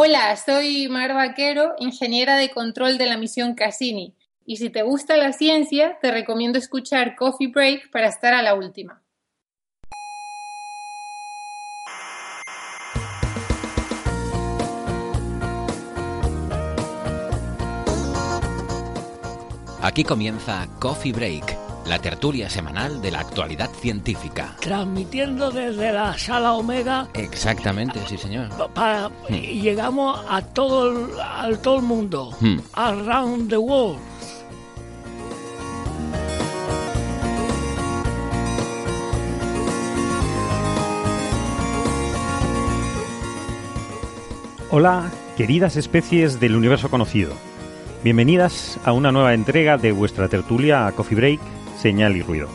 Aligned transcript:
Hola, 0.00 0.36
soy 0.36 0.86
Mar 0.88 1.12
Vaquero, 1.12 1.74
ingeniera 1.80 2.36
de 2.36 2.50
control 2.50 2.98
de 2.98 3.06
la 3.06 3.16
misión 3.16 3.56
Cassini. 3.56 4.14
Y 4.46 4.58
si 4.58 4.70
te 4.70 4.82
gusta 4.82 5.16
la 5.16 5.32
ciencia, 5.32 5.98
te 6.00 6.12
recomiendo 6.12 6.56
escuchar 6.56 7.16
Coffee 7.16 7.48
Break 7.48 7.90
para 7.90 8.06
estar 8.06 8.32
a 8.32 8.40
la 8.40 8.54
última. 8.54 9.02
Aquí 19.82 20.04
comienza 20.04 20.68
Coffee 20.78 21.12
Break, 21.12 21.56
la 21.88 21.98
tertulia 21.98 22.50
semanal 22.50 23.00
de 23.00 23.10
la 23.10 23.20
actualidad 23.20 23.70
científica. 23.70 24.56
Transmitiendo 24.60 25.50
desde 25.50 25.92
la 25.92 26.16
sala 26.18 26.52
Omega. 26.52 27.08
Exactamente, 27.14 27.98
sí, 28.06 28.18
señor. 28.18 28.48
Para, 28.74 29.10
y 29.30 29.60
llegamos 29.60 30.20
a 30.28 30.42
todo 30.42 30.90
el, 30.90 31.20
a 31.20 31.50
todo 31.62 31.76
el 31.76 31.82
mundo. 31.82 32.36
Hmm. 32.40 32.58
Around 32.74 33.48
the 33.48 33.56
world. 33.56 33.98
Hola, 44.70 45.10
queridas 45.38 45.76
especies 45.76 46.38
del 46.38 46.54
universo 46.54 46.90
conocido. 46.90 47.32
Bienvenidas 48.04 48.78
a 48.84 48.92
una 48.92 49.10
nueva 49.10 49.32
entrega 49.32 49.78
de 49.78 49.92
vuestra 49.92 50.28
tertulia 50.28 50.92
Coffee 50.94 51.16
Break, 51.16 51.40
Señal 51.78 52.16
y 52.16 52.22
Ruido. 52.22 52.48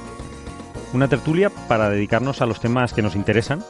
Una 0.94 1.08
tertulia 1.08 1.50
para 1.68 1.90
dedicarnos 1.90 2.42
a 2.42 2.46
los 2.46 2.60
temas 2.60 2.94
que 2.94 3.02
nos 3.02 3.16
interesan 3.16 3.64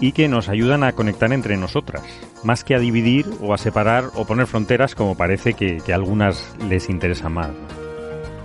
y 0.00 0.12
que 0.12 0.28
nos 0.28 0.48
ayudan 0.48 0.82
a 0.82 0.92
conectar 0.92 1.32
entre 1.32 1.56
nosotras, 1.56 2.02
más 2.42 2.64
que 2.64 2.74
a 2.74 2.78
dividir 2.78 3.26
o 3.40 3.54
a 3.54 3.58
separar 3.58 4.04
o 4.14 4.24
poner 4.24 4.46
fronteras 4.46 4.94
como 4.94 5.16
parece 5.16 5.54
que, 5.54 5.80
a 5.92 5.94
algunas 5.94 6.56
les 6.68 6.88
interesa 6.88 7.28
más. 7.28 7.50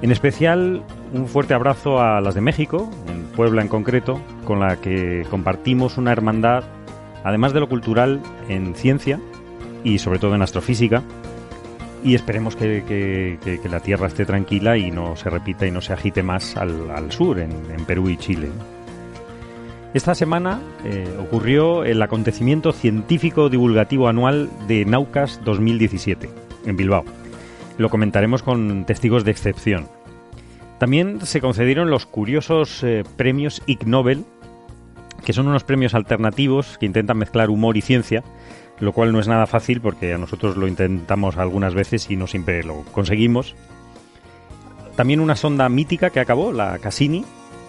En 0.02 0.12
especial, 0.12 0.84
un 1.14 1.28
fuerte 1.28 1.56
abrazo 1.56 2.00
a 2.00 2.22
las 2.22 2.36
de 2.36 2.42
México, 2.42 2.92
en 3.08 3.24
Puebla 3.36 3.64
en 3.64 3.68
concreto, 3.68 4.22
con 4.46 4.60
la 4.60 4.76
que 4.80 5.26
compartimos 5.32 5.98
una 5.98 6.12
hermandad, 6.12 6.64
además 7.24 7.54
de 7.54 7.62
lo 7.62 7.70
cultural, 7.70 8.22
en 8.48 8.76
ciencia 8.76 9.20
y 9.84 9.98
sobre 9.98 10.20
todo 10.20 10.36
en 10.36 10.44
astrofísica, 10.44 11.02
y 12.04 12.16
esperemos 12.16 12.56
que, 12.56 12.84
que- 12.88 13.60
que- 13.62 13.70
la 13.70 13.80
Tierra 13.80 14.08
esté 14.08 14.26
tranquila 14.26 14.78
y 14.78 14.92
no 14.92 15.16
se 15.16 15.30
repita 15.30 15.66
y 15.66 15.72
no 15.72 15.82
se 15.82 15.94
agite 15.94 16.24
más 16.24 16.56
al, 16.58 16.90
al 16.92 17.12
sur, 17.12 17.40
en, 17.40 17.52
en 17.76 17.86
Perú 17.86 18.10
y 18.10 18.18
Chile. 18.18 18.50
Esta 19.94 20.14
semana 20.16 20.62
eh, 20.86 21.08
ocurrió 21.20 21.84
el 21.84 22.02
acontecimiento 22.02 22.72
científico 22.72 23.50
divulgativo 23.50 24.08
anual 24.08 24.50
de 24.68 24.86
Naucas 24.86 25.42
2017, 25.44 26.30
en 26.66 26.78
Bilbao. 26.78 27.04
Lo 27.78 27.90
comentaremos 27.90 28.44
con 28.44 28.86
testigos 28.86 29.24
de 29.24 29.32
excepción. 29.32 29.88
También 30.78 31.26
se 31.26 31.42
concedieron 31.42 31.90
los 31.90 32.06
curiosos 32.06 32.84
eh, 32.84 33.04
premios 33.16 33.64
Ig 33.66 33.88
Nobel, 33.88 34.26
que 35.26 35.34
son 35.34 35.48
unos 35.48 35.64
premios 35.64 35.96
alternativos 35.96 36.78
que 36.78 36.86
intentan 36.86 37.18
mezclar 37.18 37.50
humor 37.50 37.76
y 37.78 37.82
ciencia, 37.82 38.24
lo 38.80 38.94
cual 38.94 39.12
no 39.12 39.20
es 39.20 39.28
nada 39.28 39.48
fácil 39.48 39.82
porque 39.82 40.14
a 40.14 40.18
nosotros 40.18 40.56
lo 40.58 40.68
intentamos 40.68 41.38
algunas 41.38 41.74
veces 41.74 42.10
y 42.10 42.16
no 42.16 42.28
siempre 42.28 42.64
lo 42.64 42.84
conseguimos. 42.92 43.56
También 44.96 45.20
una 45.20 45.36
sonda 45.36 45.70
mítica 45.70 46.10
que 46.10 46.20
acabó, 46.20 46.52
la 46.52 46.80
Cassini, 46.80 47.26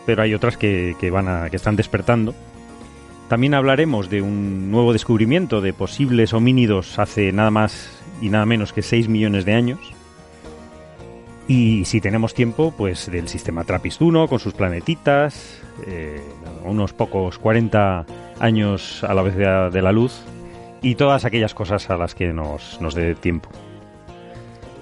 pero 0.06 0.22
hay 0.22 0.34
otras 0.34 0.56
que, 0.56 0.94
van 1.12 1.28
a, 1.28 1.50
que 1.50 1.56
están 1.56 1.76
despertando. 1.76 2.34
También 3.28 3.54
hablaremos 3.54 4.08
de 4.08 4.22
un 4.22 4.70
nuevo 4.70 4.94
descubrimiento 4.94 5.60
de 5.60 5.74
posibles 5.74 6.32
homínidos 6.32 6.98
hace 6.98 7.30
nada 7.32 7.50
más 7.50 7.90
y 8.22 8.30
nada 8.30 8.46
menos 8.46 8.72
que 8.72 8.80
6 8.80 9.08
millones 9.08 9.44
de 9.44 9.52
años. 9.52 9.78
Y 11.46 11.84
si 11.84 12.00
tenemos 12.00 12.34
tiempo, 12.34 12.74
pues 12.76 13.10
del 13.10 13.28
sistema 13.28 13.64
TRAPPIST-1 13.64 14.28
con 14.28 14.38
sus 14.38 14.54
planetitas, 14.54 15.60
eh, 15.86 16.22
unos 16.64 16.92
pocos 16.92 17.38
40 17.38 18.06
años 18.40 19.04
a 19.04 19.14
la 19.14 19.22
vez 19.22 19.36
de, 19.36 19.70
de 19.70 19.82
la 19.82 19.92
luz 19.92 20.22
y 20.82 20.94
todas 20.94 21.24
aquellas 21.24 21.54
cosas 21.54 21.90
a 21.90 21.96
las 21.96 22.14
que 22.14 22.32
nos, 22.32 22.80
nos 22.80 22.94
dé 22.94 23.14
tiempo. 23.14 23.50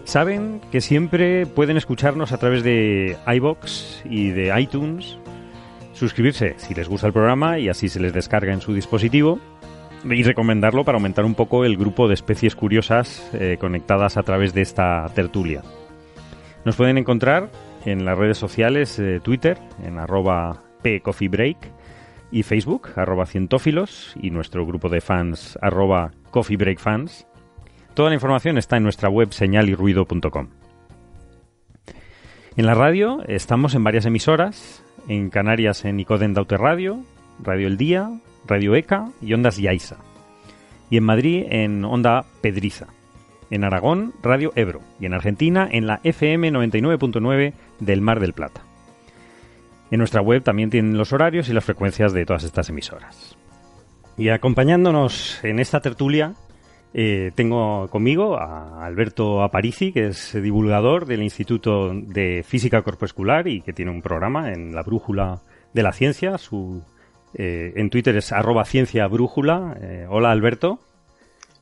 Saben 0.04 0.60
que 0.70 0.80
siempre 0.80 1.46
pueden 1.46 1.76
escucharnos 1.76 2.32
a 2.32 2.38
través 2.38 2.62
de 2.62 3.16
iBox 3.26 4.02
y 4.04 4.30
de 4.30 4.58
iTunes, 4.60 5.18
suscribirse 5.94 6.54
si 6.58 6.74
les 6.74 6.88
gusta 6.88 7.08
el 7.08 7.12
programa 7.12 7.58
y 7.58 7.68
así 7.68 7.88
se 7.88 7.98
les 7.98 8.12
descarga 8.12 8.52
en 8.52 8.60
su 8.60 8.72
dispositivo 8.72 9.40
y 10.04 10.22
recomendarlo 10.22 10.84
para 10.84 10.96
aumentar 10.96 11.24
un 11.24 11.34
poco 11.34 11.64
el 11.64 11.76
grupo 11.76 12.06
de 12.06 12.14
especies 12.14 12.54
curiosas 12.54 13.28
eh, 13.32 13.56
conectadas 13.58 14.16
a 14.16 14.22
través 14.22 14.54
de 14.54 14.62
esta 14.62 15.06
tertulia. 15.14 15.62
Nos 16.64 16.76
pueden 16.76 16.98
encontrar 16.98 17.50
en 17.84 18.04
las 18.04 18.16
redes 18.16 18.38
sociales 18.38 18.98
eh, 18.98 19.20
Twitter, 19.22 19.58
en 19.84 19.98
arroba 19.98 20.62
pcoffeebreak, 20.82 21.56
y 22.36 22.42
Facebook, 22.42 22.90
arroba 22.96 23.24
cientófilos, 23.24 24.14
y 24.20 24.28
nuestro 24.28 24.66
grupo 24.66 24.90
de 24.90 25.00
fans, 25.00 25.58
arroba 25.62 26.12
coffeebreakfans. 26.30 27.26
Toda 27.94 28.10
la 28.10 28.14
información 28.14 28.58
está 28.58 28.76
en 28.76 28.82
nuestra 28.82 29.08
web 29.08 29.32
señalirruido.com. 29.32 30.48
En 32.58 32.66
la 32.66 32.74
radio 32.74 33.22
estamos 33.26 33.74
en 33.74 33.84
varias 33.84 34.04
emisoras, 34.04 34.84
en 35.08 35.30
Canarias 35.30 35.86
en 35.86 35.98
Icoden 35.98 36.34
Daute 36.34 36.58
Radio, 36.58 37.02
Radio 37.42 37.68
El 37.68 37.78
Día, 37.78 38.10
Radio 38.46 38.74
ECA 38.74 39.08
y 39.22 39.32
Ondas 39.32 39.56
Yaiza. 39.56 39.96
Y 40.90 40.98
en 40.98 41.04
Madrid 41.04 41.46
en 41.48 41.86
Onda 41.86 42.26
Pedriza. 42.42 42.88
En 43.48 43.64
Aragón, 43.64 44.12
Radio 44.22 44.52
Ebro. 44.56 44.82
Y 45.00 45.06
en 45.06 45.14
Argentina 45.14 45.66
en 45.72 45.86
la 45.86 46.00
FM 46.02 46.52
99.9 46.52 47.54
del 47.80 48.00
Mar 48.02 48.20
del 48.20 48.34
Plata. 48.34 48.65
En 49.90 49.98
nuestra 49.98 50.20
web 50.20 50.42
también 50.42 50.70
tienen 50.70 50.98
los 50.98 51.12
horarios 51.12 51.48
y 51.48 51.52
las 51.52 51.64
frecuencias 51.64 52.12
de 52.12 52.26
todas 52.26 52.44
estas 52.44 52.68
emisoras. 52.68 53.36
Y 54.18 54.30
acompañándonos 54.30 55.44
en 55.44 55.58
esta 55.60 55.80
tertulia, 55.80 56.34
eh, 56.94 57.30
tengo 57.34 57.88
conmigo 57.88 58.38
a 58.38 58.84
Alberto 58.84 59.42
Aparici, 59.42 59.92
que 59.92 60.06
es 60.06 60.32
divulgador 60.32 61.04
del 61.04 61.22
Instituto 61.22 61.92
de 61.92 62.42
Física 62.42 62.82
Corpuscular 62.82 63.46
y 63.46 63.60
que 63.60 63.74
tiene 63.74 63.90
un 63.90 64.00
programa 64.00 64.52
en 64.52 64.74
la 64.74 64.82
Brújula 64.82 65.42
de 65.74 65.82
la 65.82 65.92
Ciencia. 65.92 66.38
Su, 66.38 66.82
eh, 67.34 67.74
en 67.76 67.90
Twitter 67.90 68.16
es 68.16 68.32
arroba 68.32 68.64
ciencia. 68.64 69.04
Eh, 69.04 70.06
hola 70.08 70.30
Alberto. 70.30 70.80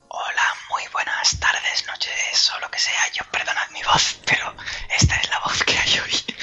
Hola, 0.07 0.47
muy 0.71 0.83
buenas 0.93 1.41
tardes, 1.41 1.85
noches 1.89 2.53
o 2.57 2.61
lo 2.61 2.71
que 2.71 2.79
sea. 2.79 3.01
Yo 3.13 3.25
perdonad 3.33 3.69
mi 3.73 3.83
voz, 3.83 4.21
pero 4.25 4.55
esta 4.97 5.17
es 5.17 5.29
la 5.31 5.41
voz 5.41 5.65
que 5.65 5.77
hay 5.77 5.99
hoy. 5.99 6.35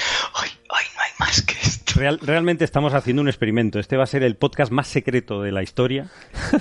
Hoy, 0.42 0.48
hoy 0.68 0.84
no 0.94 1.02
hay 1.02 1.10
más 1.18 1.40
que. 1.40 1.71
Real- 2.02 2.18
realmente 2.20 2.64
estamos 2.64 2.94
haciendo 2.94 3.22
un 3.22 3.28
experimento. 3.28 3.78
Este 3.78 3.96
va 3.96 4.02
a 4.02 4.06
ser 4.08 4.24
el 4.24 4.36
podcast 4.36 4.72
más 4.72 4.88
secreto 4.88 5.40
de 5.40 5.52
la 5.52 5.62
historia. 5.62 6.08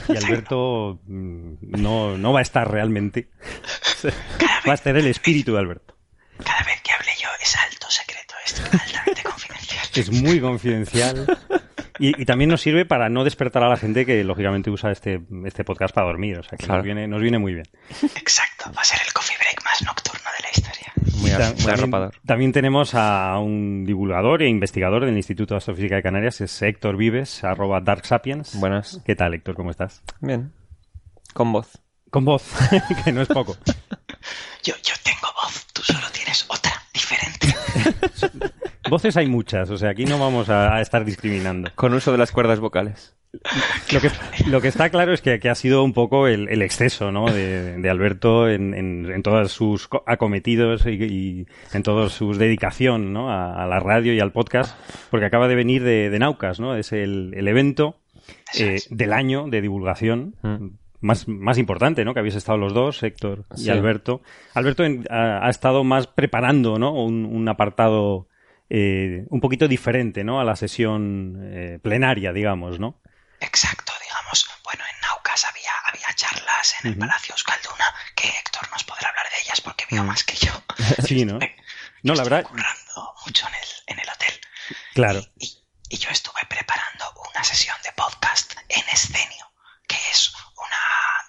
Y 0.07 0.15
Alberto 0.23 0.99
mm, 1.07 1.53
no, 1.81 2.15
no 2.17 2.31
va 2.31 2.39
a 2.39 2.41
estar 2.43 2.69
realmente. 2.69 3.27
Va 4.67 4.71
a 4.71 4.75
estar 4.75 4.95
el 4.95 5.07
espíritu 5.07 5.53
de 5.53 5.59
Alberto. 5.59 5.95
Cada 6.43 6.63
vez 6.63 6.79
que 6.83 6.91
hable 6.91 7.11
yo 7.19 7.27
es 7.41 7.55
alto 7.55 7.87
secreto, 7.89 8.35
es 8.45 8.59
altamente 8.59 9.23
confidencial. 9.29 9.85
Es 9.95 10.11
muy 10.11 10.39
confidencial. 10.39 11.37
Y, 11.99 12.19
y 12.21 12.25
también 12.25 12.49
nos 12.51 12.61
sirve 12.61 12.85
para 12.85 13.09
no 13.09 13.23
despertar 13.23 13.63
a 13.63 13.69
la 13.69 13.77
gente 13.77 14.05
que 14.05 14.23
lógicamente 14.23 14.69
usa 14.69 14.91
este, 14.91 15.21
este 15.45 15.63
podcast 15.63 15.93
para 15.93 16.07
dormir. 16.07 16.37
O 16.39 16.43
sea 16.43 16.57
que 16.57 16.67
nos, 16.67 16.83
viene, 16.83 17.07
nos 17.07 17.21
viene 17.21 17.37
muy 17.39 17.53
bien. 17.55 17.65
Exacto, 18.15 18.71
va 18.75 18.81
a 18.81 18.85
ser 18.85 18.99
el 19.05 19.11
coffee 19.13 19.37
break 19.39 19.63
más 19.63 19.81
nocturno 19.83 20.29
de 20.37 20.43
la 20.43 20.49
historia. 20.51 20.80
Y 21.05 21.29
ta- 21.31 21.53
también, 21.55 22.11
también 22.25 22.51
tenemos 22.51 22.93
a 22.95 23.37
un 23.39 23.83
divulgador 23.85 24.41
e 24.43 24.49
investigador 24.49 25.05
del 25.05 25.17
Instituto 25.17 25.53
de 25.53 25.59
Astrofísica 25.59 25.95
de 25.95 26.03
Canarias, 26.03 26.41
es 26.41 26.61
Héctor 26.61 26.97
Vives, 26.97 27.43
arroba 27.43 27.81
Dark 27.81 28.05
Sapiens. 28.05 28.59
Buenas. 28.59 29.01
¿Qué 29.05 29.15
tal, 29.15 29.33
Héctor? 29.33 29.55
¿Cómo 29.55 29.71
estás? 29.71 30.03
Bien. 30.19 30.51
Con 31.33 31.51
voz. 31.51 31.79
Con 32.09 32.25
voz, 32.25 32.43
que 33.05 33.11
no 33.11 33.21
es 33.21 33.27
poco. 33.29 33.55
Yo, 34.63 34.75
yo 34.83 34.93
tengo 35.03 35.27
voz, 35.41 35.65
tú 35.73 35.81
solo 35.81 36.05
tienes 36.13 36.45
otra, 36.47 36.71
diferente. 36.93 37.47
Voces 38.91 39.15
hay 39.17 39.27
muchas, 39.27 39.69
o 39.69 39.77
sea, 39.77 39.89
aquí 39.91 40.03
no 40.05 40.19
vamos 40.19 40.49
a, 40.49 40.75
a 40.75 40.81
estar 40.81 41.05
discriminando. 41.05 41.71
Con 41.75 41.93
uso 41.93 42.11
de 42.11 42.17
las 42.17 42.31
cuerdas 42.31 42.59
vocales. 42.59 43.15
Lo 43.93 44.01
que, 44.01 44.09
lo 44.49 44.59
que 44.59 44.67
está 44.67 44.89
claro 44.89 45.13
es 45.13 45.21
que, 45.21 45.39
que 45.39 45.49
ha 45.49 45.55
sido 45.55 45.85
un 45.85 45.93
poco 45.93 46.27
el, 46.27 46.49
el 46.49 46.61
exceso 46.61 47.13
¿no? 47.13 47.31
de, 47.31 47.77
de 47.77 47.89
Alberto 47.89 48.49
en, 48.49 48.73
en, 48.73 49.09
en 49.09 49.23
todos 49.23 49.53
sus 49.53 49.87
co- 49.87 50.03
acometidos 50.05 50.85
y, 50.85 50.89
y 51.01 51.47
en 51.73 51.83
toda 51.83 52.09
su 52.09 52.33
dedicación 52.33 53.13
¿no? 53.13 53.31
a, 53.31 53.63
a 53.63 53.65
la 53.67 53.79
radio 53.79 54.13
y 54.13 54.19
al 54.19 54.33
podcast, 54.33 54.77
porque 55.09 55.25
acaba 55.27 55.47
de 55.47 55.55
venir 55.55 55.81
de, 55.83 56.09
de 56.09 56.19
Naucas, 56.19 56.59
¿no? 56.59 56.75
Es 56.75 56.91
el, 56.91 57.33
el 57.37 57.47
evento 57.47 57.95
eh, 58.59 58.79
del 58.89 59.13
año 59.13 59.45
de 59.47 59.61
divulgación 59.61 60.35
Mm. 60.41 60.67
más, 60.99 61.25
más 61.29 61.57
importante, 61.57 62.03
¿no? 62.03 62.13
Que 62.13 62.19
habéis 62.19 62.35
estado 62.35 62.57
los 62.57 62.73
dos, 62.73 63.01
Héctor 63.01 63.45
y 63.55 63.61
Sí. 63.61 63.69
Alberto. 63.69 64.21
Alberto 64.53 64.83
en- 64.83 65.05
ha, 65.09 65.45
ha 65.47 65.49
estado 65.49 65.85
más 65.85 66.07
preparando, 66.07 66.77
¿no? 66.77 66.91
Un, 66.93 67.23
un 67.25 67.47
apartado 67.47 68.27
eh, 68.73 69.25
un 69.29 69.41
poquito 69.41 69.67
diferente, 69.67 70.23
¿no? 70.23 70.39
A 70.39 70.45
la 70.45 70.55
sesión 70.55 71.37
eh, 71.43 71.77
plenaria, 71.83 72.31
digamos, 72.31 72.79
¿no? 72.79 73.01
Exacto, 73.41 73.91
digamos. 74.01 74.49
Bueno, 74.63 74.81
en 74.89 75.01
Naucas 75.01 75.43
había, 75.43 75.73
había 75.89 76.07
charlas 76.15 76.75
en 76.81 76.91
el. 76.93 76.97
Palacio 76.97 77.33
Euskalduna, 77.33 77.93
que 78.15 78.29
Héctor 78.29 78.71
nos 78.71 78.85
podrá 78.85 79.09
hablar 79.09 79.25
de 79.25 79.41
ellas 79.41 79.59
porque 79.59 79.85
vio 79.91 80.05
más 80.05 80.23
que 80.23 80.37
yo. 80.37 80.53
Sí, 81.05 81.25
¿no? 81.25 81.37
No, 82.03 82.15
la 82.15 82.23
verdad, 82.23 82.43
currando 82.43 83.13
mucho 83.25 83.45
en 83.49 83.53
el, 83.55 83.69
en 83.87 83.99
el 83.99 84.09
hotel. 84.09 84.33
claro. 84.93 85.21
Y, 85.37 85.61
y 85.89 85.97
yo 85.97 86.09
estuve 86.09 86.39
preparando 86.47 87.13
una 87.29 87.43
sesión 87.43 87.75
de 87.83 87.91
podcast 87.91 88.53
en 88.69 88.83
Escenio, 88.93 89.51
que 89.85 89.97
es 90.11 90.33
una, 90.55 90.79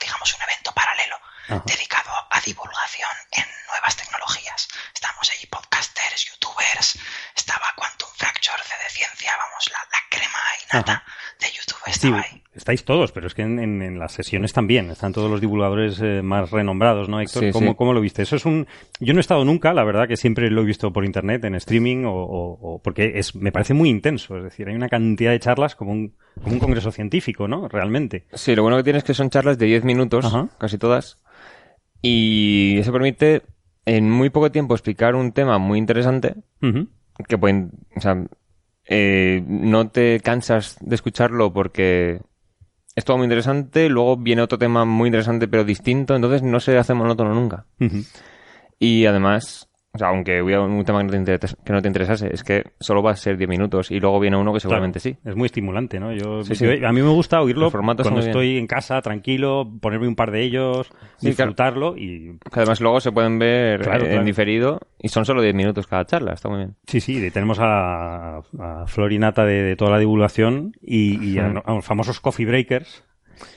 digamos, 0.01 0.33
un 0.33 0.43
evento 0.43 0.73
paralelo 0.73 1.17
Ajá. 1.49 1.63
dedicado 1.67 2.11
a 2.31 2.41
divulgación 2.41 3.11
en 3.33 3.47
nuevas 3.69 3.97
tecnologías. 3.97 4.69
Estamos 4.95 5.31
allí 5.31 5.47
podcasters, 5.47 6.25
youtubers, 6.27 6.99
estaba 7.35 7.73
Quantum 7.77 8.09
Fracture, 8.17 8.63
de 8.85 8.91
Ciencia, 8.91 9.37
vamos, 9.37 9.71
la, 9.71 9.79
la 9.91 9.99
crema 10.09 10.39
y 10.61 10.77
nata 10.77 11.05
de 11.41 11.53
YouTube 11.53 11.83
Sí, 11.87 11.91
estaba 11.93 12.21
ahí. 12.21 12.43
Estáis 12.55 12.85
todos, 12.85 13.13
pero 13.13 13.27
es 13.27 13.35
que 13.35 13.43
en, 13.43 13.59
en- 13.59 13.81
en 13.83 13.99
las 13.99 14.13
sesiones 14.13 14.53
también 14.53 14.91
están 14.91 15.13
todos 15.13 15.31
los 15.31 15.41
divulgadores 15.41 16.01
eh, 16.03 16.21
más 16.23 16.51
renombrados, 16.51 17.09
¿no, 17.09 17.21
Héctor? 17.21 17.45
Sí, 17.45 17.51
¿Cómo, 17.53 17.71
sí. 17.71 17.77
cómo 17.77 17.93
lo 17.95 18.01
viste? 18.01 18.23
Eso 18.23 18.37
es 18.37 18.45
un... 18.45 18.67
Yo 19.01 19.15
no 19.15 19.19
he 19.19 19.23
estado 19.23 19.45
nunca, 19.45 19.73
la 19.73 19.85
verdad 19.85 20.07
que 20.07 20.17
siempre 20.17 20.51
lo 20.51 20.61
he 20.63 20.65
visto 20.65 20.93
por 20.93 21.05
internet, 21.05 21.45
en 21.45 21.55
streaming, 21.55 22.05
o, 22.05 22.13
o- 22.15 22.59
o- 22.75 22.83
porque 22.83 23.13
es, 23.19 23.35
me 23.35 23.53
parece 23.53 23.73
muy 23.75 23.89
intenso. 23.89 24.37
Es 24.37 24.45
decir, 24.45 24.69
hay 24.69 24.75
una 24.75 24.89
cantidad 24.89 25.31
de 25.31 25.41
charlas 25.41 25.75
como 25.77 25.93
un, 25.93 26.15
como 26.43 26.55
un 26.55 26.59
congreso 26.61 26.91
científico, 26.93 27.49
¿no? 27.49 27.69
Realmente. 27.69 28.27
Sí, 28.35 28.55
lo 28.55 28.63
bueno 28.63 28.77
que 28.77 28.85
tiene 28.85 28.99
es 28.99 29.05
que 29.05 29.15
son 29.15 29.31
charlas 29.31 29.57
de 29.59 29.67
10 29.67 29.85
minutos, 29.85 30.25
Ajá. 30.27 30.49
casi 30.59 30.77
todas. 30.79 31.19
Y 32.01 32.79
eso 32.79 32.93
permite 32.93 33.43
en 33.87 34.11
muy 34.11 34.31
poco 34.31 34.51
tiempo 34.53 34.75
explicar 34.75 35.15
un 35.15 35.33
tema 35.33 35.59
muy 35.59 35.79
interesante 35.79 36.35
Ujú. 36.61 36.89
que 37.29 37.39
pueden, 37.39 37.71
o 37.97 38.01
sea, 38.01 38.25
eh, 38.89 39.43
no 39.47 39.89
te 39.89 40.21
cansas 40.21 40.77
de 40.81 40.95
escucharlo 40.95 41.53
porque 41.53 42.21
es 42.95 43.05
todo 43.05 43.17
muy 43.17 43.25
interesante, 43.25 43.89
luego 43.89 44.17
viene 44.17 44.43
otro 44.43 44.59
tema 44.59 44.85
muy 44.85 45.09
interesante 45.09 45.49
pero 45.49 45.65
distinto, 45.65 46.15
entonces 46.15 46.43
no 46.43 46.61
se 46.61 46.77
hace 46.79 46.95
monótono 46.95 47.35
nunca. 47.35 47.67
Y 48.79 49.07
además, 49.07 49.69
o 49.95 49.99
sea, 49.99 50.09
aunque 50.09 50.41
hubiera 50.41 50.63
un 50.63 50.85
tema 50.85 51.01
que 51.01 51.05
no 51.05 51.11
te, 51.11 51.19
interes- 51.19 51.57
que 51.65 51.73
no 51.73 51.83
te 51.83 51.89
interesase, 51.89 52.31
es 52.33 52.43
que 52.43 52.65
solo 52.81 53.03
va 53.03 53.11
a 53.11 53.17
ser 53.17 53.37
10 53.37 53.49
minutos 53.49 53.91
y 53.91 54.01
luego 54.01 54.19
viene 54.21 54.37
uno 54.39 54.53
que 54.55 54.61
seguramente 54.61 55.01
Claro, 55.01 55.19
sí. 55.23 55.29
Es 55.29 55.37
muy 55.37 55.47
estimulante, 55.47 56.01
¿no? 56.01 56.13
Yo, 56.13 56.43
Sí, 56.45 56.55
sí. 56.55 56.67
a 56.85 56.93
mí 56.93 57.03
me 57.03 57.09
gusta 57.11 57.43
oírlo 57.43 57.71
cuando 57.71 58.21
estoy 58.21 58.57
en 58.57 58.67
casa, 58.67 59.03
tranquilo, 59.03 59.71
ponerme 59.81 60.09
un 60.09 60.15
par 60.17 60.31
de 60.31 60.43
ellos, 60.43 60.87
Sí, 60.89 60.95
claro. 61.35 61.51
disfrutarlo 61.51 61.97
y... 61.97 62.39
Que 62.51 62.61
además 62.61 62.81
luego 62.81 63.01
se 63.01 63.13
pueden 63.13 63.39
ver 63.39 63.83
Claro, 63.83 64.07
en 64.07 64.25
diferido 64.25 64.81
y 64.99 65.09
son 65.09 65.25
solo 65.27 65.43
10 65.43 65.55
minutos 65.55 65.87
cada 65.87 66.05
charla, 66.07 66.33
está 66.33 66.49
muy 66.49 66.59
bien. 66.59 66.75
Sí, 66.87 67.01
sí, 67.01 67.31
tenemos 67.31 67.59
a, 67.61 68.39
a 68.39 68.87
Florinata 68.87 69.45
de, 69.45 69.63
de 69.63 69.77
toda 69.77 69.91
la 69.91 69.99
divulgación 69.99 70.73
y, 70.81 71.23
y 71.23 71.39
a, 71.39 71.47
a 71.49 71.75
los 71.75 71.85
famosos 71.85 72.19
coffee 72.21 72.47
breakers, 72.47 73.05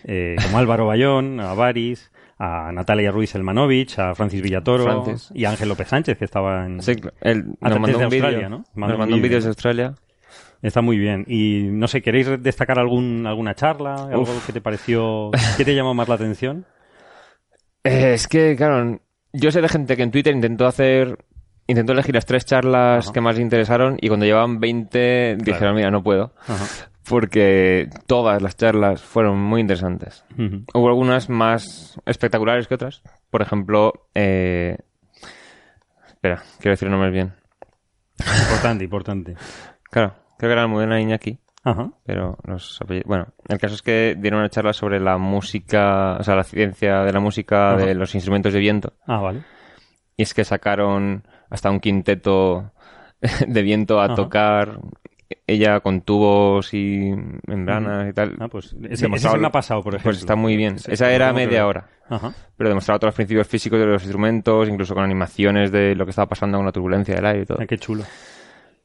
eh, 0.04 0.36
como 0.44 0.58
Álvaro 0.58 0.86
Bayón, 0.88 1.40
a 1.40 1.54
Varis, 1.54 2.12
a 2.38 2.72
Natalia 2.72 3.12
Ruiz 3.12 3.34
Elmanovich, 3.36 3.98
a 4.00 4.14
Francis 4.16 4.42
Villatoro 4.42 4.84
Francis. 4.84 5.32
y 5.34 5.46
a 5.46 5.52
Ángel 5.52 5.70
López 5.70 5.88
Sánchez, 5.88 6.18
que 6.18 6.26
estaba 6.26 6.66
en... 6.66 6.82
Sí, 6.82 6.94
él 7.22 7.46
nos 7.62 7.80
mandó 7.80 7.88
desde 7.88 8.04
un 8.06 8.10
vídeo. 8.10 8.26
Australia, 8.26 8.50
¿no? 8.50 8.64
Mandó 8.74 8.94
Nos 8.94 9.00
mandó 9.00 9.16
un 9.16 9.22
vídeo. 9.22 9.38
desde 9.38 9.50
Australia. 9.50 9.94
Está 10.62 10.82
muy 10.82 10.98
bien. 10.98 11.24
Y 11.28 11.64
no 11.72 11.88
sé, 11.88 12.02
¿queréis 12.02 12.28
destacar 12.42 12.80
algún, 12.80 13.26
alguna 13.28 13.54
charla? 13.56 13.94
¿Algo 14.06 14.24
Uf. 14.24 14.46
que 14.48 14.54
te 14.54 14.62
pareció... 14.62 15.32
¿Qué 15.58 15.64
te 15.64 15.76
llamó 15.76 15.94
más 15.94 16.08
la 16.10 16.16
atención? 16.16 16.66
Eh, 17.84 18.14
es 18.16 18.28
que, 18.28 18.56
claro, 18.56 19.00
yo 19.32 19.52
sé 19.52 19.62
de 19.62 19.70
gente 19.70 19.96
que 19.96 20.04
en 20.04 20.12
Twitter 20.12 20.34
intentó 20.34 20.66
hacer, 20.66 21.18
intentó 21.68 21.94
elegir 21.94 22.16
las 22.16 22.26
tres 22.26 22.44
charlas 22.46 23.06
Ajá. 23.06 23.14
que 23.14 23.22
más 23.22 23.36
le 23.36 23.44
interesaron 23.44 23.98
y 24.02 24.08
cuando 24.08 24.26
llevaban 24.26 24.60
20 24.60 25.38
dijeron, 25.40 25.76
mira, 25.76 25.92
no 25.92 26.02
puedo. 26.02 26.34
Ajá. 26.48 26.90
Porque 27.08 27.90
todas 28.08 28.42
las 28.42 28.58
charlas 28.58 29.02
fueron 29.02 29.40
muy 29.40 29.62
interesantes. 29.62 30.26
Hubo 30.74 30.88
algunas 30.88 31.30
más 31.30 32.00
espectaculares 32.06 32.68
que 32.68 32.76
otras. 32.76 33.04
Por 33.30 33.42
ejemplo, 33.42 34.08
eh... 34.16 34.78
espera, 36.08 36.42
quiero 36.60 36.72
decir 36.72 36.90
nombres 36.90 37.14
bien. 37.14 37.34
Importante, 38.20 38.84
importante. 38.84 39.36
Claro, 39.92 40.14
creo 40.38 40.50
que 40.50 40.54
era 40.54 40.64
Almudena 40.64 41.00
Iñaki. 41.00 41.40
Ajá. 41.64 41.90
pero 42.06 42.38
los 42.44 42.80
apellidos- 42.82 43.08
Bueno, 43.08 43.28
el 43.48 43.58
caso 43.58 43.74
es 43.76 43.82
que 43.82 44.16
dieron 44.20 44.40
una 44.42 44.50
charla 44.50 44.74
sobre 44.74 45.00
la 45.00 45.18
música, 45.18 46.18
o 46.20 46.24
sea, 46.24 46.36
la 46.36 46.44
ciencia 46.44 47.00
de 47.04 47.14
la 47.14 47.20
música, 47.22 47.74
Ajá. 47.76 47.86
de 47.86 47.96
los 47.96 48.14
instrumentos 48.14 48.52
de 48.52 48.60
viento. 48.60 48.94
Ah, 49.08 49.20
vale. 49.22 49.44
Y 50.18 50.24
es 50.24 50.34
que 50.34 50.44
sacaron 50.44 51.24
hasta 51.50 51.72
un 51.72 51.80
quinteto 51.80 52.72
de 53.48 53.62
viento 53.62 54.02
a 54.02 54.06
Ajá. 54.06 54.16
tocar, 54.16 54.80
ella 55.48 55.80
con 55.80 56.02
tubos 56.02 56.74
y 56.74 57.12
membranas 57.48 58.10
y 58.10 58.14
tal. 58.14 58.36
Ah, 58.40 58.48
pues 58.48 58.76
ese, 58.90 59.06
ese 59.08 59.30
se 59.30 59.38
me 59.38 59.48
ha 59.48 59.52
pasado, 59.52 59.84
por 59.84 59.94
ejemplo. 59.94 60.10
Pues 60.12 60.18
está 60.20 60.36
muy 60.36 60.58
bien. 60.58 60.76
Ese- 60.76 60.94
Esa 60.94 61.12
era 61.12 61.32
media 61.34 61.68
hora, 61.68 61.88
Ajá. 62.10 62.34
pero 62.58 62.70
demostraba 62.70 62.98
todos 63.00 63.10
los 63.10 63.16
principios 63.16 63.48
físicos 63.48 63.80
de 63.80 63.86
los 63.86 64.02
instrumentos, 64.04 64.68
incluso 64.70 64.94
con 64.96 65.04
animaciones 65.04 65.72
de 65.72 65.94
lo 65.96 66.06
que 66.06 66.10
estaba 66.12 66.28
pasando 66.28 66.58
con 66.58 66.66
la 66.66 66.72
turbulencia 66.72 67.16
del 67.16 67.26
aire 67.26 67.42
y 67.44 67.46
todo. 67.46 67.58
Ah, 67.62 67.66
qué 67.68 67.78
chulo. 67.78 68.04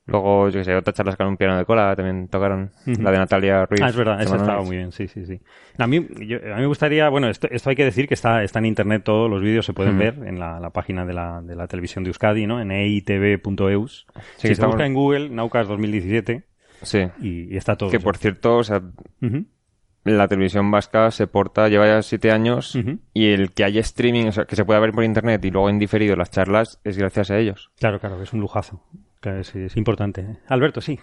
Luego, 0.07 0.49
yo 0.49 0.59
que 0.59 0.65
sé, 0.65 0.75
otras 0.75 0.97
charlas 0.97 1.15
con 1.15 1.29
un 1.29 1.37
piano 1.37 1.57
de 1.57 1.65
cola 1.65 1.95
también 1.95 2.27
tocaron. 2.27 2.73
La 2.85 3.13
de 3.13 3.19
Natalia 3.19 3.65
Ruiz. 3.67 3.81
Ah, 3.81 3.91
es 3.91 3.97
verdad, 3.97 4.21
esa 4.21 4.37
estaba 4.37 4.61
muy 4.63 4.77
bien, 4.77 4.91
sí, 4.91 5.07
sí, 5.07 5.25
sí. 5.25 5.41
A 5.79 5.87
mí, 5.87 6.05
yo- 6.27 6.39
a 6.39 6.57
mí 6.57 6.63
me 6.63 6.67
gustaría, 6.67 7.09
bueno, 7.11 7.29
esto, 7.29 7.47
esto 7.51 7.71
hay 7.71 7.77
que 7.77 7.85
decir 7.85 8.09
que 8.09 8.15
está, 8.15 8.43
está 8.43 8.59
en 8.59 8.67
internet, 8.67 9.03
todos 9.05 9.31
los 9.31 9.41
vídeos 9.41 9.65
se 9.65 9.73
pueden 9.73 9.99
ver 9.99 10.15
en 10.27 10.41
la, 10.41 10.59
la 10.59 10.71
página 10.71 11.07
de 11.07 11.13
la, 11.13 11.41
de 11.43 11.55
la 11.55 11.69
televisión 11.69 12.03
de 12.03 12.09
Euskadi, 12.11 12.47
¿no? 12.47 12.61
En 12.61 12.73
eitv.eus. 12.73 14.07
Sí, 14.15 14.21
si 14.37 14.47
se 14.49 14.53
estamos- 14.55 14.75
busca 14.75 14.87
en 14.87 14.95
Google, 14.95 15.29
Naucas 15.31 15.69
2017, 15.69 16.43
Sí. 16.83 17.07
y, 17.21 17.53
y 17.55 17.57
está 17.57 17.77
todo. 17.77 17.91
Que 17.91 18.01
por 18.01 18.17
cierto, 18.17 18.57
o 18.57 18.65
sea, 18.65 18.81
Ujú, 19.23 19.47
la 20.05 20.27
televisión 20.29 20.71
vasca 20.71 21.11
se 21.11 21.27
porta, 21.27 21.69
lleva 21.69 21.87
ya 21.87 22.03
siete 22.03 22.31
años 22.33 22.75
ujú. 22.75 22.99
y 23.13 23.33
el 23.33 23.53
que 23.53 23.65
haya 23.65 23.81
streaming, 23.81 24.27
o 24.29 24.33
sea, 24.33 24.45
que 24.47 24.57
se 24.57 24.65
pueda 24.65 24.81
ver 24.81 24.93
por 24.93 25.05
internet 25.05 25.45
y 25.45 25.51
luego 25.51 25.69
en 25.69 25.79
diferido 25.79 26.17
las 26.17 26.31
charlas 26.31 26.81
es 26.85 26.97
gracias 26.97 27.31
a 27.31 27.37
ellos. 27.39 27.71
Claro, 27.79 28.01
claro, 28.01 28.23
es 28.23 28.33
un 28.33 28.41
lujazo. 28.41 28.83
Que 29.21 29.41
es, 29.41 29.55
es 29.55 29.77
importante. 29.77 30.23
¿eh? 30.23 30.39
Alberto, 30.49 30.81
sí. 30.81 30.99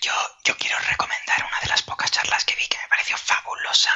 Yo, 0.00 0.12
yo 0.44 0.54
quiero 0.58 0.76
recomendar 0.88 1.38
una 1.40 1.58
de 1.62 1.68
las 1.68 1.82
pocas 1.82 2.10
charlas 2.12 2.44
que 2.44 2.54
vi 2.54 2.62
que 2.68 2.76
me 2.76 2.88
pareció 2.88 3.16
fabulosa, 3.16 3.90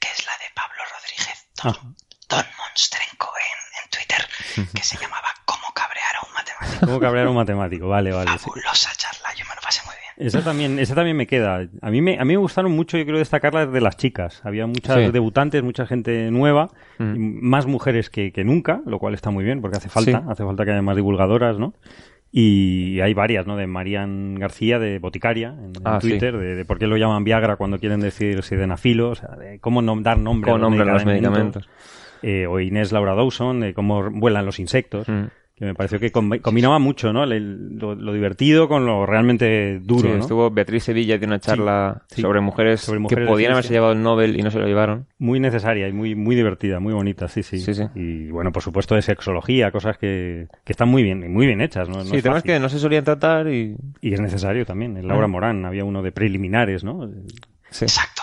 que 0.00 0.08
es 0.10 0.26
la 0.26 0.32
de 0.32 0.50
Pablo 0.54 0.82
Rodríguez, 0.90 1.46
Don, 1.62 1.72
Ajá. 1.72 1.82
Don 2.28 2.44
Monstrenko 2.58 3.30
en, 3.38 3.84
en 3.84 3.90
Twitter, 3.90 4.72
que 4.74 4.82
se 4.82 4.98
llamaba 4.98 5.28
Cómo 5.44 5.68
cabrear 5.72 6.16
a 6.20 6.26
un 6.26 6.32
matemático. 6.34 6.86
¿Cómo 6.86 6.98
cabrear 7.00 7.26
a 7.28 7.30
un 7.30 7.36
matemático? 7.36 7.86
Vale, 7.88 8.10
vale. 8.10 8.32
sí. 8.32 8.38
Fabulosa 8.38 8.90
charla, 8.96 9.32
yo 9.34 9.44
me 9.48 9.54
lo 9.54 9.60
pasé 9.62 9.82
muy 9.86 9.94
bien. 9.94 9.95
Esa 10.18 10.42
también, 10.42 10.78
esa 10.78 10.94
también 10.94 11.16
me 11.16 11.26
queda. 11.26 11.68
A 11.82 11.90
mí 11.90 12.00
me, 12.00 12.18
a 12.18 12.24
mí 12.24 12.32
me 12.34 12.38
gustaron 12.38 12.72
mucho, 12.72 12.96
yo 12.96 13.04
quiero 13.04 13.18
destacar 13.18 13.52
las 13.54 13.70
de 13.70 13.80
las 13.80 13.96
chicas. 13.96 14.40
Había 14.44 14.66
muchas 14.66 14.96
Sí. 15.04 15.10
debutantes, 15.12 15.62
mucha 15.62 15.86
gente 15.86 16.30
nueva, 16.30 16.68
Mm. 16.98 17.38
más 17.46 17.66
mujeres 17.66 18.08
que, 18.08 18.32
que 18.32 18.42
nunca, 18.44 18.80
lo 18.86 18.98
cual 18.98 19.14
está 19.14 19.30
muy 19.30 19.44
bien, 19.44 19.60
porque 19.60 19.76
hace 19.76 19.88
falta, 19.90 20.20
Sí. 20.20 20.26
hace 20.28 20.44
falta 20.44 20.64
que 20.64 20.70
haya 20.72 20.82
más 20.82 20.96
divulgadoras, 20.96 21.58
¿no? 21.58 21.74
Y 22.32 23.00
hay 23.00 23.14
varias, 23.14 23.46
¿no? 23.46 23.56
De 23.56 23.66
Marian 23.66 24.34
García, 24.34 24.78
de 24.78 24.98
Boticaria, 24.98 25.48
en, 25.50 25.64
en 25.66 25.72
Ah, 25.84 25.98
sí. 26.00 26.08
Twitter, 26.10 26.36
de, 26.36 26.54
de 26.54 26.64
por 26.64 26.78
qué 26.78 26.86
lo 26.86 26.96
llaman 26.96 27.24
Viagra 27.24 27.56
cuando 27.56 27.78
quieren 27.78 28.00
decir 28.00 28.42
sildenafilo, 28.42 29.10
o 29.10 29.14
sea, 29.14 29.36
de 29.36 29.58
cómo 29.60 29.80
nom- 29.80 30.02
dar 30.02 30.18
nombre 30.18 30.50
Cómo 30.50 30.66
a 30.66 30.84
los 30.84 31.04
medicamentos. 31.04 31.68
Eh, 32.22 32.46
o 32.46 32.58
Inés 32.60 32.92
Laura 32.92 33.14
Dawson, 33.14 33.60
de 33.60 33.74
cómo 33.74 34.10
vuelan 34.10 34.44
los 34.46 34.58
insectos 34.58 35.08
Mm. 35.08 35.24
Que 35.56 35.64
me 35.64 35.74
pareció 35.74 35.98
que 35.98 36.12
combi- 36.12 36.42
combinaba 36.42 36.78
mucho, 36.78 37.14
¿no? 37.14 37.24
El- 37.24 37.78
lo, 37.78 37.94
lo 37.94 38.12
divertido 38.12 38.68
con 38.68 38.84
lo 38.84 39.06
realmente 39.06 39.80
duro, 39.82 40.02
Sí, 40.02 40.08
¿no? 40.08 40.20
estuvo 40.20 40.50
Beatriz 40.50 40.84
Sevilla 40.84 41.16
de 41.16 41.24
una 41.26 41.40
charla 41.40 42.02
sí. 42.08 42.20
sobre 42.20 42.42
mujeres 42.42 42.82
Sobre 42.82 42.98
mujeres 42.98 43.24
que 43.24 43.28
podían 43.32 43.52
haberse 43.52 43.72
llevado 43.72 43.92
el 43.94 44.02
Nobel 44.02 44.38
y 44.38 44.42
no 44.42 44.50
se 44.50 44.58
lo 44.58 44.66
llevaron. 44.66 45.06
Muy 45.18 45.40
necesaria 45.40 45.88
y 45.88 45.92
muy, 45.94 46.14
muy 46.14 46.36
divertida, 46.36 46.78
muy 46.78 46.92
bonita, 46.92 47.26
sí, 47.28 47.42
sí. 47.42 47.58
Sí, 47.58 47.72
sí. 47.72 47.84
Y 47.94 48.30
bueno, 48.30 48.52
por 48.52 48.62
supuesto 48.62 48.94
de 48.96 49.00
sexología, 49.02 49.70
cosas 49.70 49.96
que, 49.96 50.48
que 50.62 50.72
están 50.72 50.88
muy 50.90 51.02
bien, 51.02 51.24
y 51.24 51.28
muy 51.28 51.46
bien 51.46 51.62
hechas, 51.62 51.88
¿no? 51.88 51.96
No 51.96 52.04
sí, 52.04 52.20
temas 52.20 52.42
que 52.42 52.60
no 52.60 52.68
se 52.68 52.78
solían 52.78 53.04
tratar 53.04 53.48
y... 53.48 53.76
Y 54.02 54.12
es 54.12 54.20
necesario 54.20 54.66
también. 54.66 54.96
En 54.98 55.08
Laura 55.08 55.24
Ah. 55.24 55.28
Morán 55.28 55.64
había 55.64 55.84
uno 55.86 56.02
de 56.02 56.12
preliminares, 56.12 56.84
¿no? 56.84 57.10
Sí. 57.70 57.86
Exacto. 57.86 58.22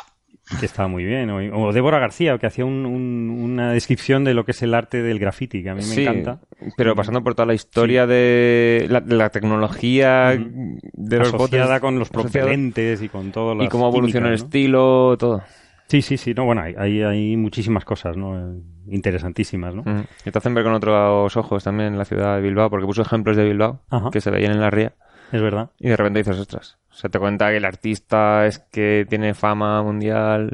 Que 0.60 0.66
estaba 0.66 0.88
muy 0.88 1.04
bien. 1.04 1.30
O, 1.30 1.38
o 1.68 1.74
Débora 1.74 2.00
García, 2.00 2.38
que 2.38 2.46
hacía 2.48 2.66
un- 2.66 2.86
un- 2.86 3.30
una 3.44 3.72
descripción 3.72 4.24
de 4.24 4.34
lo 4.34 4.46
que 4.46 4.52
es 4.52 4.62
el 4.62 4.74
arte 4.74 5.02
del 5.02 5.20
graffiti, 5.20 5.64
que 5.64 5.70
a 5.70 5.74
mí 5.76 5.82
me 5.82 5.86
Sí, 5.88 6.04
encanta. 6.04 6.40
Pero 6.78 6.96
pasando 6.96 7.24
por 7.24 7.36
toda 7.36 7.46
la 7.46 7.54
historia 7.54 8.06
de, 8.08 8.88
la, 8.90 9.30
tecnología 9.30 10.30
de 10.32 11.18
los 11.20 11.32
botes. 11.32 11.46
asociada 11.60 11.80
con 11.80 12.00
los 12.00 12.10
propelentes 12.10 13.02
y 13.02 13.10
con 13.10 13.32
todo 13.32 13.62
Y 13.64 13.68
cómo 13.68 13.88
evoluciona 13.90 14.28
el 14.30 14.36
estilo, 14.36 15.16
todo. 15.18 15.42
Sí, 15.88 16.02
sí, 16.02 16.18
sí. 16.18 16.34
No, 16.34 16.46
bueno, 16.46 16.62
hay, 16.62 16.74
hay, 16.78 17.02
hay 17.04 17.38
muchísimas 17.38 17.84
cosas, 17.86 18.16
¿no? 18.18 18.56
Interesantísimas, 18.88 19.76
¿no? 19.76 19.84
Y 20.26 20.32
te 20.32 20.38
hacen 20.38 20.54
ver 20.54 20.64
con 20.64 20.74
otros 20.74 21.36
ojos 21.38 21.64
también 21.64 21.98
la 21.98 22.06
ciudad 22.06 22.36
de 22.38 22.42
Bilbao, 22.42 22.70
porque 22.70 22.86
puso 22.86 23.02
ejemplos 23.02 23.36
de 23.38 23.44
Bilbao 23.44 23.82
Ajá. 23.90 24.10
que 24.12 24.22
se 24.22 24.32
veían 24.32 24.54
en 24.54 24.62
la 24.62 24.70
ría. 24.70 24.94
Es 25.34 25.42
verdad. 25.42 25.72
Y 25.80 25.90
de 25.90 25.98
repente 25.98 26.20
dices, 26.20 26.38
ostras, 26.38 26.78
se 26.92 27.10
te 27.10 27.18
cuenta 27.20 27.50
que 27.50 27.58
el 27.58 27.66
artista 27.66 28.46
es 28.46 28.60
que 28.60 29.06
tiene 29.10 29.34
fama 29.34 29.82
mundial 29.82 30.52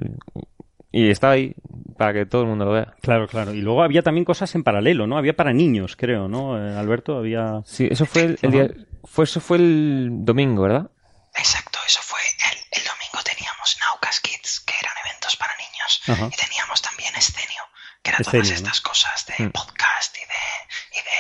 y 0.91 1.11
está 1.11 1.31
ahí 1.31 1.53
para 1.97 2.13
que 2.13 2.25
todo 2.25 2.43
el 2.43 2.47
mundo 2.47 2.63
lo 2.65 2.71
vea. 2.71 2.95
Claro, 3.01 3.27
claro. 3.27 3.53
Y 3.53 3.61
luego 3.61 3.83
había 3.83 4.01
también 4.01 4.23
cosas 4.25 4.55
en 4.55 4.63
paralelo, 4.63 5.05
¿no? 5.05 5.17
Había 5.17 5.35
para 5.35 5.51
niños, 5.53 5.95
creo, 5.97 6.27
¿no? 6.29 6.57
Eh, 6.57 6.77
Alberto, 6.77 7.17
había... 7.17 7.61
Sí, 7.65 7.87
eso 7.91 8.05
fue 8.05 8.37
el, 8.41 8.51
día, 8.51 8.69
fue, 9.03 9.25
eso 9.25 9.41
fue 9.41 9.57
el 9.57 10.09
domingo, 10.23 10.63
¿verdad? 10.63 10.89
Exacto, 11.35 11.77
eso 11.85 11.99
fue 12.01 12.19
el, 12.51 12.57
el 12.81 12.87
domingo 12.87 13.19
teníamos 13.23 13.77
Naucas 13.81 14.19
Kids, 14.21 14.61
que 14.61 14.73
eran 14.81 14.93
eventos 15.05 15.35
para 15.35 15.53
niños, 15.57 16.01
Ajá. 16.07 16.29
y 16.33 16.37
teníamos 16.41 16.81
también 16.81 17.13
Escenio, 17.17 17.63
que 18.01 18.11
eran 18.11 18.21
Escenio, 18.21 18.43
todas 18.45 18.61
¿no? 18.61 18.67
estas 18.67 18.81
cosas 18.81 19.25
de 19.27 19.45
Mm. 19.45 19.51
podcast 19.51 20.15
y 20.15 20.21
de, 20.21 20.99
y 20.99 21.03
de 21.03 21.15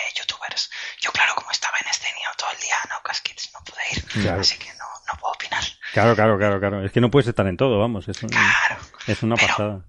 youtubers. 0.49 0.69
Yo 1.01 1.11
claro, 1.11 1.35
como 1.35 1.51
estaba 1.51 1.77
en 1.81 1.87
Escenio 1.89 2.29
todo 2.37 2.51
el 2.51 2.59
día 2.59 2.75
a 2.83 2.87
Naucas 2.89 3.21
Kids, 3.21 3.51
no 3.53 3.63
pude 3.63 3.81
ir, 3.91 4.05
Claro. 4.23 4.41
así 4.41 4.57
que 4.57 4.69
no, 4.73 4.85
no 5.07 5.19
puedo 5.19 5.33
opinar. 5.33 5.63
Claro, 5.93 6.15
claro, 6.15 6.37
claro, 6.37 6.59
claro. 6.59 6.85
Es 6.85 6.91
que 6.91 7.01
no 7.01 7.09
puedes 7.11 7.27
estar 7.27 7.45
en 7.47 7.57
todo, 7.57 7.79
vamos. 7.79 8.07
Es, 8.07 8.21
un- 8.23 8.29
Claro, 8.29 8.77
es 9.07 9.23
una 9.23 9.35
Pero- 9.35 9.47
pasada. 9.47 9.79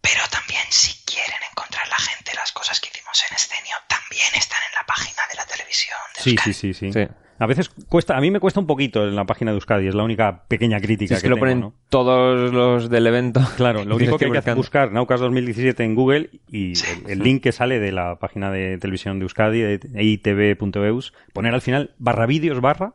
pero 0.00 0.22
también 0.28 0.64
si 0.70 0.94
quieren 1.04 1.38
encontrar 1.50 1.86
la 1.88 1.98
gente 1.98 2.32
las 2.34 2.52
cosas 2.52 2.80
que 2.80 2.88
hicimos 2.88 3.22
en 3.28 3.36
Escenio, 3.36 3.76
también 3.88 4.34
están 4.34 4.60
en 4.68 4.74
la 4.74 4.84
página 4.86 5.22
de 5.28 5.34
la 5.36 5.46
televisión 5.46 5.98
de 6.16 6.22
sí, 6.22 6.36
sí, 6.52 6.74
sí. 6.74 6.92
Sí. 6.92 7.08
A 7.40 7.46
veces 7.46 7.70
cuesta, 7.88 8.16
a 8.16 8.20
mí 8.20 8.30
me 8.30 8.38
cuesta 8.38 8.60
un 8.60 8.66
poquito 8.66 9.02
en 9.08 9.16
la 9.16 9.24
página 9.24 9.50
de 9.50 9.56
Euskadi, 9.56 9.88
es 9.88 9.94
la 9.94 10.04
única 10.04 10.44
pequeña 10.46 10.78
crítica 10.78 11.14
es 11.14 11.22
que, 11.22 11.24
que 11.26 11.30
lo 11.30 11.36
tengo, 11.36 11.40
ponen 11.46 11.60
¿no? 11.60 11.74
todos 11.88 12.52
los 12.52 12.90
del 12.90 13.06
evento. 13.06 13.40
Claro, 13.56 13.84
lo 13.84 13.96
único 13.96 14.18
que 14.18 14.26
hay 14.26 14.30
que 14.30 14.38
hacer 14.38 14.52
es 14.52 14.56
buscar 14.58 14.92
Naucas 14.92 15.20
2017 15.20 15.82
en 15.82 15.94
Google 15.94 16.30
y 16.48 16.74
Sí. 16.76 16.86
el, 17.06 17.12
el 17.12 17.18
link 17.20 17.42
que 17.42 17.52
sale 17.52 17.80
de 17.80 17.92
la 17.92 18.16
página 18.16 18.50
de 18.52 18.76
televisión 18.78 19.18
de 19.18 19.24
Euskadi, 19.24 19.60
de 19.60 20.02
itv.eus, 20.04 21.14
poner 21.32 21.54
al 21.54 21.62
final 21.62 21.94
barra 21.98 22.26
vídeos 22.26 22.60
barra 22.60 22.92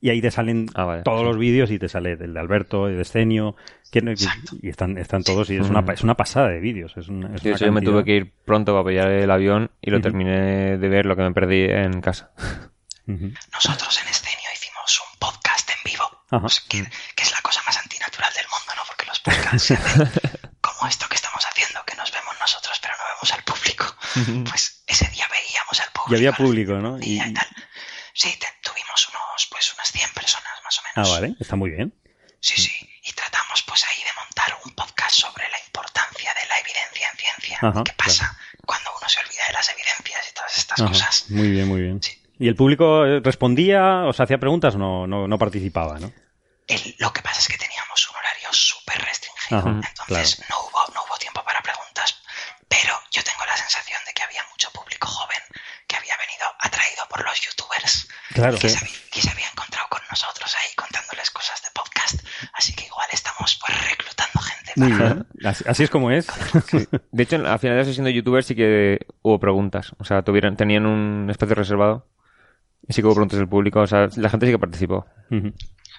y 0.00 0.10
ahí 0.10 0.20
te 0.20 0.30
salen 0.30 0.66
Ah, 0.74 0.84
vale, 0.84 1.02
todos 1.02 1.20
sí. 1.20 1.26
los 1.26 1.38
vídeos 1.38 1.70
y 1.70 1.78
te 1.78 1.88
sale 1.88 2.12
el 2.12 2.34
de 2.34 2.38
Alberto, 2.40 2.88
el 2.88 2.96
de 2.96 3.02
Escenio, 3.02 3.56
que 3.90 4.00
y 4.62 4.68
están, 4.68 4.96
están 4.98 5.24
todos 5.24 5.50
y 5.50 5.56
es 5.56 5.68
una, 5.70 5.80
es 5.92 6.04
una 6.04 6.14
pasada 6.14 6.50
de 6.50 6.60
vídeos. 6.60 6.96
Es 6.96 7.08
una, 7.08 7.34
es 7.34 7.42
una 7.42 7.54
hecho, 7.54 7.64
yo 7.64 7.72
me 7.72 7.80
tuve 7.80 8.04
que 8.04 8.16
ir 8.16 8.32
pronto 8.44 8.72
para 8.74 8.86
pillar 8.86 9.10
el 9.10 9.30
avión 9.30 9.70
y 9.80 9.90
lo 9.90 10.00
terminé 10.00 10.76
de 10.78 10.88
ver 10.88 11.06
lo 11.06 11.16
que 11.16 11.22
me 11.22 11.32
perdí 11.32 11.62
en 11.64 12.00
casa. 12.00 12.30
Nosotros 13.08 13.98
en 14.02 14.08
Escenio 14.08 14.50
hicimos 14.52 15.00
un 15.00 15.18
podcast 15.18 15.70
en 15.70 15.76
vivo, 15.84 16.24
pues, 16.28 16.60
que, 16.60 16.84
que 17.16 17.22
es 17.22 17.30
la 17.32 17.40
cosa 17.40 17.62
más 17.66 17.76
antinatural 17.78 18.32
del 18.34 18.46
mundo, 18.48 18.72
¿no? 18.76 18.82
Porque 18.86 19.06
los 19.06 19.18
podcasts 19.20 19.62
se 19.68 19.74
hacen 19.74 20.12
como 20.60 20.86
esto 20.88 21.08
que 21.08 21.16
estamos 21.16 21.42
haciendo, 21.46 21.82
que 21.86 21.94
nos 21.96 22.12
vemos 22.12 22.34
nosotros 22.38 22.78
pero 22.82 22.94
no 22.98 23.04
vemos 23.14 23.32
al 23.32 23.42
público. 23.44 23.96
Pues 24.50 24.82
ese 24.86 25.06
día 25.08 25.26
veíamos 25.30 25.80
al 25.80 25.90
público. 25.92 26.12
Y 26.12 26.16
había 26.16 26.32
público, 26.32 26.72
¿no? 26.74 26.92
un 26.94 27.00
día 27.00 27.26
Y- 27.26 27.30
y 27.30 27.34
tal. 27.34 27.48
Sí, 28.12 28.36
te- 28.38 28.52
tuvimos 28.62 29.08
unos, 29.08 29.46
pues 29.50 29.72
unas 29.74 29.90
100 29.90 30.12
personas 30.12 30.52
más 30.64 30.78
o 30.78 30.80
Ah, 30.84 30.90
menos. 30.96 31.10
vale, 31.10 31.34
está 31.40 31.56
muy 31.56 31.70
bien. 31.70 31.94
Sí, 32.40 32.60
sí. 32.60 32.72
Y 33.04 33.12
tratamos 33.14 33.62
pues 33.62 33.84
ahí 33.84 34.02
de 34.04 34.12
montar 34.20 34.58
un 34.64 34.74
podcast 34.74 35.14
sobre 35.16 35.48
la 35.48 35.58
importancia 35.64 36.34
de 36.34 36.46
la 36.48 36.58
evidencia 36.58 37.08
en 37.10 37.16
ciencia. 37.16 37.58
Ajá, 37.62 37.84
¿Qué 37.84 37.92
pasa 37.94 38.36
cuando 38.66 38.90
uno 38.98 39.08
se 39.08 39.20
olvida 39.20 39.42
de 39.46 39.52
las 39.54 39.68
evidencias 39.70 40.26
y 40.30 40.34
todas 40.34 40.58
estas 40.58 40.80
Ajá, 40.80 40.88
cosas? 40.90 41.24
Muy 41.30 41.48
bien, 41.48 41.68
muy 41.68 41.80
bien. 41.82 42.02
Sí. 42.02 42.20
¿Y 42.38 42.48
el 42.48 42.54
público 42.56 43.04
eh, 43.04 43.20
respondía, 43.22 44.04
o 44.06 44.12
sea, 44.12 44.24
hacía 44.24 44.38
preguntas 44.38 44.74
o 44.74 44.78
no, 44.78 45.06
no, 45.06 45.26
no 45.28 45.38
participaba, 45.38 45.98
no? 45.98 46.12
El- 46.66 46.94
lo 46.98 47.12
que 47.12 47.22
pasa 47.22 47.40
es 47.40 47.48
que 47.48 47.56
teníamos 47.58 48.08
un 48.10 48.16
horario 48.16 48.48
súper 48.52 48.98
restringido, 49.02 49.58
Ajá, 49.58 49.80
entonces 49.88 50.42
no, 50.50 50.56
hubo, 50.60 50.94
no 50.94 51.00
hubo 51.08 51.16
tiempo 51.18 51.42
para 51.44 51.60
preguntas, 51.62 52.20
pero 52.68 52.94
yo 53.10 53.22
tengo 53.24 53.44
la 53.46 53.56
sensación 53.56 53.98
de 54.06 54.12
que 54.12 54.22
había 54.22 54.42
mucho 54.52 54.70
público 54.72 55.06
joven 55.08 55.38
que 55.86 55.96
había 55.96 56.14
venido 56.18 56.46
atraído 56.60 57.02
por 57.08 57.24
los 57.24 57.40
youtubers 57.40 58.08
Claro. 58.34 58.56
y 58.56 58.60
que, 58.60 58.68
se, 58.68 58.78
había- 58.78 58.98
que 59.10 59.20
se 59.22 59.30
había 59.30 59.48
encontrado 59.48 59.88
con 59.88 60.02
nosotros 60.10 60.54
ahí 60.54 60.74
contándoles 60.76 61.30
cosas 61.30 61.62
de 61.62 61.68
podcast, 61.74 62.20
así 62.54 62.74
que 62.76 62.84
igual 62.86 63.08
estamos 63.12 63.58
pues 63.66 63.88
reclutando 63.90 64.38
gente 64.40 64.72
Muy 64.76 64.92
para... 64.92 65.04
bien. 65.14 65.26
Así, 65.48 65.64
así 65.66 65.82
es 65.84 65.90
como 65.90 66.10
es. 66.10 66.26
De 67.12 67.22
hecho, 67.22 67.36
al 67.36 67.58
final 67.58 67.76
de 67.76 67.82
la 67.82 67.84
sesión 67.84 68.04
de 68.04 68.12
youtubers 68.12 68.44
sí 68.46 68.54
que 68.56 68.98
hubo 69.22 69.38
preguntas. 69.40 69.92
O 69.98 70.04
sea, 70.04 70.22
tuvieron, 70.22 70.56
tenían 70.56 70.84
un 70.84 71.30
espacio 71.30 71.54
reservado. 71.54 72.06
Y 72.86 72.92
sí 72.92 73.00
que 73.02 73.06
hubo 73.06 73.14
preguntas 73.14 73.38
del 73.38 73.48
público. 73.48 73.80
O 73.80 73.86
sea, 73.86 74.08
la 74.16 74.28
gente 74.30 74.46
sí 74.46 74.52
que 74.52 74.58
participó. 74.58 75.06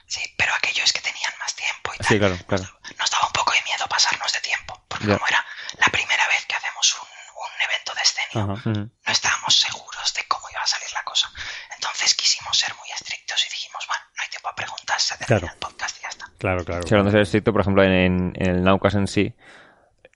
Sí, 0.07 0.21
pero 0.37 0.53
aquellos 0.55 0.91
que 0.93 1.01
tenían 1.01 1.33
más 1.39 1.53
tiempo 1.55 1.91
y 1.93 1.97
tal, 1.97 2.07
Sí, 2.07 2.17
claro, 2.19 2.35
claro. 2.47 2.63
Nos, 2.63 2.97
nos 2.97 3.09
daba 3.11 3.27
un 3.27 3.33
poco 3.33 3.51
de 3.53 3.61
miedo 3.65 3.85
pasarnos 3.89 4.31
de 4.33 4.39
tiempo, 4.41 4.73
porque 4.87 5.05
Ya. 5.07 5.13
como 5.17 5.27
era 5.27 5.45
la 5.77 5.85
primera 5.91 6.25
vez 6.27 6.45
que 6.47 6.55
hacemos 6.55 6.97
un, 6.97 7.07
un 7.37 7.53
evento 7.61 7.93
de 7.93 8.01
escenio, 8.01 8.39
Ajá. 8.41 8.53
Ujú. 8.69 8.89
no 8.89 9.11
estábamos 9.11 9.53
seguros 9.59 10.13
de 10.15 10.21
cómo 10.27 10.45
iba 10.49 10.61
a 10.61 10.67
salir 10.67 10.89
la 10.93 11.03
cosa. 11.03 11.29
Entonces 11.75 12.15
quisimos 12.15 12.57
ser 12.57 12.73
muy 12.75 12.89
estrictos 12.89 13.45
y 13.45 13.49
dijimos, 13.51 13.85
bueno, 13.87 14.03
no 14.17 14.23
hay 14.23 14.29
tiempo 14.29 14.49
a 14.49 14.55
preguntas, 14.55 15.03
se 15.03 15.17
termina 15.17 15.39
Claro. 15.39 15.53
el 15.53 15.59
podcast 15.59 15.97
y 15.97 16.01
ya 16.01 16.09
está. 16.09 16.25
Claro, 16.39 16.65
claro. 16.65 16.81
Si 16.81 16.93
hablando 16.95 17.11
de 17.11 17.17
ser 17.17 17.21
estricto, 17.21 17.51
por 17.53 17.61
ejemplo, 17.61 17.83
en, 17.83 17.91
en- 17.93 18.33
en 18.35 18.49
el 18.49 18.63
Naucas 18.63 18.95
en 18.95 19.05
sí, 19.07 19.35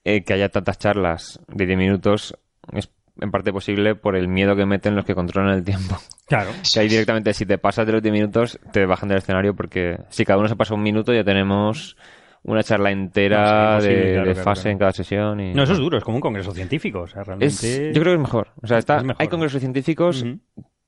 eh, 0.02 0.24
que 0.24 0.32
haya 0.34 0.48
tantas 0.50 0.78
charlas 0.78 1.38
de 1.48 1.66
10 1.66 1.78
minutos 1.78 2.34
es 2.72 2.88
en 3.20 3.30
parte 3.30 3.52
posible 3.52 3.94
por 3.94 4.16
el 4.16 4.28
miedo 4.28 4.56
que 4.56 4.66
meten 4.66 4.94
los 4.96 5.04
que 5.04 5.14
controlan 5.14 5.54
el 5.54 5.64
tiempo. 5.64 5.96
Claro. 6.26 6.52
Que 6.72 6.80
ahí 6.80 6.88
directamente, 6.88 7.34
si 7.34 7.44
te 7.44 7.58
pasas 7.58 7.84
de 7.86 7.92
los 7.92 8.02
10 8.02 8.10
minutos, 8.12 8.58
te 8.72 8.86
bajan 8.86 9.10
del 9.10 9.18
escenario 9.18 9.54
porque 9.54 9.98
si 10.08 10.24
cada 10.24 10.38
uno 10.38 10.48
se 10.48 10.56
pasa 10.56 10.72
un 10.72 10.82
minuto, 10.82 11.12
ya 11.12 11.22
tenemos 11.22 11.98
una 12.42 12.62
charla 12.62 12.90
entera 12.92 13.74
No, 13.74 13.80
sí, 13.82 13.88
de, 13.88 14.12
claro, 14.14 14.34
fase 14.36 14.62
claro. 14.62 14.70
en 14.72 14.78
cada 14.78 14.92
sesión. 14.92 15.40
Y... 15.40 15.52
No, 15.52 15.64
eso 15.64 15.74
es 15.74 15.78
duro, 15.78 15.98
es 15.98 16.02
como 16.04 16.16
un 16.16 16.22
congreso 16.22 16.52
científico. 16.52 17.00
O 17.02 17.06
sea, 17.06 17.20
Es- 17.20 17.26
realmente. 17.26 17.92
yo 17.92 18.00
creo 18.00 18.12
que 18.12 18.14
es 18.14 18.20
mejor. 18.20 18.48
O 18.62 18.66
sea, 18.66 18.78
está, 18.78 18.96
Es 18.96 19.04
mejor. 19.04 19.20
hay 19.20 19.28
congresos 19.28 19.60
científicos 19.60 20.24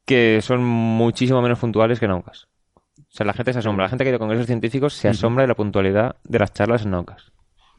que 0.06 0.40
son 0.40 0.64
muchísimo 0.64 1.42
menos 1.42 1.59
puntuales 1.59 2.00
que 2.00 2.09
Naucas. 2.09 2.49
O 2.99 3.02
sea, 3.11 3.26
la 3.26 3.35
gente 3.35 3.52
se 3.52 3.59
asombra. 3.59 3.85
La 3.85 3.88
gente 3.90 4.04
que 4.04 4.09
ha 4.09 4.12
ido 4.12 4.16
a 4.16 4.21
congresos 4.21 4.47
científicos 4.47 4.95
se 4.95 5.09
asombra 5.09 5.42
de 5.42 5.49
la 5.49 5.54
puntualidad 5.54 6.16
de 6.25 6.38
las 6.38 6.52
charlas 6.54 6.85
en 6.85 6.92
Naucas. 6.92 7.30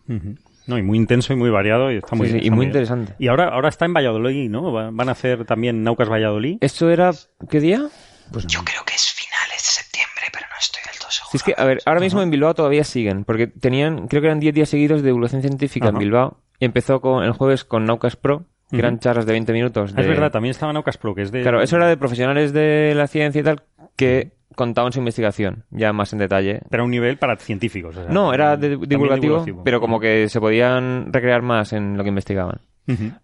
Ujú. 0.08 0.36
No, 0.68 0.78
y 0.78 0.84
muy 0.84 0.98
intenso 0.98 1.34
y 1.34 1.36
muy 1.36 1.50
variado 1.50 1.92
y 1.92 1.98
está 1.98 2.16
muy 2.16 2.28
Sí, 2.28 2.34
bien. 2.34 2.42
sí, 2.44 2.48
y 2.48 2.52
muy 2.52 2.60
bien. 2.66 2.70
interesante. 2.70 3.14
Y 3.20 3.28
ahora, 3.28 3.50
ahora 3.50 3.70
está 3.70 3.86
en 3.86 3.94
Valladolid, 3.94 4.50
¿no? 4.50 4.72
Va- 4.72 4.90
Van 4.92 5.10
a 5.10 5.14
hacer 5.14 5.46
también 5.46 5.84
Naucas 5.84 6.10
Valladolid. 6.10 6.58
¿Esto 6.62 6.90
era 6.90 7.12
qué 7.50 7.60
día? 7.60 7.88
Pues 8.32 8.46
no. 8.46 8.50
Yo 8.50 8.60
creo 8.66 8.84
que 8.86 8.94
es 8.96 9.12
finales 9.14 9.54
de 9.58 9.60
septiembre, 9.84 10.24
pero 10.34 10.46
no 10.50 10.56
estoy 10.60 10.82
del 10.92 11.00
todo 11.00 11.10
seguro. 11.12 11.32
Si 11.32 11.38
es 11.38 11.44
que, 11.44 11.54
a 11.58 11.64
ver, 11.66 11.80
ahora 11.86 12.00
mismo 12.02 12.22
en 12.22 12.30
Bilbao 12.30 12.54
todavía 12.54 12.84
siguen, 12.84 13.24
porque 13.24 13.48
tenían, 13.48 14.08
creo 14.08 14.22
que 14.22 14.28
eran 14.28 14.40
10 14.40 14.54
días 14.54 14.70
seguidos 14.70 15.02
de 15.02 15.08
divulgación 15.08 15.42
científica 15.42 15.88
Ajá. 15.88 15.96
en 15.96 16.00
Bilbao, 16.00 16.38
y 16.60 16.66
empezó 16.66 17.00
con 17.00 17.24
el 17.24 17.32
jueves 17.32 17.64
con 17.64 17.86
Naucas 17.86 18.16
Pro, 18.18 18.46
que 18.70 18.80
eran 18.80 19.00
charlas 19.00 19.26
de 19.26 19.32
20 19.32 19.54
minutos. 19.54 19.92
Es 19.96 20.08
verdad, 20.08 20.30
también 20.32 20.52
estaba 20.52 20.74
Naucas 20.74 20.98
Pro, 20.98 21.16
que 21.16 21.22
es 21.22 21.32
de. 21.32 21.42
Claro, 21.42 21.62
eso 21.62 21.78
era 21.78 21.88
de 21.88 21.96
profesionales 21.96 22.52
de 22.52 22.94
la 22.96 23.08
ciencia 23.08 23.40
y 23.40 23.44
tal, 23.44 23.64
que 23.96 24.34
contaban 24.56 24.92
su 24.92 25.00
investigación, 25.00 25.66
ya 25.70 25.94
más 25.94 26.14
en 26.14 26.20
detalle. 26.20 26.62
Pero 26.70 26.84
a 26.84 26.86
un 26.86 26.92
nivel 26.92 27.18
para 27.18 27.36
científicos. 27.38 27.96
o 27.98 28.04
sea, 28.04 28.12
No, 28.12 28.34
era 28.34 28.58
de- 28.58 28.78
divulgativo, 28.78 29.46
pero 29.64 29.80
como 29.80 30.00
que 30.00 30.30
se 30.30 30.40
podían 30.40 31.12
recrear 31.14 31.42
más 31.42 31.74
en 31.74 31.98
lo 31.98 32.04
que 32.04 32.10
investigaban. 32.10 32.62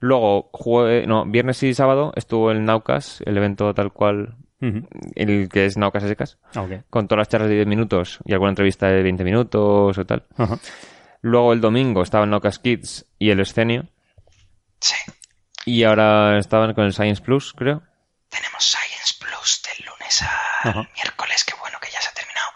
Luego, 0.02 0.52
jue- 0.52 1.06
no, 1.08 1.26
viernes 1.26 1.64
y 1.64 1.74
sábado 1.74 2.12
estuvo 2.18 2.52
el 2.52 2.66
Naucas, 2.66 3.22
el 3.26 3.38
evento 3.38 3.74
tal 3.74 3.94
cual, 3.94 4.36
el 5.16 5.48
que 5.50 5.66
es 5.66 5.78
Naucas 5.78 6.04
a 6.04 6.08
secas, 6.10 6.38
Ah, 6.54 6.62
ok. 6.64 6.72
con 6.90 7.08
todas 7.08 7.20
las 7.22 7.30
charlas 7.30 7.50
de 7.50 7.56
10 7.56 7.68
minutos 7.68 8.20
y 8.26 8.34
alguna 8.34 8.52
entrevista 8.52 8.88
de 8.88 9.02
20 9.04 9.24
minutos 9.24 9.98
o 9.98 10.06
tal. 10.06 10.26
Luego 11.22 11.54
el 11.54 11.62
domingo 11.62 12.02
estaban 12.04 12.30
Naucas 12.30 12.60
Kids 12.60 13.06
y 13.18 13.30
el 13.30 13.40
Escenio. 13.40 13.86
Sí, 14.82 14.96
Y 15.66 15.84
ahora 15.84 16.38
estaban 16.38 16.74
con 16.74 16.84
el 16.84 16.92
Science 16.94 17.22
Plus, 17.22 17.54
creo. 17.54 17.82
tenemos 18.28 18.66
Science 18.66 19.16
Plus 19.20 19.62
del 19.64 19.88
Ajá. 20.22 20.88
miércoles, 20.96 21.44
que 21.44 21.54
bueno 21.60 21.78
que 21.82 21.90
ya 21.92 22.02
se 22.02 22.10
ha 22.10 22.14
terminado. 22.14 22.50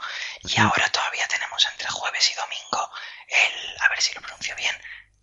Y 0.44 0.60
ahora 0.60 0.88
todavía 0.90 1.26
tenemos 1.28 1.66
entre 1.72 1.88
jueves 1.90 2.32
y 2.32 2.36
domingo 2.36 2.90
el, 3.28 3.82
a 3.82 3.90
ver 3.90 4.02
si 4.02 4.14
lo 4.16 4.22
pronuncio 4.22 4.56
bien, 4.56 4.74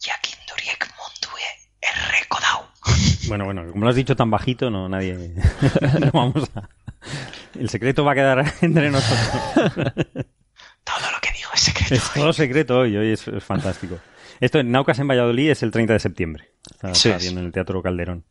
Jakin 0.01 0.39
Duriek 0.49 0.91
Mundue 0.99 1.43
R. 1.81 2.27
Kodau. 2.29 2.67
Bueno, 3.29 3.45
bueno, 3.47 3.71
como 3.71 3.85
lo 3.85 3.91
has 3.91 3.97
dicho 3.97 4.17
tan 4.17 4.31
bajito, 4.31 4.69
no, 4.71 4.89
nadie. 4.89 5.15
no 6.01 6.11
vamos 6.13 6.51
a. 6.55 6.69
El 7.59 7.71
secreto 7.71 8.05
va 8.05 8.13
a 8.13 8.15
quedar 8.15 8.45
entre 8.63 8.91
nosotros. 8.91 9.83
Todo 10.85 11.11
lo 11.11 11.21
que 11.21 11.31
digo 11.33 11.51
es 11.55 11.61
secreto. 11.61 11.95
Es 11.95 12.13
todo 12.13 12.33
secreto 12.33 12.79
hoy, 12.81 12.97
hoy 12.97 13.13
es, 13.13 13.27
es 13.29 13.43
fantástico. 13.45 13.99
Esto 14.41 14.59
en 14.59 14.71
Naucas 14.73 14.99
en 14.99 15.09
Valladolid 15.09 15.51
es 15.51 15.63
el 15.63 15.71
30 15.71 15.93
de 15.95 15.99
septiembre. 16.01 16.51
Está, 16.71 16.95
Sí. 16.95 17.09
está 17.11 17.21
bien 17.23 17.39
en 17.39 17.45
el 17.47 17.53
Teatro 17.53 17.83
Calderón. 17.83 18.25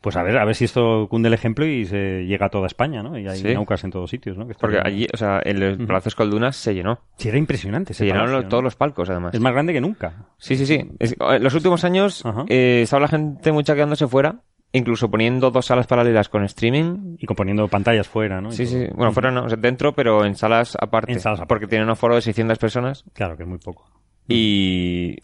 Pues 0.00 0.16
a 0.16 0.22
ver, 0.22 0.38
a 0.38 0.44
ver 0.44 0.54
si 0.54 0.64
esto 0.64 1.08
cunde 1.10 1.26
el 1.26 1.34
ejemplo 1.34 1.66
y 1.66 1.84
se 1.84 2.24
llega 2.24 2.46
a 2.46 2.48
toda 2.50 2.68
España, 2.68 3.02
¿no? 3.02 3.18
Y 3.18 3.26
hay 3.26 3.38
Sí. 3.38 3.52
Naucas 3.52 3.82
en 3.82 3.90
todos 3.90 4.08
sitios, 4.08 4.36
¿no? 4.38 4.46
Que 4.46 4.54
Porque 4.54 4.78
allí, 4.82 5.06
o 5.12 5.16
sea, 5.16 5.40
el 5.40 5.76
Palacio 5.86 6.08
Escoldunas 6.10 6.56
se 6.56 6.72
llenó. 6.74 7.00
Sí, 7.16 7.28
era 7.28 7.38
impresionante. 7.38 7.94
Se 7.94 8.04
llenaron 8.04 8.26
palacio, 8.26 8.36
los- 8.38 8.44
¿no? 8.44 8.48
todos 8.50 8.64
los 8.64 8.76
palcos, 8.76 9.10
además. 9.10 9.34
Es 9.34 9.40
más 9.40 9.52
grande 9.52 9.72
que 9.72 9.80
nunca. 9.80 10.26
Sí, 10.38 10.56
sí, 10.56 10.66
sí. 10.66 10.88
Es- 11.00 11.16
en 11.18 11.42
los 11.42 11.52
últimos 11.54 11.82
años 11.84 12.22
eh, 12.48 12.80
estaba 12.84 13.00
la 13.00 13.08
gente 13.08 13.50
mucha 13.52 13.74
quedándose 13.74 14.06
fuera 14.06 14.36
incluso 14.70 15.10
poniendo 15.10 15.50
dos 15.50 15.64
salas 15.64 15.86
paralelas 15.86 16.28
con 16.28 16.44
streaming. 16.44 17.16
Y 17.18 17.26
componiendo 17.26 17.66
pantallas 17.68 18.06
fuera, 18.06 18.40
¿no? 18.42 18.50
Y 18.50 18.52
Sí, 18.52 18.64
todo. 18.66 18.72
sí. 18.74 18.86
Bueno, 18.94 19.12
fuera 19.12 19.30
no, 19.30 19.44
o 19.44 19.48
sea, 19.48 19.56
dentro, 19.56 19.94
pero 19.94 20.24
en 20.26 20.34
salas 20.36 20.76
aparte. 20.78 21.10
En 21.12 21.20
salas 21.20 21.38
aparte. 21.40 21.48
Porque 21.48 21.66
tienen 21.66 21.88
un 21.88 21.96
foro 21.96 22.14
de 22.14 22.20
600 22.20 22.58
personas. 22.58 23.02
Claro, 23.14 23.36
que 23.36 23.44
es 23.44 23.48
muy 23.48 23.58
poco. 23.58 23.90
Y 24.28 25.16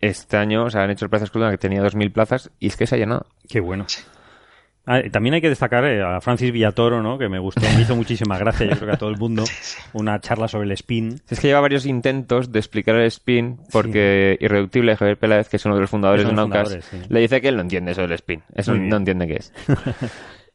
este 0.00 0.36
año, 0.36 0.64
o 0.64 0.70
sea, 0.70 0.82
han 0.82 0.90
hecho 0.90 1.04
el 1.04 1.10
Plaza 1.10 1.24
Escultura 1.26 1.50
que 1.50 1.58
tenía 1.58 1.82
2.000 1.82 2.12
plazas 2.12 2.50
y 2.58 2.66
es 2.68 2.76
que 2.76 2.86
se 2.86 2.94
ha 2.94 2.98
llenado. 2.98 3.26
Qué 3.48 3.60
bueno. 3.60 3.86
Ah, 4.86 5.02
también 5.12 5.34
hay 5.34 5.40
que 5.42 5.50
destacar 5.50 5.84
eh, 5.84 6.02
a 6.02 6.20
Francis 6.20 6.50
Villatoro, 6.50 7.02
¿no? 7.02 7.18
Que 7.18 7.28
me 7.28 7.38
gustó, 7.38 7.60
me 7.60 7.82
hizo 7.82 7.94
muchísima 7.94 8.38
gracia, 8.38 8.66
yo 8.66 8.74
creo 8.76 8.88
que 8.88 8.94
a 8.94 8.98
todo 8.98 9.10
el 9.10 9.18
mundo, 9.18 9.44
una 9.92 10.18
charla 10.20 10.48
sobre 10.48 10.64
el 10.64 10.72
spin. 10.72 11.20
Es 11.28 11.38
que 11.38 11.48
lleva 11.48 11.60
varios 11.60 11.84
intentos 11.86 12.50
de 12.50 12.58
explicar 12.58 12.96
el 12.96 13.06
spin 13.06 13.60
porque 13.70 14.36
Irreductible, 14.40 14.96
Javier 14.96 15.18
Peláez, 15.18 15.48
que 15.48 15.58
es 15.58 15.64
uno 15.66 15.74
de 15.76 15.82
los 15.82 15.90
fundadores 15.90 16.22
Es 16.24 16.28
de 16.30 16.34
Naucas, 16.34 16.78
sí. 16.90 16.96
le 17.08 17.20
dice 17.20 17.40
que 17.40 17.48
él 17.48 17.56
no 17.56 17.62
entiende 17.62 17.92
eso 17.92 18.00
del 18.00 18.12
spin. 18.12 18.42
Eso 18.54 18.74
no 18.74 18.96
entiende 18.96 19.26
qué 19.28 19.34
es. 19.36 19.52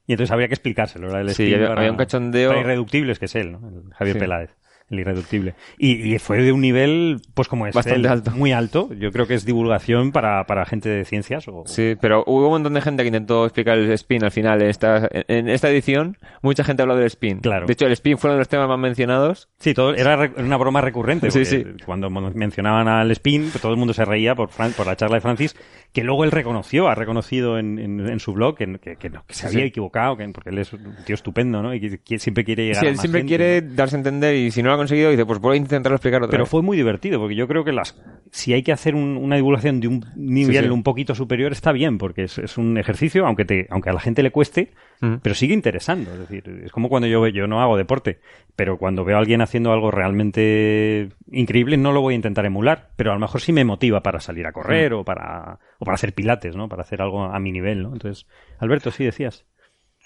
Y 0.08 0.14
entonces 0.14 0.32
habría 0.32 0.48
que 0.48 0.54
explicárselo, 0.54 1.08
¿verdad? 1.08 1.22
El 1.22 1.30
Sí, 1.34 1.44
spin 1.44 1.56
había- 1.56 1.68
para- 1.70 1.80
había 1.82 1.92
un 1.92 1.98
cachondeo. 1.98 2.50
Para 2.50 2.62
Irreductibles, 2.62 3.18
que 3.18 3.25
es 3.25 3.34
él, 3.36 3.54
¿no? 3.54 3.58
El 3.70 3.92
Javier 3.94 4.14
Sí. 4.16 4.20
Peláez. 4.20 4.50
El 4.89 5.00
irreductible. 5.00 5.56
Y, 5.80 6.13
y 6.13 6.20
fue 6.20 6.44
de 6.44 6.51
un 6.51 6.62
nivel, 6.62 7.20
pues 7.34 7.48
como 7.48 7.65
es 7.65 7.74
Bastante 7.74 8.08
alto. 8.08 8.32
muy 8.32 8.51
alto. 8.51 8.89
Yo 8.94 9.12
creo 9.12 9.25
que 9.25 9.34
es 9.34 9.44
divulgación 9.44 10.12
para, 10.12 10.44
para 10.46 10.63
gente 10.65 10.89
de 10.89 11.06
ciencias. 11.06 11.48
O, 11.48 11.63
Sí, 11.65 11.96
pero 12.00 12.24
hubo 12.27 12.46
un 12.46 12.51
montón 12.51 12.74
de 12.75 12.82
gente 12.82 13.01
que 13.01 13.08
intentó 13.08 13.46
explicar 13.46 13.77
el 13.80 13.92
spin 13.94 14.24
al 14.24 14.32
final. 14.32 14.62
En 14.62 14.70
esta, 14.70 15.10
en 15.12 15.50
esta 15.50 15.70
edición, 15.72 16.18
mucha 16.44 16.63
gente 16.63 16.84
habló 16.84 16.96
del 16.96 17.08
spin. 17.08 17.39
Claro. 17.39 17.65
De 17.65 17.74
hecho, 17.74 17.88
el 17.88 17.94
spin 17.94 18.18
fue 18.20 18.30
uno 18.30 18.36
de 18.36 18.42
los 18.42 18.48
temas 18.50 18.68
más 18.70 18.77
mencionados. 18.77 19.50
Sí, 19.60 19.74
todo, 19.74 19.96
era 19.96 20.32
una 20.38 20.58
broma 20.58 20.82
recurrente. 20.82 21.32
Sí, 21.32 21.39
porque 21.63 21.84
Cuando 21.84 22.10
mencionaban 22.12 22.88
al 22.88 23.10
spin, 23.12 23.50
pues 23.51 23.62
todo 23.62 23.72
el 23.72 23.80
mundo 23.80 23.94
se 23.96 24.06
reía 24.06 24.36
por, 24.36 24.50
Fran- 24.50 24.74
por 24.75 24.86
la 24.86 24.96
charla 24.96 25.15
de 25.15 25.22
Francis, 25.22 25.56
que 25.94 26.04
luego 26.04 26.24
él 26.25 26.32
reconoció, 26.32 26.88
ha 26.89 26.96
reconocido 26.96 27.58
en, 27.58 27.80
en- 27.80 28.08
en 28.08 28.20
su 28.20 28.34
blog 28.34 28.56
que, 28.56 28.77
que- 28.80 28.98
que 28.98 29.10
no, 29.10 29.24
que 29.25 29.34
se 29.34 29.42
Sí, 29.42 29.48
había 29.48 29.60
sí. 29.62 29.68
equivocado, 29.70 30.15
que, 30.18 30.27
porque 30.30 30.50
él 30.51 30.60
es 30.60 30.74
un 30.74 30.96
tío 31.06 31.15
estupendo, 31.15 31.62
¿no? 31.63 31.74
Y 31.74 32.00
que, 32.00 32.20
siempre 32.20 32.44
quiere 32.44 32.65
llegar 32.65 32.82
Sí, 32.82 32.86
a 32.86 32.89
él 32.89 32.96
más 32.96 33.01
siempre 33.01 33.22
gente, 33.22 33.30
quiere 33.38 33.62
¿no? 33.62 33.74
darse 33.75 33.96
a 33.96 34.00
entender 34.00 34.36
y 34.36 34.51
si 34.51 34.62
no 34.62 34.70
lo 34.72 34.75
conseguido, 34.86 35.12
dice, 35.12 35.25
pues 35.25 35.39
voy 35.39 35.56
a 35.56 35.60
intentarlo 35.60 35.96
explicar 35.98 36.22
otra 36.24 36.32
Pero 36.32 36.44
vez. 36.46 36.50
fue 36.51 36.62
muy 36.62 36.77
divertido, 36.77 37.20
porque 37.20 37.36
yo 37.36 37.48
creo 37.48 37.63
que 37.63 37.72
las 37.72 38.01
si 38.32 38.54
hay 38.54 38.63
que 38.63 38.72
hacer 38.72 38.96
un- 38.96 39.18
una 39.18 39.36
divulgación 39.36 39.80
de 39.80 39.88
un 39.88 40.06
nivel 40.15 40.56
Sí, 40.56 40.62
sí. 40.63 40.70
un 40.70 40.84
poquito 40.84 41.15
superior, 41.15 41.51
está 41.51 41.72
bien, 41.72 41.98
porque 41.98 42.24
es, 42.24 42.38
es 42.38 42.58
un 42.58 42.77
ejercicio, 42.77 43.25
aunque 43.25 43.46
te, 43.46 43.68
aunque 43.70 43.89
a 43.89 43.94
la 43.94 44.00
gente 44.00 44.24
le 44.24 44.32
cueste, 44.32 44.74
pero 45.22 45.36
sigue 45.36 45.54
interesando. 45.54 46.12
Es 46.13 46.20
decir, 46.20 46.62
es 46.65 46.72
como 46.72 46.89
cuando 46.89 47.08
yo, 47.08 47.27
yo 47.27 47.46
no 47.48 47.62
hago 47.62 47.77
deporte, 47.77 48.20
pero 48.56 48.77
cuando 48.77 49.04
veo 49.06 49.18
a 49.18 49.20
alguien 49.20 49.42
haciendo 49.42 49.72
algo 49.72 49.92
realmente 49.92 51.10
increíble, 51.32 51.77
no 51.77 51.92
lo 51.92 52.01
voy 52.01 52.13
a 52.13 52.15
intentar 52.15 52.46
emular, 52.46 52.89
pero 52.96 53.12
a 53.12 53.13
lo 53.13 53.20
mejor 53.20 53.42
sí 53.42 53.51
me 53.54 53.65
motiva 53.65 54.01
para 54.01 54.20
salir 54.20 54.48
a 54.48 54.51
correr 54.51 54.94
o 54.94 55.04
para, 55.04 55.60
o 55.80 55.86
para 55.86 55.96
hacer 55.96 56.13
pilates, 56.13 56.56
¿no? 56.56 56.68
Para 56.70 56.82
hacer 56.84 57.01
algo 57.01 57.24
a 57.25 57.39
mi 57.39 57.51
nivel, 57.51 57.84
¿no? 57.84 57.94
Entonces, 57.94 58.25
Alberto, 58.60 58.92
sí 58.92 59.04
decías. 59.04 59.46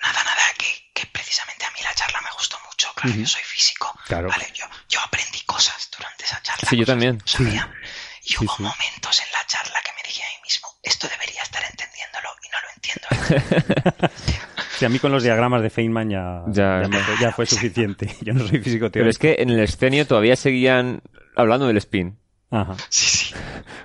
Nada, 0.01 0.13
nada, 0.23 0.43
que, 0.57 0.65
que 0.93 1.07
precisamente 1.11 1.65
a 1.65 1.71
mí 1.71 1.79
la 1.83 1.93
charla 1.93 2.19
me 2.21 2.29
yo 3.07 3.25
soy 3.27 3.41
físico. 3.43 3.93
Claro. 4.07 4.29
Vale, 4.29 4.47
yo, 4.53 4.65
yo 4.89 4.99
aprendí 5.01 5.39
cosas 5.45 5.89
durante 5.95 6.25
esa 6.25 6.41
charla. 6.41 6.69
Sí, 6.69 6.77
yo 6.77 6.85
también. 6.85 7.21
sabía. 7.25 7.71
Y 8.23 8.29
Sí, 8.29 8.35
hubo 8.45 8.55
sí. 8.57 8.63
momentos 8.63 9.19
en 9.21 9.27
la 9.31 9.47
charla 9.47 9.79
que 9.83 9.91
me 9.95 10.07
dije 10.07 10.21
a 10.23 10.27
mí 10.27 10.41
mismo, 10.43 10.67
esto 10.83 11.07
debería 11.07 11.41
estar 11.41 11.63
entendiéndolo 11.63 12.29
y 12.43 12.49
no 12.49 12.57
lo 12.61 12.69
entiendo. 12.75 14.09
Sí, 14.79 14.85
a 14.85 14.89
mí 14.89 14.97
con 14.99 15.11
los 15.11 15.23
diagramas 15.23 15.61
de 15.61 15.69
Feynman 15.69 16.09
ya, 16.09 16.43
Ya. 16.47 16.81
ya, 16.83 16.87
me- 16.87 17.03
ya 17.19 17.31
fue 17.33 17.45
suficiente. 17.45 18.15
Yo 18.21 18.33
no 18.33 18.47
soy 18.47 18.59
físico 18.59 18.89
Pero 18.89 19.09
es 19.09 19.17
que 19.17 19.35
en 19.39 19.49
el 19.49 19.59
escenio 19.59 20.07
todavía 20.07 20.37
seguían 20.37 21.01
hablando 21.35 21.67
del 21.67 21.75
spin. 21.77 22.17
Ajá. 22.51 22.75
sí, 22.89 23.05
sí. 23.05 23.33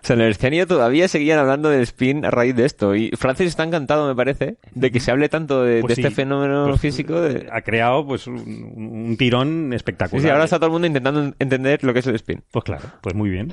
O 0.02 0.06
sea, 0.06 0.14
en 0.16 0.23
el 0.23 0.30
escenio 0.30 0.66
todavía 0.66 1.06
seguían 1.09 1.38
hablando 1.38 1.68
del 1.68 1.83
spin 1.83 2.25
a 2.25 2.30
raíz 2.30 2.54
de 2.56 2.64
esto. 2.64 2.94
Y 2.94 3.11
Francis 3.16 3.49
está 3.49 3.62
encantado, 3.62 4.06
me 4.09 4.14
parece, 4.14 4.56
de 4.73 4.90
que 4.90 5.00
se 5.00 5.11
hable 5.11 5.28
tanto 5.28 5.62
de, 5.62 5.80
Pues 5.83 5.97
de 5.97 6.02
este 6.02 6.14
fenómeno 6.14 6.66
pues, 6.68 6.80
físico. 6.80 7.21
De... 7.21 7.49
ha 7.52 7.61
creado 7.62 8.06
pues 8.06 8.26
un, 8.26 8.37
un 8.38 9.16
tirón 9.18 9.73
espectacular. 9.73 10.23
sí, 10.23 10.28
ahora 10.30 10.44
está 10.44 10.56
todo 10.56 10.66
el 10.66 10.73
mundo 10.73 10.87
intentando 10.87 11.35
entender 11.38 11.85
lo 11.85 11.92
que 11.92 11.99
es 12.00 12.06
el 12.06 12.14
spin. 12.16 12.42
Pues 12.50 12.64
claro, 12.64 12.90
pues 13.02 13.14
muy 13.14 13.30
bien. 13.30 13.49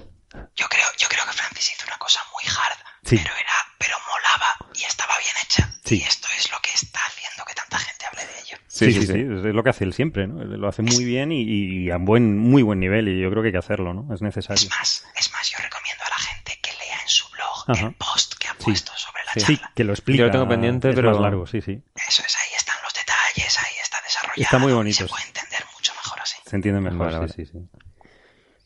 Yo 0.55 0.65
creo, 0.69 0.85
yo 0.97 1.07
creo 1.09 1.25
que 1.25 1.33
Francis 1.33 1.71
hizo 1.75 1.85
una 1.87 1.97
cosa 1.97 2.19
muy 2.33 2.43
hard, 2.49 2.77
Sí. 3.03 3.17
pero 3.21 3.35
era, 3.35 3.53
pero 3.77 3.95
molaba 4.07 4.71
y 4.73 4.83
estaba 4.83 5.13
bien 5.19 5.35
hecha. 5.43 5.73
Sí. 5.83 5.97
Y 5.99 6.03
esto 6.03 6.27
es 6.37 6.49
lo 6.51 6.57
que 6.61 6.69
está 6.73 6.99
haciendo 7.05 7.20
tanta 7.71 7.85
gente 7.85 8.05
hable 8.05 8.21
de 8.25 8.39
ello. 8.41 8.57
Sí, 8.67 8.91
sí, 8.93 9.05
sí, 9.07 9.19
es 9.19 9.55
lo 9.55 9.63
que 9.63 9.69
hace 9.69 9.83
él 9.83 9.93
siempre, 9.93 10.27
¿no? 10.27 10.43
Lo 10.43 10.67
hace 10.67 10.81
muy 10.81 11.03
bien 11.05 11.31
y, 11.31 11.41
y 11.43 11.91
a 11.91 11.97
buen, 11.97 12.37
muy 12.37 12.63
buen 12.63 12.79
nivel 12.79 13.07
y 13.09 13.19
yo 13.21 13.29
creo 13.29 13.41
que 13.41 13.47
hay 13.47 13.51
que 13.53 13.57
hacerlo, 13.57 13.93
¿no? 13.93 14.13
Es 14.13 14.21
necesario. 14.21 14.55
Es 14.63 14.69
más, 14.69 15.05
es 15.19 15.31
más, 15.31 15.49
yo 15.51 15.57
recomiendo 15.61 16.03
a 16.05 16.09
la 16.09 16.15
gente 16.17 16.53
que 16.61 16.71
lea 16.71 17.01
en 17.01 17.07
su 17.09 17.25
blog 17.31 17.65
Ajá. 17.77 17.87
el 17.87 17.93
post 17.95 18.35
que 18.37 18.47
ha 18.47 18.51
Sí. 18.57 18.65
puesto 18.65 18.91
sobre 18.95 19.21
la 19.25 19.33
Sí, 19.45 19.55
charla. 19.57 19.71
que 19.75 19.83
lo 19.83 19.93
explica. 19.93 20.19
Yo 20.19 20.25
lo 20.25 20.31
tengo 20.31 20.47
pendiente, 20.47 20.89
es 20.89 20.95
pero- 20.95 21.11
más 21.11 21.19
largo, 21.21 21.45
sí, 21.47 21.61
sí. 21.61 21.81
Eso 21.95 22.23
es, 22.25 22.35
ahí 22.37 22.55
están 22.57 22.75
los 22.83 22.93
detalles, 22.93 23.57
ahí 23.59 23.73
está 23.81 23.97
desarrollado. 24.03 24.41
Está 24.43 24.57
muy 24.59 24.73
bonito, 24.73 24.97
Se 24.97 25.03
sí. 25.05 25.09
puede 25.09 25.25
entender 25.27 25.61
mucho 25.75 25.93
mejor 25.93 26.19
así. 26.21 26.37
Se 26.45 26.55
entiende 26.55 26.81
mejor, 26.81 26.99
Vale, 26.99 27.11
sí, 27.13 27.19
vale. 27.19 27.33
sí, 27.33 27.45
sí. 27.45 27.59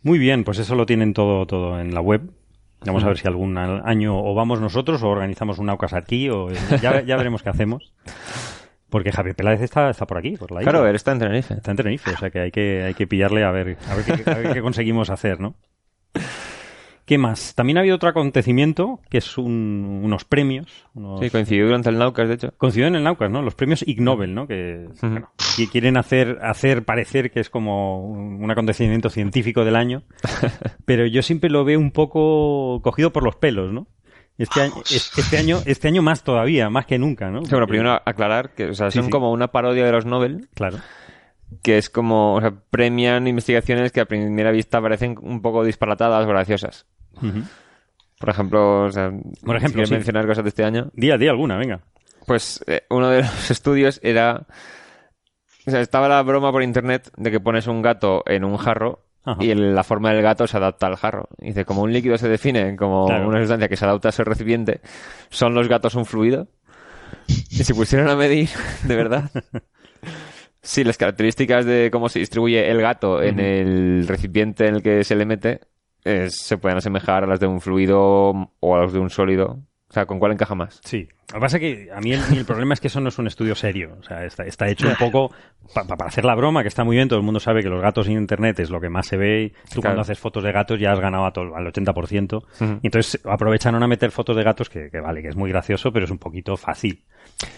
Muy 0.04 0.20
bien, 0.20 0.44
pues 0.44 0.60
eso 0.60 0.76
lo 0.76 0.86
tienen 0.86 1.14
todo, 1.14 1.46
todo 1.48 1.80
en 1.80 1.94
la 1.94 2.02
web. 2.02 2.30
Vamos 2.82 3.04
a 3.04 3.08
ver 3.08 3.18
si 3.18 3.28
algún 3.28 3.58
año 3.58 4.16
o 4.20 4.36
vamos 4.36 4.62
nosotros 4.62 5.02
o 5.02 5.08
organizamos 5.08 5.58
una 5.58 5.74
ocasión 5.74 6.00
aquí 6.00 6.30
o 6.30 6.50
ya, 6.52 7.02
ya 7.02 7.16
veremos 7.18 7.42
qué 7.42 7.50
hacemos. 7.50 7.92
Porque 8.96 9.12
Javier 9.12 9.36
Peláez 9.36 9.60
está, 9.60 9.90
está 9.90 10.08
por 10.08 10.18
aquí, 10.18 10.38
por 10.38 10.52
la 10.52 10.62
isla. 10.62 10.72
Claro, 10.72 10.88
él 10.88 10.96
está 10.96 11.12
en 11.12 11.20
Tenerife. 11.20 11.54
Está 11.56 11.72
en 11.72 11.76
Tenerife, 11.78 12.12
o 12.12 12.18
sea 12.18 12.30
que 12.30 12.40
hay 12.40 12.52
que, 12.52 12.82
hay 12.84 12.94
que 12.94 13.06
pillarle 13.08 13.44
a 13.44 13.52
ver, 13.52 13.78
a 13.90 13.94
ver, 13.96 14.06
qué, 14.06 14.32
a 14.32 14.36
ver 14.36 14.54
qué 14.54 14.62
conseguimos 14.62 15.10
hacer, 15.10 15.42
¿no? 15.42 15.56
¿Qué 17.06 17.18
más? 17.18 17.54
También 17.56 17.78
ha 17.78 17.82
habido 17.82 17.98
otro 17.98 18.08
acontecimiento, 18.10 19.02
que 19.10 19.18
es 19.18 19.38
un- 19.38 20.00
unos 20.02 20.24
premios. 20.24 20.88
Unos, 20.94 21.20
Sí, 21.20 21.30
coincidió 21.30 21.66
durante 21.66 21.90
el 21.90 21.98
Naucas, 22.00 22.30
de 22.30 22.36
hecho. 22.36 22.54
coincidió 22.58 22.88
en 22.88 22.96
el 22.96 23.04
Naucas, 23.04 23.30
¿no? 23.30 23.42
Los 23.42 23.54
premios 23.54 23.84
Ig 23.86 24.00
Nobel, 24.02 24.34
¿no? 24.34 24.48
Que 24.48 24.88
bueno, 25.02 25.30
qui- 25.38 25.70
quieren 25.70 25.98
hacer, 25.98 26.40
hacer 26.42 26.86
parecer 26.86 27.32
que 27.32 27.42
es 27.42 27.50
como 27.50 28.02
un 28.10 28.50
acontecimiento 28.50 29.10
científico 29.10 29.66
del 29.66 29.76
año, 29.76 30.04
pero 30.86 31.06
yo 31.06 31.22
siempre 31.22 31.50
lo 31.50 31.66
veo 31.66 31.80
un 31.80 31.92
poco 31.92 32.80
cogido 32.82 33.12
por 33.12 33.24
los 33.24 33.36
pelos, 33.36 33.74
¿no? 33.74 33.88
Este 34.38 34.62
año, 34.62 34.74
es- 34.90 35.12
este 35.18 35.38
año, 35.38 35.62
este 35.66 35.88
año 35.88 36.02
más 36.02 36.24
todavía, 36.24 36.70
más 36.70 36.86
que 36.86 36.98
nunca, 37.00 37.30
¿no? 37.30 37.44
Sí, 37.46 37.52
bueno, 37.52 37.68
primero 37.68 38.02
aclarar 38.06 38.50
que 38.54 38.66
o 38.70 38.74
sea, 38.74 38.92
son 38.92 39.06
sí. 39.06 39.10
como 39.10 39.32
una 39.32 39.48
parodia 39.48 39.86
de 39.86 39.92
los 39.92 40.06
Nobel, 40.06 40.50
Claro. 40.54 40.78
que 41.64 41.78
es 41.78 41.90
como, 41.90 42.36
o 42.36 42.42
sea, 42.42 42.54
premian 42.70 43.28
investigaciones 43.28 43.92
que 43.94 44.02
a 44.02 44.06
primera 44.06 44.52
vista 44.52 44.82
parecen 44.82 45.16
un 45.22 45.42
poco 45.42 45.64
disparatadas 45.64 46.26
o 46.26 46.30
graciosas. 46.30 46.86
Por 48.20 48.30
ejemplo, 48.30 48.84
o 48.86 48.92
sea, 48.92 49.10
Por 49.46 49.56
ejemplo, 49.56 49.70
si 49.86 49.90
quieres 49.90 49.92
mencionar 49.92 50.28
cosas 50.28 50.44
de 50.44 50.50
este 50.50 50.64
año, 50.66 50.90
Día, 50.94 51.18
día 51.18 51.32
alguna, 51.32 51.58
venga. 51.58 51.82
pues 52.26 52.64
eh, 52.68 52.84
uno 52.90 53.10
de 53.10 53.22
los 53.22 53.52
estudios 53.52 54.00
era... 54.04 54.46
O 55.68 55.72
sea, 55.72 55.80
estaba 55.82 56.08
la 56.08 56.22
broma 56.24 56.52
por 56.52 56.62
internet 56.62 57.10
de 57.18 57.32
que 57.32 57.40
pones 57.40 57.68
un 57.68 57.82
gato 57.82 58.24
en 58.28 58.44
un 58.44 58.58
jarro 58.58 59.05
Ajá. 59.26 59.44
y 59.44 59.54
la 59.56 59.84
forma 59.84 60.12
del 60.14 60.22
gato 60.22 60.46
se 60.48 60.56
adapta 60.58 60.88
al 60.88 60.96
jarro. 60.98 61.28
Y 61.42 61.48
dice, 61.48 61.66
como 61.66 61.82
un 61.82 61.92
líquido 61.92 62.18
se 62.18 62.30
define 62.30 62.76
como 62.76 63.08
Claro. 63.08 63.28
una 63.28 63.40
sustancia 63.40 63.68
que 63.68 63.76
se 63.78 63.86
adapta 63.86 64.10
a 64.10 64.12
su 64.12 64.24
recipiente, 64.24 64.82
¿son 65.30 65.54
los 65.56 65.68
gatos 65.68 65.96
un 65.96 66.06
fluido? 66.06 66.48
Y 67.28 67.64
se 67.64 67.74
pusieron 67.74 68.08
a 68.10 68.16
medir, 68.16 68.50
de 68.84 68.96
verdad, 68.96 69.30
si 70.62 70.84
las 70.84 70.98
características 70.98 71.66
de 71.66 71.90
cómo 71.92 72.10
se 72.10 72.20
distribuye 72.20 72.70
el 72.70 72.82
gato 72.82 73.22
en 73.22 73.40
el 73.40 74.08
recipiente 74.08 74.68
en 74.68 74.76
el 74.76 74.84
que 74.84 75.04
se 75.04 75.16
le 75.16 75.26
mete 75.26 75.62
eh, 76.04 76.28
se 76.30 76.58
pueden 76.58 76.78
asemejar 76.78 77.24
a 77.24 77.28
las 77.28 77.40
de 77.40 77.48
un 77.48 77.62
fluido 77.62 78.52
o 78.60 78.76
a 78.76 78.82
las 78.82 78.94
de 78.94 79.00
un 79.00 79.10
sólido. 79.10 79.60
O 79.88 79.94
sea, 79.94 80.06
¿con 80.08 80.18
cuál 80.20 80.32
encaja 80.32 80.56
más? 80.56 80.82
Sí. 80.84 81.08
Lo 81.30 81.36
que 81.36 81.40
pasa 81.40 81.58
es 81.58 81.62
que 81.62 81.90
a 81.92 82.00
mí 82.02 82.12
el, 82.12 82.20
el 82.38 82.44
problema 82.46 82.74
es 82.74 82.80
que 82.82 82.88
eso 82.88 83.00
no 83.00 83.10
es 83.10 83.18
un 83.20 83.28
estudio 83.28 83.54
serio. 83.56 83.96
O 84.00 84.04
sea, 84.04 84.26
está, 84.26 84.44
está 84.44 84.68
hecho 84.68 84.88
un 84.88 84.96
poco 84.96 85.32
pa- 85.74 85.86
pa- 85.86 85.96
para 85.96 86.08
hacer 86.10 86.26
la 86.26 86.34
broma, 86.36 86.64
que 86.64 86.68
está 86.70 86.84
muy 86.84 86.96
bien. 86.96 87.08
Todo 87.08 87.20
el 87.20 87.26
mundo 87.26 87.40
sabe 87.40 87.62
que 87.62 87.70
los 87.70 87.82
gatos 87.82 88.08
en 88.08 88.14
Internet 88.14 88.60
es 88.60 88.70
lo 88.72 88.82
que 88.82 88.90
más 88.90 89.06
se 89.08 89.16
ve. 89.18 89.54
Tú 89.66 89.82
Claro. 89.82 89.82
cuando 89.82 90.02
haces 90.02 90.18
fotos 90.20 90.44
de 90.44 90.52
gatos 90.52 90.80
ya 90.80 90.92
has 90.92 91.00
ganado 91.00 91.26
a 91.26 91.32
todo, 91.32 91.56
al 91.56 91.66
80%. 91.72 92.36
Ujú. 92.38 92.80
Y 92.82 92.88
entonces 92.88 93.22
aprovechan 93.26 93.76
a 93.76 93.88
meter 93.88 94.10
fotos 94.12 94.36
de 94.36 94.44
gatos 94.44 94.70
que, 94.70 94.90
que 94.90 95.00
vale, 95.00 95.22
que 95.22 95.30
es 95.30 95.36
muy 95.36 95.50
gracioso, 95.52 95.92
pero 95.92 96.06
es 96.06 96.12
un 96.12 96.18
poquito 96.18 96.58
fácil. 96.58 97.04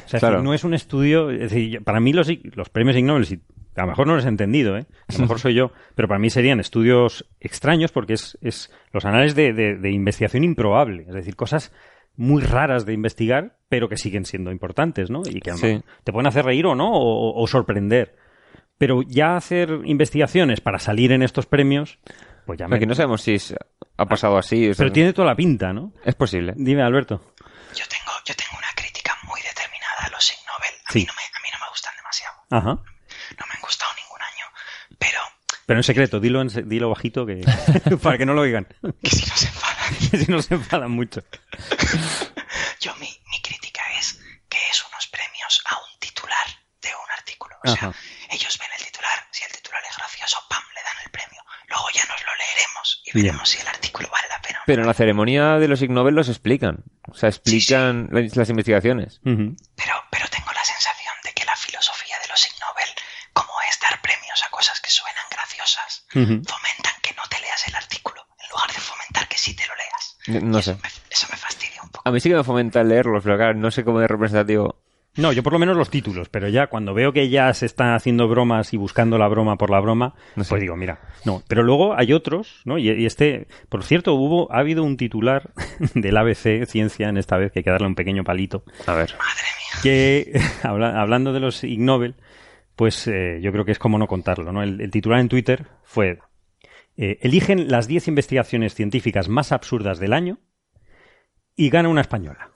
O 0.06 0.10
sea, 0.10 0.18
es 0.18 0.20
Claro. 0.22 0.36
decir, 0.36 0.46
no 0.46 0.54
es 0.54 0.64
un 0.66 0.74
estudio... 0.74 1.30
Es 1.32 1.40
decir, 1.52 1.70
yo- 1.70 1.82
para 1.82 2.00
mí 2.02 2.12
los, 2.14 2.30
los 2.56 2.70
premios 2.70 2.96
Ig 2.98 3.06
Nobel, 3.06 3.26
si- 3.26 3.40
a 3.76 3.82
lo 3.82 3.88
mejor 3.88 4.08
no 4.08 4.16
los 4.16 4.26
he 4.26 4.30
entendido, 4.30 4.76
¿eh? 4.78 4.86
A 5.08 5.14
lo 5.14 5.20
mejor 5.20 5.40
soy 5.40 5.54
yo, 5.54 5.72
pero 5.96 6.08
para 6.08 6.20
mí 6.20 6.30
serían 6.30 6.60
estudios 6.60 7.26
extraños 7.40 7.92
porque 7.92 8.14
es, 8.14 8.38
es 8.42 8.72
los 8.92 9.06
análisis 9.06 9.36
de, 9.36 9.54
de- 9.54 9.76
de 9.78 9.92
investigación 9.92 10.44
improbable. 10.44 11.06
Es 11.08 11.14
decir, 11.14 11.36
cosas 11.36 11.72
muy 12.18 12.42
raras 12.42 12.86
de 12.86 12.94
investigar, 12.94 13.58
pero 13.70 13.88
que 13.90 13.98
siguen 13.98 14.26
siendo 14.26 14.52
importantes, 14.52 15.10
¿no? 15.10 15.22
Y 15.26 15.40
que 15.40 15.52
a 15.52 15.54
lo 15.54 15.60
Sí. 15.60 15.66
mejor 15.68 15.84
te 16.04 16.12
pueden 16.12 16.28
hacer 16.28 16.44
reír 16.46 16.66
o 16.66 16.76
no, 16.76 16.92
o, 16.92 17.42
o 17.42 17.48
sorprender. 17.48 18.16
Pero 18.78 19.02
ya 19.08 19.36
hacer 19.38 19.70
investigaciones 19.86 20.60
para 20.62 20.80
salir 20.80 21.12
en 21.12 21.24
estos 21.24 21.46
premios, 21.46 22.00
pues 22.46 22.60
ya 22.60 22.68
me... 22.68 22.76
Aquí 22.76 22.86
no 22.86 22.94
sabemos 22.96 23.22
si 23.22 23.34
es- 23.36 23.56
ha 23.98 24.06
pasado 24.06 24.38
así. 24.38 24.70
o 24.70 24.74
sea, 24.74 24.84
Pero 24.84 24.94
tiene 24.94 25.14
toda 25.14 25.28
la 25.28 25.36
pinta, 25.36 25.74
¿no? 25.74 25.94
Es 26.06 26.14
posible. 26.16 26.54
Dime, 26.56 26.84
Alberto. 26.84 27.34
Yo 27.76 27.84
tengo, 27.90 28.12
yo 28.26 28.36
tengo 28.36 28.58
una 28.58 28.68
crítica 28.76 29.16
muy 29.28 29.42
determinada 29.42 30.06
a 30.06 30.10
los 30.10 30.32
Ig 30.32 30.38
Nobel. 30.46 30.74
A, 30.86 30.92
Sí. 30.92 31.00
mí 31.00 31.06
no 31.06 31.14
me, 31.14 31.22
a 31.22 31.42
mí 31.42 31.50
no 31.54 31.60
me 31.66 31.70
gustan 31.72 31.94
demasiado. 31.98 32.36
Ajá. 32.52 32.70
No 33.40 33.46
me 33.48 33.54
han 33.56 33.62
gustado 33.62 33.92
ningún 33.96 34.22
año. 34.22 34.46
Pero 35.00 35.20
Pero 35.66 35.80
en 35.80 35.84
secreto, 35.84 36.20
dilo, 36.20 36.42
en 36.42 36.70
dilo 36.70 36.90
bajito 36.90 37.26
que 37.26 37.42
para 38.04 38.18
que 38.20 38.26
no 38.28 38.34
lo 38.36 38.42
oigan. 38.42 38.68
que 39.02 39.10
si 39.10 39.28
no 39.28 39.36
se 39.36 39.48
enfadan. 39.48 39.77
que 40.12 40.18
si 40.18 40.32
no 40.32 40.40
enfadan 40.50 40.92
mucho. 40.92 41.24
Yo, 42.80 42.96
mi, 42.96 43.10
mi 43.32 43.42
crítica 43.42 43.82
es 44.00 44.20
que 44.50 44.58
es 44.72 44.84
unos 44.86 45.08
premios 45.08 45.62
a 45.66 45.78
un 45.78 46.00
titular 46.00 46.48
de 46.82 46.90
un 46.90 47.12
artículo. 47.18 47.56
O 47.64 47.76
sea, 47.76 47.94
ellos 48.30 48.58
ven 48.60 48.70
el 48.78 48.86
titular, 48.86 49.28
si 49.32 49.44
el 49.44 49.52
titular 49.52 49.82
es 49.90 49.98
gracioso, 49.98 50.38
¡pam! 50.50 50.64
le 50.76 50.84
dan 50.84 51.04
el 51.06 51.12
premio. 51.12 51.44
Luego 51.68 51.86
ya 51.94 52.06
nos 52.06 52.22
lo 52.24 52.36
leeremos 52.36 53.02
y 53.06 53.12
veremos 53.14 53.50
si 53.50 53.60
el 53.60 53.68
artículo 53.68 54.10
vale 54.10 54.28
la 54.30 54.42
pena. 54.42 54.64
Pero 54.66 54.82
en 54.82 54.88
la 54.88 54.94
ceremonia 54.94 55.58
de 55.58 55.68
los 55.68 55.82
Ig 55.82 55.92
Nobel 55.92 56.16
los 56.16 56.30
explican. 56.30 56.84
O 57.10 57.16
sea, 57.16 57.30
explican. 57.30 58.10
Las, 58.12 58.50
investigaciones. 58.50 59.20
Pero, 59.24 59.94
pero 60.12 60.28
tengo 60.30 60.52
la 60.54 60.64
sensación 60.64 61.16
de 61.24 61.34
que 61.34 61.46
la 61.46 61.56
filosofía 61.56 62.16
de 62.22 62.28
los 62.30 62.46
Ig 62.46 62.56
Nobel, 62.62 62.90
como 63.34 63.52
es 63.70 63.80
dar 63.80 64.02
premios 64.02 64.44
a 64.46 64.50
cosas 64.50 64.80
que 64.80 64.90
suenan 64.90 65.26
graciosas, 65.30 66.06
fomentan 66.12 66.96
que 67.02 67.14
no 67.16 67.24
te 67.30 67.40
leas 67.42 67.68
el 67.68 67.76
artículo 67.76 67.97
lugar 68.58 68.74
de 68.76 68.82
fomentar 68.82 69.28
que 69.28 69.38
sí 69.38 69.56
te 69.56 69.64
lo 69.68 69.74
leas. 69.76 70.44
No 70.52 70.60
Y 70.60 70.62
sé. 70.64 70.72
Eso 70.72 70.80
me, 70.84 70.90
eso 71.12 71.28
me 71.32 71.38
fastidia 71.38 71.82
un 71.84 71.90
poco. 71.90 72.08
A 72.08 72.12
mí 72.12 72.20
sí 72.20 72.30
que 72.30 72.36
me 72.36 72.44
fomenta 72.44 72.84
leerlos, 72.84 73.24
pero 73.24 73.38
claro, 73.38 73.54
no 73.58 73.72
sé 73.72 73.84
cómo 73.84 74.00
de 74.00 74.08
representativo. 74.08 74.82
No, 75.16 75.32
yo 75.34 75.42
por 75.42 75.52
lo 75.54 75.58
menos 75.58 75.76
los 75.76 75.90
títulos, 75.90 76.30
pero 76.30 76.48
ya 76.48 76.68
cuando 76.68 76.94
veo 76.94 77.12
que 77.12 77.28
ya 77.30 77.52
se 77.56 77.66
está 77.66 77.96
haciendo 77.96 78.28
bromas 78.28 78.72
y 78.74 78.78
buscando 78.78 79.18
la 79.18 79.28
broma 79.28 79.56
por 79.58 79.72
la 79.72 79.80
broma, 79.80 80.14
No 80.36 80.44
sé. 80.44 80.50
pues 80.52 80.62
digo, 80.62 80.76
mira, 80.76 81.00
no. 81.26 81.42
Pero 81.48 81.64
luego 81.64 81.98
hay 81.98 82.14
otros, 82.14 82.62
¿no? 82.66 82.78
Y, 82.78 82.92
y 82.92 83.06
este, 83.08 83.48
por 83.70 83.84
cierto, 83.84 84.14
hubo, 84.14 84.52
ha 84.54 84.60
habido 84.60 84.84
un 84.84 84.96
titular 84.96 85.50
del 85.96 86.16
ABC 86.18 86.66
Ciencia 86.68 87.10
en 87.10 87.18
esta 87.18 87.36
vez 87.38 87.52
que 87.52 87.60
hay 87.60 87.64
que 87.64 87.72
darle 87.72 87.88
un 87.88 87.96
pequeño 87.96 88.24
palito, 88.24 88.64
A 88.86 88.94
ver. 88.94 89.16
Madre 89.18 89.44
mía. 89.58 89.82
que 89.82 90.40
habla- 90.64 91.02
hablando 91.02 91.34
de 91.34 91.40
los 91.40 91.64
Ig 91.64 91.80
Nobel, 91.80 92.14
pues 92.76 93.08
eh, 93.08 93.40
yo 93.42 93.52
creo 93.52 93.66
que 93.66 93.72
es 93.72 93.80
como 93.80 93.98
no 93.98 94.06
contarlo, 94.06 94.52
¿no? 94.52 94.62
El, 94.62 94.80
el 94.82 94.92
titular 94.92 95.20
en 95.20 95.30
Twitter 95.30 95.66
fue 95.84 96.20
eh, 96.98 97.20
eligen 97.22 97.70
las 97.70 97.88
10 97.88 98.08
investigaciones 98.10 98.74
científicas 98.76 99.30
más 99.30 99.52
absurdas 99.52 100.00
del 100.00 100.14
año 100.14 100.40
y 101.56 101.70
gana 101.70 101.90
una 101.90 102.02
española. 102.02 102.52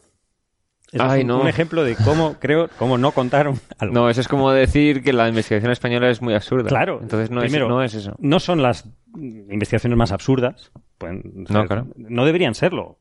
Ay, 1.00 1.20
es 1.20 1.24
un, 1.24 1.28
no. 1.30 1.42
un 1.42 1.48
ejemplo 1.48 1.84
de 1.86 1.96
cómo, 1.96 2.36
creo, 2.40 2.70
cómo 2.78 2.98
no 2.98 3.12
contar 3.14 3.48
un- 3.48 3.60
algo. 3.78 3.94
No, 3.94 4.10
eso 4.10 4.20
es 4.22 4.28
como 4.28 4.52
decir 4.52 5.02
que 5.04 5.14
la 5.14 5.30
investigación 5.30 5.72
española 5.72 6.10
es 6.10 6.22
muy 6.22 6.34
absurda. 6.34 6.68
Claro. 6.68 7.00
Entonces 7.02 7.32
no, 7.32 7.40
Primero, 7.42 7.66
es, 7.66 7.70
no 7.70 7.84
es 7.84 7.94
eso. 7.96 8.16
No 8.20 8.40
son 8.40 8.62
las 8.62 8.90
investigaciones 9.16 9.98
más 9.98 10.12
absurdas. 10.12 10.72
pues, 10.98 11.14
o 11.14 11.48
sea, 11.48 11.62
No, 11.62 11.66
claro. 11.68 11.88
No 11.96 12.26
deberían 12.26 12.56
serlo. 12.56 13.00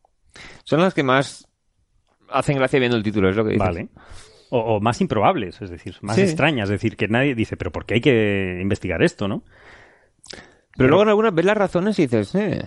Son 0.64 0.80
las 0.80 0.94
que 0.94 1.02
más 1.02 1.48
hacen 2.28 2.56
gracia 2.58 2.78
viendo 2.78 2.96
el 2.96 3.02
título, 3.02 3.28
es 3.28 3.34
lo 3.36 3.42
que 3.44 3.50
dices. 3.54 3.66
Vale. 3.66 3.88
O, 4.50 4.76
o 4.76 4.80
más 4.80 5.00
improbables, 5.00 5.60
es 5.60 5.70
decir, 5.70 5.96
más 6.02 6.14
Sí. 6.16 6.22
extrañas. 6.22 6.64
Es 6.68 6.74
decir, 6.80 6.96
que 6.96 7.08
nadie 7.08 7.34
dice, 7.34 7.56
pero 7.56 7.72
¿por 7.72 7.86
qué 7.86 7.94
hay 7.94 8.00
que 8.00 8.58
investigar 8.62 9.02
esto, 9.02 9.26
no? 9.26 9.42
Pero 10.76 10.88
luego 10.88 11.02
en 11.02 11.08
algunas 11.10 11.34
ves 11.34 11.44
las 11.44 11.56
razones 11.56 11.98
y 11.98 12.02
dices, 12.06 12.34
eh, 12.34 12.62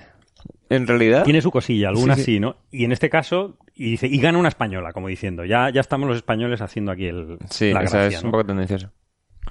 en 0.69 0.87
realidad... 0.87 1.23
Tiene 1.23 1.41
su 1.41 1.51
cosilla, 1.51 1.89
algunas 1.89 2.17
Sí, 2.17 2.23
sí, 2.25 2.31
sí. 2.33 2.39
¿no? 2.39 2.57
Y 2.71 2.85
en 2.85 2.91
este 2.91 3.09
caso, 3.09 3.57
y 3.75 3.91
dice, 3.91 4.07
y 4.07 4.19
gana 4.19 4.37
una 4.37 4.49
española, 4.49 4.91
como 4.93 5.07
diciendo, 5.07 5.45
ya, 5.45 5.69
ya 5.69 5.81
estamos 5.81 6.07
los 6.07 6.17
españoles 6.17 6.61
haciendo 6.61 6.91
aquí 6.91 7.05
el, 7.07 7.37
Sí, 7.49 7.71
la 7.71 7.81
o 7.81 7.87
sea, 7.87 8.01
gracia, 8.01 8.17
es 8.17 8.23
¿no? 8.23 8.27
un 8.27 8.31
poco 8.31 8.45
tendencioso. 8.45 8.91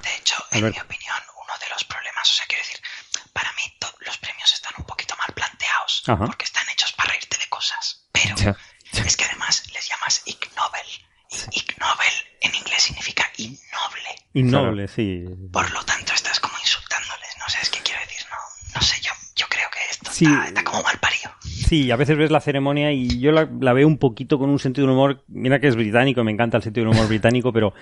De 0.02 0.10
hecho, 0.18 0.36
en 0.52 0.60
mi 0.64 0.68
opinión, 0.70 1.16
uno 1.36 1.54
de 1.60 1.68
los 1.70 1.84
problemas, 1.84 2.30
o 2.30 2.34
sea, 2.34 2.46
quiero 2.46 2.62
decir, 2.62 2.78
para 3.32 3.50
mí 3.52 3.62
los 4.06 4.18
premios 4.18 4.52
están 4.52 4.72
un 4.78 4.84
poquito 4.84 5.14
mal 5.18 5.32
planteados, 5.34 6.02
Ajá. 6.06 6.24
porque 6.26 6.44
están 6.44 6.64
hechos 6.72 6.92
para 6.92 7.10
reírte 7.10 7.36
de 7.38 7.48
cosas. 7.48 8.08
Pero 8.12 8.36
Ya. 8.36 8.56
es 9.04 9.16
que 9.16 9.24
además 9.24 9.62
les 9.74 9.88
llamas 9.88 10.22
Ig 10.26 10.38
Nobel. 10.56 10.86
Y 11.30 11.58
Ig 11.58 11.76
Nobel 11.80 12.14
en 12.42 12.54
inglés 12.54 12.82
significa 12.82 13.24
innoble. 13.38 14.10
Innoble, 14.34 14.88
sí. 14.88 15.24
Por 15.52 15.70
lo 15.72 15.82
tanto, 15.84 16.12
estás 16.14 16.40
como 16.40 16.54
insultándoles. 16.60 17.28
No 17.38 17.48
sé, 17.48 17.58
es 17.62 17.70
que 17.70 17.80
quiero 17.80 18.00
decir, 18.00 18.26
no, 18.82 18.86
sé, 18.88 19.00
yo, 19.00 19.12
yo 19.36 19.46
creo 19.48 19.70
que 19.70 19.78
esto 19.90 20.10
Sí. 20.12 20.24
está, 20.24 20.48
está 20.48 20.64
como 20.64 20.82
mal 20.82 20.98
parido. 20.98 21.32
Sí, 21.72 21.90
a 21.90 21.96
veces 21.96 22.18
ves 22.18 22.30
la 22.30 22.40
ceremonia 22.40 22.92
y 22.92 23.18
yo 23.18 23.32
la, 23.32 23.48
la 23.60 23.72
veo 23.72 23.86
un 23.88 23.96
poquito 23.96 24.38
con 24.38 24.50
un 24.50 24.58
sentido 24.58 24.86
de 24.86 24.92
humor. 24.92 25.22
Mira 25.28 25.58
que 25.58 25.68
es 25.68 25.74
británico, 25.74 26.22
me 26.22 26.30
encanta 26.30 26.58
el 26.58 26.62
sentido 26.62 26.84
del 26.86 26.94
humor 26.94 27.08
británico, 27.08 27.50
pero 27.50 27.72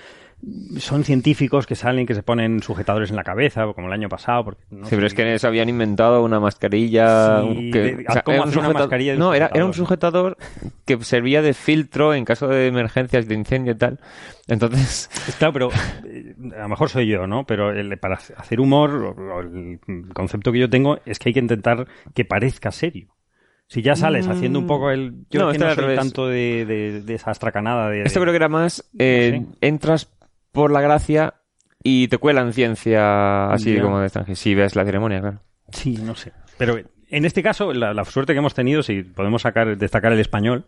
son 0.77 1.03
científicos 1.03 1.67
que 1.67 1.75
salen, 1.75 2.05
que 2.05 2.15
se 2.15 2.23
ponen 2.23 2.63
sujetadores 2.63 3.09
en 3.09 3.17
la 3.17 3.25
cabeza, 3.25 3.65
como 3.73 3.87
el 3.87 3.93
año 3.93 4.07
pasado. 4.07 4.45
Porque, 4.45 4.61
no 4.71 4.85
Sí, 4.85 4.95
pero 4.95 5.07
es 5.07 5.13
que 5.13 5.37
se 5.37 5.45
habían 5.45 5.67
inventado 5.67 6.23
una 6.23 6.39
mascarilla. 6.39 7.41
Sí, 7.41 7.69
que, 7.69 7.79
de- 7.79 8.05
¿cómo 8.23 8.37
un 8.37 8.43
una 8.43 8.51
sujetador- 8.53 8.73
mascarilla 8.75 9.15
No, 9.17 9.33
era, 9.33 9.51
era 9.53 9.65
un 9.65 9.73
sujetador? 9.73 10.37
que 10.85 11.03
servía 11.03 11.41
de 11.41 11.53
filtro 11.53 12.13
en 12.13 12.23
caso 12.23 12.47
de 12.47 12.67
emergencias, 12.67 13.27
de 13.27 13.35
incendio 13.35 13.73
y 13.73 13.77
tal. 13.77 13.99
Entonces, 14.47 15.09
Claro, 15.37 15.51
pero 15.51 15.69
eh, 16.05 16.33
a 16.57 16.61
lo 16.61 16.69
mejor 16.69 16.87
soy 16.89 17.07
yo, 17.07 17.27
¿no? 17.27 17.45
Pero 17.45 17.71
el- 17.73 17.97
para 17.99 18.15
hacer 18.15 18.61
humor, 18.61 19.17
el 19.85 20.13
concepto 20.13 20.53
que 20.53 20.59
yo 20.59 20.69
tengo 20.69 20.99
es 21.05 21.19
que 21.19 21.27
hay 21.27 21.33
que 21.33 21.39
intentar 21.41 21.87
que 22.15 22.23
parezca 22.23 22.71
serio. 22.71 23.09
Si 23.71 23.81
ya 23.81 23.95
sales 23.95 24.27
haciendo 24.27 24.59
un 24.59 24.67
poco 24.67 24.91
el... 24.91 25.13
Yo 25.29 25.39
No, 25.43 25.49
es 25.51 25.57
que 25.57 25.63
no 25.63 25.73
soy 25.73 25.95
tanto 25.95 26.27
de, 26.27 26.65
de- 26.65 27.01
de 27.03 27.13
esa 27.13 27.31
astracanada 27.31 27.89
de... 27.89 28.01
esto 28.03 28.19
creo 28.19 28.33
que 28.33 28.35
era 28.37 28.49
más, 28.49 28.83
eh, 28.99 29.39
No 29.45 29.51
sé. 29.53 29.57
entras 29.61 30.11
por 30.51 30.71
la 30.71 30.81
gracia 30.81 31.35
y 31.81 32.09
te 32.09 32.17
cuelan 32.17 32.51
ciencia 32.51 33.45
así 33.49 33.73
Ya. 33.75 33.81
como 33.81 33.99
de 33.99 34.07
extranjero. 34.07 34.35
Si 34.35 34.53
ves 34.55 34.75
la 34.75 34.83
ceremonia, 34.83 35.21
claro. 35.21 35.39
Sí, 35.71 35.97
no 36.03 36.15
sé. 36.15 36.33
Pero 36.57 36.77
en 37.09 37.23
este 37.25 37.41
caso, 37.41 37.71
la, 37.71 37.93
la 37.93 38.03
suerte 38.03 38.33
que 38.33 38.39
hemos 38.39 38.53
tenido, 38.53 38.83
si 38.83 39.03
podemos 39.03 39.41
sacar, 39.43 39.77
destacar 39.77 40.11
el 40.11 40.19
español, 40.19 40.65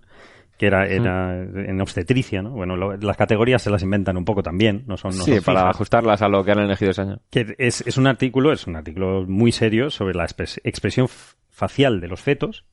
que 0.57 0.67
era, 0.67 0.85
era 0.87 1.41
en 1.41 1.81
obstetricia, 1.81 2.41
¿no? 2.41 2.51
Bueno, 2.51 2.77
lo- 2.77 2.95
las 2.95 3.17
categorías 3.17 3.61
se 3.61 3.69
las 3.69 3.83
inventan 3.83 4.15
un 4.15 4.23
poco 4.23 4.43
también, 4.43 4.83
no 4.87 4.95
son, 4.95 5.17
no 5.17 5.25
sí, 5.25 5.35
son 5.35 5.43
para 5.43 5.59
fijas. 5.59 5.75
ajustarlas 5.75 6.21
a 6.21 6.29
lo 6.29 6.45
que 6.45 6.51
han 6.53 6.59
elegido 6.59 6.91
ese 6.91 7.01
año. 7.01 7.19
Que 7.29 7.53
es, 7.57 7.81
es 7.85 7.97
un 7.97 8.07
artículo, 8.07 8.53
es 8.53 8.65
un 8.65 8.77
artículo 8.77 9.25
muy 9.27 9.51
serio 9.51 9.89
sobre 9.89 10.15
la 10.15 10.23
expres- 10.25 10.61
expresión 10.63 11.07
facial 11.49 11.99
de 11.99 12.07
los 12.07 12.21
fetos 12.21 12.63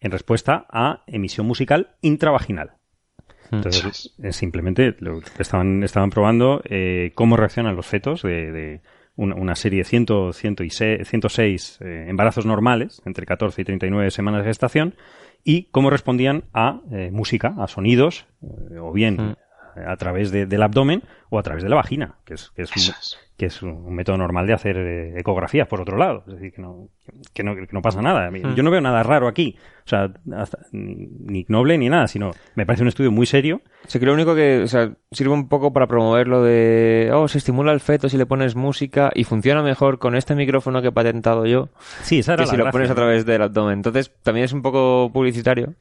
en 0.00 0.10
respuesta 0.10 0.66
a 0.70 1.02
emisión 1.06 1.46
musical 1.46 1.96
intravaginal. 2.02 2.72
Entonces, 3.50 4.14
eh, 4.22 4.32
simplemente 4.32 4.94
lo 5.00 5.20
estaban, 5.38 5.82
estaban 5.82 6.10
probando 6.10 6.60
eh, 6.64 7.12
cómo 7.14 7.36
reaccionan 7.36 7.76
los 7.76 7.86
fetos 7.86 8.22
de, 8.22 8.52
de 8.52 8.80
una, 9.16 9.34
una 9.36 9.54
serie 9.54 9.78
de 9.78 9.84
100, 9.84 10.32
106, 10.34 11.08
106 11.08 11.78
eh, 11.80 12.06
embarazos 12.08 12.44
normales, 12.44 13.00
entre 13.06 13.24
14 13.26 13.62
y 13.62 13.64
39 13.64 14.10
semanas 14.10 14.42
de 14.42 14.50
gestación, 14.50 14.94
y 15.44 15.64
cómo 15.70 15.88
respondían 15.88 16.44
a 16.52 16.82
eh, 16.92 17.10
música, 17.10 17.54
a 17.58 17.68
sonidos, 17.68 18.26
o 18.78 18.92
bien 18.92 19.16
Mm. 19.16 19.47
A 19.86 19.96
través 19.96 20.30
de- 20.30 20.46
del 20.46 20.62
abdomen 20.62 21.02
o 21.30 21.38
a 21.38 21.42
través 21.42 21.62
de 21.62 21.68
la 21.68 21.76
vagina, 21.76 22.14
que 22.24 22.34
es, 22.34 22.50
que 22.56 22.62
es, 22.62 22.70
un, 22.74 22.94
que 23.36 23.46
es 23.46 23.62
un- 23.62 23.94
método 23.94 24.16
normal 24.16 24.46
de 24.46 24.54
hacer 24.54 24.76
eh, 24.78 25.18
ecografías, 25.20 25.68
por 25.68 25.80
otro 25.80 25.96
lado. 25.98 26.24
Es 26.26 26.34
decir, 26.34 26.52
que 26.52 26.62
no, 26.62 26.88
que 27.34 27.42
no, 27.42 27.54
que 27.54 27.66
no 27.72 27.82
pasa 27.82 28.00
nada. 28.00 28.30
Mm. 28.30 28.54
Yo 28.54 28.62
no 28.62 28.70
veo 28.70 28.80
nada 28.80 29.02
raro 29.02 29.28
aquí. 29.28 29.56
O 29.84 29.88
sea, 29.88 30.10
hasta- 30.36 30.58
ni, 30.72 31.44
noble 31.48 31.76
ni 31.78 31.88
nada, 31.88 32.06
sino 32.08 32.30
me 32.54 32.64
parece 32.66 32.82
un 32.82 32.88
estudio 32.88 33.10
muy 33.10 33.26
serio. 33.26 33.60
Sí, 33.86 33.98
que 33.98 34.06
lo 34.06 34.12
único 34.14 34.34
que 34.34 34.62
o 34.62 34.66
sea, 34.66 34.92
sirve 35.10 35.32
un 35.34 35.48
poco 35.48 35.72
para 35.72 35.86
promover 35.86 36.28
lo 36.28 36.42
de, 36.42 37.10
oh, 37.12 37.28
se 37.28 37.38
estimula 37.38 37.72
el 37.72 37.80
feto 37.80 38.08
si 38.08 38.16
le 38.18 38.26
pones 38.26 38.54
música 38.56 39.10
y 39.14 39.24
funciona 39.24 39.62
mejor 39.62 39.98
con 39.98 40.14
este 40.16 40.34
micrófono 40.34 40.80
que 40.82 40.88
he 40.88 40.92
patentado 40.92 41.46
yo 41.46 41.68
Sí, 42.02 42.18
esa 42.20 42.34
era 42.34 42.44
que 42.44 42.46
la 42.48 42.50
si 42.52 42.56
lo 42.58 42.70
pones 42.70 42.90
a 42.90 42.94
través 42.94 43.24
del 43.26 43.42
abdomen. 43.42 43.74
Entonces, 43.78 44.12
también 44.22 44.44
es 44.44 44.52
un 44.52 44.62
poco 44.62 45.10
publicitario. 45.12 45.74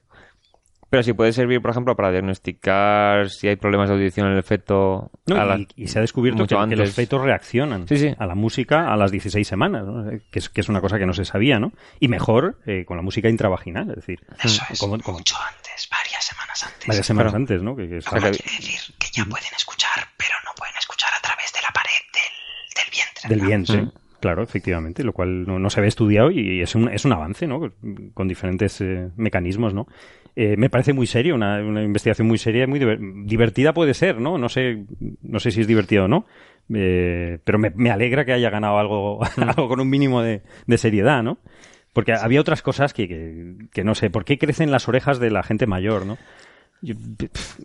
Pero 0.90 1.04
sí 1.04 1.12
puede 1.14 1.34
servir, 1.34 1.62
por 1.62 1.72
ejemplo, 1.72 1.96
para 1.96 2.12
diagnosticar 2.12 3.30
si 3.30 3.48
hay 3.48 3.56
problemas 3.58 3.90
de 3.90 3.96
audición 3.96 4.28
en 4.28 4.38
el 4.38 4.44
feto. 4.44 5.12
No, 5.26 5.36
a 5.36 5.44
la- 5.46 5.58
y, 5.60 5.68
y 5.76 5.88
se 5.88 6.00
ha 6.00 6.02
descubierto 6.02 6.46
que, 6.48 6.76
los 6.76 6.94
fetos 6.94 7.22
reaccionan 7.22 7.88
Sí, 7.88 7.98
sí. 7.98 8.16
a 8.18 8.26
la 8.26 8.36
música 8.36 8.92
a 8.92 8.96
las 8.96 9.12
16 9.12 9.46
semanas, 9.48 9.86
¿no? 9.86 10.10
que, 10.32 10.40
es, 10.40 10.50
que 10.50 10.62
es 10.62 10.70
una 10.70 10.80
cosa 10.82 10.98
que 10.98 11.06
no 11.06 11.14
se 11.14 11.26
sabía, 11.26 11.60
¿no? 11.60 11.74
Y 12.00 12.08
mejor 12.08 12.60
eh, 12.66 12.86
con 12.86 12.96
la 12.98 13.04
música 13.04 13.28
intravaginal, 13.30 13.90
es 13.90 13.96
decir, 13.98 14.20
Eso 14.44 14.64
es. 14.70 14.80
como- 14.80 14.98
como- 15.00 15.18
Mucho 15.18 15.36
antes, 15.46 15.90
varias 15.92 16.24
semanas 16.24 16.64
antes. 16.64 16.88
varias 16.88 17.06
semanas 17.06 17.32
Claro. 17.32 17.42
antes, 17.42 17.62
¿no? 17.64 17.76
Que, 17.76 17.90
que 17.90 17.98
es- 17.98 18.06
quiere 18.06 18.32
decir 18.32 18.96
que 18.98 19.08
ya 19.12 19.26
pueden 19.26 19.54
escuchar, 19.58 20.08
pero 20.18 20.34
no 20.46 20.52
pueden 20.58 20.76
escuchar 20.80 21.10
a 21.18 21.22
través 21.22 21.52
de 21.54 21.62
la 21.62 21.70
pared 21.74 22.02
del, 22.14 22.84
del 22.84 22.92
vientre. 22.92 23.30
Del 23.30 23.42
vientre, 23.46 23.82
Mm. 23.84 24.07
Claro, 24.20 24.44
efectivamente, 24.44 25.04
lo 25.04 25.14
cual 25.14 25.46
no, 25.46 25.60
no 25.60 25.70
se 25.70 25.82
ve 25.82 25.88
estudiado 25.88 26.32
y 26.32 26.62
es 26.62 26.76
un, 26.76 26.90
es 26.90 27.06
un 27.06 27.14
avance, 27.14 27.48
¿no? 27.48 27.72
Con 28.14 28.28
diferentes 28.28 28.80
eh, 28.82 29.10
mecanismos, 29.16 29.74
¿no? 29.74 29.88
Eh, 30.36 30.56
me 30.58 30.70
parece 30.70 30.94
muy 30.94 31.08
serio, 31.08 31.34
una, 31.36 31.60
una 31.64 31.82
investigación 31.84 32.28
muy 32.28 32.38
seria, 32.38 32.64
y 32.66 32.68
muy 32.68 32.80
diver- 32.80 33.26
divertida 33.26 33.74
puede 33.74 33.94
ser, 33.94 34.20
¿no? 34.20 34.38
No 34.38 34.50
sé, 34.50 34.86
no 35.22 35.40
sé 35.40 35.52
si 35.52 35.62
es 35.62 35.68
divertido 35.68 36.06
o 36.06 36.08
no, 36.08 36.26
eh, 36.74 37.40
pero 37.44 37.58
me, 37.58 37.72
me 37.76 37.90
alegra 37.90 38.24
que 38.26 38.34
haya 38.34 38.50
ganado 38.50 38.78
algo, 38.78 39.20
algo 39.38 39.68
con 39.68 39.80
un 39.80 39.90
mínimo 39.90 40.22
de, 40.22 40.42
de 40.68 40.78
seriedad, 40.78 41.24
¿no? 41.24 41.40
Porque 41.94 42.14
había 42.14 42.42
otras 42.42 42.62
cosas 42.62 42.94
que, 42.94 43.08
que, 43.08 43.56
que 43.74 43.84
no 43.84 43.96
sé, 43.96 44.10
¿por 44.12 44.26
qué 44.26 44.38
crecen 44.38 44.70
las 44.70 44.88
orejas 44.88 45.20
de 45.20 45.32
la 45.32 45.42
gente 45.42 45.66
mayor, 45.66 46.06
no? 46.06 46.18
Yo- 46.84 46.94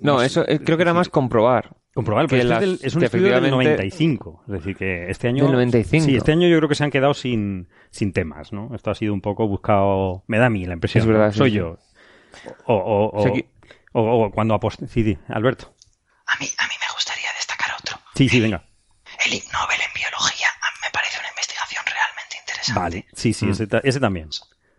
No, 0.01 0.23
eso 0.23 0.45
creo 0.65 0.79
que 0.79 0.83
era 0.85 0.95
más 0.95 1.11
comprobar. 1.11 1.77
Comprobar, 1.95 2.27
que 2.27 2.37
pero 2.37 2.43
este 2.43 2.49
las- 2.55 2.63
es, 2.63 2.81
del- 2.81 2.87
es 2.89 2.95
un 2.95 3.05
estudio 3.05 3.25
del 3.27 3.33
efectivamente- 3.35 3.71
95. 3.71 4.45
Es 4.47 4.53
decir, 4.53 4.77
que 4.77 5.11
este 5.11 5.29
año. 5.29 5.45
¿Del 5.45 5.53
95? 5.53 6.05
Sí, 6.07 6.17
este 6.17 6.33
año 6.33 6.49
yo 6.49 6.57
creo 6.57 6.69
que 6.69 6.75
se 6.75 6.85
han 6.85 6.91
quedado 6.91 7.13
sin, 7.15 7.69
sin 7.91 8.13
temas, 8.13 8.53
¿no? 8.53 8.75
Esto 8.75 8.91
ha 8.91 8.95
sido 8.95 9.13
un 9.13 9.21
poco 9.21 9.47
buscado. 9.47 10.25
Me 10.27 10.39
da 10.39 10.47
a 10.47 10.51
mí 10.51 10.65
la 10.65 10.73
impresión. 10.75 11.03
Es 11.03 11.07
verdad, 11.09 11.27
¿no? 11.27 11.33
sí, 11.33 11.39
Soy 11.39 11.51
sí. 11.51 11.57
yo. 11.59 11.79
O, 12.67 12.75
o, 12.75 13.07
o, 13.09 13.21
O 13.21 13.23
sea 13.23 13.33
que- 13.33 13.47
o- 13.93 14.25
o 14.27 14.31
cuando 14.31 14.55
apost... 14.55 14.81
Sí, 14.89 15.05
sí, 15.05 15.19
Alberto. 15.29 15.75
A 16.27 16.39
mí, 16.41 16.49
a 16.57 16.67
mí 16.67 16.75
me 16.81 16.95
gustaría 16.95 17.29
destacar 17.37 17.73
otro. 17.79 17.99
Sí, 18.15 18.29
sí, 18.29 18.41
venga. 18.41 18.65
El 19.27 19.35
Ig 19.35 19.45
Nobel 19.53 19.79
en 19.81 19.93
biología 19.95 20.47
a 20.49 20.71
mí 20.73 20.79
me 20.83 20.91
parece 20.91 21.19
una 21.21 21.29
investigación 21.29 21.85
realmente 21.85 22.37
interesante. 22.41 22.81
Vale. 22.81 23.07
Sí, 23.13 23.31
Mm. 23.31 23.35
sí, 23.35 23.49
ese, 23.51 23.67
ta- 23.67 23.83
ese 23.85 24.01
también. 24.01 24.31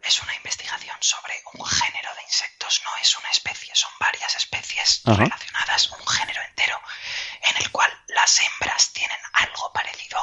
Es 0.04 0.22
una 0.24 0.36
investigación 0.36 0.98
sobre 1.00 1.34
un 1.54 1.64
género 1.64 2.10
de 2.18 2.22
insectos, 2.24 2.82
no 2.84 2.90
es 3.02 3.18
una 3.20 3.30
especie, 3.30 3.70
son 3.76 3.92
varias 4.00 4.36
especies 4.36 5.02
Ajá. 5.06 5.24
relacionadas, 5.24 5.92
un 5.92 6.08
género 6.08 6.42
entero, 6.50 6.76
en 7.50 7.64
el 7.64 7.72
cual 7.72 7.90
las 8.08 8.40
hembras 8.42 8.92
tienen 8.94 9.18
algo 9.34 9.72
parecido 9.74 10.18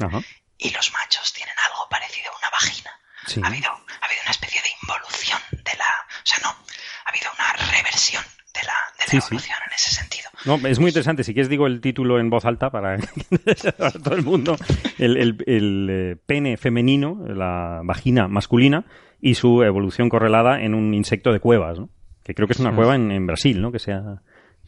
Ajá. 0.00 0.20
y 0.58 0.70
los 0.70 0.92
machos 0.92 1.32
tienen 1.32 1.54
algo 1.70 1.88
parecido 1.88 2.30
a 2.32 2.38
una 2.38 2.50
vagina. 2.50 2.90
Sí. 3.26 3.40
Ha, 3.42 3.46
habido, 3.48 3.70
ha 3.70 4.04
habido 4.06 4.22
una 4.22 4.30
especie 4.30 4.60
de 4.62 4.68
involución 4.82 5.38
de 5.50 5.72
la... 5.78 5.84
O 5.84 6.24
sea, 6.26 6.38
no, 6.42 6.48
ha 6.50 7.08
habido 7.10 7.30
una 7.34 7.52
reversión 7.72 8.22
de 8.54 8.60
la, 8.62 8.74
de 8.98 9.04
la 9.04 9.10
Sí, 9.10 9.20
sí. 9.20 9.26
evolución 9.28 9.58
en 9.66 9.74
ese 9.74 9.90
sentido. 9.94 10.30
No, 10.44 10.68
es 10.68 10.78
muy 10.78 10.88
interesante. 10.90 11.24
Si 11.24 11.32
quieres 11.32 11.48
digo 11.48 11.66
el 11.66 11.80
título 11.80 12.20
en 12.20 12.30
voz 12.30 12.44
alta 12.44 12.70
para, 12.70 12.98
para 13.78 13.90
todo 13.92 14.14
el 14.14 14.22
mundo. 14.22 14.56
El, 14.98 15.16
el- 15.16 15.44
el, 15.46 15.88
eh, 15.90 16.16
pene 16.26 16.56
femenino, 16.56 17.18
la 17.26 17.80
vagina 17.82 18.28
masculina 18.28 18.84
y 19.20 19.34
su 19.34 19.62
evolución 19.62 20.08
correlada 20.08 20.60
en 20.60 20.74
un 20.74 20.92
insecto 20.94 21.32
de 21.32 21.40
cuevas, 21.40 21.78
¿no? 21.78 21.88
Que 22.22 22.34
creo 22.34 22.46
que 22.46 22.52
es 22.54 22.60
una 22.60 22.74
cueva 22.74 22.94
en, 22.96 23.10
en 23.12 23.26
Brasil, 23.26 23.62
¿no? 23.62 23.72
Que 23.72 23.78
se 23.78 23.92
ha, 23.92 24.20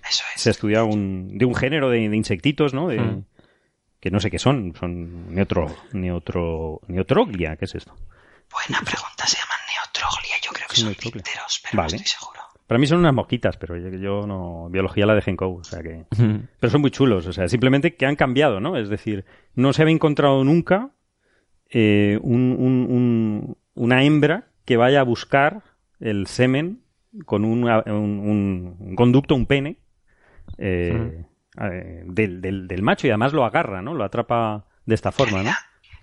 Eso 0.08 0.24
es. 0.34 0.40
se 0.42 0.50
ha 0.50 0.52
estudiado 0.52 0.86
un, 0.86 1.38
de 1.38 1.44
un 1.44 1.54
género 1.54 1.88
de, 1.90 2.08
de 2.08 2.16
insectitos, 2.16 2.74
¿no? 2.74 2.88
De, 2.88 2.98
Mm. 3.00 3.24
Que 4.00 4.12
no 4.12 4.20
sé 4.20 4.30
qué 4.30 4.38
son. 4.38 4.74
Son 4.78 5.34
neotro, 5.34 5.74
neotro, 5.92 6.80
neotroglia. 6.86 7.56
¿Qué 7.56 7.64
es 7.64 7.74
esto? 7.74 7.96
Buena 8.52 8.80
pregunta, 8.84 9.26
se 9.26 9.36
llaman 9.38 9.58
neotroglia. 9.74 10.34
Yo 10.40 10.52
creo 10.52 10.68
que 10.68 10.76
Sí, 10.76 10.82
son 10.82 10.90
dípteros, 10.92 11.60
pero 11.64 11.76
Vale. 11.82 11.90
no 11.90 11.96
estoy 11.96 12.06
seguro. 12.06 12.40
Para 12.68 12.78
mí 12.78 12.86
son 12.86 12.98
unas 12.98 13.12
mosquitas, 13.14 13.56
pero 13.56 13.76
yo, 13.76 13.88
yo 13.98 14.24
no... 14.26 14.68
Biología 14.70 15.04
la 15.04 15.14
dejé 15.16 15.30
en 15.30 15.36
COU, 15.36 15.58
o 15.60 15.64
sea 15.64 15.82
que... 15.82 16.04
Pero 16.60 16.70
son 16.70 16.80
muy 16.82 16.90
chulos, 16.92 17.26
o 17.26 17.32
sea, 17.32 17.48
simplemente 17.48 17.96
que 17.96 18.06
han 18.06 18.14
cambiado, 18.14 18.60
¿no? 18.60 18.76
Es 18.76 18.88
decir, 18.88 19.24
no 19.54 19.72
se 19.72 19.82
había 19.82 19.94
encontrado 19.94 20.44
nunca 20.44 20.90
eh, 21.70 22.18
un- 22.22 22.54
un- 22.58 22.86
un- 22.90 23.56
una 23.74 24.04
hembra 24.04 24.48
que 24.64 24.76
vaya 24.76 25.00
a 25.00 25.04
buscar 25.04 25.62
el 25.98 26.26
semen 26.28 26.82
con 27.24 27.44
una- 27.44 27.82
un, 27.86 27.94
un- 28.20 28.76
un 28.78 28.94
conducto, 28.96 29.34
un 29.34 29.46
pene, 29.46 29.78
eh, 30.56 31.24
del, 32.04 32.40
del- 32.40 32.68
del 32.68 32.82
macho 32.82 33.06
y 33.06 33.10
además 33.10 33.32
lo 33.32 33.44
agarra, 33.44 33.82
¿no? 33.82 33.94
Lo 33.94 34.04
atrapa 34.04 34.64
de 34.86 34.94
esta 34.94 35.12
forma, 35.12 35.42
¿no? 35.42 35.50
En 35.50 35.56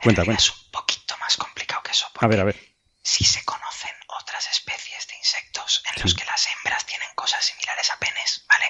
Cuenta, 0.04 0.24
cuenta. 0.26 0.42
Es 0.42 0.52
un 0.52 0.72
poquito 0.72 1.16
más 1.20 1.38
complicado 1.38 1.82
que 1.84 1.92
eso. 1.92 2.08
A 2.20 2.28
ver, 2.28 2.40
a 2.40 2.44
ver. 2.44 2.56
si 3.02 3.24
se 3.24 3.44
conocen 3.46 3.92
otras 4.20 4.50
especies 4.52 5.08
de 5.08 5.16
insectos 5.18 5.84
en 5.96 6.02
los 6.04 6.14
que 6.14 6.26
las 6.26 6.48
hembras 6.54 6.86
tienen 6.86 7.08
cosas 7.16 7.44
similares 7.46 7.90
a 7.92 7.98
penes, 8.00 8.46
¿vale? 8.50 8.66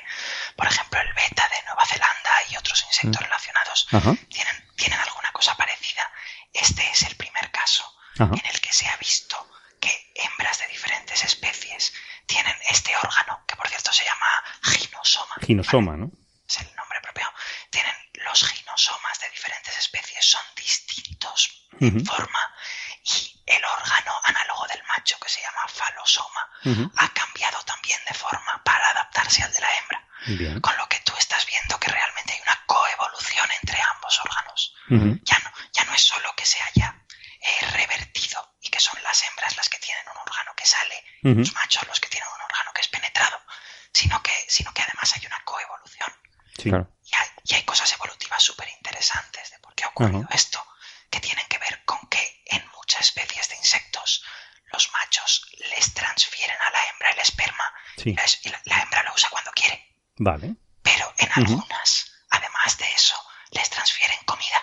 Por 0.55 0.67
ejemplo, 0.67 0.99
el 1.01 1.13
beta 1.13 1.47
de 1.49 1.65
Nueva 1.65 1.85
Zelanda 1.85 2.31
y 2.51 2.57
otros 2.57 2.83
insectos 2.87 3.21
relacionados 3.21 3.87
Mm. 3.91 3.95
Ajá. 3.97 4.15
tienen, 4.29 4.55
tienen 4.75 4.99
alguna 4.99 5.31
cosa 5.31 5.55
parecida. 5.57 6.01
Este 6.53 6.81
es 6.91 7.03
el 7.03 7.15
primer 7.15 7.51
caso 7.51 7.83
en 8.17 8.45
el 8.53 8.61
que 8.61 8.71
se 8.71 8.87
ha 8.87 8.95
visto 8.97 9.35
que 9.79 9.91
hembras 10.15 10.59
de 10.59 10.67
diferentes 10.67 11.23
especies 11.25 11.93
tienen 12.25 12.55
este 12.69 12.95
órgano, 12.97 13.43
que 13.47 13.55
por 13.55 13.67
cierto 13.67 13.91
se 13.93 14.03
llama 14.05 14.43
ginosoma. 14.63 15.35
Ginosoma, 15.45 15.95
¿no? 15.97 16.11
Es 16.47 16.59
el 16.59 16.75
nombre 16.75 16.99
propio. 17.01 17.31
Tienen 17.69 17.95
los 18.25 18.43
ginosomas 18.47 19.19
de 19.19 19.29
diferentes 19.29 19.77
especies, 19.77 20.25
son 20.25 20.41
distintos 20.55 21.67
en 21.79 21.97
Ujú. 21.97 22.05
forma 22.05 22.39
y 23.03 23.41
el 23.45 23.63
órgano 23.65 24.13
análogo 24.23 24.65
del 24.67 24.81
macho 24.87 25.19
que 25.19 25.29
se 25.29 25.41
llama 25.41 25.67
falosoma 25.67 26.49
Ujú. 26.65 26.91
ha 26.97 27.09
cambiado 27.09 27.61
también 27.63 27.99
de 28.07 28.13
forma 28.13 28.61
para 28.63 28.89
adaptarse 28.91 29.43
al 29.43 29.51
de 29.51 29.59
la 29.59 29.77
hembra. 29.77 30.07
Bien. 30.27 30.61
Con 30.61 30.75
lo 30.77 30.87
que 30.89 30.99
tú 31.01 31.13
estás 31.17 31.45
viendo 31.45 31.79
que 31.79 31.89
realmente 31.91 32.33
hay 32.33 32.41
una 32.41 32.59
coevolución 32.65 33.47
entre 33.61 33.79
ambos 33.81 34.19
órganos. 34.21 34.73
Ujú. 34.89 35.19
Ya 35.23 35.37
no, 35.39 35.51
ya 35.71 35.83
no 35.85 35.93
es 35.93 36.01
solo 36.03 36.33
que 36.35 36.45
se 36.45 36.59
haya 36.63 36.95
eh, 37.41 37.65
revertido 37.71 38.54
que 38.75 38.81
son 38.81 39.01
las 39.03 39.23
hembras 39.23 39.55
las 39.55 39.69
que 39.69 39.79
tienen 39.79 40.03
un 40.09 40.17
órgano 40.17 40.53
que 40.53 40.65
sale, 40.65 41.01
Ujú. 41.23 41.39
los 41.39 41.53
machos 41.53 41.87
los 41.87 41.97
que 42.01 42.09
tienen 42.09 42.27
un 42.35 42.41
órgano 42.41 42.73
que 42.73 42.81
es 42.81 42.89
penetrado, 42.89 43.39
sino 43.93 44.21
que, 44.21 44.33
sino 44.49 44.73
que 44.73 44.81
además 44.81 45.13
hay 45.15 45.25
una 45.25 45.39
coevolución. 45.45 46.11
Sí. 46.57 46.69
Claro. 46.69 46.91
Y 47.05 47.15
hay, 47.15 47.27
y 47.45 47.53
hay 47.55 47.63
cosas 47.63 47.89
evolutivas 47.93 48.43
súper 48.43 48.67
interesantes 48.67 49.49
de 49.51 49.59
por 49.59 49.73
qué 49.75 49.85
ha 49.85 49.87
ocurrido 49.87 50.25
Ajá. 50.27 50.35
esto, 50.35 50.59
que 51.09 51.21
tienen 51.21 51.47
que 51.47 51.57
ver 51.59 51.85
con 51.85 51.99
que 52.09 52.43
en 52.47 52.67
muchas 52.75 52.99
especies 53.01 53.47
de 53.47 53.55
insectos 53.55 54.25
los 54.73 54.91
machos 54.91 55.45
les 55.71 55.93
transfieren 55.93 56.57
a 56.67 56.69
la 56.71 56.79
hembra 56.89 57.11
el 57.11 57.19
esperma 57.19 57.73
Sí. 57.95 58.09
y, 58.09 58.13
la, 58.15 58.23
y 58.43 58.49
la- 58.49 58.61
la 58.65 58.81
hembra 58.81 59.03
lo 59.03 59.13
usa 59.13 59.29
cuando 59.29 59.51
quiere. 59.53 59.87
Vale. 60.17 60.53
Pero 60.83 61.13
en 61.17 61.31
algunas, 61.33 62.11
además 62.29 62.77
de 62.77 62.91
eso, 62.91 63.15
les 63.51 63.69
transfieren 63.69 64.19
comida, 64.25 64.61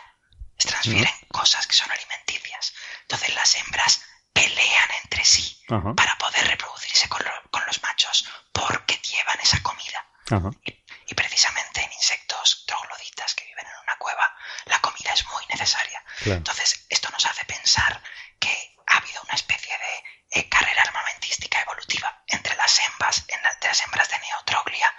les 0.59 0.67
transfieren 0.67 1.15
cosas 1.33 1.67
que 1.67 1.73
son 1.75 1.91
alimenticias. 1.91 2.75
Entonces 3.13 3.35
las 3.35 3.55
hembras 3.57 4.01
pelean 4.33 4.91
entre 5.05 5.23
sí 5.23 5.63
Ajá. 5.69 5.93
para 5.95 6.17
poder 6.17 6.47
reproducirse 6.49 7.11
con, 7.11 7.23
lo- 7.23 7.51
con 7.51 7.63
los 7.67 7.83
machos 7.83 8.27
porque 8.53 8.97
llevan 9.03 9.39
esa 9.41 9.63
comida. 9.63 10.03
Ajá. 10.31 10.49
Y, 10.65 10.83
y 11.09 11.15
precisamente 11.15 11.83
en 11.83 11.93
insectos 11.93 12.65
trogloditas 12.67 13.35
que 13.35 13.45
viven 13.45 13.67
en 13.67 13.83
una 13.83 13.97
cueva, 13.99 14.35
la 14.65 14.81
comida 14.81 15.13
es 15.13 15.27
muy 15.27 15.45
necesaria. 15.51 16.03
Claro. 16.23 16.39
Entonces, 16.39 16.87
esto 16.89 17.11
nos 17.11 17.27
hace 17.27 17.45
pensar 17.45 18.03
que 18.41 18.75
ha 18.87 18.97
habido 18.97 19.21
una 19.25 19.35
especie 19.35 19.77
de 19.77 20.41
eh, 20.41 20.49
carrera 20.49 20.81
armamentística 20.83 21.61
evolutiva 21.61 22.23
entre 22.29 22.57
las 22.57 22.79
hembras, 22.81 23.25
en 23.29 23.43
la- 23.43 23.51
entre 23.53 23.69
las 23.69 23.81
hembras 23.85 24.09
de 24.09 24.19
Neotroglia, 24.21 24.91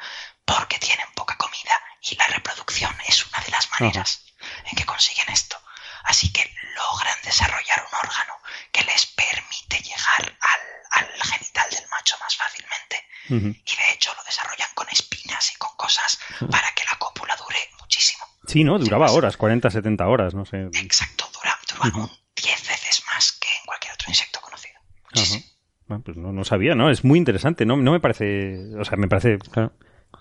porque 0.45 0.77
tienen 0.77 1.11
poca 1.15 1.35
comida 1.37 1.81
y 2.01 2.15
la 2.15 2.27
reproducción 2.27 2.95
es 3.07 3.25
una 3.25 3.39
de 3.39 3.49
las 3.49 3.67
maneras 3.71 4.23
en 4.65 4.75
que 4.77 4.85
consiguen 4.85 5.29
esto. 5.29 5.59
Así 6.03 6.31
que 6.31 6.43
logran 6.75 7.17
desarrollar 7.23 7.85
un 7.91 7.97
órgano 8.07 8.33
que 8.71 8.83
les 8.83 9.05
permite 9.07 9.77
llegar 9.83 10.37
al, 10.41 11.03
al 11.03 11.23
genital 11.23 11.69
del 11.71 11.83
macho 11.89 12.15
más 12.19 12.35
fácilmente 12.35 13.03
y 13.29 13.75
de 13.75 13.93
hecho 13.93 14.11
lo 14.15 14.23
desarrollan 14.25 14.67
con 14.75 14.85
espinas 14.91 15.51
y 15.53 15.57
con 15.57 15.69
cosas 15.77 16.19
para 16.51 16.69
que 16.75 16.83
la 16.91 16.97
cópula 16.99 17.35
dure 17.37 17.57
muchísimo. 17.79 18.25
Sí, 18.47 18.63
¿no? 18.65 18.77
Duraba 18.77 19.11
horas, 19.11 19.37
40, 19.37 19.69
70 19.69 20.05
horas, 20.07 20.33
no 20.33 20.45
sé. 20.45 20.67
Exacto, 20.73 21.25
dura, 21.33 21.57
duran 21.73 21.95
un 22.01 22.11
10 22.35 22.67
veces 22.67 23.01
más 23.07 23.31
que 23.33 23.47
en 23.47 23.65
cualquier 23.65 23.93
otro 23.93 24.09
insecto 24.09 24.41
conocido. 24.41 24.79
Muchísimo. 25.05 25.45
Bueno, 25.87 26.03
pues 26.03 26.17
no, 26.17 26.31
no 26.33 26.43
sabía, 26.43 26.75
¿no? 26.75 26.89
Es 26.89 27.03
muy 27.05 27.17
interesante, 27.17 27.65
¿no? 27.65 27.77
No 27.77 27.91
me 27.93 27.99
parece, 28.01 28.57
o 28.79 28.83
sea, 28.83 28.97
me 28.97 29.07
parece 29.07 29.37
Claro. 29.39 29.73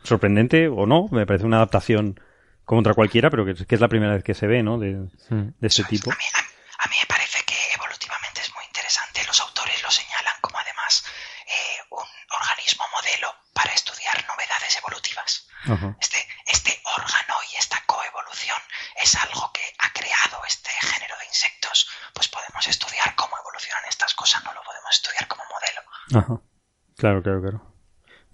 sorprendente 0.05 0.69
o 0.69 0.87
no, 0.87 1.09
me 1.11 1.27
parece 1.27 1.45
una 1.45 1.57
adaptación 1.57 2.21
como 2.65 2.81
otra 2.81 2.95
cualquiera, 2.95 3.31
pero 3.31 3.45
que, 3.45 3.53
es- 3.53 3.67
que 3.67 3.75
es 3.75 3.81
la 3.81 3.89
primera 3.89 4.15
vez 4.15 4.25
que 4.25 4.35
se 4.35 4.47
ve, 4.47 4.63
¿no? 4.63 4.79
De, 4.79 4.95
Mm. 5.31 5.53
de 5.59 5.67
este 5.67 5.83
Eso 5.83 5.83
es. 5.83 5.89
tipo. 5.89 6.13
A 6.13 6.17
mí, 6.17 6.25
a- 6.35 6.85
a 6.85 6.89
mí 6.89 6.97
me 7.01 7.07
parece 7.07 7.43
que 7.45 7.57
evolutivamente 7.75 8.41
es 8.41 8.53
muy 8.55 8.65
interesante. 8.65 9.25
Los 9.25 9.41
autores 9.41 9.83
lo 9.83 9.91
señalan 9.91 10.35
como 10.41 10.59
además 10.59 11.05
eh, 11.47 11.83
un 11.91 12.05
organismo 12.41 12.85
modelo 12.97 13.35
para 13.53 13.73
estudiar 13.73 14.15
novedades 14.27 14.77
evolutivas. 14.79 15.47
Este, 16.01 16.19
este 16.47 16.81
órgano 16.97 17.35
y 17.53 17.57
esta 17.57 17.81
coevolución 17.87 18.59
es 19.03 19.15
algo 19.17 19.53
que 19.53 19.63
ha 19.79 19.93
creado 19.93 20.43
este 20.47 20.71
género 20.81 21.17
de 21.19 21.27
insectos. 21.27 21.89
Pues 22.15 22.27
podemos 22.29 22.67
estudiar 22.67 23.15
cómo 23.15 23.37
evolucionan 23.39 23.85
estas 23.89 24.13
cosas, 24.15 24.43
no 24.45 24.53
lo 24.55 24.63
podemos 24.65 24.91
estudiar 24.91 25.29
como 25.29 25.43
modelo. 25.45 25.83
Ajá. 26.21 26.41
Claro, 26.97 27.23
claro, 27.23 27.41
claro. 27.43 27.72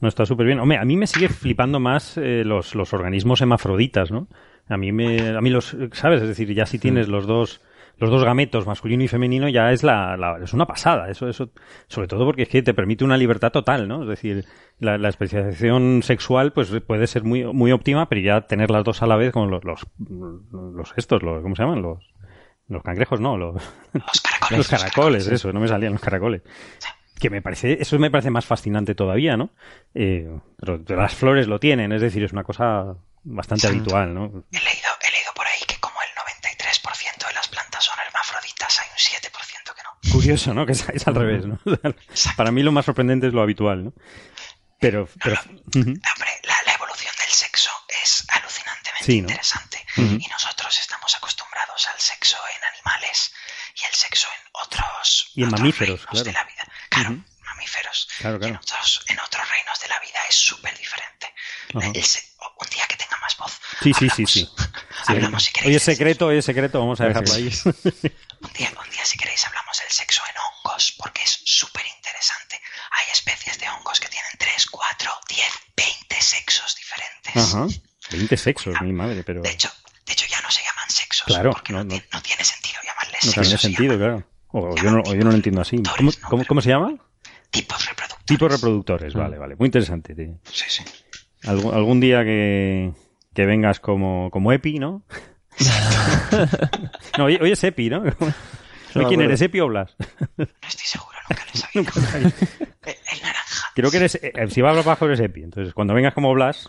No 0.00 0.08
está 0.08 0.24
súper 0.26 0.46
bien. 0.46 0.60
Hombre, 0.60 0.78
a 0.78 0.84
mí 0.84 0.96
me 0.96 1.06
sigue 1.06 1.28
flipando 1.28 1.80
más 1.80 2.16
eh, 2.18 2.42
los, 2.44 2.74
los 2.74 2.92
organismos 2.92 3.40
hermafroditas, 3.40 4.10
¿no? 4.10 4.28
A 4.68 4.76
mí 4.76 4.92
me, 4.92 5.30
a 5.36 5.40
mí 5.40 5.50
los, 5.50 5.76
¿sabes? 5.92 6.22
Es 6.22 6.28
decir, 6.28 6.52
ya 6.54 6.66
si 6.66 6.78
tienes 6.78 7.08
los 7.08 7.26
dos, 7.26 7.62
los 7.96 8.10
dos 8.10 8.22
gametos, 8.22 8.66
masculino 8.66 9.02
y 9.02 9.08
femenino, 9.08 9.48
ya 9.48 9.72
es 9.72 9.82
la, 9.82 10.16
la- 10.16 10.38
es 10.44 10.52
una 10.52 10.66
pasada. 10.66 11.10
Eso, 11.10 11.28
eso, 11.28 11.50
sobre 11.88 12.06
todo 12.06 12.26
porque 12.26 12.42
es 12.42 12.48
que 12.48 12.62
te 12.62 12.74
permite 12.74 13.04
una 13.04 13.16
libertad 13.16 13.50
total, 13.50 13.88
¿no? 13.88 14.02
Es 14.02 14.08
decir, 14.08 14.44
la, 14.78 14.98
la 14.98 15.08
especialización 15.08 16.02
sexual, 16.04 16.52
pues 16.52 16.70
puede 16.86 17.06
ser 17.08 17.24
muy, 17.24 17.44
muy 17.44 17.72
óptima, 17.72 18.08
pero 18.08 18.20
ya 18.20 18.42
tener 18.42 18.70
las 18.70 18.84
dos 18.84 19.02
a 19.02 19.06
la 19.06 19.16
vez, 19.16 19.32
como 19.32 19.46
los, 19.46 19.64
los, 19.64 19.84
los 20.74 20.92
estos, 20.96 21.22
los, 21.22 21.42
¿cómo 21.42 21.56
se 21.56 21.62
llaman? 21.62 21.82
Los, 21.82 21.98
los 22.68 22.82
cangrejos, 22.82 23.20
no, 23.20 23.36
los, 23.36 23.54
Los 23.94 24.20
caracoles. 24.20 24.50
los 24.58 24.68
caracoles, 24.68 25.26
eso, 25.28 25.52
no 25.52 25.58
me 25.60 25.66
salían 25.66 25.92
los 25.94 26.02
caracoles. 26.02 26.42
Que 27.20 27.30
me 27.30 27.42
parece, 27.42 27.78
eso 27.80 27.98
me 27.98 28.10
parece 28.10 28.30
más 28.30 28.46
fascinante 28.46 28.94
todavía, 28.94 29.36
¿no? 29.36 29.50
Eh, 29.94 30.28
pero 30.58 30.80
las 30.96 31.14
flores 31.14 31.46
lo 31.48 31.58
tienen, 31.58 31.92
es 31.92 32.00
decir, 32.00 32.22
es 32.22 32.32
una 32.32 32.44
cosa 32.44 32.94
bastante 33.24 33.66
habitual, 33.66 34.14
¿no? 34.14 34.24
He 34.52 34.60
leído, 34.60 34.88
he 35.00 35.10
leído 35.10 35.32
por 35.34 35.46
ahí 35.46 35.60
que 35.66 35.76
como 35.80 35.96
el 36.00 36.08
93% 36.56 37.26
de 37.28 37.34
las 37.34 37.48
plantas 37.48 37.84
son 37.84 37.96
hermafroditas, 38.06 38.78
hay 38.80 38.86
un 38.90 38.98
7% 38.98 39.74
que 39.74 39.82
no. 39.82 40.12
Curioso, 40.12 40.54
¿no? 40.54 40.64
Que 40.66 40.72
es, 40.72 40.88
es 40.88 41.06
al 41.08 41.14
revés, 41.16 41.46
¿no? 41.46 41.58
Para 42.36 42.52
mí 42.52 42.62
lo 42.62 42.72
más 42.72 42.84
sorprendente 42.84 43.26
es 43.26 43.32
lo 43.32 43.42
habitual, 43.42 43.84
¿no? 43.86 43.92
Pero, 44.80 45.02
Hombre, 45.02 46.30
la, 46.44 46.54
la 46.66 46.74
evolución 46.74 47.12
del 47.18 47.30
sexo 47.30 47.70
es 48.04 48.24
alucinantemente 48.28 49.04
Sí, 49.04 49.20
¿no? 49.20 49.28
interesante 49.28 49.78
y 49.96 50.28
nosotros 50.30 50.78
estamos 50.80 51.16
acostumbrados 51.16 51.88
al 51.88 51.98
sexo 51.98 52.36
en 52.56 52.62
animales 52.76 53.32
y 53.74 53.84
el 53.84 53.92
sexo 53.92 54.28
en 54.28 54.48
otros, 54.52 55.32
Y 55.34 55.42
en 55.42 55.48
otros 55.48 55.60
mamíferos, 55.60 56.04
reinos 56.04 56.24
de 56.24 56.30
claro. 56.32 56.46
la 56.46 56.52
vida. 56.54 56.72
Claro, 57.00 57.14
Ujú. 57.14 57.24
mamíferos. 57.44 58.08
Claro, 58.18 58.38
claro. 58.38 58.54
en 58.54 58.58
otros, 58.60 59.00
en 59.08 59.20
otros 59.20 59.48
reinos 59.48 59.80
de 59.80 59.88
la 59.88 60.00
vida 60.00 60.18
es 60.28 60.34
súper 60.36 60.76
diferente. 60.78 61.32
Ajá. 61.74 61.90
El 61.94 62.04
se- 62.04 62.24
un 62.60 62.70
día 62.70 62.84
que 62.88 62.96
tenga 62.96 63.16
más 63.18 63.36
voz. 63.36 63.52
Sí, 63.82 63.92
sí, 63.94 64.08
sí, 64.08 64.22
hablamos- 64.24 64.32
sí. 64.32 65.12
Hablamos 65.12 65.44
si 65.44 65.52
queréis. 65.52 65.76
es 65.76 65.82
secreto, 65.82 66.26
hoy 66.26 66.38
es 66.38 66.44
secreto, 66.44 66.78
vamos 66.80 67.00
a 67.00 67.04
dejarlo 67.06 67.32
ahí. 67.34 67.48
Un 68.40 68.52
día, 68.52 68.72
un 68.80 68.90
día, 68.90 69.04
si 69.04 69.18
queréis, 69.18 69.44
hablamos 69.46 69.76
del 69.80 69.90
sexo 69.90 70.22
en 70.30 70.34
hongos, 70.38 70.94
porque 70.96 71.22
es 71.24 71.40
súper 71.44 71.84
interesante. 71.96 72.60
Hay 72.92 73.06
especies 73.12 73.58
de 73.58 73.68
hongos 73.68 73.98
que 73.98 74.08
tienen 74.08 74.30
3, 74.38 74.66
4, 74.66 75.10
10, 75.28 75.44
20 75.76 76.20
sexos 76.22 76.76
diferentes. 76.76 77.36
Ajá. 77.54 77.66
20 78.10 78.36
sexos, 78.36 78.80
mi 78.82 78.92
madre, 78.92 79.24
pero... 79.24 79.42
De 79.42 79.50
hecho, 79.50 79.72
de 80.06 80.12
hecho, 80.12 80.24
ya 80.26 80.40
no 80.40 80.50
se 80.52 80.62
llaman 80.62 80.88
sexo, 80.88 81.24
Claro, 81.26 81.50
porque 81.52 81.72
no, 81.72 81.78
no, 81.80 81.84
no. 81.84 81.90
tiene- 81.90 82.06
no 82.12 82.22
tiene 82.22 82.44
sentido 82.44 82.80
llamarles 82.84 83.24
No 83.24 83.32
sexo. 83.32 83.40
tiene 83.42 83.56
se 83.56 83.58
sentido, 83.62 83.94
llaman 83.94 83.98
claro. 84.20 84.30
O 84.58 84.76
yo 84.76 84.90
no, 84.90 85.00
o 85.06 85.14
yo 85.14 85.20
no 85.24 85.30
lo 85.30 85.36
entiendo 85.36 85.60
así. 85.60 85.82
¿Cómo, 85.96 86.10
cómo, 86.28 86.44
cómo 86.46 86.60
se 86.60 86.70
llama? 86.70 86.94
Tipos 87.50 87.86
reproductores. 87.88 88.26
Tipos 88.26 88.52
reproductores, 88.52 89.14
vale, 89.14 89.38
vale. 89.38 89.56
Muy 89.56 89.66
interesante. 89.66 90.14
tío. 90.14 90.38
Sí, 90.44 90.64
sí. 90.68 90.84
Algún, 91.44 91.74
algún 91.74 92.00
día 92.00 92.24
que, 92.24 92.92
que 93.34 93.46
vengas 93.46 93.80
como, 93.80 94.30
como 94.30 94.52
Epi, 94.52 94.78
¿no? 94.78 95.02
no, 97.18 97.24
hoy, 97.24 97.38
hoy 97.40 97.52
es 97.52 97.64
Epi, 97.64 97.88
¿no? 97.90 98.02
Hoy, 98.94 99.04
¿Quién 99.06 99.20
eres, 99.20 99.40
Epi 99.42 99.60
o 99.60 99.68
Blas? 99.68 99.94
No 100.36 100.46
estoy 100.66 100.86
seguro, 100.86 101.16
nunca 101.28 101.42
lo 101.44 101.52
he 101.52 101.56
sabido. 101.58 102.30
el, 102.84 102.96
el 103.12 103.22
naranja. 103.22 103.66
Creo 103.74 103.90
que 103.90 103.96
eres, 103.98 104.14
eh, 104.22 104.32
si 104.50 104.60
va 104.60 104.68
a 104.68 104.70
hablar 104.70 104.84
bajo 104.84 105.04
eres 105.06 105.20
Epi. 105.20 105.42
Entonces, 105.42 105.74
cuando 105.74 105.94
vengas 105.94 106.14
como 106.14 106.32
Blas, 106.32 106.68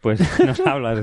pues 0.00 0.20
nos 0.40 0.60
hablas 0.60 0.96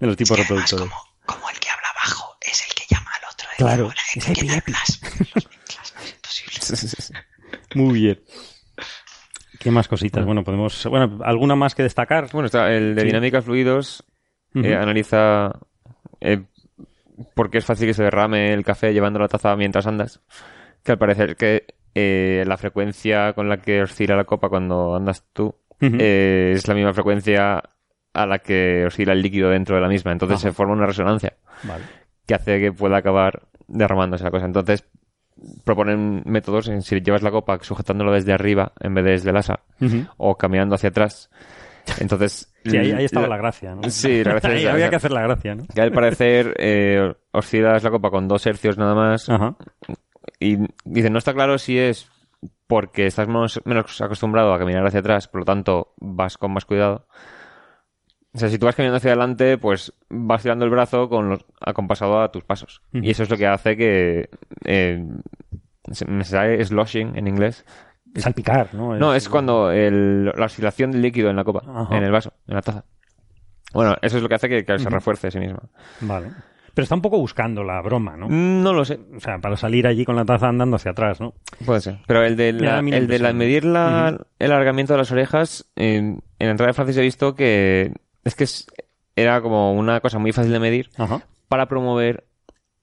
de 0.00 0.06
los 0.06 0.16
tipos 0.16 0.38
Es 0.38 0.46
que 0.46 0.52
además, 0.52 0.70
reproductores. 0.70 0.90
como, 0.90 1.36
como 1.38 1.50
el 1.50 1.58
que 1.58 1.68
habla 1.70 1.88
abajo 1.98 2.36
es 2.40 2.66
el 2.68 2.74
que 2.74 2.84
llama 2.94 3.10
al 3.18 3.32
otro. 3.32 3.48
de 3.49 3.49
Claro, 3.64 3.90
es 4.16 4.28
Epi, 4.28 4.32
Epi, 4.40 4.48
el 4.48 4.54
Epi. 4.58 4.72
Blas. 4.72 5.00
Los 5.34 5.48
mezclas, 5.50 5.94
no 6.70 6.74
es 6.74 6.84
imposible. 6.84 7.20
Muy 7.74 8.00
bien. 8.00 8.20
¿Qué 9.58 9.70
más 9.70 9.88
cositas? 9.88 10.24
Bueno, 10.24 10.42
podemos. 10.44 10.86
Bueno, 10.86 11.18
¿alguna 11.24 11.54
más 11.56 11.74
que 11.74 11.82
destacar? 11.82 12.28
Bueno, 12.32 12.46
está 12.46 12.72
el 12.72 12.94
de 12.94 13.02
Sí. 13.02 13.06
dinámica 13.08 13.42
fluidos. 13.42 14.04
Eh, 14.54 14.74
analiza 14.74 15.52
eh, 16.20 16.42
por 17.34 17.50
qué 17.50 17.58
es 17.58 17.64
fácil 17.64 17.86
que 17.86 17.94
se 17.94 18.02
derrame 18.02 18.52
el 18.52 18.64
café 18.64 18.92
llevando 18.92 19.18
la 19.18 19.28
taza 19.28 19.54
mientras 19.56 19.86
andas. 19.86 20.20
Que 20.82 20.92
al 20.92 20.98
parecer 20.98 21.36
que 21.36 21.66
eh, 21.94 22.42
la 22.46 22.56
frecuencia 22.56 23.32
con 23.34 23.48
la 23.48 23.58
que 23.58 23.82
oscila 23.82 24.16
la 24.16 24.24
copa 24.24 24.48
cuando 24.48 24.96
andas 24.96 25.24
tú 25.32 25.54
eh, 25.80 26.52
es 26.56 26.66
la 26.66 26.74
misma 26.74 26.92
frecuencia 26.94 27.62
a 28.12 28.26
la 28.26 28.38
que 28.40 28.86
oscila 28.86 29.12
el 29.12 29.22
líquido 29.22 29.50
dentro 29.50 29.76
de 29.76 29.82
la 29.82 29.88
misma. 29.88 30.10
Entonces 30.12 30.38
Ajá. 30.38 30.48
se 30.48 30.52
forma 30.52 30.72
una 30.72 30.86
resonancia 30.86 31.34
Vale. 31.64 31.84
Que 32.30 32.34
hace 32.36 32.60
que 32.60 32.72
pueda 32.72 32.98
acabar 32.98 33.42
derramándose 33.66 34.22
la 34.22 34.30
cosa. 34.30 34.46
Entonces 34.46 34.84
proponen 35.64 36.22
métodos 36.26 36.68
en 36.68 36.82
si 36.82 37.00
llevas 37.00 37.22
la 37.22 37.32
copa 37.32 37.58
sujetándolo 37.60 38.12
desde 38.12 38.32
arriba 38.32 38.72
en 38.78 38.94
vez 38.94 39.04
de 39.04 39.10
desde 39.10 39.30
el 39.30 39.36
asa 39.36 39.60
o 40.16 40.36
caminando 40.36 40.76
hacia 40.76 40.90
atrás. 40.90 41.28
Entonces... 41.98 42.54
Sí, 42.64 42.76
ahí, 42.76 42.92
ahí 42.92 43.04
estaba 43.06 43.26
la 43.26 43.36
gracia, 43.36 43.74
¿no? 43.74 43.90
Sí, 43.90 44.22
la 44.24 44.32
gracia 44.32 44.50
Ahí 44.50 44.66
había 44.66 44.90
que 44.90 44.96
hacer 44.96 45.10
la 45.10 45.22
gracia, 45.22 45.56
¿no? 45.56 45.64
que 45.74 45.80
al 45.80 45.90
parecer 45.90 46.54
eh, 46.58 47.12
oscilas 47.32 47.82
la 47.82 47.90
copa 47.90 48.10
con 48.10 48.28
dos 48.28 48.46
hercios 48.46 48.78
nada 48.78 48.94
más 48.94 49.28
Ajá. 49.28 49.56
y 50.38 50.58
dicen, 50.84 51.12
no 51.12 51.18
está 51.18 51.34
claro 51.34 51.58
si 51.58 51.78
es 51.78 52.08
porque 52.68 53.06
estás 53.06 53.26
menos, 53.26 53.60
menos 53.64 54.00
acostumbrado 54.00 54.54
a 54.54 54.58
caminar 54.58 54.86
hacia 54.86 55.00
atrás, 55.00 55.26
por 55.26 55.40
lo 55.40 55.44
tanto 55.46 55.94
vas 55.96 56.38
con 56.38 56.52
más 56.52 56.64
cuidado. 56.64 57.06
O 58.32 58.38
sea, 58.38 58.48
si 58.48 58.58
tú 58.58 58.66
vas 58.66 58.76
caminando 58.76 58.98
hacia 58.98 59.10
adelante, 59.10 59.58
pues 59.58 59.92
vas 60.08 60.42
tirando 60.42 60.64
el 60.64 60.70
brazo 60.70 61.08
con 61.08 61.28
los, 61.30 61.44
acompasado 61.60 62.20
a 62.20 62.30
tus 62.30 62.44
pasos. 62.44 62.80
Y 62.92 63.10
eso 63.10 63.24
es 63.24 63.30
lo 63.30 63.36
que 63.36 63.46
hace 63.46 63.76
que... 63.76 64.28
eh, 64.64 65.04
se- 65.90 66.04
me 66.06 66.22
sale 66.24 66.64
sloshing 66.64 67.16
en 67.16 67.26
inglés. 67.26 67.64
Salpicar, 68.14 68.72
¿no? 68.74 68.96
No, 68.96 69.14
es 69.14 69.28
cuando 69.28 69.70
el- 69.72 70.26
la 70.26 70.44
oscilación 70.46 70.92
del 70.92 71.02
líquido 71.02 71.30
en 71.30 71.36
la 71.36 71.44
copa, 71.44 71.62
Ajá. 71.66 71.96
en 71.96 72.04
el 72.04 72.12
vaso, 72.12 72.32
en 72.46 72.54
la 72.54 72.62
taza. 72.62 72.84
Bueno, 73.72 73.96
eso 74.02 74.16
es 74.16 74.22
lo 74.22 74.28
que 74.28 74.34
hace 74.36 74.48
que, 74.48 74.64
que 74.64 74.78
se 74.78 74.90
refuerce 74.90 75.28
a 75.28 75.30
sí 75.30 75.38
misma. 75.38 75.60
Vale. 76.00 76.28
Pero 76.74 76.84
está 76.84 76.94
un 76.94 77.02
poco 77.02 77.18
buscando 77.18 77.64
la 77.64 77.80
broma, 77.82 78.16
¿no? 78.16 78.28
No 78.28 78.72
lo 78.72 78.84
sé. 78.84 79.00
O 79.16 79.20
sea, 79.20 79.38
para 79.38 79.56
salir 79.56 79.86
allí 79.88 80.04
con 80.04 80.14
la 80.16 80.24
taza 80.24 80.48
andando 80.48 80.76
hacia 80.76 80.92
atrás, 80.92 81.20
¿no? 81.20 81.34
Puede 81.66 81.80
ser. 81.80 81.98
Pero 82.06 82.24
el 82.24 82.36
de 82.36 82.52
la, 82.52 82.78
el 82.78 83.06
de 83.08 83.18
la 83.18 83.32
medir 83.32 83.64
la- 83.64 84.24
el 84.38 84.52
alargamiento 84.52 84.92
de 84.92 84.98
las 84.98 85.10
orejas, 85.12 85.70
en, 85.76 86.20
en 86.38 86.46
la 86.46 86.50
entrada 86.52 86.68
de 86.68 86.74
Francis 86.74 86.96
he 86.96 87.02
visto 87.02 87.34
que 87.34 87.92
es 88.24 88.34
que 88.34 88.44
es- 88.44 88.66
era 89.16 89.40
como 89.40 89.72
una 89.74 90.00
cosa 90.00 90.18
muy 90.18 90.32
fácil 90.32 90.52
de 90.52 90.60
medir 90.60 90.90
Ajá. 90.96 91.22
para 91.48 91.66
promover, 91.66 92.24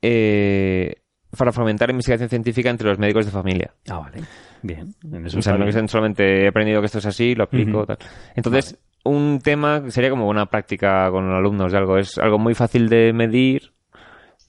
eh, 0.02 0.95
para 1.38 1.52
fomentar 1.52 1.89
investigación 1.89 2.30
científica 2.30 2.69
entre 2.69 2.88
los 2.89 3.00
médicos 3.00 3.26
de 3.26 3.32
familia. 3.32 3.73
Ah, 3.89 4.00
vale. 4.00 4.21
Bien. 4.62 4.93
En 5.12 5.26
eso 5.26 5.39
O 5.39 5.41
sea, 5.41 5.58
no 5.58 5.65
que 5.65 5.88
solamente 5.88 6.43
he 6.43 6.47
aprendido 6.47 6.80
que 6.82 6.88
esto 6.88 6.97
es 7.00 7.06
así, 7.06 7.36
lo 7.36 7.43
aplico, 7.43 7.86
tal. 7.86 7.97
Entonces, 8.36 8.78
un 9.04 9.39
tema 9.43 9.84
sería 9.89 10.10
como 10.10 10.28
una 10.28 10.47
práctica 10.47 11.10
con 11.12 11.30
alumnos 11.32 11.71
de 11.71 11.78
algo. 11.78 11.97
Es 11.97 12.17
algo 12.17 12.39
muy 12.39 12.56
fácil 12.56 12.89
de 12.89 13.13
medir 13.13 13.73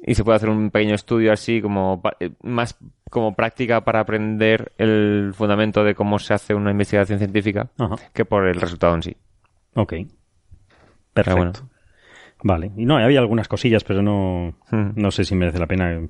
y 0.01 0.15
se 0.15 0.25
puede 0.25 0.37
hacer 0.37 0.49
un 0.49 0.71
pequeño 0.71 0.95
estudio 0.95 1.33
así 1.33 1.61
como 1.61 2.01
eh, 2.21 2.31
más 2.43 2.77
como 3.11 3.35
práctica 3.35 3.85
para 3.85 4.01
aprender 4.01 4.73
el 4.79 5.33
fundamento 5.35 5.83
de 5.85 5.95
cómo 5.95 6.19
se 6.19 6.35
hace 6.35 6.55
una 6.55 6.71
investigación 6.71 7.19
científica 7.19 7.69
Ajá. 7.79 7.97
que 8.13 8.25
por 8.25 8.47
el 8.47 8.61
resultado 8.61 8.95
en 8.95 9.03
sí. 9.03 9.17
Ok. 9.75 9.95
Perfecto. 11.25 11.61
bueno. 11.63 11.71
Vale. 12.43 12.71
Y 12.77 12.85
no, 12.87 12.97
había 12.99 13.19
algunas 13.21 13.49
cosillas, 13.49 13.83
pero 13.85 14.03
no, 14.03 14.55
Hmm. 14.71 14.91
no 14.95 15.11
sé 15.11 15.25
si 15.25 15.35
merece 15.35 15.59
la 15.59 15.67
pena. 15.67 16.01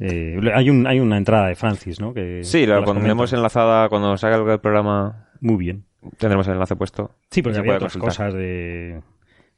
Eh, 0.00 0.40
hay, 0.54 0.70
un, 0.70 0.86
hay 0.86 0.98
una 1.00 1.16
entrada 1.16 1.48
de 1.48 1.54
Francis, 1.54 2.00
¿no? 2.00 2.12
Que, 2.14 2.42
Sí, 2.42 2.66
la 2.66 2.82
pondremos 2.84 3.32
enlazada 3.32 3.88
cuando 3.88 4.16
salga 4.16 4.52
el 4.54 4.60
programa. 4.60 5.28
Muy 5.40 5.56
bien. 5.56 5.84
Tendremos 6.18 6.46
el 6.48 6.54
enlace 6.54 6.76
puesto. 6.76 7.12
Sí, 7.30 7.42
porque 7.42 7.54
se 7.54 7.60
había 7.60 7.76
otras 7.76 7.92
consultar. 7.92 8.26
cosas 8.28 8.34
de, 8.34 9.00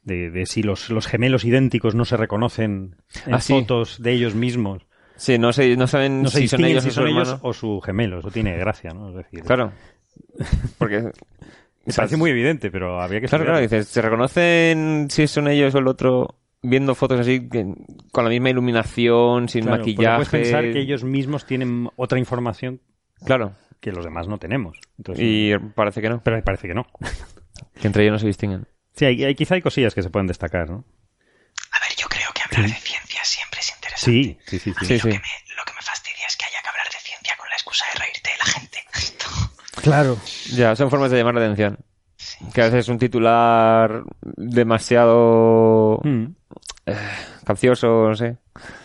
de, 0.03 0.29
de 0.29 0.45
si 0.45 0.61
los, 0.63 0.89
los 0.89 1.07
gemelos 1.07 1.43
idénticos 1.45 1.95
no 1.95 2.05
se 2.05 2.17
reconocen 2.17 2.95
en 3.25 3.33
Ah, 3.33 3.39
sí. 3.41 3.53
fotos 3.53 4.01
de 4.01 4.11
ellos 4.11 4.35
mismos. 4.35 4.85
Sí, 5.15 5.39
no, 5.39 5.51
sé, 5.51 5.75
no 5.75 5.87
saben 5.87 6.21
No 6.21 6.29
se 6.29 6.41
si 6.41 6.47
son 6.47 6.63
ellos 6.65 6.83
si 6.83 6.89
o 6.89 6.91
su 6.91 6.99
son 7.01 7.07
ellos 7.07 7.39
o 7.41 7.53
su 7.53 7.81
gemelo. 7.81 8.19
Eso 8.19 8.29
tiene 8.29 8.55
gracia, 8.57 8.91
¿no? 8.91 9.09
Es 9.09 9.15
decir, 9.15 9.41
Claro. 9.41 9.71
Porque 10.77 11.11
me 11.87 11.93
parece 11.93 12.17
muy 12.17 12.31
evidente, 12.31 12.69
pero 12.71 13.01
había 13.01 13.19
que 13.21 13.27
Claro, 13.27 13.45
claro, 13.45 13.59
dices, 13.59 13.87
se 13.87 14.01
reconocen 14.01 15.07
si 15.09 15.27
son 15.27 15.47
ellos 15.47 15.73
o 15.75 15.79
el 15.79 15.87
otro 15.87 16.39
viendo 16.61 16.95
fotos 16.95 17.19
así 17.19 17.47
que- 17.49 17.65
con 18.11 18.23
la 18.23 18.29
misma 18.29 18.49
iluminación, 18.49 19.47
sin 19.49 19.63
Claro, 19.63 19.77
maquillaje. 19.79 20.15
Puedes 20.15 20.29
pensar 20.29 20.63
que 20.71 20.79
ellos 20.79 21.03
mismos 21.03 21.45
tienen 21.45 21.89
otra 21.95 22.19
información 22.19 22.81
Claro, 23.25 23.53
que 23.79 23.91
los 23.91 24.03
demás 24.05 24.27
no 24.27 24.37
tenemos. 24.37 24.77
Entonces, 24.97 25.23
y 25.25 25.51
parece 25.75 26.01
que 26.01 26.09
no, 26.09 26.21
Pero 26.23 26.43
parece 26.43 26.67
que 26.67 26.73
no. 26.73 26.85
que 27.79 27.87
entre 27.87 28.03
ellos 28.03 28.13
no 28.13 28.19
se 28.19 28.27
distinguen. 28.27 28.67
Sí, 28.93 29.05
hay, 29.05 29.23
hay- 29.23 29.35
quizá 29.35 29.55
hay 29.55 29.61
cosillas 29.61 29.93
que 29.95 30.01
se 30.03 30.09
pueden 30.09 30.27
destacar, 30.27 30.69
¿no? 30.69 30.83
A 31.71 31.79
ver, 31.87 31.95
yo 31.97 32.07
creo 32.07 32.29
que 32.33 32.41
hablar 32.41 32.69
de 32.69 32.75
ciencia 32.79 33.23
siempre 33.23 33.59
es 33.61 33.69
interesante. 33.75 34.11
Sí, 34.11 34.37
sí, 34.45 34.59
sí. 34.59 34.71
A 34.71 34.73
sí. 34.73 34.79
mí 34.81 34.87
Sí, 34.87 34.93
lo, 34.95 34.99
sí. 34.99 35.09
Que 35.09 35.19
me, 35.19 35.55
lo 35.55 35.63
que 35.65 35.73
me 35.73 35.81
fastidia 35.81 36.25
es 36.27 36.35
que 36.37 36.45
haya 36.45 36.61
que 36.61 36.69
hablar 36.69 36.87
de 36.91 36.99
ciencia 36.99 37.35
con 37.37 37.47
la 37.49 37.55
excusa 37.55 37.85
de 37.93 37.99
reírte 37.99 38.29
de 38.29 38.37
la 38.37 38.45
gente. 38.45 38.77
Claro. 39.81 40.17
Ya, 40.53 40.75
son 40.75 40.89
formas 40.89 41.11
de 41.11 41.17
llamar 41.17 41.35
la 41.35 41.41
atención. 41.41 41.77
Que 42.53 42.61
a 42.61 42.65
veces 42.65 42.87
un 42.89 42.97
titular 42.97 44.03
demasiado 44.21 45.99
Mm. 46.03 46.25
capcioso, 47.45 48.09
no 48.09 48.15
sé. 48.15 48.37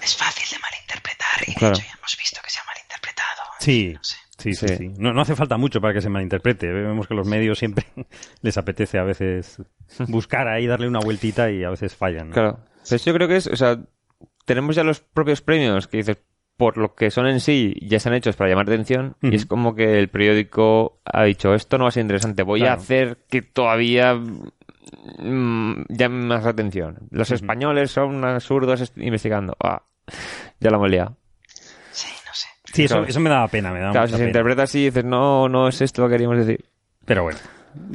Es 0.03 0.17
fácil 0.17 0.47
de 0.51 0.59
malinterpretar 0.61 1.43
y 1.47 1.51
de 1.53 1.57
Claro. 1.59 1.75
hecho 1.75 1.83
ya 1.87 1.95
hemos 1.99 2.17
visto 2.19 2.41
que 2.45 2.51
se 2.51 2.59
ha 2.61 2.63
malinterpretado. 2.67 3.43
Sí, 3.61 3.93
No 3.95 4.05
sé. 4.05 4.17
sí, 4.39 4.55
sí, 4.55 4.69
Sí. 4.69 4.77
sí. 4.77 4.89
No, 4.99 5.13
no 5.13 5.23
hace 5.23 5.35
falta 5.37 5.57
mucho 5.57 5.81
para 5.81 5.95
que 5.95 6.01
se 6.03 6.09
malinterprete. 6.11 6.67
Vemos 6.73 7.07
que 7.07 7.15
los 7.15 7.27
medios 7.27 7.59
siempre 7.59 7.87
les 8.43 8.59
apetece 8.59 8.99
a 8.99 9.05
veces 9.05 9.59
buscar 10.09 10.49
ahí, 10.49 10.67
darle 10.67 10.89
una 10.89 11.01
vueltita 11.01 11.51
y 11.51 11.65
a 11.65 11.71
veces 11.71 11.95
fallan. 11.97 12.29
¿no? 12.29 12.35
Claro. 12.35 12.61
Pues 12.89 13.05
yo 13.05 13.15
creo 13.15 13.29
que 13.29 13.37
es, 13.37 13.47
o 13.47 13.57
sea, 13.57 13.79
tenemos 14.45 14.75
ya 14.77 14.83
los 14.85 15.01
propios 15.01 15.41
premios 15.41 15.87
que 15.89 15.99
dices, 15.99 16.17
por 16.63 16.77
lo 16.79 16.95
que 16.95 17.11
son 17.11 17.27
en 17.27 17.41
sí, 17.41 17.75
ya 17.83 17.97
están 17.97 18.15
hechos 18.15 18.37
para 18.37 18.49
llamar 18.51 18.67
atención. 18.69 19.17
Y 19.21 19.35
es 19.35 19.47
como 19.47 19.75
que 19.75 19.99
el 19.99 20.09
periódico 20.09 21.01
ha 21.05 21.25
dicho, 21.25 21.55
esto 21.55 21.77
no 21.77 21.85
va 21.85 21.89
a 21.89 21.91
ser 21.91 22.03
interesante, 22.03 22.45
voy 22.45 22.63
a 22.65 22.75
hacer 22.75 23.19
que 23.29 23.43
todavía 23.43 24.15
mm, 24.15 25.83
llame 25.89 26.25
más 26.27 26.45
la 26.45 26.51
atención. 26.51 26.99
Los 27.11 27.33
españoles 27.33 27.91
son 27.91 28.25
absurdos 28.25 28.81
est- 28.81 28.97
investigando. 28.99 29.57
Ah, 29.61 29.83
ya 30.61 30.71
la 30.71 30.77
hemos 30.77 30.89
liado. 30.91 31.17
Sí, 31.91 32.09
no 32.27 32.33
sé. 32.33 32.49
Sí, 32.73 32.85
eso, 32.85 32.95
Claro. 32.95 33.09
eso 33.09 33.19
me 33.21 33.31
daba 33.31 33.49
pena, 33.49 33.73
me 33.73 33.81
daba 33.81 33.93
Claro, 33.93 34.07
si 34.07 34.13
se 34.13 34.19
pena. 34.19 34.29
interpreta 34.29 34.63
así, 34.63 34.85
dices, 34.85 35.05
no, 35.05 35.49
no 35.49 35.67
es 35.67 35.81
esto 35.81 36.03
lo 36.03 36.09
que 36.09 36.13
queríamos 36.15 36.39
decir. 36.39 36.65
Pero 37.05 37.25
bueno, 37.25 37.39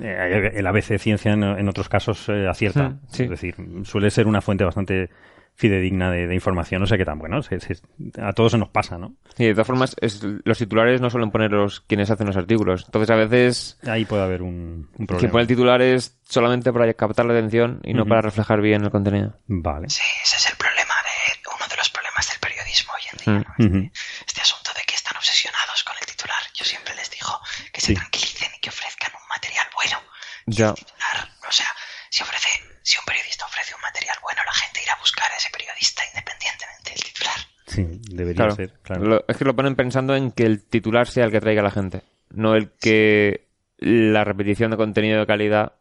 eh, 0.01 0.51
el 0.55 0.67
ABC 0.67 0.97
Ciencia 0.99 1.31
en, 1.31 1.43
en 1.43 1.69
otros 1.69 1.87
casos 1.87 2.27
eh, 2.27 2.47
acierta. 2.49 2.97
Sí. 3.07 3.23
Es 3.23 3.29
decir, 3.29 3.55
suele 3.83 4.09
ser 4.09 4.27
una 4.27 4.41
fuente 4.41 4.65
bastante 4.65 5.09
fidedigna 5.57 6.11
de, 6.11 6.27
de 6.27 6.35
información. 6.35 6.79
No 6.81 6.87
sé 6.87 6.97
qué 6.97 7.03
tan 7.05 7.17
bueno. 7.19 7.41
se- 7.41 7.59
se- 7.59 7.81
a 8.21 8.31
todos 8.33 8.51
se 8.51 8.57
nos 8.59 8.69
pasa, 8.69 8.97
¿no? 8.97 9.15
Y 9.37 9.45
de 9.45 9.53
todas 9.53 9.67
formas, 9.67 9.95
es- 9.99 10.21
los 10.23 10.57
titulares 10.57 11.01
no 11.01 11.09
suelen 11.09 11.31
poner 11.31 11.51
los 11.51 11.81
quienes 11.81 12.09
hacen 12.11 12.27
los 12.27 12.37
artículos. 12.37 12.83
Entonces, 12.85 13.09
a 13.09 13.15
veces, 13.15 13.79
Ahí 13.87 14.05
puede 14.05 14.23
haber 14.23 14.43
un, 14.43 14.51
un 14.51 14.93
quien 14.95 15.07
problema. 15.07 15.31
pone 15.31 15.41
el 15.41 15.47
titular 15.47 15.81
es 15.81 16.17
solamente 16.23 16.71
para 16.71 16.93
captar 16.93 17.25
la 17.25 17.33
atención 17.33 17.81
y 17.83 17.93
no 17.93 18.03
Ujú. 18.03 18.09
para 18.09 18.21
reflejar 18.21 18.61
bien 18.61 18.83
el 18.83 18.91
contenido. 18.91 19.39
Vale. 19.47 19.89
Sí, 19.89 20.03
ese 20.23 20.37
es 20.37 20.49
el 20.51 20.57
problema 20.57 20.93
de 21.03 21.49
uno 21.55 21.67
de 21.67 21.75
los 21.75 21.89
problemas 21.89 22.29
del 22.29 22.39
periodismo 22.39 22.93
hoy 22.93 23.01
en 23.11 23.17
día. 23.41 23.53
¿no? 23.57 23.65
Ujú. 23.65 23.91
Este 24.27 24.41
asunto 24.41 24.71
de 24.77 24.81
que 24.87 24.93
están 24.95 25.17
obsesionados 25.17 25.83
con 25.83 25.95
el 25.99 26.05
titular. 26.05 26.37
Yo 26.53 26.65
siempre 26.65 26.93
les 26.95 27.09
digo 27.09 27.31
que 27.73 27.81
se 27.81 27.87
Sí. 27.87 27.93
tranquilicen 27.95 28.49
y 28.55 28.59
que 28.61 28.69
ofrezcan 28.69 29.11
un 29.15 29.27
material 29.27 29.65
bueno. 29.73 29.97
Ya. 30.45 30.69
el 30.69 30.75
titular, 30.75 31.29
o 31.49 31.51
sea, 31.51 31.67
si 32.09 32.23
ofrece, 32.23 32.47
si 32.87 32.97
un 32.97 33.03
periodista 33.05 33.45
ofrece 33.45 33.75
un 33.75 33.81
material 33.81 34.15
bueno, 34.21 34.41
la 34.45 34.53
gente 34.53 34.81
irá 34.81 34.93
a 34.93 34.99
buscar 34.99 35.29
a 35.31 35.35
ese 35.35 35.49
periodista 35.49 36.03
independientemente 36.07 36.91
del 36.91 37.03
titular. 37.03 37.35
Sí, 37.67 37.85
debería 38.15 38.35
Claro. 38.35 38.55
ser. 38.55 38.79
Claro. 38.81 39.03
Lo- 39.03 39.25
es 39.27 39.35
que 39.37 39.43
lo 39.45 39.55
ponen 39.55 39.75
pensando 39.75 40.15
en 40.15 40.31
que 40.31 40.43
el 40.43 40.63
titular 40.63 41.07
sea 41.07 41.25
el 41.25 41.31
que 41.31 41.41
traiga 41.41 41.61
a 41.61 41.65
la 41.65 41.71
gente, 41.71 42.03
no 42.29 42.55
el 42.55 42.71
que 42.79 43.47
la 43.79 44.23
repetición 44.23 44.71
de 44.71 44.77
contenido 44.77 45.19
de 45.19 45.27
calidad 45.27 45.73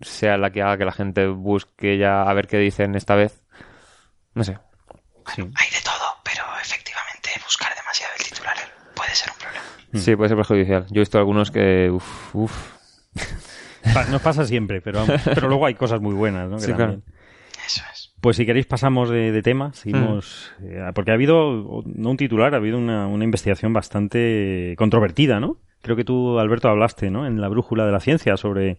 sea 0.00 0.36
la 0.38 0.50
que 0.50 0.62
haga 0.62 0.78
que 0.78 0.84
la 0.84 0.92
gente 0.92 1.26
busque 1.26 1.98
ya 1.98 2.22
a 2.22 2.32
ver 2.34 2.46
qué 2.46 2.56
dicen 2.58 2.94
esta 2.94 3.16
vez. 3.16 3.42
No 4.34 4.44
sé. 4.44 4.56
Sí. 5.34 5.42
Hay 5.42 5.70
de 5.70 5.80
todo, 5.84 6.06
pero 6.24 6.44
efectivamente 6.62 7.30
buscar 7.44 7.74
demasiado 7.76 8.12
el 8.18 8.24
titular 8.24 8.56
puede 8.94 9.14
ser 9.14 9.30
un 9.32 9.38
problema. 9.38 9.64
Sí, 9.94 10.14
puede 10.16 10.28
ser 10.28 10.36
perjudicial. 10.38 10.86
Yo 10.90 10.96
he 10.96 11.00
visto 11.00 11.18
algunos 11.18 11.50
que, 11.50 11.90
uff, 11.90 12.34
uff. 12.34 12.79
Nos 14.10 14.20
pasa 14.22 14.44
siempre, 14.46 14.80
pero, 14.80 15.04
pero 15.24 15.48
luego 15.48 15.66
hay 15.66 15.74
cosas 15.74 16.00
muy 16.00 16.14
buenas, 16.14 16.48
¿no? 16.48 16.56
Que 16.56 16.62
Sí, 16.62 16.72
claro. 16.72 16.92
también- 16.92 17.02
Eso 17.66 17.82
es. 17.92 18.12
Pues 18.20 18.36
si 18.36 18.44
queréis 18.44 18.66
pasamos 18.66 19.08
de, 19.08 19.32
de 19.32 19.42
tema, 19.42 19.72
seguimos, 19.72 20.52
Mm. 20.60 20.64
eh, 20.66 20.90
porque 20.94 21.10
ha 21.10 21.14
habido, 21.14 21.82
no 21.86 22.10
un 22.10 22.16
titular, 22.18 22.52
ha 22.52 22.58
habido 22.58 22.76
una, 22.76 23.06
una 23.06 23.24
investigación 23.24 23.72
bastante 23.72 24.74
controvertida, 24.76 25.40
¿no? 25.40 25.56
Creo 25.82 25.96
que 25.96 26.04
tú, 26.04 26.38
Alberto, 26.38 26.68
hablaste, 26.68 27.10
¿no? 27.10 27.26
En 27.26 27.40
la 27.40 27.48
brújula 27.48 27.86
de 27.86 27.92
la 27.92 28.00
ciencia 28.00 28.36
sobre 28.36 28.76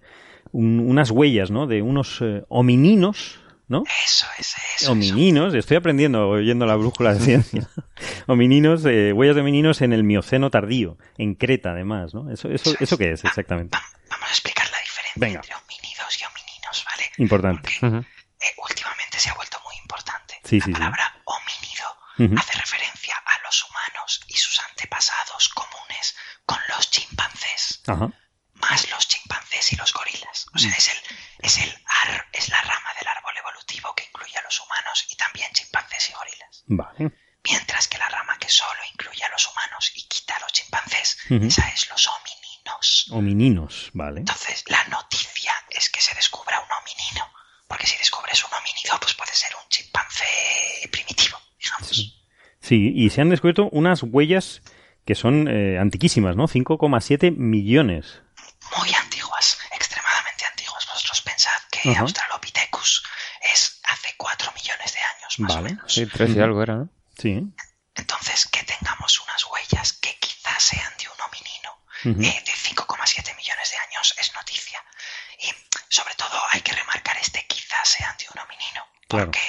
un- 0.52 0.80
unas 0.88 1.10
huellas, 1.10 1.50
¿no? 1.50 1.66
De 1.66 1.82
unos 1.82 2.20
eh, 2.22 2.44
homininos, 2.50 3.40
¿no? 3.68 3.82
Eso 4.06 4.28
es, 4.38 4.50
eso. 4.50 4.58
eso. 4.82 4.92
Homininos, 4.92 5.56
estoy 5.56 5.78
aprendiendo 5.78 6.30
oyendo 6.30 6.68
la 6.68 6.76
brújula 6.76 7.16
de 7.16 7.20
ciencia. 7.22 7.68
homininos, 8.28 8.86
eh, 8.86 9.12
huellas 9.14 9.36
de 9.36 9.42
homininos 9.42 9.82
en 9.82 9.94
el 9.94 10.04
Mioceno 10.04 10.52
tardío, 10.52 10.98
en 11.18 11.34
Creta 11.34 11.72
además, 11.72 12.14
¿no? 12.14 12.30
¿Eso, 12.32 12.50
eso, 12.52 12.76
eso 12.80 12.98
qué 13.00 13.12
es 13.14 13.26
exactamente? 13.26 13.76
Va- 13.76 13.84
Vamos 14.12 14.28
a 14.28 14.32
explicar 14.34 14.66
la 14.70 14.71
diferencia 14.71 14.71
Venga. 15.16 15.40
entre 15.40 15.56
homínidos 15.56 16.22
y 16.22 16.26
homininos, 16.26 16.86
¿vale? 16.86 17.12
Importante. 17.18 17.62
Porque 17.80 17.86
Ujú. 17.86 18.06
eh, 18.40 18.54
últimamente 18.58 19.20
se 19.20 19.30
ha 19.30 19.34
vuelto 19.34 19.60
muy 19.66 19.76
importante. 19.78 20.40
Sí, 20.46 20.60
la 20.60 20.66
sí, 20.66 20.72
sí. 20.72 20.74
palabra 20.74 21.22
homínido 21.26 21.98
Ujú. 22.20 22.36
hace 22.38 22.54
referencia 22.54 23.16
a 23.18 23.40
los 23.44 23.64
humanos 23.66 24.22
y 24.28 24.38
sus 24.38 24.60
antepasados 24.60 25.50
comunes 25.50 26.16
con 26.46 26.60
los 26.70 26.90
chimpancés, 26.92 27.82
Ajá. 27.88 28.08
más 28.56 28.90
los 28.90 29.08
chimpancés 29.08 29.72
y 29.74 29.76
los 29.76 29.94
gorilas. 29.94 30.46
O 30.54 30.58
sea, 30.60 30.72
es 30.72 30.88
el, 30.90 30.98
es 31.40 31.58
el 31.58 31.86
ar- 32.04 32.28
es 32.34 32.50
la 32.50 32.62
rama 32.62 32.94
del 33.00 33.08
árbol 33.08 33.38
evolutivo 33.38 33.94
que 33.96 34.04
incluye 34.06 34.38
a 34.38 34.42
los 34.42 34.60
humanos 34.60 35.06
y 35.10 35.16
también 35.16 35.52
chimpancés 35.54 36.10
y 36.10 36.14
gorilas. 36.14 36.64
Vale. 36.68 37.12
Mientras 37.44 37.88
que 37.88 37.98
la 37.98 38.08
rama 38.10 38.38
que 38.38 38.50
solo 38.50 38.80
incluye 38.94 39.24
a 39.24 39.30
los 39.30 39.48
humanos 39.48 39.92
y 39.96 40.08
quita 40.08 40.36
a 40.36 40.40
los 40.42 40.52
chimpancés, 40.52 41.18
esa 41.30 41.68
es 41.70 41.90
los 41.90 42.08
homininos. 42.72 43.12
Homininos, 43.12 43.90
vale. 43.94 44.20
Entonces, 44.22 44.64
la 44.68 44.84
noticia 44.86 45.52
es 45.70 45.90
que 45.90 46.02
se 46.02 46.14
descubra 46.16 46.60
un 46.60 46.72
hominino. 46.72 47.32
Porque 47.68 47.88
si 47.88 47.98
descubres 47.98 48.44
un 48.44 48.52
homínido, 48.54 49.00
pues 49.00 49.14
puede 49.14 49.34
ser 49.34 49.52
un 49.56 49.70
chimpancé 49.70 50.26
primitivo, 50.92 51.38
digamos. 51.58 52.18
Sí, 52.60 52.92
y 52.96 53.10
se 53.10 53.22
han 53.22 53.30
descubierto 53.30 53.70
unas 53.72 54.04
huellas 54.04 54.62
que 55.06 55.16
son 55.16 55.48
eh, 55.48 55.80
antiquísimas, 55.80 56.36
¿no? 56.36 56.48
5,7 56.48 57.32
millones. 57.32 58.22
Muy 58.78 58.94
antiguas, 58.94 59.58
extremadamente 59.76 60.46
antiguas. 60.46 60.86
Vosotros 60.86 61.22
pensad 61.22 61.52
que. 61.72 61.96
Australopithecus 61.96 63.04
es 63.54 63.80
hace 63.86 64.14
4 64.18 64.52
millones 64.54 64.94
de 64.94 65.00
años, 65.00 65.40
más 65.40 65.56
Vale. 65.56 65.60
o 65.60 65.70
menos. 65.72 65.94
Sí, 65.94 66.06
y 66.36 66.40
algo 66.40 66.62
era, 66.62 66.76
¿no? 66.76 66.90
Sí. 67.18 67.42
Entonces, 67.96 68.48
que 68.48 68.64
tengamos 68.64 69.20
unas 69.22 69.46
huellas 69.46 69.94
que 69.94 70.16
quizás 70.20 70.62
sean 70.62 70.92
Ujú. 72.06 72.22
eh, 72.22 72.44
de 72.46 72.52
5,7 72.54 73.36
millones 73.36 73.72
de 73.72 73.78
años 73.78 74.16
es 74.20 74.34
noticia. 74.34 74.84
Y 75.40 75.48
sobre 75.90 76.14
todo 76.16 76.40
hay 76.52 76.62
que 76.62 76.74
remarcar 76.74 77.18
este 77.18 77.46
quizás 77.48 77.88
sean 77.88 78.16
de 78.18 78.26
un 78.34 78.40
hominino. 78.40 78.86
Claro. 79.08 79.26
Porque 79.26 79.42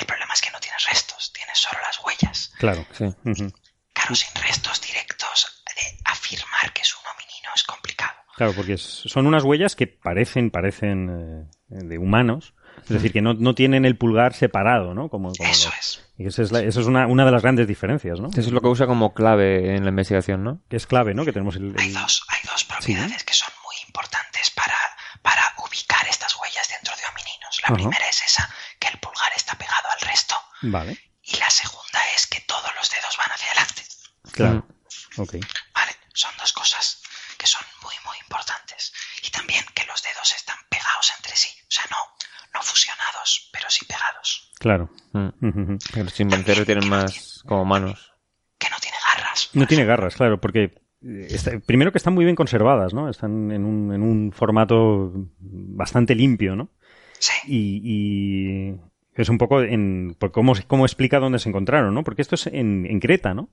el 0.00 0.06
problema 0.06 0.34
es 0.34 0.40
que 0.40 0.50
no 0.50 0.60
tienes 0.60 0.84
restos, 0.86 1.32
tienes 1.32 1.58
solo 1.58 1.80
las 1.82 1.98
huellas. 2.00 2.52
Claro. 2.58 2.86
Sí. 2.92 3.04
Ujú. 3.04 3.52
Claro, 3.92 4.14
sin 4.14 4.34
restos 4.42 4.80
directos 4.80 5.62
de 5.76 5.98
afirmar 6.04 6.72
que 6.72 6.82
es 6.82 6.94
un 6.94 7.06
hominino 7.06 7.50
es 7.54 7.62
complicado. 7.62 8.12
Claro, 8.36 8.52
porque 8.54 8.76
son 8.76 9.26
unas 9.26 9.44
huellas 9.44 9.76
que 9.76 9.86
parecen, 9.86 10.50
parecen 10.50 11.48
eh, 11.70 11.76
de 11.84 11.98
humanos. 11.98 12.54
Es 12.84 12.90
decir, 12.90 13.12
que 13.12 13.22
no, 13.22 13.34
no 13.34 13.54
tienen 13.54 13.84
el 13.84 13.96
pulgar 13.96 14.34
separado, 14.34 14.94
¿no? 14.94 15.08
Como, 15.08 15.32
como 15.34 15.48
Eso 15.50 15.72
es. 15.78 16.02
Y 16.18 16.26
esa 16.26 16.42
es, 16.42 16.52
la- 16.52 16.60
esa 16.60 16.80
es 16.80 16.86
una, 16.86 17.06
una 17.06 17.24
de 17.24 17.30
las 17.32 17.42
grandes 17.42 17.66
diferencias, 17.66 18.20
¿no? 18.20 18.28
Eso 18.28 18.40
es 18.40 18.52
lo 18.52 18.60
que 18.60 18.68
usa 18.68 18.86
como 18.86 19.14
clave 19.14 19.74
en 19.76 19.84
la 19.84 19.90
investigación, 19.90 20.44
¿no? 20.44 20.60
Que 20.68 20.76
es 20.76 20.86
clave, 20.86 21.14
¿no? 21.14 21.24
Que 21.24 21.32
tenemos 21.32 21.56
el... 21.56 21.74
Hay 21.78 21.90
dos, 21.90 22.24
hay 22.28 22.40
dos 22.48 22.64
propiedades 22.64 23.24
que 23.24 23.32
son 23.34 23.48
muy 23.64 23.74
importantes 23.88 24.50
para, 24.50 24.76
para 25.22 25.42
ubicar 25.66 26.06
estas 26.08 26.36
huellas 26.36 26.68
dentro 26.68 26.94
de 26.96 27.02
homininos. 27.10 27.60
La 27.62 27.68
Ajá. 27.68 27.74
primera 27.74 28.08
es 28.08 28.22
esa, 28.26 28.48
que 28.78 28.88
el 28.88 28.98
pulgar 28.98 29.32
está 29.36 29.56
pegado 29.56 29.88
al 29.90 30.06
resto. 30.08 30.34
Vale, 30.62 30.98
Y 31.22 31.36
la 31.38 31.50
segunda 31.50 32.00
es 32.16 32.26
que 32.26 32.40
todos 32.42 32.70
los 32.78 32.90
dedos 32.90 33.16
van 33.18 33.32
hacia 33.32 33.48
adelante. 33.50 33.82
claro. 34.32 34.66
Ok. 35.16 35.34
Vale, 35.74 35.92
son 36.12 36.30
dos 36.38 36.52
cosas 36.52 37.00
que 37.38 37.46
son 37.46 37.62
muy, 37.82 37.94
muy 38.04 38.16
importantes. 38.20 38.92
Y 39.22 39.30
también 39.30 39.64
que 39.74 39.84
los 39.86 40.02
dedos 40.02 40.32
están 40.34 40.56
pegados 40.68 41.12
entre 41.18 41.34
sí. 41.36 41.48
O 41.62 41.70
sea, 41.70 41.84
no, 41.90 41.96
no 42.54 42.62
fusionados, 42.62 43.50
pero 43.52 43.68
sí 43.68 43.84
pegados. 43.84 44.52
Claro. 44.58 44.90
Mm. 45.12 45.76
Que 45.92 46.04
Los 46.04 46.14
tienen 46.14 46.88
más 46.88 47.42
como 47.46 47.64
manos. 47.64 48.12
Que 48.58 48.68
no 48.70 48.76
tiene 48.80 48.96
garras. 49.14 49.50
No 49.52 49.66
tiene 49.66 49.84
garras, 49.84 50.14
claro, 50.16 50.40
porque 50.40 50.62
eh, 51.02 51.26
está- 51.30 51.58
primero 51.60 51.92
que 51.92 51.98
están 51.98 52.14
muy 52.14 52.24
bien 52.24 52.36
conservadas, 52.36 52.94
¿no? 52.94 53.10
Están 53.10 53.50
en 53.50 53.64
un, 53.64 53.92
en 53.92 54.02
un 54.02 54.32
formato 54.32 55.12
bastante 55.38 56.14
limpio, 56.14 56.56
¿no? 56.56 56.70
Sí, 57.18 57.32
Y, 57.46 57.80
y 57.84 58.80
es 59.14 59.28
un 59.28 59.38
poco 59.38 59.62
en 59.62 60.16
por 60.18 60.32
cómo, 60.32 60.54
cómo 60.66 60.84
explica 60.86 61.18
dónde 61.20 61.38
se 61.38 61.48
encontraron, 61.48 61.94
¿no? 61.94 62.02
Porque 62.04 62.22
esto 62.22 62.34
es 62.34 62.46
en, 62.48 62.86
en 62.86 63.00
Creta, 63.00 63.34
¿no? 63.34 63.50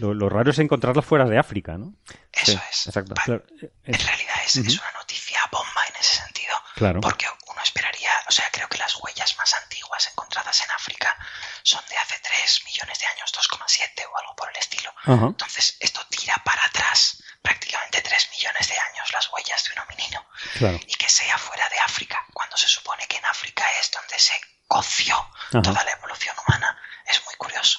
Lo, 0.00 0.14
lo 0.14 0.28
raro 0.28 0.50
es 0.50 0.58
encontrarlas 0.60 1.04
fuera 1.04 1.24
de 1.24 1.38
África, 1.38 1.76
¿no? 1.76 1.94
eso 2.32 2.52
Sí, 2.52 2.58
es. 2.70 2.86
exacto. 2.86 3.14
Vale, 3.16 3.24
Claro, 3.24 3.44
eh, 3.62 3.72
En 3.84 3.98
realidad 3.98 4.34
es, 4.44 4.56
es 4.56 4.78
una 4.78 4.92
noticia 5.00 5.38
bomba 5.50 5.80
en 5.90 6.00
ese 6.00 6.22
sentido. 6.22 6.54
claro. 6.76 7.00
Porque 7.00 7.26
uno 7.50 7.60
esperaría, 7.62 8.05
o 8.28 8.30
sea, 8.32 8.48
creo 8.50 8.68
que 8.68 8.78
las 8.78 8.94
huellas 8.96 9.36
más 9.36 9.54
antiguas 9.54 10.06
encontradas 10.08 10.60
en 10.62 10.70
África 10.72 11.16
son 11.62 11.84
de 11.88 11.96
hace 11.98 12.18
3 12.20 12.64
millones 12.64 12.98
de 12.98 13.06
años, 13.06 13.32
2,7 13.32 14.06
o 14.10 14.18
algo 14.18 14.34
por 14.36 14.50
el 14.50 14.56
estilo. 14.56 14.92
Entonces, 15.06 15.76
esto 15.80 16.04
tira 16.10 16.34
para 16.44 16.64
atrás 16.64 17.22
prácticamente 17.42 18.00
3 18.02 18.30
millones 18.32 18.68
de 18.68 18.78
años 18.78 19.12
las 19.12 19.30
huellas 19.32 19.64
de 19.64 19.72
un 19.74 19.78
hominino. 19.86 20.26
Claro. 20.54 20.80
Y 20.86 20.94
que 20.96 21.08
sea 21.08 21.38
fuera 21.38 21.68
de 21.68 21.78
África, 21.80 22.24
cuando 22.32 22.56
se 22.56 22.68
supone 22.68 23.06
que 23.06 23.16
en 23.18 23.26
África 23.26 23.64
es 23.80 23.90
donde 23.90 24.18
se 24.18 24.34
coció 24.66 25.30
toda 25.62 25.84
la 25.84 25.90
evolución 25.92 26.34
humana, 26.46 26.76
es 27.06 27.24
muy 27.24 27.34
curioso. 27.36 27.78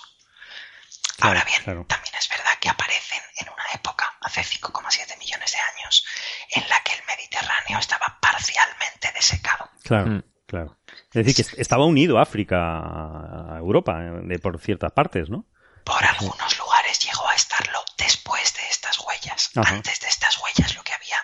Claro, 1.17 1.29
Ahora 1.39 1.43
bien, 1.45 1.63
claro. 1.63 1.85
también 1.87 2.13
es 2.15 2.29
verdad 2.29 2.53
que 2.59 2.69
aparecen 2.69 3.21
en 3.37 3.49
una 3.49 3.65
época, 3.73 4.15
hace 4.21 4.41
5,7 4.41 5.17
millones 5.17 5.51
de 5.51 5.57
años, 5.59 6.05
en 6.51 6.69
la 6.69 6.81
que 6.83 6.93
el 6.93 7.03
Mediterráneo 7.05 7.79
estaba 7.79 8.17
parcialmente 8.21 9.11
desecado. 9.13 9.69
Claro, 9.83 10.05
Mm. 10.05 10.23
Claro. 10.47 10.77
Es 11.13 11.25
decir, 11.25 11.35
que 11.35 11.41
est- 11.43 11.59
estaba 11.59 11.85
unido 11.85 12.17
África 12.19 12.57
a 12.57 13.57
Europa 13.59 13.99
de 13.99 14.39
por 14.39 14.59
ciertas 14.59 14.91
partes, 14.91 15.29
¿no? 15.29 15.45
Por 15.83 16.03
algunos 16.03 16.57
lugares 16.57 16.99
llegó 16.99 17.27
a 17.29 17.35
estarlo 17.35 17.79
después 17.97 18.53
de 18.55 18.67
estas 18.69 18.97
huellas. 18.99 19.51
Ajá. 19.55 19.75
Antes 19.75 19.99
de 19.99 20.07
estas 20.07 20.37
huellas 20.39 20.75
lo 20.75 20.83
que 20.83 20.93
había 20.93 21.17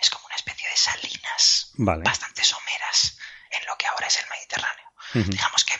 es 0.00 0.08
como 0.10 0.24
una 0.26 0.34
especie 0.36 0.68
de 0.68 0.76
salinas 0.76 1.72
Vale. 1.76 2.02
bastante 2.04 2.42
someras 2.42 3.18
en 3.50 3.66
lo 3.66 3.76
que 3.76 3.86
ahora 3.86 4.06
es 4.06 4.16
el 4.18 4.28
Mediterráneo. 4.30 4.86
Ujú. 5.14 5.30
Digamos 5.30 5.64
que 5.64 5.74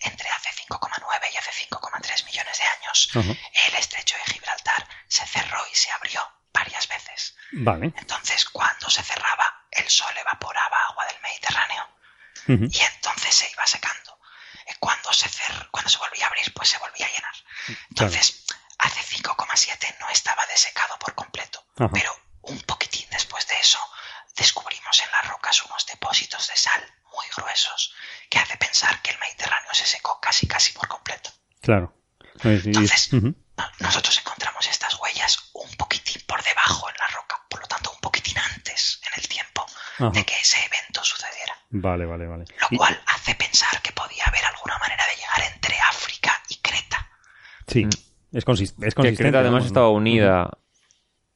entre 0.00 0.28
hace 0.30 0.50
5,9 0.68 1.32
y 1.32 1.36
hace 1.36 1.50
5,3 1.68 2.24
millones 2.26 2.58
de 2.58 2.64
años, 2.64 3.38
el 3.68 3.74
estrecho 3.76 4.16
de 4.16 4.32
Gibraltar 4.32 4.86
se 5.08 5.26
cerró 5.26 5.58
y 5.72 5.74
se 5.74 5.90
abrió 5.90 6.20
varias 6.52 6.86
veces. 6.88 7.36
Vale. 7.52 7.92
Entonces, 7.96 8.44
cuando 8.50 8.88
se 8.90 9.02
cerraba, 9.02 9.66
el 9.72 9.88
sol 9.88 10.12
evaporaba 10.20 10.76
agua 10.90 11.04
del 11.06 11.20
Mediterráneo 11.22 11.82
Y 12.48 12.80
entonces 12.80 13.34
se 13.34 13.50
iba 13.50 13.66
secando. 13.66 14.18
Eh, 14.66 14.74
Cuando 14.80 15.12
se, 15.12 15.28
cer- 15.28 15.68
cuando 15.70 15.90
se 15.90 15.98
volvía 15.98 16.24
a 16.24 16.28
abrir, 16.28 16.52
pues 16.54 16.68
se 16.70 16.78
volvía 16.78 17.06
a 17.06 17.10
llenar. 17.10 17.34
Entonces, 17.90 18.44
hace 18.78 19.00
5,7 19.02 19.96
no 20.00 20.08
estaba 20.10 20.44
desecado 20.46 20.98
por 20.98 21.14
completo, 21.14 21.64
Ajá. 21.76 21.90
pero 21.92 22.10
un 22.42 22.58
poquitín 22.62 23.06
después 23.10 23.46
de 23.48 23.54
eso 23.60 23.78
descubrimos 24.36 25.00
en 25.00 25.10
las 25.10 25.28
rocas 25.28 25.62
unos 25.64 25.84
depósitos 25.86 26.46
de 26.48 26.56
sal 26.56 26.94
muy 27.12 27.26
gruesos 27.36 27.92
que 28.30 28.38
hace 28.38 28.56
pensar 28.56 29.02
que 29.02 29.10
el 29.10 29.18
Mediterráneo 29.18 29.74
se 29.74 29.84
secó 29.86 30.18
casi 30.20 30.46
casi 30.46 30.72
por 30.72 30.86
completo. 30.88 31.30
Claro. 31.60 31.94
Entonces, 32.42 33.10
nosotros 33.80 34.18
encontramos 34.18 34.66
estas 34.68 34.94
huellas 34.94 35.38
un 35.54 35.70
poquitín 35.76 36.22
por 36.26 36.42
debajo 36.44 36.88
en 36.88 36.96
la 36.96 37.06
roca, 37.08 37.42
por 37.50 37.60
lo 37.60 37.66
tanto 37.66 37.90
un 37.90 38.00
poquitín 38.00 38.38
antes 38.38 39.00
en 39.06 39.20
el 39.20 39.28
tiempo 39.28 39.66
Ajá. 39.98 40.10
de 40.10 40.24
que 40.24 40.34
sucediera. 40.44 40.57
Vale, 41.70 42.06
vale, 42.06 42.26
vale. 42.26 42.44
Lo 42.60 42.68
Y- 42.70 42.76
cual 42.76 42.98
hace 43.06 43.34
pensar 43.34 43.80
que 43.82 43.92
podía 43.92 44.24
haber 44.26 44.44
alguna 44.44 44.78
manera 44.78 45.02
de 45.06 45.16
llegar 45.16 45.52
entre 45.54 45.76
África 45.90 46.32
y 46.48 46.56
Creta. 46.56 47.06
sí, 47.66 47.84
Mm. 47.84 48.36
es, 48.36 48.46
consis- 48.46 48.62
es 48.62 48.76
Que 48.76 48.92
consistente. 48.94 49.16
Creta 49.22 49.40
además 49.40 49.62
¿no? 49.62 49.66
estaba 49.66 49.90
unida. 49.90 50.50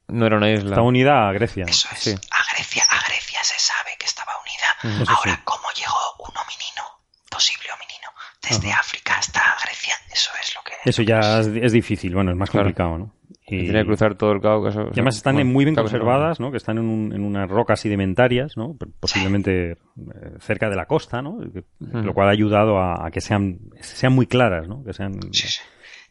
No 0.08 0.26
era 0.26 0.36
una 0.36 0.50
isla. 0.50 0.70
Está 0.70 0.82
unida 0.82 1.28
a 1.28 1.32
Grecia. 1.32 1.64
Eso 1.68 1.88
es. 1.92 1.98
Sí. 1.98 2.10
A 2.30 2.54
Grecia, 2.54 2.84
a 2.88 3.06
Grecia 3.08 3.38
se 3.42 3.58
sabe 3.58 3.90
que 3.98 4.06
estaba 4.06 4.32
unida. 4.40 5.02
Eso 5.02 5.10
Ahora, 5.12 5.34
sí. 5.36 5.40
¿cómo 5.44 5.68
llegó 5.76 5.96
un 6.18 6.36
hominino, 6.36 6.82
posible 7.30 7.68
hominino, 7.72 8.08
desde 8.42 8.72
África 8.72 9.14
hasta 9.18 9.40
Grecia? 9.64 9.94
Eso 10.12 10.30
es 10.42 10.54
lo 10.54 10.62
que. 10.64 10.72
Eso 10.84 11.02
ya 11.02 11.40
es, 11.40 11.46
es 11.46 11.72
difícil, 11.72 12.14
bueno, 12.14 12.30
es 12.32 12.36
más 12.36 12.50
Claro. 12.50 12.64
complicado, 12.64 12.98
¿no? 12.98 13.14
Y 13.46 13.64
tiene 13.64 13.80
que 13.80 13.86
cruzar 13.86 14.14
todo 14.16 14.32
el 14.32 14.40
Cáucaso. 14.40 14.82
Y 14.88 14.92
además 14.92 15.16
están 15.16 15.34
bueno, 15.34 15.50
muy 15.50 15.64
bien 15.64 15.74
Cáucaso, 15.74 15.98
conservadas, 15.98 16.40
¿no? 16.40 16.50
Que 16.50 16.56
están 16.56 16.78
en, 16.78 16.84
un- 16.88 17.12
en 17.14 17.22
unas 17.24 17.48
rocas 17.50 17.80
sedimentarias, 17.80 18.56
¿no? 18.56 18.76
Posiblemente 19.00 19.72
eh, 19.72 19.76
cerca 20.42 20.68
de 20.68 20.76
la 20.76 20.86
costa, 20.86 21.22
¿no? 21.22 21.38
Lo 21.78 22.12
cual 22.14 22.28
ha 22.28 22.32
ayudado 22.32 22.78
a, 22.78 23.06
a 23.06 23.10
que 23.10 23.20
sean, 23.20 23.58
sean 23.80 24.12
muy 24.12 24.26
claras, 24.26 24.68
¿no? 24.68 24.82
Que 24.84 24.92
sean 24.92 25.14
Sí, 25.32 25.48
sí. 25.48 25.60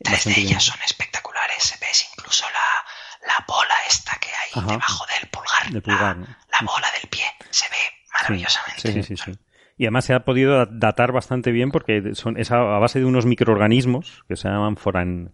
Tres 0.03 0.25
de 0.25 0.33
bien. 0.33 0.47
ellas 0.47 0.63
son 0.63 0.79
espectaculares. 0.83 1.77
Ves 1.79 2.09
incluso 2.17 2.45
la, 2.47 3.27
la 3.27 3.45
bola 3.47 3.73
esta 3.89 4.17
que 4.19 4.27
hay 4.29 4.61
Ajá. 4.63 4.71
debajo 4.71 5.05
del 5.19 5.29
pulgar. 5.29 5.85
La, 6.01 6.13
¿no? 6.15 6.25
la 6.25 6.59
bola 6.71 6.87
del 6.99 7.09
pie. 7.09 7.23
Se 7.49 7.65
ve 7.69 7.75
maravillosamente. 8.13 8.81
Sí, 8.81 9.03
sí, 9.03 9.15
sí, 9.15 9.31
sí. 9.31 9.39
Y 9.77 9.85
además 9.85 10.05
se 10.05 10.13
ha 10.13 10.25
podido 10.25 10.57
da- 10.57 10.67
datar 10.71 11.11
bastante 11.11 11.51
bien 11.51 11.71
porque 11.71 12.13
son, 12.13 12.37
es 12.39 12.51
a, 12.51 12.57
base 12.59 12.99
de 12.99 13.05
unos 13.05 13.25
microorganismos 13.25 14.23
que 14.27 14.35
se 14.35 14.47
llaman 14.47 14.75
foran. 14.77 15.33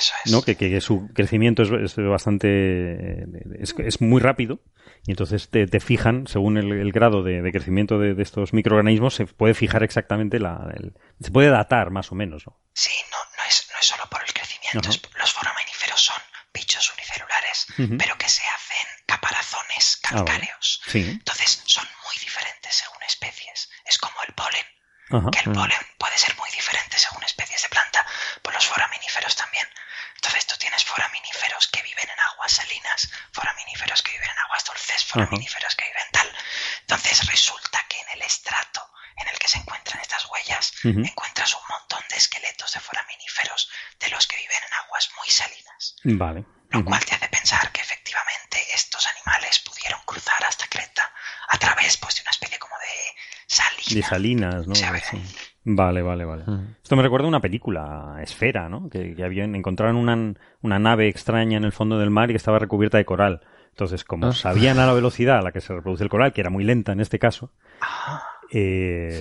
Eso 0.00 0.14
es. 0.24 0.32
¿no? 0.32 0.42
Que, 0.42 0.56
que 0.56 0.80
su 0.80 1.08
crecimiento 1.14 1.62
es, 1.62 1.70
es 1.70 1.96
bastante 1.96 3.24
es, 3.60 3.74
es 3.78 4.00
muy 4.00 4.20
rápido 4.20 4.60
y 5.06 5.10
entonces 5.12 5.48
te, 5.50 5.66
te 5.66 5.80
fijan 5.80 6.26
según 6.26 6.56
el, 6.56 6.72
el 6.72 6.92
grado 6.92 7.22
de, 7.22 7.42
de 7.42 7.52
crecimiento 7.52 7.98
de, 7.98 8.14
de 8.14 8.22
estos 8.22 8.52
microorganismos 8.52 9.14
se 9.14 9.26
puede 9.26 9.54
fijar 9.54 9.82
exactamente 9.82 10.38
la 10.38 10.72
el- 10.74 10.94
se 11.20 11.30
puede 11.30 11.48
datar 11.50 11.90
más 11.90 12.10
o 12.12 12.14
menos 12.14 12.46
¿no? 12.46 12.58
Sí, 12.72 12.92
no, 13.10 13.16
no, 13.36 13.48
es, 13.48 13.68
no 13.72 13.78
es 13.80 13.86
solo 13.86 14.04
por 14.10 14.22
el 14.26 14.32
crecimiento. 14.32 14.88
Es- 14.90 15.02
los 15.18 15.32
foraminíferos 15.32 16.00
son 16.00 16.16
bichos 16.54 16.92
unicelulares, 16.94 17.66
pero 17.98 18.16
que 18.18 18.28
se 18.28 18.42
hacen 18.42 18.88
caparazones 19.06 20.00
Ah, 20.04 20.24
calcáreos. 20.24 20.82
sí 20.86 21.00
Entonces 21.10 21.62
son 21.66 21.84
muy 22.04 22.14
diferentes 22.24 22.74
según 22.74 23.02
especies. 23.06 23.68
Es 23.86 23.98
como 23.98 24.16
el 24.26 24.34
polen, 24.34 24.66
Ajá. 25.10 25.30
que 25.30 25.40
el 25.48 25.54
polen 25.54 25.78
puede 25.98 26.16
ser 26.18 26.34
muy 26.36 26.48
diferente 26.50 26.98
según 26.98 27.22
especies 27.24 27.62
de 27.62 27.68
planta, 27.68 28.04
pues 28.42 28.54
los 28.54 28.66
foraminíferos 28.66 29.36
también. 29.36 29.66
Entonces 30.20 30.46
tú 30.46 30.54
tienes 30.58 30.84
foraminíferos 30.84 31.68
que 31.68 31.80
viven 31.82 32.04
en 32.10 32.20
aguas 32.20 32.52
salinas, 32.52 33.10
foraminíferos 33.32 34.02
que 34.02 34.12
viven 34.12 34.28
en 34.30 34.38
aguas 34.38 34.64
dulces, 34.64 35.02
foraminíferos 35.04 35.74
que 35.74 35.84
viven 35.86 36.08
tal. 36.12 36.30
Entonces 36.82 37.26
resulta 37.26 37.82
que 37.88 37.98
en 38.00 38.08
el 38.10 38.22
estrato 38.22 38.86
en 39.16 39.28
el 39.28 39.38
que 39.38 39.48
se 39.48 39.58
encuentran 39.58 40.00
estas 40.02 40.26
huellas 40.26 40.72
encuentras 40.84 41.54
un 41.54 41.62
montón 41.70 42.02
de 42.10 42.16
esqueletos 42.16 42.72
de 42.72 42.80
foraminíferos 42.80 43.70
de 43.98 44.08
los 44.10 44.26
que 44.26 44.36
viven 44.36 44.62
en 44.66 44.74
aguas 44.84 45.10
muy 45.16 45.30
salinas. 45.30 45.96
vale 46.04 46.44
Lo 46.68 46.84
cual 46.84 47.02
te 47.04 47.14
hace 47.14 47.28
pensar 47.28 47.72
que 47.72 47.80
efectivamente 47.80 48.62
estos 48.74 49.06
animales 49.06 49.58
pudieron 49.60 50.00
cruzar 50.04 50.44
hasta 50.44 50.66
Creta 50.68 51.12
a 51.48 51.58
través 51.58 51.96
pues, 51.96 52.16
de 52.16 52.22
una 52.22 52.30
especie 52.30 52.58
como 52.58 52.76
de 52.78 53.16
salina. 53.46 53.94
de 53.94 54.02
salinas 54.02 54.66
no 54.66 54.74
Sí, 54.74 54.84
a 54.84 54.92
ver. 54.92 55.04
Sí. 55.10 55.16
Vale 55.76 56.02
vale 56.02 56.24
vale 56.24 56.44
esto 56.82 56.96
me 56.96 57.02
recuerda 57.02 57.26
a 57.26 57.28
una 57.28 57.40
película 57.40 58.16
esfera 58.22 58.68
no 58.68 58.88
que, 58.88 59.14
que 59.14 59.24
habían 59.24 59.54
encontraron 59.54 59.96
una, 59.96 60.34
una 60.62 60.78
nave 60.78 61.08
extraña 61.08 61.56
en 61.56 61.64
el 61.64 61.72
fondo 61.72 61.98
del 61.98 62.10
mar 62.10 62.30
y 62.30 62.32
que 62.34 62.38
estaba 62.38 62.58
recubierta 62.58 62.98
de 62.98 63.04
coral 63.04 63.40
entonces 63.70 64.04
como 64.04 64.26
Ah. 64.28 64.32
sabían 64.32 64.78
a 64.78 64.86
la 64.86 64.92
velocidad 64.94 65.38
a 65.38 65.42
la 65.42 65.52
que 65.52 65.60
se 65.60 65.72
reproduce 65.74 66.02
el 66.04 66.10
coral 66.10 66.32
que 66.32 66.40
era 66.40 66.50
muy 66.50 66.64
lenta 66.64 66.92
en 66.92 67.00
este 67.00 67.18
caso 67.18 67.52
Ah, 67.80 68.22
eh, 68.52 69.18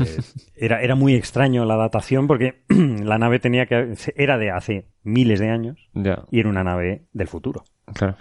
era, 0.56 0.82
era 0.82 0.96
muy 0.96 1.14
extraño 1.14 1.64
la 1.66 1.76
datación 1.76 2.26
porque 2.28 2.64
la 2.70 3.18
nave 3.20 3.40
tenía 3.40 3.68
que 3.68 3.94
era 4.16 4.38
de 4.38 4.52
hace 4.52 4.88
miles 5.04 5.40
de 5.40 5.50
años 5.50 5.90
y 6.32 6.40
era 6.40 6.50
una 6.50 6.64
nave 6.64 7.06
del 7.14 7.28
futuro. 7.28 7.64
claro. 7.94 8.18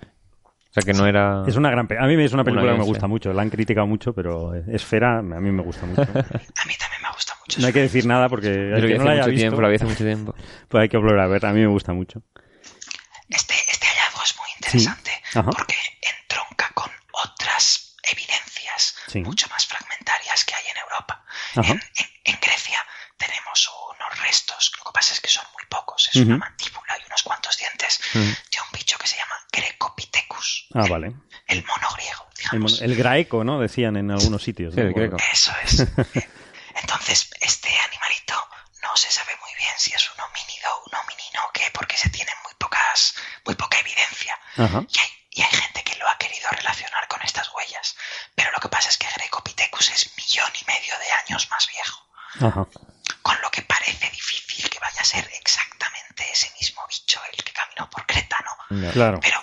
O 0.71 0.73
sea 0.73 0.83
que 0.83 0.93
no 0.93 1.07
era... 1.07 1.45
Es 1.47 1.57
una 1.57 1.71
gran 1.71 1.89
pe- 1.89 1.99
a 1.99 2.03
mí 2.07 2.23
es 2.23 2.33
una 2.33 2.45
película 2.45 2.73
que 2.73 2.79
me 2.79 2.85
gusta 2.85 3.07
mucho, 3.07 3.33
la 3.33 3.43
han 3.43 3.51
criticado 3.51 3.87
mucho, 3.87 4.13
pero 4.13 4.55
Esfera 4.55 5.19
a 5.19 5.23
mí 5.23 5.51
me 5.51 5.63
gusta 5.63 5.87
mucho. 5.87 6.03
a 6.03 6.07
mí 6.07 6.13
también 6.79 7.03
me 7.03 7.11
gusta 7.13 7.35
mucho. 7.41 7.61
No 7.61 7.67
hay 7.67 7.73
que 7.73 7.81
decir 7.81 8.05
nada 8.07 8.29
porque 8.29 8.49
Yo 8.49 8.87
que 8.87 8.95
no 8.95 9.01
hace 9.01 9.05
la 9.05 9.11
haya 9.13 9.21
mucho 9.23 9.31
visto, 9.31 9.43
tiempo, 9.43 9.63
la 9.63 9.69
vi 9.69 9.75
hace 9.77 9.85
mucho 9.87 10.05
tiempo. 10.05 10.35
pues 10.69 10.83
hay 10.83 10.89
que 10.89 10.97
volver 10.99 11.19
a 11.21 11.27
ver, 11.27 11.47
a 11.47 11.53
mí 11.53 11.61
me 11.61 11.67
gusta 11.69 11.93
mucho. 11.95 12.23
Este, 13.29 13.55
este 13.71 13.87
hallazgo 13.87 14.23
es 14.23 14.37
muy 14.37 14.49
interesante 14.57 15.11
Ajá. 15.35 15.51
porque 15.51 15.77
entronca 16.21 16.71
con 16.75 16.91
otras 17.25 17.97
evidencias 18.13 18.97
Sí. 19.09 19.21
mucho 19.23 19.47
más 19.51 19.67
fragmentarias 19.67 20.45
que 20.45 20.55
hay 20.55 20.65
en 20.71 20.79
Europa. 20.83 21.25
En, 21.57 21.65
en- 21.65 22.11
en 22.25 22.39
Grecia 22.43 22.79
tenemos 23.19 23.71
unos 23.91 24.21
restos, 24.23 24.73
lo 24.79 24.85
que 24.85 24.93
pasa 24.95 25.13
es 25.15 25.21
que 25.21 25.29
son 25.29 25.45
muy 25.55 25.65
pocos, 25.69 26.09
es 26.13 26.17
una 26.17 26.39
mandíbula 26.39 26.97
y 27.03 27.07
unos 27.07 27.23
cuantos 27.23 27.57
dientes 27.59 28.01
de 28.15 28.61
un 28.61 28.71
bicho 28.73 28.97
que 28.99 29.07
se 29.07 29.17
llama 29.17 29.35
Grecopithecus. 29.53 30.69
Ah, 30.75 30.83
el, 30.85 30.91
vale. 30.91 31.13
el 31.47 31.65
mono 31.65 31.89
griego, 31.97 32.27
El, 32.31 32.37
digamos. 32.39 32.73
mon- 32.73 32.83
el 32.91 32.97
graeco, 32.97 33.45
¿no? 33.45 33.61
Decían 33.61 33.97
en 33.97 34.11
algunos 34.11 34.43
sitios. 34.43 34.75
Sí, 34.75 34.81
¿no? 34.81 34.87
el 34.89 34.95
greco. 34.95 35.17
Eso 35.33 35.53
es. 35.65 35.81
Entonces, 36.77 37.31
este 37.41 37.69
animalito 37.81 38.35
no 38.83 38.97
se 38.97 39.11
sabe 39.11 39.33
muy 39.41 39.51
bien 39.59 39.73
si 39.77 39.93
es 39.93 40.11
un 40.15 40.21
homínido, 40.21 40.69
un 40.87 40.95
hominino 40.99 41.45
o 41.49 41.53
qué, 41.53 41.71
porque 41.73 41.97
se 41.97 42.09
tiene 42.11 42.31
muy 42.45 42.53
pocas, 42.59 43.15
muy 43.45 43.55
poca 43.57 43.79
evidencia. 43.81 44.39
Ajá. 44.57 44.85
Y 44.89 44.99
hay, 44.99 45.09
y 45.31 45.43
hay 45.43 45.51
gente 45.51 45.83
que 45.85 45.97
lo 45.97 46.09
ha 46.09 46.17
querido 46.19 46.49
relacionar 46.51 47.09
con 47.09 47.21
estas 47.23 47.51
huellas. 47.55 47.97
Pero 48.35 48.51
lo 48.53 48.59
que 48.61 48.69
pasa 48.69 48.89
es 48.89 48.97
que 48.99 49.09
Grecopithecus 49.09 49.91
es 49.91 50.11
millón 50.17 50.51
y 50.61 50.65
medio 50.67 50.99
de 50.99 51.11
años 51.27 51.49
más 51.51 51.67
viejo. 51.69 52.07
Ajá. 52.41 52.67
Con 53.29 53.39
lo 53.43 53.51
que 53.51 53.61
parece 53.61 54.09
difícil 54.11 54.71
que 54.71 54.79
vaya 54.79 55.03
a 55.03 55.05
ser 55.05 55.29
exactamente 55.35 56.25
ese 56.33 56.51
mismo 56.59 56.81
bicho 56.89 57.21
el 57.31 57.45
que 57.45 57.53
caminó 57.53 57.91
por 57.91 58.07
Creta, 58.07 58.39
¿no? 58.43 58.91
Claro. 58.93 59.21
Pero, 59.21 59.43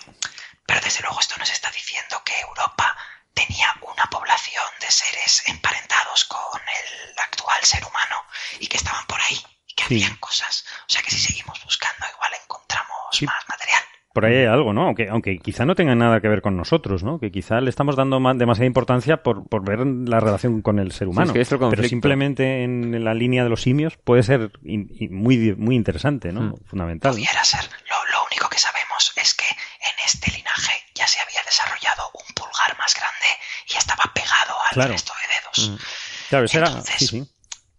pero 0.65 0.81
desde 0.81 1.01
luego 1.03 1.19
esto 1.19 1.35
nos 1.37 1.51
está 1.51 1.69
diciendo 1.69 2.19
que 2.25 2.39
Europa 2.39 2.97
tenía 3.35 3.71
una 3.81 4.05
población 4.09 4.65
de 4.79 4.89
seres 4.89 5.43
emparentados 5.45 6.25
con 6.25 6.59
el 6.79 7.19
actual 7.19 7.63
ser 7.63 7.85
humano 7.85 8.25
y 8.59 8.65
que 8.65 8.77
estaban 8.77 9.05
por 9.05 9.21
ahí 9.21 9.39
y 9.67 9.73
que 9.75 9.83
Sí. 9.85 9.95
hacían 10.03 10.17
cosas. 10.17 10.65
O 10.87 10.89
sea 10.89 11.03
que 11.03 11.11
si 11.11 11.19
seguimos 11.19 11.63
buscando 11.63 12.07
igual 12.11 12.33
encontramos 12.41 13.15
Sí. 13.15 13.25
más 13.27 13.47
material. 13.47 13.83
Por 14.15 14.23
ahí 14.25 14.33
hay 14.37 14.45
algo, 14.45 14.71
¿no? 14.71 14.83
Aunque, 14.87 15.09
aunque 15.09 15.37
quizá 15.39 15.65
no 15.65 15.75
tenga 15.75 15.93
nada 15.93 16.21
que 16.21 16.29
ver 16.29 16.41
con 16.41 16.55
nosotros, 16.55 17.03
¿no? 17.03 17.19
Que 17.19 17.31
quizá 17.33 17.59
le 17.59 17.69
estamos 17.69 17.97
dando 17.97 18.21
más, 18.21 18.37
demasiada 18.37 18.65
importancia 18.65 19.17
por, 19.21 19.45
por 19.49 19.65
ver 19.65 19.79
la 19.85 20.21
relación 20.21 20.61
con 20.61 20.79
el 20.79 20.93
ser 20.93 21.09
humano. 21.09 21.27
es 21.27 21.33
que 21.33 21.41
es 21.41 21.51
el 21.51 21.59
Pero 21.69 21.83
simplemente 21.83 22.63
en 22.63 23.03
la 23.03 23.13
línea 23.13 23.43
de 23.43 23.49
los 23.49 23.61
simios 23.61 23.97
puede 23.97 24.23
ser 24.23 24.51
in- 24.63 24.87
in- 24.97 25.13
muy, 25.13 25.53
muy 25.57 25.75
interesante, 25.75 26.31
¿no? 26.31 26.41
Mm. 26.41 26.55
Fundamental. 26.65 27.11
Pudiera 27.11 27.43
ser. 27.43 27.59
Lo, 27.89 28.11
lo 28.13 28.25
único 28.31 28.47
que 28.47 28.57
sabemos 28.57 29.11
es 29.17 29.33
que 29.33 29.45
en 29.49 29.95
este 30.05 30.31
linaje 30.31 30.73
ya 30.95 31.05
se 31.07 31.19
había 31.19 31.41
desarrollado 31.45 32.03
un 32.13 32.33
pulgar 32.33 32.77
más 32.79 32.95
grande 32.95 33.27
y 33.67 33.75
estaba 33.77 34.03
pegado 34.13 34.55
al 34.69 34.73
Claro. 34.75 34.91
resto 34.93 35.11
de 35.19 35.35
dedos. 35.35 35.69
Mm. 35.81 35.83
Claro, 36.29 36.45
eso 36.45 36.57
era... 36.57 36.67
Entonces, 36.69 36.95
Sí, 36.99 37.07
sí. 37.07 37.29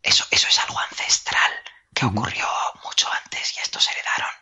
Eso, 0.03 0.25
eso 0.31 0.49
es 0.49 0.59
algo 0.61 0.79
ancestral 0.81 1.51
que 1.95 2.05
ocurrió 2.05 2.45
mucho 2.85 3.09
antes 3.25 3.57
y 3.57 3.61
estos 3.61 3.89
heredaron. 3.91 4.35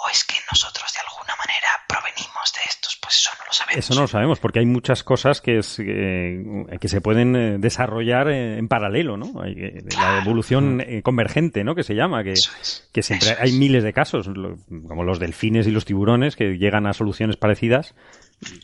¿O 0.00 0.08
es 0.10 0.24
que 0.24 0.36
nosotros 0.50 0.92
de 0.92 1.00
alguna 1.00 1.34
manera 1.36 1.68
provenimos 1.88 2.52
de 2.54 2.60
estos? 2.68 2.98
Pues 3.02 3.16
eso 3.16 3.30
no 3.38 3.44
lo 3.46 3.52
sabemos. 3.52 3.78
Eso 3.84 3.94
no 3.94 4.00
lo 4.02 4.06
sabemos, 4.08 4.38
porque 4.38 4.60
hay 4.60 4.66
muchas 4.66 5.02
cosas 5.02 5.40
que, 5.40 5.58
es, 5.58 5.76
eh, 5.80 6.44
que 6.80 6.88
se 6.88 7.00
pueden 7.00 7.34
eh, 7.34 7.56
desarrollar 7.58 8.28
eh, 8.28 8.58
en 8.58 8.68
paralelo, 8.68 9.16
¿no? 9.16 9.42
Hay, 9.42 9.54
eh, 9.58 9.80
la 9.84 9.88
Claro. 9.90 10.18
evolución 10.22 10.80
eh, 10.86 11.02
convergente, 11.02 11.64
¿no? 11.64 11.74
Que 11.74 11.82
se 11.82 11.94
llama, 11.96 12.22
que, 12.22 12.32
Eso 12.34 12.52
es. 12.62 12.88
que 12.92 13.02
siempre 13.02 13.30
Eso 13.30 13.42
hay 13.42 13.48
es. 13.50 13.56
miles 13.56 13.82
de 13.82 13.92
casos, 13.92 14.28
lo- 14.28 14.56
como 14.86 15.02
los 15.02 15.18
delfines 15.18 15.66
y 15.66 15.72
los 15.72 15.84
tiburones, 15.84 16.36
que 16.36 16.58
llegan 16.58 16.86
a 16.86 16.92
soluciones 16.92 17.36
parecidas. 17.36 17.94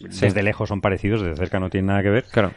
Desde 0.00 0.44
lejos 0.44 0.68
son 0.68 0.80
parecidos, 0.80 1.20
desde 1.20 1.36
cerca 1.36 1.58
no 1.58 1.68
tienen 1.68 1.86
nada 1.86 2.02
que 2.04 2.10
ver, 2.10 2.24
Claro. 2.30 2.52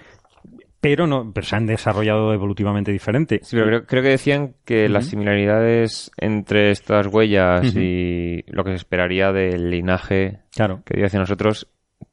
Pero 0.80 1.07
no, 1.07 1.32
pero 1.34 1.45
se 1.45 1.55
han 1.55 1.65
desarrollado 1.65 2.34
evolutivamente 2.34 2.91
diferente. 2.91 3.39
Sí, 3.43 3.55
pero 3.55 3.65
creo, 3.67 3.86
creo 3.86 4.03
que 4.03 4.09
decían 4.09 4.53
que 4.65 4.88
las 4.89 5.05
similaridades 5.07 6.11
entre 6.17 6.71
estas 6.71 7.07
huellas 7.07 7.75
y 7.75 8.43
lo 8.47 8.63
que 8.63 8.71
se 8.71 8.75
esperaría 8.78 9.32
del 9.32 9.69
linaje 9.69 10.39
Claro. 10.55 10.82
que 10.86 10.95
dio 10.97 11.05
hacia 11.05 11.19
nosotros, 11.19 11.67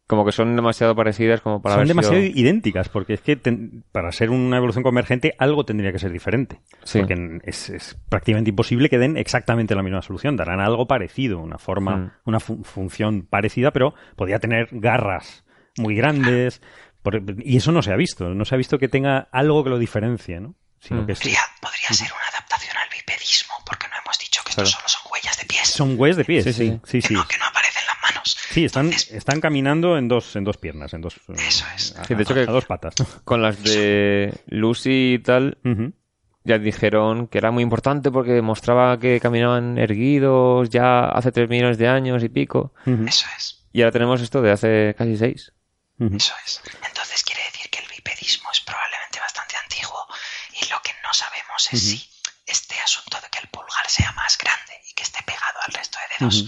como 0.06 0.24
que 0.26 0.32
son 0.32 0.54
demasiado 0.54 0.94
parecidas 0.94 1.40
como 1.40 1.62
para 1.62 1.76
Son 1.76 1.88
demasiado 1.88 2.16
sido- 2.20 2.38
idénticas, 2.38 2.88
porque 2.90 3.14
es 3.14 3.20
que 3.22 3.36
ten- 3.36 3.84
para 3.90 4.12
ser 4.12 4.30
una 4.30 4.58
evolución 4.58 4.82
convergente 4.82 5.34
algo 5.38 5.64
tendría 5.64 5.92
que 5.92 5.98
ser 5.98 6.12
diferente. 6.12 6.60
Sí. 6.82 6.98
Porque 7.00 7.38
es, 7.44 7.70
es 7.70 7.98
prácticamente 8.10 8.50
imposible 8.50 8.88
que 8.90 8.98
den 8.98 9.16
exactamente 9.16 9.74
la 9.74 9.82
misma 9.82 10.02
solución. 10.02 10.36
Darán 10.36 10.60
algo 10.60 10.86
parecido, 10.86 11.38
una 11.38 11.56
forma, 11.58 11.96
Mm. 11.96 12.10
una 12.26 12.40
fu- 12.40 12.62
función 12.64 13.26
parecida, 13.26 13.70
pero 13.72 13.94
podría 14.16 14.38
tener 14.38 14.68
garras 14.72 15.44
muy 15.78 15.96
grandes. 15.96 16.60
Por- 17.04 17.22
y 17.44 17.56
eso 17.58 17.70
no 17.70 17.82
se 17.82 17.92
ha 17.92 17.96
visto. 17.96 18.30
No 18.30 18.44
se 18.44 18.54
ha 18.56 18.58
visto 18.58 18.78
que 18.78 18.88
tenga 18.88 19.28
algo 19.30 19.62
que 19.62 19.70
lo 19.70 19.78
diferencie, 19.78 20.40
¿no? 20.40 20.56
Sino 20.80 21.02
Mm. 21.02 21.06
que 21.06 21.14
Podría, 21.14 21.40
podría 21.60 21.88
ser 21.92 22.10
una 22.12 22.26
adaptación 22.36 22.76
al 22.76 22.88
bipedismo, 22.90 23.54
porque 23.64 23.86
no 23.88 23.94
hemos 24.02 24.18
dicho 24.18 24.42
que 24.44 24.50
estos 24.50 24.70
Claro. 24.72 24.88
solo 24.88 24.88
son 24.88 25.12
huellas 25.12 25.38
de 25.38 25.44
pies. 25.46 25.68
son 25.68 25.94
hues 26.00 26.16
de 26.16 26.24
pies. 26.24 26.44
Sí, 26.44 26.52
Sí, 26.52 26.80
sí. 26.84 27.00
sí, 27.02 27.08
que. 27.08 27.14
No, 27.14 27.28
que 27.28 27.38
no 27.38 27.44
aparecen 27.46 27.82
las 27.86 28.14
manos. 28.14 28.36
Sí, 28.50 28.64
están, 28.64 28.86
Entonces, 28.86 29.12
están 29.12 29.40
caminando 29.40 29.96
en 29.98 30.08
dos, 30.08 30.34
en 30.36 30.44
dos 30.44 30.56
piernas, 30.56 30.92
en 30.94 31.00
dos, 31.02 31.16
Eso 31.36 31.64
es. 31.76 31.96
a- 31.96 32.04
Sí, 32.04 32.14
de 32.14 32.22
hecho 32.22 32.32
a- 32.32 32.36
que- 32.36 32.42
a 32.42 32.52
dos 32.52 32.64
patas. 32.66 32.94
Con 33.24 33.40
las 33.42 33.62
de 33.62 34.32
Lucy 34.46 35.14
y 35.14 35.18
tal, 35.20 35.58
ya 36.44 36.58
dijeron 36.58 37.26
que 37.28 37.38
era 37.38 37.50
muy 37.50 37.62
importante 37.62 38.10
porque 38.10 38.32
demostraba 38.32 38.98
que 38.98 39.18
caminaban 39.20 39.78
erguidos 39.78 40.68
ya 40.70 41.06
hace 41.06 41.32
tres 41.32 41.48
millones 41.48 41.78
de 41.78 41.88
años 41.88 42.22
y 42.22 42.28
pico. 42.28 42.72
Eso 43.06 43.26
es. 43.36 43.66
Y 43.72 43.82
ahora 43.82 43.92
tenemos 43.92 44.20
esto 44.20 44.40
de 44.42 44.52
hace 44.52 44.94
casi 44.96 45.16
Eso 45.98 46.34
es. 46.46 46.60
Entonces 46.86 47.22
quiere 47.22 47.42
decir 47.44 47.70
que 47.70 47.78
el 47.78 47.88
bipedismo 47.88 48.50
es 48.50 48.60
probablemente 48.60 49.20
bastante 49.20 49.56
antiguo 49.56 50.06
y 50.60 50.66
lo 50.66 50.80
que 50.82 50.94
no 51.02 51.12
sabemos 51.14 51.72
es 51.72 51.80
si 51.80 52.10
este 52.46 52.78
asunto 52.80 53.20
de 53.20 53.28
que 53.30 53.38
el 53.38 53.48
pulgar 53.48 53.88
sea 53.88 54.12
más 54.12 54.36
grande 54.36 54.80
y 54.88 54.92
que 54.94 55.02
esté 55.04 55.22
pegado 55.22 55.60
al 55.66 55.72
resto 55.72 55.98
de 55.98 56.14
dedos 56.26 56.44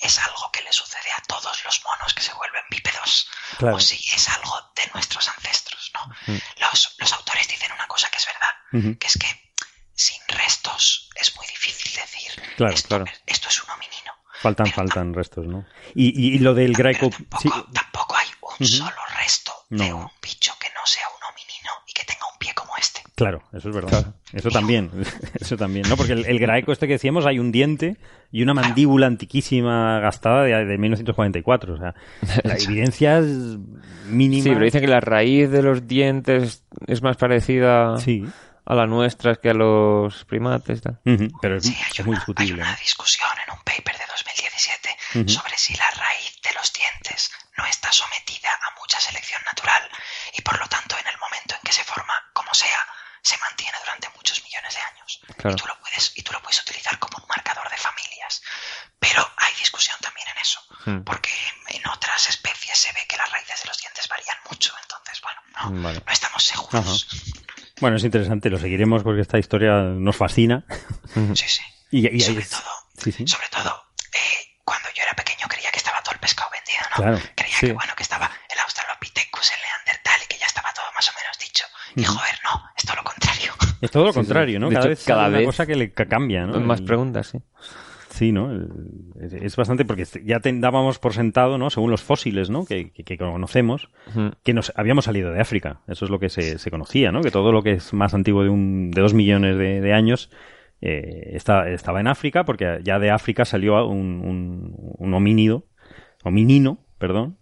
es 0.00 0.18
algo 0.18 0.50
que 0.50 0.62
le 0.62 0.72
sucede 0.72 1.12
a 1.16 1.22
todos 1.28 1.64
los 1.64 1.82
monos 1.84 2.12
que 2.12 2.22
se 2.22 2.32
vuelven 2.34 2.62
bípedos 2.70 3.28
Claro. 3.58 3.76
o 3.76 3.80
si 3.80 3.96
es 4.14 4.28
algo 4.30 4.58
de 4.74 4.90
nuestros 4.94 5.28
ancestros, 5.28 5.92
¿no? 5.94 6.12
Los, 6.58 6.96
los 6.98 7.12
autores 7.12 7.46
dicen 7.46 7.70
una 7.72 7.86
cosa 7.86 8.10
que 8.10 8.16
es 8.18 8.26
verdad, 8.26 8.98
que 8.98 9.06
es 9.06 9.16
que 9.16 9.52
sin 9.94 10.20
restos 10.28 11.08
es 11.14 11.36
muy 11.36 11.46
difícil 11.46 11.92
decir 11.94 12.32
Claro, 12.56 12.74
esto, 12.74 12.88
claro. 12.88 13.04
esto 13.26 13.48
es 13.48 13.62
un 13.62 13.70
hominino. 13.70 14.12
Faltan, 14.40 14.72
faltan 14.72 15.14
restos, 15.14 15.46
¿no? 15.46 15.64
Y, 15.94 16.08
y, 16.20 16.34
y 16.34 16.38
lo 16.40 16.54
del 16.54 16.72
Greco... 16.72 17.10
tampoco, 17.10 17.40
sí, 17.42 17.50
tampoco 17.72 18.11
hay 18.58 18.64
un 18.64 18.66
solo 18.66 18.96
resto 19.18 19.52
de 19.70 19.92
un 19.92 20.08
bicho 20.22 20.52
que 20.60 20.68
no 20.74 20.84
sea 20.86 21.04
un 21.08 21.32
hominino 21.32 21.70
y 21.86 21.92
que 21.92 22.04
tenga 22.04 22.26
un 22.32 22.38
pie 22.38 22.52
como 22.54 22.76
este. 22.76 23.02
Claro, 23.14 23.42
eso 23.52 23.68
es 23.68 23.74
verdad. 23.74 24.14
Eso 24.32 24.50
también, 24.50 24.90
eso 25.40 25.56
también, 25.56 25.88
¿no? 25.88 25.96
Porque 25.96 26.12
el, 26.12 26.24
el 26.26 26.38
Graeco 26.38 26.72
este 26.72 26.86
que 26.86 26.94
decíamos 26.94 27.26
hay 27.26 27.38
un 27.38 27.52
diente 27.52 27.96
y 28.30 28.42
una 28.42 28.54
mandíbula 28.54 29.06
antiquísima 29.06 30.00
gastada 30.00 30.42
de, 30.44 30.64
de 30.64 30.78
1944. 30.78 31.74
O 31.74 31.78
sea, 31.78 31.94
la 32.44 32.54
evidencia 32.56 33.18
es 33.18 33.26
mínima. 34.06 34.42
Sí, 34.44 34.50
pero 34.50 34.64
dicen 34.64 34.80
que 34.80 34.88
la 34.88 35.00
raíz 35.00 35.50
de 35.50 35.62
los 35.62 35.86
dientes 35.86 36.64
es 36.86 37.02
más 37.02 37.16
parecida 37.16 37.98
Sí. 37.98 38.24
a 38.64 38.74
la 38.74 38.86
nuestra 38.86 39.36
que 39.36 39.50
a 39.50 39.54
los 39.54 40.24
primates. 40.24 40.80
Pero 41.40 41.56
es, 41.56 41.64
Sí, 41.64 41.74
hay 41.76 41.90
es 41.92 41.98
una, 42.00 42.06
muy 42.06 42.14
hay 42.14 42.18
discutible. 42.18 42.62
una 42.62 42.70
¿no? 42.72 42.78
discusión 42.78 43.28
en 43.46 43.52
un 43.54 43.60
paper 43.64 43.96
de 43.96 44.04
2017 44.10 44.88
Ujú. 45.20 45.28
sobre 45.28 45.56
si 45.58 45.74
la 45.74 45.90
raíz 45.90 46.40
de 46.42 46.50
los 46.58 46.72
dientes 46.72 47.30
no 47.62 47.66
está 47.68 47.92
sometida 47.92 48.50
a 48.50 48.80
mucha 48.80 48.98
selección 49.00 49.40
natural 49.44 49.88
y 50.34 50.42
por 50.42 50.58
lo 50.58 50.66
tanto 50.68 50.98
en 50.98 51.06
el 51.06 51.16
momento 51.18 51.54
en 51.54 51.60
que 51.62 51.72
se 51.72 51.84
forma, 51.84 52.12
como 52.32 52.52
sea, 52.54 52.78
se 53.22 53.38
mantiene 53.38 53.78
durante 53.80 54.08
muchos 54.16 54.42
millones 54.42 54.74
de 54.74 54.80
años. 54.80 55.20
Claro. 55.38 55.54
Y, 55.54 55.56
tú 55.56 55.66
lo 55.68 55.78
puedes, 55.78 56.12
y 56.16 56.22
tú 56.22 56.32
lo 56.32 56.42
puedes 56.42 56.60
utilizar 56.60 56.98
como 56.98 57.18
un 57.18 57.28
marcador 57.28 57.70
de 57.70 57.76
familias. 57.76 58.42
Pero 58.98 59.22
hay 59.36 59.54
discusión 59.54 59.96
también 60.00 60.26
en 60.34 60.38
eso, 60.42 60.60
Hmm. 60.84 61.04
porque 61.04 61.30
en 61.68 61.86
otras 61.88 62.28
especies 62.28 62.76
se 62.76 62.92
ve 62.92 63.06
que 63.06 63.16
las 63.16 63.30
raíces 63.30 63.62
de 63.62 63.68
los 63.68 63.78
dientes 63.78 64.08
varían 64.08 64.36
mucho, 64.50 64.74
entonces, 64.82 65.20
bueno, 65.22 65.40
no, 65.54 65.82
Vale. 65.82 66.02
no 66.04 66.12
estamos 66.12 66.42
seguros. 66.44 67.06
Bueno, 67.80 67.96
es 67.96 68.02
interesante, 68.04 68.50
lo 68.50 68.58
seguiremos 68.58 69.04
porque 69.04 69.20
esta 69.22 69.38
historia 69.38 69.74
nos 69.82 70.16
fascina. 70.16 70.64
Sí, 71.34 71.46
sí. 71.48 71.60
Y, 71.94 72.08
y 72.08 72.20
sobre 72.22 72.40
es- 72.42 72.48
todo, 72.50 72.72
Sí, 72.96 73.12
sí. 73.12 73.26
sobre 73.28 73.48
todo 73.50 73.84
eh, 74.14 74.51
cuando 74.64 74.88
yo 74.94 75.02
era 75.02 75.12
pequeño 75.14 75.46
creía 75.48 75.70
que 75.70 75.78
estaba 75.78 75.98
todo 76.02 76.14
el 76.14 76.20
pescado 76.20 76.50
vendido, 76.50 76.82
¿no? 76.90 76.96
Claro, 77.02 77.18
creía 77.36 77.56
sí. 77.56 77.66
que 77.66 77.72
bueno 77.72 77.92
que 77.96 78.02
estaba 78.02 78.30
el 78.52 78.58
Australopithecus, 78.60 79.50
el 79.52 79.60
Neandertal 79.62 80.20
y 80.24 80.26
que 80.28 80.38
ya 80.38 80.46
estaba 80.46 80.68
todo 80.72 80.86
más 80.94 81.08
o 81.08 81.12
menos 81.18 81.38
dicho. 81.38 81.64
Y 81.96 82.04
joder, 82.04 82.36
no, 82.44 82.62
es 82.76 82.84
todo 82.84 82.96
lo 82.96 83.04
contrario. 83.04 83.52
Es 83.80 83.90
todo 83.90 84.04
lo 84.06 84.12
contrario, 84.12 84.60
¿no? 84.60 84.68
De 84.68 84.74
Cada 84.74 84.84
hecho, 84.86 84.88
vez 84.90 85.04
cada 85.04 85.22
hay 85.24 85.28
una 85.30 85.38
vez 85.38 85.46
cosa 85.46 85.66
que 85.66 85.76
le 85.76 85.92
ca- 85.92 86.06
cambia, 86.06 86.46
¿no? 86.46 86.60
Más 86.60 86.80
El- 86.80 86.86
preguntas, 86.86 87.26
sí. 87.28 87.38
Sí, 88.10 88.30
¿no? 88.30 88.52
El- 88.52 88.68
Es, 89.42 89.56
bastante 89.56 89.84
porque 89.84 90.04
ya 90.24 90.38
te 90.40 90.52
dábamos 90.52 90.98
por 90.98 91.14
sentado, 91.14 91.56
¿no? 91.58 91.70
Según 91.70 91.90
los 91.90 92.02
fósiles, 92.02 92.50
¿no? 92.50 92.64
Que, 92.66 92.90
que- 92.92 93.04
que 93.04 93.16
conocemos, 93.18 93.88
que 94.44 94.52
nos 94.52 94.72
habíamos 94.76 95.06
salido 95.06 95.32
de 95.32 95.40
África. 95.40 95.80
Eso 95.88 96.04
es 96.04 96.10
lo 96.10 96.18
que 96.20 96.28
se, 96.28 96.58
se 96.58 96.70
conocía, 96.70 97.10
¿no? 97.10 97.22
Que 97.22 97.30
todo 97.30 97.50
lo 97.52 97.62
que 97.62 97.72
es 97.72 97.92
más 97.94 98.12
antiguo 98.14 98.42
de, 98.44 98.50
un, 98.50 98.90
de 98.90 99.00
dos 99.00 99.14
millones 99.14 99.56
de, 99.56 99.80
de 99.80 99.94
años 99.94 100.30
eh, 100.82 101.30
está- 101.34 101.68
estaba 101.70 102.00
en 102.00 102.08
África, 102.08 102.44
porque 102.44 102.80
ya 102.82 102.98
de 102.98 103.10
África 103.10 103.44
salió 103.46 103.86
un, 103.86 104.20
un, 104.20 104.74
un 104.98 105.14
homínido, 105.14 105.64
hominino, 106.24 106.78
perdón, 106.98 107.38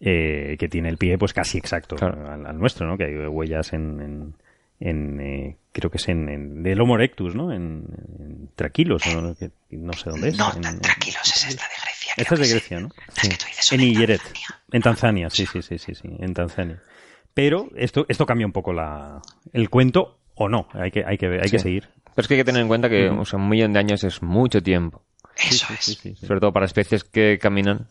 eh, 0.00 0.56
que 0.58 0.68
tiene 0.68 0.88
el 0.88 0.96
pie 0.98 1.16
pues 1.18 1.32
casi 1.32 1.58
exacto 1.58 1.96
Claro. 1.96 2.30
al, 2.30 2.46
al 2.46 2.58
nuestro, 2.58 2.86
¿no? 2.86 2.96
Que 2.98 3.04
hay 3.04 3.26
huellas 3.26 3.72
en... 3.72 4.00
en- 4.00 4.34
en, 4.82 5.20
eh, 5.20 5.56
creo 5.72 5.90
que 5.90 5.98
es 5.98 6.08
en, 6.08 6.30
en 6.30 6.62
del 6.62 6.80
Homo 6.80 6.94
erectus, 6.94 7.34
¿no? 7.34 7.52
En, 7.52 7.84
en 8.18 8.48
Traquilos, 8.56 9.02
¿no? 9.14 9.34
Que 9.34 9.50
no 9.72 9.92
sé 9.92 10.08
dónde 10.08 10.28
es. 10.30 10.38
no, 10.38 10.50
en- 10.56 10.62
tra- 10.62 10.80
tranquilos, 10.80 11.20
es 11.22 11.48
esta 11.48 11.64
de 11.64 11.74
Grecia. 11.82 12.14
esta 12.16 12.34
es 12.34 12.40
de 12.40 12.48
Grecia, 12.48 12.78
sí. 12.78 12.82
¿no? 12.84 12.88
Las 13.08 13.28
que 13.28 13.36
tú 13.36 13.44
dices 13.46 13.64
son 13.66 13.80
En 13.80 13.92
Tanzania. 13.94 14.18
en 14.72 14.80
Tanzania, 14.82 15.28
sí, 15.28 15.44
sí, 15.44 15.60
sí, 15.60 15.76
sí, 15.76 15.94
sí, 15.94 16.08
en 16.18 16.32
Tanzania. 16.32 16.80
Pero 17.34 17.68
esto, 17.76 18.06
esto 18.08 18.24
cambia 18.24 18.46
un 18.46 18.54
poco 18.54 18.72
la, 18.72 19.20
el 19.52 19.68
cuento 19.68 20.18
o 20.34 20.48
no, 20.48 20.66
hay 20.72 20.90
que, 20.90 21.04
hay 21.04 21.18
que, 21.18 21.26
hay 21.26 21.50
que 21.50 21.58
Sí. 21.58 21.58
seguir. 21.58 21.90
Pero 22.14 22.22
es 22.22 22.28
que 22.28 22.34
hay 22.34 22.40
que 22.40 22.44
tener 22.44 22.62
en 22.62 22.68
cuenta 22.68 22.88
que 22.88 23.08
Ujú. 23.10 23.20
o 23.20 23.24
sea, 23.24 23.38
un 23.38 23.48
millón 23.48 23.72
de 23.72 23.78
años 23.78 24.04
es 24.04 24.22
mucho 24.22 24.62
tiempo. 24.62 25.02
Eso 25.36 25.66
Sí, 25.68 25.74
es. 25.74 25.84
sí, 25.84 25.94
sí, 25.94 26.14
sí. 26.16 26.26
Sobre 26.26 26.40
todo 26.40 26.52
para 26.52 26.66
especies 26.66 27.04
que 27.04 27.38
caminan. 27.40 27.86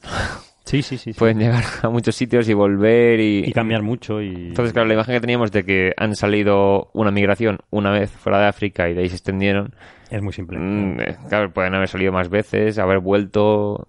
Sí, 0.65 0.83
sí, 0.83 0.97
sí, 0.99 1.13
sí. 1.13 1.19
Pueden 1.19 1.39
llegar 1.39 1.63
a 1.81 1.89
muchos 1.89 2.15
sitios 2.15 2.47
y 2.47 2.53
volver 2.53 3.19
y... 3.19 3.39
y 3.45 3.53
cambiar 3.53 3.81
mucho 3.81 4.21
y 4.21 4.49
Entonces, 4.49 4.71
claro, 4.71 4.87
la 4.87 4.93
imagen 4.93 5.15
que 5.15 5.21
teníamos 5.21 5.51
de 5.51 5.65
que 5.65 5.93
han 5.97 6.15
salido 6.15 6.91
una 6.93 7.09
migración 7.09 7.59
una 7.71 7.89
vez 7.91 8.11
fuera 8.11 8.39
de 8.39 8.47
África 8.47 8.87
y 8.87 8.93
de 8.93 9.01
ahí 9.01 9.09
se 9.09 9.15
extendieron, 9.15 9.73
es 10.11 10.21
muy 10.21 10.31
simple. 10.33 10.59
mm, 10.59 10.99
eh, 11.01 11.17
claro, 11.27 11.51
pueden 11.51 11.73
haber 11.73 11.87
salido 11.89 12.11
más 12.11 12.29
veces, 12.29 12.77
haber 12.77 12.99
vuelto, 12.99 13.87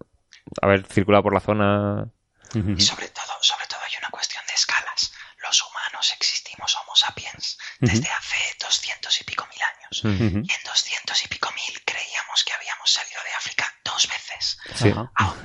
haber 0.62 0.86
circulado 0.86 1.22
por 1.24 1.34
la 1.34 1.40
zona. 1.40 2.08
Y 2.54 2.80
sobre 2.80 3.08
todo, 3.08 3.34
sobre 3.42 3.66
todo 3.68 3.80
hay 3.86 3.98
una 4.00 4.08
cuestión 4.10 4.42
de 4.48 4.54
escalas. 4.54 5.12
Los 5.46 5.62
humanos 5.62 6.12
existimos 6.16 6.74
Homo 6.76 6.92
sapiens 6.96 7.58
Desde 7.80 8.08
hace 8.10 8.36
doscientos 8.60 9.20
y 9.20 9.24
pico 9.24 9.46
mil 9.50 9.60
años. 9.62 10.04
Ujú. 10.04 10.38
Y 10.46 10.52
en 10.52 10.62
doscientos 10.64 11.24
y 11.24 11.28
pico 11.28 11.50
mil 11.52 11.82
creíamos 11.84 12.44
que 12.44 12.52
habíamos 12.52 12.90
salido 12.92 13.22
de 13.24 13.32
África 13.34 13.74
dos 13.84 14.06
veces. 14.08 14.58
Sí. 14.74 14.92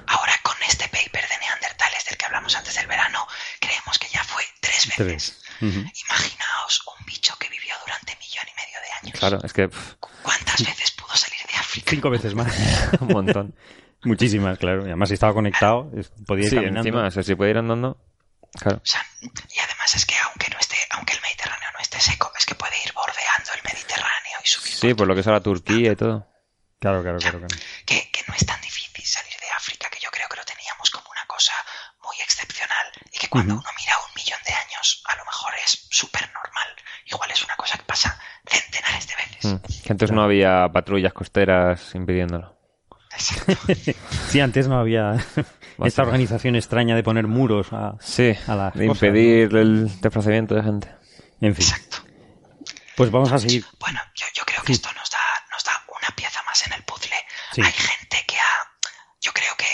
Ahora 0.07 0.33
con 0.43 0.55
este 0.67 0.87
paper 0.89 1.27
de 1.29 1.37
Neandertales 1.39 2.05
del 2.05 2.17
que 2.17 2.25
hablamos 2.25 2.55
antes 2.55 2.75
del 2.75 2.87
verano, 2.87 3.25
creemos 3.59 3.97
que 3.99 4.07
ya 4.09 4.23
fue 4.23 4.43
tres 4.59 4.87
veces. 4.87 4.95
Tres. 4.95 5.41
Ujú. 5.61 5.79
Imaginaos 6.09 6.83
un 6.99 7.05
bicho 7.05 7.35
que 7.37 7.49
vivió 7.49 7.75
durante 7.85 8.15
millón 8.17 8.45
y 8.51 8.55
medio 8.55 8.79
de 8.81 8.91
años. 9.07 9.19
Claro, 9.19 9.39
es 9.43 9.53
que 9.53 9.67
pff, 9.69 9.93
¿Cu- 9.99 10.09
¿Cuántas 10.23 10.63
veces 10.65 10.91
pudo 10.91 11.15
salir 11.15 11.39
de 11.47 11.55
África? 11.55 11.89
Cinco 11.91 12.09
veces 12.09 12.33
más. 12.35 12.53
un 13.01 13.07
montón. 13.07 13.55
Muchísimas, 14.03 14.59
claro. 14.59 14.81
Y 14.83 14.87
además 14.87 15.07
si 15.09 15.15
estaba 15.15 15.33
conectado, 15.33 15.89
podía 16.27 16.43
ir 16.43 16.49
sí, 16.49 16.55
caminando. 16.57 16.79
encima, 16.81 17.07
o 17.07 17.11
sea, 17.11 17.23
si 17.23 17.33
puede 17.35 17.51
ir 17.51 17.57
andando. 17.57 17.97
Claro. 18.59 18.77
O 18.77 18.85
sea, 18.85 19.05
y 19.21 19.59
además 19.59 19.95
es 19.95 20.05
que 20.05 20.15
aunque 20.19 20.49
no 20.49 20.59
esté, 20.59 20.77
aunque 20.91 21.13
el 21.13 21.21
Mediterráneo 21.21 21.69
no 21.73 21.79
esté 21.79 21.99
seco, 21.99 22.31
es 22.37 22.45
que 22.45 22.55
puede 22.55 22.73
ir 22.85 22.93
bordeando 22.93 23.51
el 23.53 23.63
Mediterráneo 23.63 24.39
y 24.43 24.47
subir. 24.47 24.64
Sí, 24.79 24.93
por 24.93 25.07
lo 25.07 25.13
que 25.15 25.21
es 25.21 25.27
ahora 25.27 25.41
Turquía 25.41 25.91
y 25.91 25.95
todo. 25.95 26.27
Claro, 26.79 27.01
claro, 27.01 27.17
claro. 27.19 27.39
claro. 27.39 27.55
que, 27.85 28.11
que 28.11 28.21
no 28.27 28.33
es 28.35 28.45
tan 28.45 28.59
difícil 28.61 29.03
salir 29.05 29.33
de 29.39 29.47
África, 29.57 29.87
que 29.89 29.99
yo 29.99 30.09
creo 30.11 30.27
que 30.29 30.35
lo 30.37 30.43
teníamos 30.45 30.89
como 30.91 31.09
una 31.09 31.25
cosa 31.27 31.53
muy 32.03 32.15
excepcional 32.23 32.87
y 33.13 33.17
que 33.17 33.27
cuando 33.29 33.53
Ujú. 33.55 33.63
uno 33.63 33.69
mira 33.79 33.93
un 33.97 34.13
millón 34.15 34.39
de 34.45 34.53
años, 34.53 35.01
a 35.05 35.15
lo 35.15 35.25
mejor 35.25 35.53
es 35.63 35.87
súper 35.89 36.21
normal. 36.33 36.67
Igual 37.05 37.31
es 37.31 37.43
una 37.43 37.55
cosa 37.55 37.77
que 37.77 37.83
pasa 37.83 38.19
centenares 38.47 39.07
de 39.07 39.13
veces. 39.15 39.45
Mm. 39.53 39.83
Que 39.83 39.91
antes 39.93 40.11
no 40.11 40.23
había 40.23 40.67
patrullas 40.71 41.13
costeras 41.13 41.93
impidiéndolo. 41.95 42.55
Exacto. 43.11 43.53
Sí, 44.29 44.39
antes 44.41 44.67
no 44.67 44.77
había 44.79 45.15
esta 45.83 46.01
organización 46.01 46.55
extraña 46.55 46.95
de 46.95 47.03
poner 47.03 47.27
muros 47.27 47.67
a, 47.71 47.95
Sí, 48.01 48.33
a 48.47 48.55
las 48.55 48.73
de 48.73 48.87
cosas, 48.87 49.03
impedir 49.03 49.55
el 49.55 50.01
desplazamiento 50.01 50.55
de 50.55 50.63
gente. 50.63 50.87
En 51.41 51.55
fin, 51.55 51.65
Exacto. 51.65 51.97
pues 52.97 53.11
vamos 53.11 53.31
a 53.31 53.37
seguir. 53.39 53.63
Bueno, 53.79 53.99
yo, 54.15 54.25
yo 54.33 54.43
creo 54.45 54.54
que 54.65 54.73
esto 54.73 54.91
nos 54.93 55.09
da, 55.09 55.19
nos 55.51 55.63
da 55.63 55.83
una 55.87 56.09
pieza 56.15 56.41
más 56.43 56.65
en 56.65 56.73
el 56.73 56.83
puzzle. 56.83 57.25
Sí. 57.53 57.61
Hay 57.61 57.71
gente 57.73 58.25
que 58.25 58.39
ha. 58.39 58.71
Yo 59.21 59.33
creo 59.33 59.55
que 59.57 59.67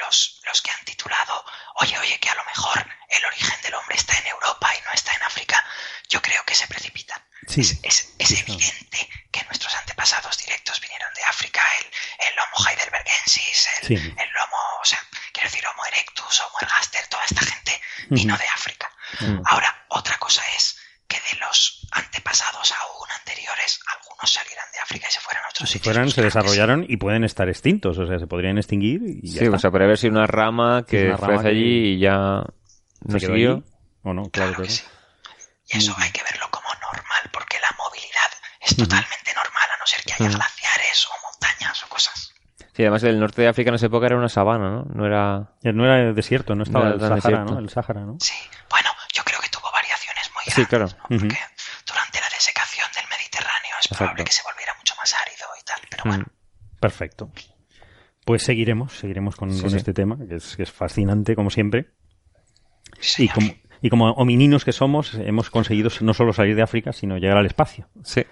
los, 0.00 0.40
los 0.44 0.60
que 0.62 0.70
han 0.70 0.84
titulado, 0.84 1.44
oye, 1.76 1.98
oye, 1.98 2.18
que 2.20 2.28
a 2.30 2.34
lo 2.34 2.44
mejor 2.44 2.86
el 3.08 3.24
origen 3.24 3.60
del 3.62 3.74
hombre 3.74 3.96
está 3.96 4.16
en 4.18 4.26
Europa 4.26 4.72
y 4.76 4.82
no 4.82 4.92
está 4.92 5.14
en 5.14 5.22
África, 5.22 5.64
yo 6.08 6.20
creo 6.22 6.44
que 6.44 6.54
se 6.54 6.66
precipitan. 6.66 7.22
Sí. 7.48 7.60
Es, 7.60 7.78
es- 7.82 8.08
es 8.18 8.30
evidente 8.40 9.08
que 9.30 9.42
nuestros 9.44 9.74
antepasados 9.74 10.36
directos 10.38 10.80
vinieron 10.80 11.12
de 11.14 11.22
África, 11.24 11.62
el, 11.80 11.86
el 12.28 12.38
Homo 12.38 12.68
heidelbergensis, 12.68 13.68
el, 13.80 13.86
Sí. 13.88 13.94
el 13.94 14.36
Homo, 14.38 14.56
o 14.80 14.84
sea, 14.84 15.02
quiero 15.32 15.48
decir, 15.50 15.66
Homo 15.66 15.84
erectus, 15.86 16.40
Homo 16.40 16.58
ergaster, 16.62 17.06
toda 17.08 17.24
esta 17.24 17.40
gente 17.44 17.80
vino 18.08 18.36
de 18.38 18.48
África. 18.48 18.90
Ahora, 19.46 19.84
otra 19.88 20.18
cosa 20.18 20.42
es 20.56 20.76
que 21.08 21.16
de 21.18 21.38
los 21.40 21.86
antepasados 21.92 22.72
aún 22.72 23.08
anteriores, 23.18 23.80
algunos 23.94 24.30
salieran 24.32 24.64
de 24.72 24.78
África 24.80 25.06
y 25.08 25.12
se 25.12 25.20
fueran 25.20 25.44
a 25.44 25.48
otros 25.50 25.68
Si 25.68 25.74
sitios. 25.78 25.94
fueran, 25.94 26.10
se 26.10 26.22
desarrollaron 26.22 26.84
y 26.88 26.96
pueden 26.96 27.24
estar 27.24 27.48
extintos, 27.48 27.98
o 27.98 28.06
sea, 28.06 28.18
se 28.18 28.26
podrían 28.26 28.58
extinguir 28.58 29.00
y 29.04 29.28
ya 29.30 29.38
Sí, 29.40 29.44
está. 29.44 29.56
o 29.56 29.58
sea, 29.58 29.70
podría 29.70 29.86
haber 29.86 29.98
sido 29.98 30.12
una 30.14 30.26
rama 30.26 30.84
que 30.86 31.06
una 31.06 31.16
rama 31.16 31.26
florece 31.26 31.42
que 31.44 31.48
allí 31.50 31.94
y 31.94 31.98
ya 32.00 32.42
se 33.06 33.12
no 33.12 33.18
siguió. 33.20 33.52
allí. 33.54 33.64
¿O 34.02 34.12
no? 34.14 34.30
Claro, 34.30 34.62
que 34.62 34.68
sí. 34.68 34.82
Y 35.70 35.78
eso 35.78 35.94
hay 35.98 36.10
que 36.10 36.22
verlo 36.22 36.46
como 36.50 36.68
normal, 36.82 37.30
porque 37.32 37.56
la 37.60 37.74
movilidad 37.78 38.30
es 38.60 38.76
totalmente 38.76 39.32
normal, 39.34 39.68
a 39.74 39.78
no 39.80 39.86
ser 39.86 40.04
que 40.04 40.12
haya 40.12 40.28
glaciares 40.28 41.06
o 41.06 41.12
montañas 41.26 41.82
o 41.84 41.88
cosas. 41.88 42.32
Sí, 42.76 42.82
además 42.82 43.02
el 43.04 43.20
norte 43.20 43.40
de 43.42 43.48
África 43.48 43.68
en 43.70 43.76
esa 43.76 43.86
época 43.86 44.06
era 44.06 44.16
una 44.16 44.28
sabana, 44.28 44.68
¿no? 44.68 44.84
No 44.92 45.06
era... 45.06 45.52
Ya 45.62 45.72
No 45.72 45.84
era 45.84 46.12
desierto, 46.12 46.54
no 46.56 46.64
estaba 46.64 46.86
No 46.86 46.90
el 46.94 46.96
era 46.96 47.08
Sahara, 47.08 47.20
desierto. 47.38 47.52
¿no? 47.54 47.58
El 47.60 47.70
Sahara, 47.70 48.00
¿no? 48.00 48.16
Sí, 48.20 48.34
bueno, 48.68 48.90
yo 49.14 49.22
creo 49.24 49.40
que 49.40 49.48
tuvo 49.48 49.70
Sí, 50.54 50.66
claro. 50.66 50.86
durante 51.08 52.20
la 52.20 52.28
desecación 52.32 52.86
del 52.94 53.04
Mediterráneo 53.10 53.72
es 53.80 53.86
Exacto. 53.86 53.96
probable 53.98 54.24
que 54.24 54.32
se 54.32 54.42
volviera 54.42 54.72
mucho 54.78 54.94
más 54.96 55.14
árido 55.14 55.46
y 55.60 55.64
tal, 55.64 55.80
pero 55.90 56.02
bueno. 56.06 56.24
Mm. 56.24 56.78
Perfecto. 56.80 57.30
Pues 58.24 58.42
seguiremos, 58.42 58.92
seguiremos 58.98 59.36
con, 59.36 59.52
Sí, 59.52 59.60
con 59.60 59.70
sí. 59.70 59.76
este 59.76 59.92
tema, 59.92 60.16
que 60.28 60.36
es, 60.36 60.56
que 60.56 60.62
es 60.62 60.72
fascinante, 60.72 61.34
como 61.36 61.50
siempre. 61.50 61.90
Sí, 63.00 63.24
Y 63.24 63.28
como, 63.28 63.46
y 63.82 63.90
como 63.90 64.10
homininos 64.12 64.64
que 64.64 64.72
somos, 64.72 65.14
hemos 65.14 65.50
conseguido 65.50 65.90
no 66.00 66.14
solo 66.14 66.32
salir 66.32 66.56
de 66.56 66.62
África, 66.62 66.92
sino 66.92 67.18
llegar 67.18 67.36
al 67.36 67.46
espacio. 67.46 67.88
Sí. 68.02 68.24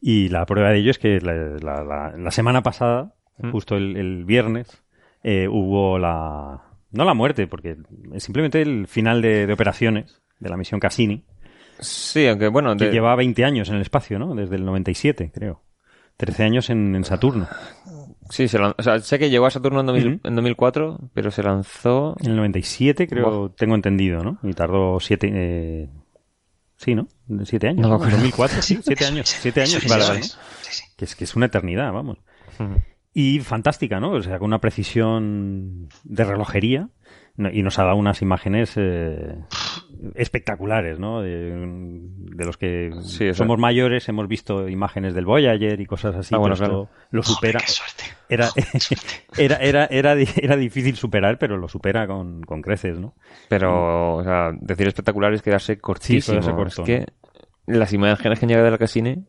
Y 0.00 0.28
la 0.30 0.46
prueba 0.46 0.70
de 0.70 0.78
ello 0.78 0.90
es 0.90 0.98
que 0.98 1.20
la, 1.20 1.32
la- 1.34 1.84
la- 1.84 2.14
la 2.16 2.30
semana 2.30 2.62
pasada, 2.62 3.14
Mm. 3.42 3.52
justo 3.52 3.74
el, 3.76 3.96
el 3.96 4.24
viernes, 4.26 4.82
eh, 5.22 5.48
hubo 5.48 5.98
la... 5.98 6.62
No 6.92 7.04
la 7.04 7.14
muerte, 7.14 7.46
porque 7.46 7.76
simplemente 8.18 8.60
el 8.60 8.86
final 8.86 9.22
de, 9.22 9.46
de 9.46 9.52
operaciones 9.52 10.20
de 10.40 10.48
la 10.50 10.56
misión 10.58 10.78
Cassini, 10.80 11.24
Sí, 11.80 12.26
aunque 12.26 12.48
bueno, 12.48 12.76
que 12.76 12.86
de- 12.86 12.92
lleva 12.92 13.14
20 13.16 13.44
años 13.44 13.68
en 13.68 13.76
el 13.76 13.82
espacio, 13.82 14.18
¿no? 14.18 14.34
Desde 14.34 14.56
el 14.56 14.64
97, 14.64 15.30
creo. 15.34 15.62
13 16.16 16.42
años 16.44 16.70
en, 16.70 16.94
en 16.94 17.04
Saturno. 17.04 17.48
sí, 18.28 18.46
se 18.48 18.58
lan- 18.58 18.74
o 18.78 18.82
sea, 18.82 18.98
sé 19.00 19.18
que 19.18 19.30
llegó 19.30 19.46
a 19.46 19.50
Saturno 19.50 19.80
en, 19.80 19.86
2000 19.86 20.06
Ujú. 20.16 20.28
en 20.28 20.34
2004, 20.36 20.98
pero 21.14 21.30
se 21.30 21.42
lanzó... 21.42 22.14
En 22.20 22.30
el 22.32 22.36
97, 22.36 23.08
creo, 23.08 23.50
tengo 23.56 23.74
entendido, 23.74 24.22
¿no? 24.22 24.38
Y 24.42 24.52
tardó 24.52 25.00
7... 25.00 25.30
Eh... 25.32 25.88
Sí, 26.76 26.94
¿no? 26.94 27.08
7 27.44 27.68
años. 27.68 27.82
No 27.82 27.88
¿no? 27.88 27.94
acuerdo. 27.96 28.16
2004, 28.16 28.62
sí, 28.62 28.78
7 28.82 29.04
Eso 29.04 29.12
años. 29.12 29.32
es, 29.34 29.38
7 29.40 29.62
eso 29.62 29.76
años. 29.78 29.88
vale, 29.90 30.04
vale. 30.04 30.18
¿no? 30.20 30.24
Sí, 30.26 30.32
sí. 30.72 30.84
Que 30.96 31.04
es, 31.06 31.14
que 31.16 31.24
es 31.24 31.36
una 31.36 31.46
eternidad, 31.46 31.92
vamos. 31.92 32.18
Ujú. 32.58 32.74
Y 33.12 33.40
fantástica, 33.40 33.98
¿no? 34.00 34.12
O 34.12 34.22
sea, 34.22 34.38
con 34.38 34.46
una 34.48 34.60
precisión 34.60 35.88
de 36.04 36.24
relojería. 36.24 36.88
Y 37.52 37.62
nos 37.62 37.78
ha 37.78 37.84
dado 37.84 37.96
unas 37.96 38.20
imágenes 38.22 38.72
eh, 38.76 39.34
espectaculares, 40.14 40.98
¿no? 40.98 41.22
De, 41.22 41.52
de 41.54 42.44
los 42.44 42.56
que 42.56 42.90
Sí, 43.02 43.32
somos 43.34 43.58
mayores, 43.58 44.08
hemos 44.08 44.28
visto 44.28 44.68
imágenes 44.68 45.14
del 45.14 45.26
Voyager 45.26 45.80
y 45.80 45.86
cosas 45.86 46.14
así. 46.16 46.34
Ah, 46.34 46.38
bueno, 46.38 46.54
pero 46.58 46.82
esto 46.82 46.94
lo 47.10 47.22
supera. 47.22 47.60
qué 47.60 47.68
suerte. 47.68 48.04
Era, 48.28 48.48
era, 49.36 49.56
era, 49.56 49.86
era, 49.86 50.14
era 50.36 50.56
difícil 50.56 50.96
superar, 50.96 51.38
pero 51.38 51.56
lo 51.56 51.68
supera 51.68 52.06
con, 52.06 52.42
con 52.42 52.62
creces, 52.62 52.98
¿no? 52.98 53.14
Pero, 53.48 54.16
o 54.16 54.24
sea, 54.24 54.52
decir 54.60 54.88
espectacular 54.88 55.32
es 55.34 55.42
quedarse 55.42 55.78
cortísimo. 55.78 56.40
quedarse 56.40 56.56
corto, 56.56 56.82
es 56.82 56.86
que 56.86 57.06
las 57.66 57.92
imágenes 57.92 58.38
que 58.38 58.44
han 58.44 58.48
llegado 58.48 58.64
de 58.64 58.70
la 58.70 58.78
Cassini 58.78 59.24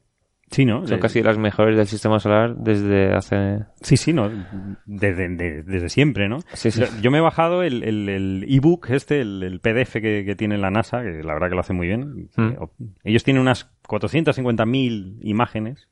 Sí, 0.52 0.66
¿no? 0.66 0.86
son 0.86 1.00
casi 1.00 1.24
las 1.24 1.38
mejores 1.38 1.78
del 1.78 1.88
sistema 1.88 2.20
solar 2.20 2.56
desde 2.58 3.14
hace... 3.16 3.60
Sí, 3.82 3.96
sí, 3.96 4.12
¿no? 4.12 4.30
Desde, 4.86 5.30
de- 5.30 5.64
desde 5.64 5.88
siempre, 5.88 6.28
¿no? 6.28 6.40
Sí, 6.54 6.72
sí. 6.72 6.84
Yo- 7.02 7.10
me 7.10 7.20
he 7.20 7.22
bajado 7.22 7.64
el, 7.64 7.84
el, 7.84 8.10
el 8.10 8.46
ebook 8.50 8.90
este, 8.90 9.22
el, 9.22 9.42
el 9.44 9.60
PDF 9.62 9.94
que, 9.94 10.24
que 10.26 10.36
tiene 10.36 10.58
la 10.58 10.70
NASA, 10.70 11.02
que 11.04 11.24
la 11.24 11.34
verdad 11.34 11.48
que 11.50 11.56
lo 11.56 11.62
hace 11.62 11.72
muy 11.74 11.88
bien. 11.88 12.30
Mm. 12.36 12.42
Eh, 12.50 12.58
Ellos 13.06 13.24
tienen 13.24 13.42
unas 13.42 13.72
450.000 13.88 15.20
imágenes, 15.22 15.88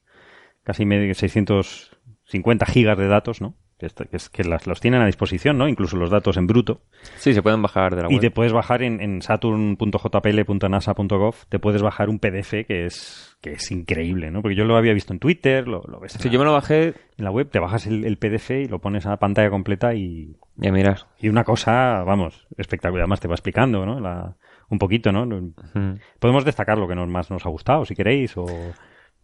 casi 0.64 0.86
medio 0.86 1.14
650 1.16 2.66
gigas 2.66 2.98
de 2.98 3.08
datos, 3.08 3.42
¿no? 3.42 3.56
Que, 3.80 3.86
esto- 3.86 4.04
que, 4.06 4.18
es- 4.18 4.30
que 4.30 4.44
las, 4.44 4.68
los 4.68 4.82
tienen 4.82 5.02
a 5.02 5.06
disposición, 5.06 5.58
¿no? 5.58 5.68
Incluso 5.70 5.96
los 5.96 6.10
datos 6.10 6.36
en 6.36 6.48
bruto. 6.48 6.82
Sí, 7.16 7.34
se 7.34 7.42
pueden 7.42 7.62
bajar 7.62 7.96
de 7.96 8.02
la 8.04 8.10
Y 8.10 8.16
web. 8.16 8.22
te 8.22 8.30
puedes 8.32 8.52
bajar 8.52 8.84
en, 8.84 9.00
en 9.00 9.22
saturn.jpl.nasa.gov, 10.14 11.36
te 11.48 11.60
puedes 11.60 11.82
bajar 11.82 12.10
un 12.10 12.20
PDF 12.20 12.66
que 12.68 12.86
es, 12.86 13.38
que 13.42 13.52
es 13.54 13.72
increíble, 13.72 14.32
¿no? 14.32 14.42
Porque 14.42 14.56
yo 14.56 14.66
lo 14.66 14.76
había 14.78 14.94
visto 14.94 15.14
en 15.14 15.20
Twitter, 15.20 15.68
lo, 15.68 15.82
lo 15.88 16.00
ves 16.00 16.16
en 16.16 16.22
Sí, 16.22 16.28
la- 16.28 16.34
yo 16.34 16.40
me 16.40 16.46
lo 16.46 16.54
bajé 16.54 16.88
en 17.18 17.24
la 17.26 17.32
web, 17.32 17.50
te 17.50 17.60
bajas 17.60 17.88
el, 17.88 18.06
el 18.06 18.18
PDF 18.18 18.52
y 18.52 18.66
lo 18.68 18.80
pones 18.80 19.06
a 19.06 19.18
pantalla 19.18 19.50
completa 19.50 19.94
y, 19.94 20.36
y 20.62 20.68
a 20.68 20.72
mirar. 20.72 21.08
y 21.20 21.30
una 21.30 21.44
cosa, 21.44 22.04
vamos, 22.04 22.48
espectacular. 22.58 23.04
Además 23.04 23.20
te 23.20 23.28
va 23.28 23.36
explicando, 23.36 23.86
¿no? 23.86 24.00
La- 24.00 24.36
un 24.70 24.78
poquito, 24.78 25.12
¿no? 25.12 25.28
Podemos 26.20 26.46
destacar 26.46 26.78
lo 26.78 26.88
que 26.88 26.94
nos, 26.96 27.08
más 27.08 27.32
nos 27.32 27.44
ha 27.46 27.50
gustado, 27.50 27.86
si 27.86 27.96
queréis, 27.96 28.38
o 28.38 28.46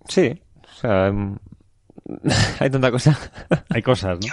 Sí, 0.08 0.42
o 0.64 0.68
sea, 0.74 1.12
hay 2.60 2.70
tanta 2.70 2.92
cosa. 2.92 3.18
hay 3.70 3.82
cosas, 3.82 4.18
¿no? 4.20 4.28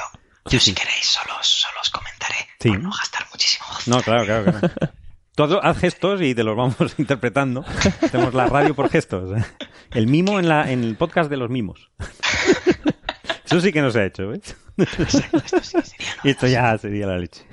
Yo, 0.51 0.59
si 0.61 0.75
queréis 0.75 1.07
solo, 1.07 1.35
solo 1.43 1.81
os 1.81 1.91
comentaré 1.91 2.37
Sí. 2.61 2.69
por 2.71 2.81
no 2.81 2.91
gastar 2.91 3.27
muchísimo. 3.31 3.65
No, 3.87 4.03
claro, 4.03 4.25
claro, 4.25 4.45
claro. 4.45 4.71
Tú 5.35 5.45
haz- 5.45 5.79
gestos 5.79 6.21
y 6.21 6.35
te 6.35 6.45
los 6.45 6.57
vamos 6.57 6.77
interpretando. 6.99 7.65
Hacemos 8.03 8.35
la 8.35 8.47
radio 8.47 8.75
por 8.75 8.91
gestos. 8.91 9.39
¿eh? 9.39 9.45
El 9.93 10.07
mimo 10.07 10.39
en, 10.39 10.49
la, 10.49 10.71
en 10.71 10.85
el 10.85 10.97
podcast 10.97 11.31
de 11.31 11.37
los 11.39 11.49
mimos. 11.49 11.91
Eso 13.47 13.61
sí 13.61 13.73
que 13.73 13.81
no 13.83 13.91
se 13.91 14.01
ha 14.01 14.05
hecho, 14.07 14.29
¿ves? 14.29 14.57
Esto 14.79 15.05
sí 15.07 15.21
sería 15.83 16.21
esto 16.25 16.47
ya 16.47 16.79
sería 16.79 17.07
la 17.07 17.19
leche. 17.19 17.47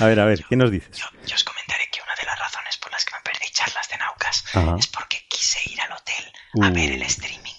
A 0.00 0.06
ver, 0.06 0.20
a 0.20 0.24
ver, 0.24 0.44
¿qué 0.48 0.56
nos 0.56 0.70
dices? 0.70 0.96
Yo, 0.96 1.06
yo 1.26 1.34
os 1.34 1.44
comentaré 1.44 1.84
que 1.92 2.00
una 2.02 2.14
de 2.18 2.24
las 2.26 2.38
razones 2.38 2.76
por 2.78 2.90
las 2.92 3.04
que 3.04 3.12
me 3.16 3.22
perdí 3.32 3.46
charlas 3.52 3.88
de 3.88 3.96
Naucas 3.98 4.44
Ajá. 4.54 4.76
es 4.78 4.86
porque 4.88 5.18
quise 5.28 5.58
ir 5.70 5.80
al 5.80 5.92
hotel 5.92 6.24
a 6.62 6.68
Uh. 6.70 6.72
ver 6.74 6.92
el 6.92 7.02
streaming 7.02 7.53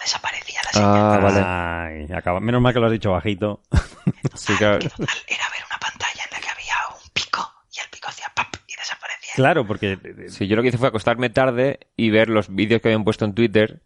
desaparecía 0.00 0.60
la 0.64 0.70
señal. 0.72 0.90
Ah, 0.90 1.18
vale. 1.22 2.06
Ay, 2.08 2.12
acaba. 2.16 2.40
Menos 2.40 2.60
mal 2.60 2.72
que 2.72 2.80
lo 2.80 2.86
has 2.86 2.92
dicho 2.92 3.10
bajito. 3.12 3.60
Sí, 4.34 4.54
claro. 4.56 4.74
Al- 4.76 4.82
Era 5.28 5.44
ver 5.50 5.62
una 5.68 5.78
pantalla 5.80 6.22
en 6.24 6.30
la 6.32 6.40
que 6.40 6.48
había 6.48 6.74
un 6.94 7.10
pico 7.12 7.52
y 7.74 7.80
el 7.80 7.88
pico 7.90 8.08
hacía 8.08 8.26
pap 8.34 8.54
y 8.66 8.74
desaparecía. 8.76 9.32
Claro, 9.34 9.66
porque 9.66 9.98
Sí, 10.28 10.46
yo 10.46 10.56
lo 10.56 10.62
que 10.62 10.68
hice 10.68 10.78
fue 10.78 10.88
acostarme 10.88 11.30
tarde 11.30 11.80
y 11.96 12.10
ver 12.10 12.28
los 12.28 12.54
vídeos 12.54 12.80
que 12.82 12.88
habían 12.88 13.04
puesto 13.04 13.24
en 13.24 13.34
Twitter 13.34 13.82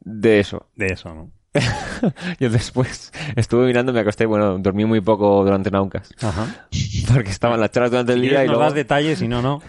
de 0.00 0.40
eso. 0.40 0.68
de 0.76 0.86
eso, 0.86 1.14
¿no? 1.14 1.30
Yo 2.40 2.48
después 2.48 3.12
estuve 3.36 3.66
mirando, 3.66 3.92
me 3.92 4.00
acosté, 4.00 4.24
bueno, 4.24 4.56
dormí 4.58 4.84
muy 4.86 5.00
poco 5.02 5.44
durante 5.44 5.70
Naucas. 5.70 6.10
Ajá. 6.22 6.66
Porque 7.12 7.30
estaban 7.30 7.60
las 7.60 7.70
charlas 7.70 7.90
durante 7.90 8.12
el 8.14 8.20
Si 8.22 8.28
día 8.28 8.38
y 8.44 8.46
nos 8.46 8.52
luego... 8.56 8.62
das 8.64 8.74
detalles 8.74 9.20
y 9.22 9.28
no, 9.28 9.42
no. 9.42 9.60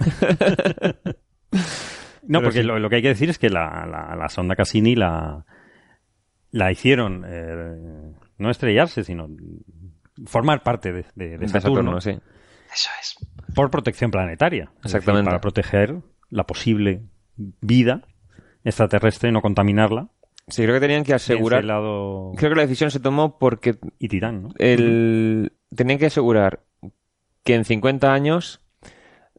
no, 1.52 2.40
Pero 2.40 2.42
porque 2.42 2.62
sí. 2.62 2.64
lo, 2.64 2.80
lo 2.80 2.90
que 2.90 2.96
hay 2.98 3.02
que 3.02 3.10
decir 3.10 3.30
es 3.30 3.38
que 3.38 3.50
la, 3.50 3.86
la, 3.86 4.16
la 4.16 4.30
sonda 4.30 4.56
Cassini 4.56 4.96
la, 4.96 5.46
la 6.54 6.72
hicieron 6.72 7.26
eh, 7.28 8.14
no 8.38 8.50
estrellarse, 8.50 9.04
sino 9.04 9.28
formar 10.26 10.64
parte 10.64 10.94
de, 10.94 11.06
de- 11.16 11.30
de 11.32 11.38
de 11.40 11.48
Saturno, 11.50 12.00
Saturno, 12.00 12.02
sí. 12.02 12.12
Eso 12.74 12.90
es. 13.02 13.16
por 13.54 13.70
protección 13.70 14.10
planetaria. 14.12 14.66
Decir, 14.66 14.82
Exactamente. 14.86 15.26
para 15.26 15.42
proteger 15.42 15.98
la 16.30 16.46
posible 16.46 17.02
vida 17.36 18.04
extraterrestre 18.64 19.30
y 19.30 19.32
no 19.34 19.42
contaminarla. 19.42 20.08
Sí, 20.48 20.64
creo 20.64 20.76
que 20.76 20.80
tenían 20.82 21.04
que 21.04 21.14
asegurar... 21.14 21.64
Creo 21.64 22.36
que 22.52 22.56
la 22.56 22.62
decisión 22.64 22.92
se 22.92 23.00
tomó 23.00 23.38
porque 23.40 23.78
y 24.00 24.08
Titán, 24.08 24.44
¿no? 24.44 24.50
el... 24.58 25.54
tenían 25.76 26.00
que 26.00 26.08
asegurar 26.08 26.62
que 27.44 27.56
en 27.56 27.66
50 27.66 28.14
años 28.14 28.62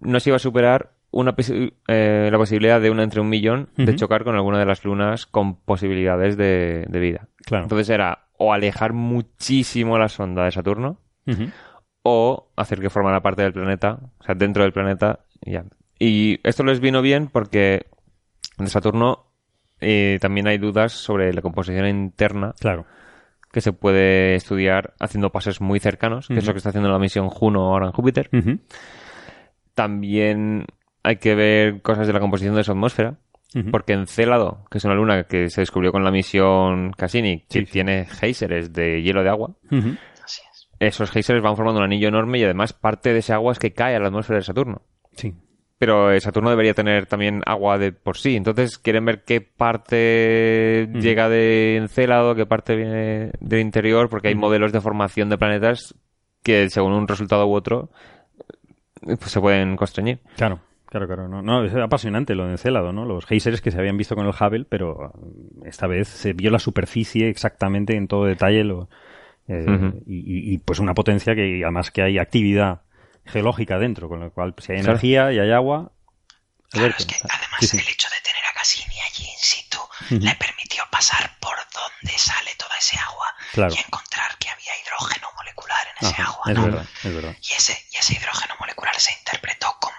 no 0.00 0.18
se 0.20 0.30
iba 0.30 0.36
a 0.36 0.40
superar 0.40 0.93
una 1.16 1.34
eh, 1.88 2.28
la 2.30 2.38
posibilidad 2.38 2.80
de 2.80 2.90
una 2.90 3.04
entre 3.04 3.20
un 3.20 3.28
millón 3.28 3.68
de 3.76 3.94
chocar 3.94 4.24
con 4.24 4.34
alguna 4.34 4.58
de 4.58 4.66
las 4.66 4.84
lunas 4.84 5.26
con 5.26 5.56
posibilidades 5.56 6.36
de, 6.36 6.86
de 6.88 7.00
vida. 7.00 7.28
Claro. 7.46 7.64
Entonces 7.64 7.88
era 7.88 8.26
o 8.36 8.52
alejar 8.52 8.92
muchísimo 8.92 9.96
la 9.96 10.08
sonda 10.08 10.44
de 10.44 10.50
Saturno 10.50 10.98
o 12.02 12.50
hacer 12.56 12.80
que 12.80 12.90
formara 12.90 13.22
parte 13.22 13.42
del 13.42 13.52
planeta, 13.52 13.98
o 14.18 14.24
sea, 14.24 14.34
dentro 14.34 14.62
del 14.64 14.72
planeta 14.72 15.20
y 15.40 15.52
ya. 15.52 15.64
Y 15.98 16.40
esto 16.42 16.64
les 16.64 16.80
vino 16.80 17.00
bien 17.00 17.28
porque 17.28 17.86
de 18.58 18.66
Saturno 18.66 19.26
eh, 19.80 20.18
también 20.20 20.48
hay 20.48 20.58
dudas 20.58 20.92
sobre 20.92 21.32
la 21.32 21.42
composición 21.42 21.86
interna 21.86 22.54
Claro. 22.58 22.86
que 23.52 23.60
se 23.60 23.72
puede 23.72 24.34
estudiar 24.34 24.94
haciendo 24.98 25.30
pases 25.30 25.60
muy 25.60 25.78
cercanos, 25.78 26.26
que 26.26 26.34
es 26.38 26.46
lo 26.46 26.52
que 26.52 26.58
está 26.58 26.70
haciendo 26.70 26.90
la 26.90 26.98
misión 26.98 27.28
Juno 27.30 27.66
ahora 27.72 27.86
en 27.86 27.92
Júpiter. 27.92 28.28
También 29.74 30.66
hay 31.04 31.16
que 31.18 31.34
ver 31.36 31.80
cosas 31.82 32.06
de 32.08 32.12
la 32.12 32.18
composición 32.20 32.56
de 32.56 32.64
su 32.64 32.72
atmósfera, 32.72 33.14
porque 33.70 33.92
Encélado, 33.92 34.64
que 34.68 34.78
es 34.78 34.84
una 34.84 34.94
luna 34.94 35.24
que 35.28 35.48
se 35.48 35.60
descubrió 35.60 35.92
con 35.92 36.02
la 36.02 36.10
misión 36.10 36.90
Cassini, 36.96 37.42
que 37.42 37.60
Sí, 37.60 37.66
sí. 37.66 37.72
tiene 37.72 38.04
géiseres 38.06 38.72
de 38.72 39.00
hielo 39.02 39.22
de 39.22 39.28
agua. 39.30 39.54
Así 40.24 40.40
es. 40.50 40.68
esos 40.80 41.08
géiseres 41.12 41.40
van 41.40 41.54
formando 41.54 41.78
un 41.78 41.84
anillo 41.84 42.08
enorme 42.08 42.38
y 42.40 42.44
además 42.44 42.72
parte 42.72 43.12
de 43.12 43.20
ese 43.20 43.32
agua 43.32 43.52
es 43.52 43.60
que 43.60 43.72
cae 43.72 43.94
a 43.94 44.00
la 44.00 44.08
atmósfera 44.08 44.38
de 44.40 44.44
Saturno. 44.44 44.82
Sí. 45.12 45.34
Pero 45.78 46.10
eh, 46.10 46.20
Saturno 46.20 46.50
debería 46.50 46.74
tener 46.74 47.06
también 47.06 47.42
agua 47.46 47.78
de 47.78 47.92
por 47.92 48.16
sí. 48.16 48.34
Entonces 48.34 48.78
quieren 48.78 49.04
ver 49.04 49.22
qué 49.24 49.40
parte 49.40 50.88
llega 50.94 51.28
de 51.28 51.76
Encélado, 51.76 52.34
qué 52.34 52.46
parte 52.46 52.74
viene 52.74 53.30
del 53.40 53.60
interior, 53.60 54.08
porque 54.08 54.28
hay 54.28 54.34
modelos 54.34 54.72
de 54.72 54.80
formación 54.80 55.28
de 55.28 55.38
planetas 55.38 55.94
que 56.42 56.68
según 56.70 56.92
un 56.92 57.06
resultado 57.08 57.46
u 57.46 57.54
otro 57.54 57.90
pues 59.00 59.30
se 59.30 59.40
pueden 59.40 59.76
constreñir. 59.76 60.20
Claro, 60.36 60.60
claro, 60.94 61.06
claro. 61.06 61.28
No, 61.28 61.42
no, 61.42 61.64
es 61.64 61.74
apasionante 61.74 62.34
lo 62.34 62.44
de 62.46 62.52
Encélado, 62.52 62.92
¿no? 62.92 63.04
Los 63.04 63.26
geysers 63.26 63.60
que 63.60 63.70
se 63.70 63.78
habían 63.78 63.96
visto 63.96 64.14
con 64.14 64.26
el 64.26 64.32
Hubble, 64.38 64.64
pero 64.68 65.10
uh, 65.14 65.66
esta 65.66 65.86
vez 65.86 66.06
se 66.08 66.32
vio 66.34 66.50
la 66.50 66.58
superficie 66.58 67.28
exactamente 67.28 67.96
en 67.96 68.06
todo 68.08 68.26
detalle 68.26 68.62
lo, 68.64 68.88
eh, 69.48 69.92
y, 70.06 70.18
y- 70.18 70.54
y, 70.54 70.58
pues 70.58 70.78
una 70.78 70.94
potencia 70.94 71.34
que 71.34 71.62
además 71.64 71.90
que 71.90 72.02
hay 72.02 72.18
actividad 72.18 72.82
geológica 73.26 73.78
dentro, 73.78 74.08
con 74.08 74.20
lo 74.20 74.30
cual 74.32 74.54
si 74.58 74.72
hay 74.72 74.78
Claro. 74.78 74.92
energía 74.92 75.32
y 75.32 75.38
hay 75.40 75.50
agua... 75.50 75.90
Claro, 76.70 76.94
es 76.98 77.06
que 77.06 77.14
además 77.22 77.58
sí, 77.60 77.66
sí. 77.68 77.76
el 77.78 77.88
hecho 77.88 78.08
de 78.10 78.20
tener 78.22 78.42
a 78.50 78.54
Cassini 78.58 78.96
allí 79.08 79.24
in 79.24 79.38
situ 79.38 79.78
le 80.10 80.34
permitió 80.34 80.82
pasar 80.90 81.30
por 81.40 81.54
donde 81.72 82.18
sale 82.18 82.50
toda 82.58 82.74
ese 82.78 82.98
agua 82.98 83.26
Claro. 83.52 83.74
y 83.74 83.78
encontrar 83.78 84.36
que 84.38 84.48
había 84.50 84.72
hidrógeno 84.82 85.28
molecular 85.36 85.78
en 85.92 86.06
ese 86.08 86.20
Ajá, 86.20 86.32
agua. 86.32 86.44
es 86.52 86.58
¿no? 86.58 86.64
verdad, 86.64 86.86
es 87.04 87.14
verdad. 87.14 87.36
Y 87.42 87.52
ese, 87.54 87.76
y 87.92 87.96
ese 87.96 88.14
hidrógeno 88.14 88.54
molecular 88.58 88.94
se 88.98 89.12
interpretó 89.18 89.68
como 89.80 89.94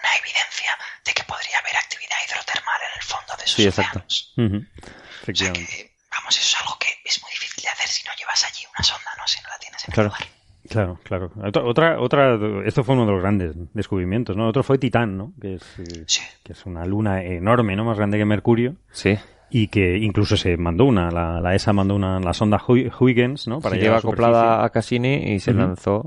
una 0.00 0.10
evidencia 0.20 0.72
de 1.04 1.12
que 1.12 1.24
podría 1.24 1.58
haber 1.60 1.76
actividad 1.76 2.16
hidrotermal 2.26 2.80
en 2.88 2.92
el 2.96 3.04
fondo 3.04 3.32
de 3.36 3.44
sus 3.46 3.56
Sí, 3.56 3.64
exacto. 3.68 4.00
océanos. 4.00 4.34
Ujú. 4.36 4.56
O 4.56 4.60
sea 4.60 5.22
Efectivamente. 5.22 5.70
que, 5.70 5.90
vamos, 6.10 6.32
eso 6.36 6.46
es 6.56 6.60
algo 6.64 6.74
que 6.80 6.88
es 7.04 7.22
muy 7.22 7.30
difícil 7.30 7.62
de 7.64 7.68
hacer 7.70 7.88
si 7.88 8.02
no 8.06 8.12
llevas 8.18 8.40
allí 8.44 8.62
una 8.66 8.82
sonda, 8.84 9.10
¿no? 9.18 9.24
Si 9.28 9.38
no 9.42 9.48
la 9.48 9.58
tienes 9.58 9.80
en 9.84 9.92
Claro. 9.92 10.08
el 10.08 10.14
lugar. 10.16 10.40
Claro, 10.68 11.00
claro. 11.02 11.32
Otra, 11.42 11.62
otra, 11.64 12.00
otra, 12.00 12.66
esto 12.68 12.84
fue 12.84 12.94
uno 12.94 13.06
de 13.06 13.12
los 13.12 13.22
grandes 13.22 13.52
descubrimientos, 13.74 14.36
¿no? 14.36 14.46
Otro 14.48 14.62
fue 14.62 14.78
Titán, 14.78 15.16
¿no? 15.16 15.32
Que 15.40 15.54
es, 15.54 15.62
eh, 15.78 16.04
Sí. 16.06 16.22
que 16.44 16.52
es 16.52 16.64
una 16.66 16.84
luna 16.84 17.22
enorme, 17.24 17.74
¿no? 17.76 17.84
Más 17.84 17.96
grande 17.96 18.18
que 18.18 18.24
Mercurio. 18.24 18.76
Sí. 18.92 19.18
y 19.52 19.66
que 19.66 19.96
incluso 19.98 20.36
se 20.36 20.56
mandó 20.56 20.84
una, 20.84 21.10
la, 21.10 21.40
la 21.40 21.56
ESA 21.56 21.72
mandó 21.72 21.96
una, 21.96 22.20
la 22.20 22.32
sonda 22.32 22.56
Hu- 22.58 22.92
Huygens, 23.00 23.48
¿no? 23.48 23.60
Se 23.60 23.68
llegar 23.70 23.80
lleva 23.80 23.94
a 23.94 23.96
la 23.96 23.98
acoplada 23.98 24.64
a 24.64 24.70
Cassini 24.70 25.32
y 25.34 25.40
se 25.40 25.52
lanzó 25.52 26.04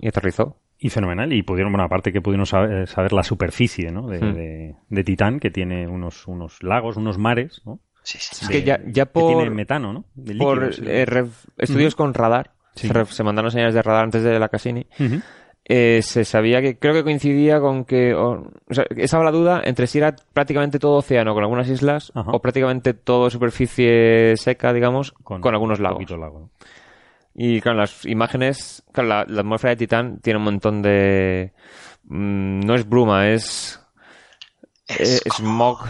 y 0.00 0.08
aterrizó. 0.08 0.56
Y 0.80 0.90
fenomenal, 0.90 1.32
y 1.32 1.42
pudieron, 1.42 1.72
bueno, 1.72 1.84
aparte 1.84 2.12
que 2.12 2.20
pudieron 2.20 2.46
saber, 2.46 2.86
saber 2.88 3.12
la 3.12 3.24
superficie, 3.24 3.90
¿no? 3.90 4.06
De, 4.08 4.20
Hmm. 4.20 4.34
de- 4.34 4.74
de 4.88 5.04
Titán, 5.04 5.40
que 5.40 5.50
tiene 5.50 5.88
unos, 5.88 6.26
unos 6.28 6.62
lagos, 6.62 6.96
unos 6.96 7.18
mares, 7.18 7.62
¿no? 7.64 7.80
Sí, 8.04 8.18
sí. 8.20 8.46
De- 8.46 8.52
que 8.52 8.62
ya, 8.62 8.80
ya 8.86 9.06
que 9.06 9.10
por, 9.12 9.26
tiene 9.26 9.50
metano, 9.50 9.92
¿no? 9.92 10.04
De 10.14 10.34
por 10.36 10.62
eh, 10.64 11.04
ref- 11.06 11.46
estudios 11.56 11.94
con 11.96 12.14
radar, 12.14 12.52
Sí. 12.74 12.86
se, 12.86 12.94
ref- 12.94 13.06
se 13.10 13.24
mandaron 13.24 13.50
señales 13.50 13.74
de 13.74 13.82
radar 13.82 14.04
antes 14.04 14.22
de 14.22 14.38
la 14.38 14.48
Cassini, 14.48 14.86
eh, 15.64 16.00
se 16.02 16.24
sabía 16.24 16.62
que 16.62 16.78
creo 16.78 16.94
que 16.94 17.02
coincidía 17.02 17.60
con 17.60 17.84
que 17.84 18.14
o, 18.14 18.48
o 18.70 18.74
sea, 18.74 18.86
estaba 18.96 19.24
la 19.24 19.32
duda 19.32 19.60
entre 19.64 19.86
si 19.88 19.98
era 19.98 20.14
prácticamente 20.32 20.78
todo 20.78 20.98
océano 20.98 21.34
con 21.34 21.42
algunas 21.42 21.68
islas 21.68 22.12
Ajá. 22.14 22.30
o 22.30 22.40
prácticamente 22.40 22.94
todo 22.94 23.28
superficie 23.30 24.34
seca 24.36 24.72
digamos 24.72 25.12
con, 25.24 25.44
algunos 25.46 25.78
un 25.80 25.82
lagos 25.82 25.96
poquito 25.98 26.16
lago, 26.16 26.38
¿no? 26.40 26.50
Y 27.40 27.60
claro 27.60 27.78
las 27.78 28.04
imágenes 28.04 28.82
claro, 28.92 29.08
la, 29.08 29.24
la 29.28 29.40
atmósfera 29.42 29.70
de 29.70 29.76
Titán 29.76 30.18
tiene 30.20 30.38
un 30.38 30.44
montón 30.44 30.82
de 30.82 31.52
mm, 32.04 32.60
no 32.66 32.74
es 32.74 32.88
bruma 32.88 33.28
es, 33.28 33.80
Es 34.88 35.24
eh, 35.24 35.28
como- 35.28 35.76
smog 35.76 35.86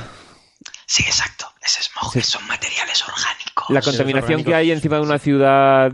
Sí, 0.86 1.02
exacto. 1.04 1.46
Es 1.64 1.78
smog, 1.90 2.12
Sí. 2.12 2.18
que 2.20 2.24
son 2.24 2.46
materiales 2.46 3.02
orgánicos. 3.02 3.70
la 3.70 3.80
contaminación 3.82 4.44
que 4.44 4.54
hay 4.54 4.70
encima 4.72 4.96
de 4.96 5.02
una 5.02 5.18
ciudad 5.18 5.92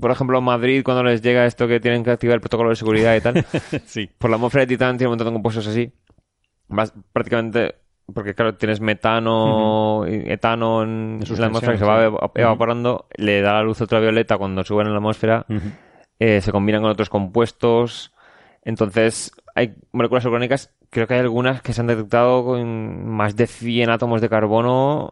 por 0.00 0.10
ejemplo 0.10 0.40
Madrid 0.40 0.82
cuando 0.84 1.02
les 1.04 1.20
llega 1.22 1.44
esto 1.46 1.66
que 1.68 1.78
tienen 1.80 2.02
que 2.04 2.10
activar 2.10 2.34
el 2.36 2.40
protocolo 2.40 2.70
de 2.70 2.76
seguridad 2.76 3.14
y 3.14 3.20
tal 3.20 3.46
sí. 3.86 4.08
por 4.18 4.30
la 4.30 4.36
atmósfera 4.36 4.62
de 4.62 4.68
Titán 4.68 4.96
tiene 4.96 5.08
un 5.08 5.12
montón 5.12 5.26
de 5.28 5.32
compuestos 5.34 5.66
así. 5.66 5.92
Vas 6.68 6.92
prácticamente, 7.12 7.76
porque 8.12 8.34
claro, 8.34 8.54
tienes 8.54 8.80
metano, 8.80 10.04
y 10.08 10.30
etano 10.30 10.82
en, 10.82 11.20
la 11.36 11.46
atmósfera 11.46 11.72
que 11.72 11.78
se 11.78 11.84
va 11.84 12.04
evaporando, 12.34 13.06
le 13.16 13.40
da 13.40 13.54
la 13.54 13.62
luz 13.62 13.80
ultravioleta 13.80 14.38
cuando 14.38 14.62
suben 14.64 14.86
en 14.86 14.92
la 14.92 14.98
atmósfera, 14.98 15.46
eh, 16.18 16.40
se 16.40 16.52
combinan 16.52 16.82
con 16.82 16.90
otros 16.90 17.10
compuestos. 17.10 18.12
Entonces, 18.62 19.32
hay 19.54 19.74
moléculas 19.92 20.24
orgánicas, 20.26 20.74
creo 20.90 21.06
que 21.06 21.14
hay 21.14 21.20
algunas 21.20 21.62
que 21.62 21.72
se 21.72 21.80
han 21.80 21.88
detectado 21.88 22.44
con 22.44 23.08
más 23.08 23.36
de 23.36 23.46
100 23.46 23.90
átomos 23.90 24.20
de 24.20 24.28
carbono. 24.28 25.10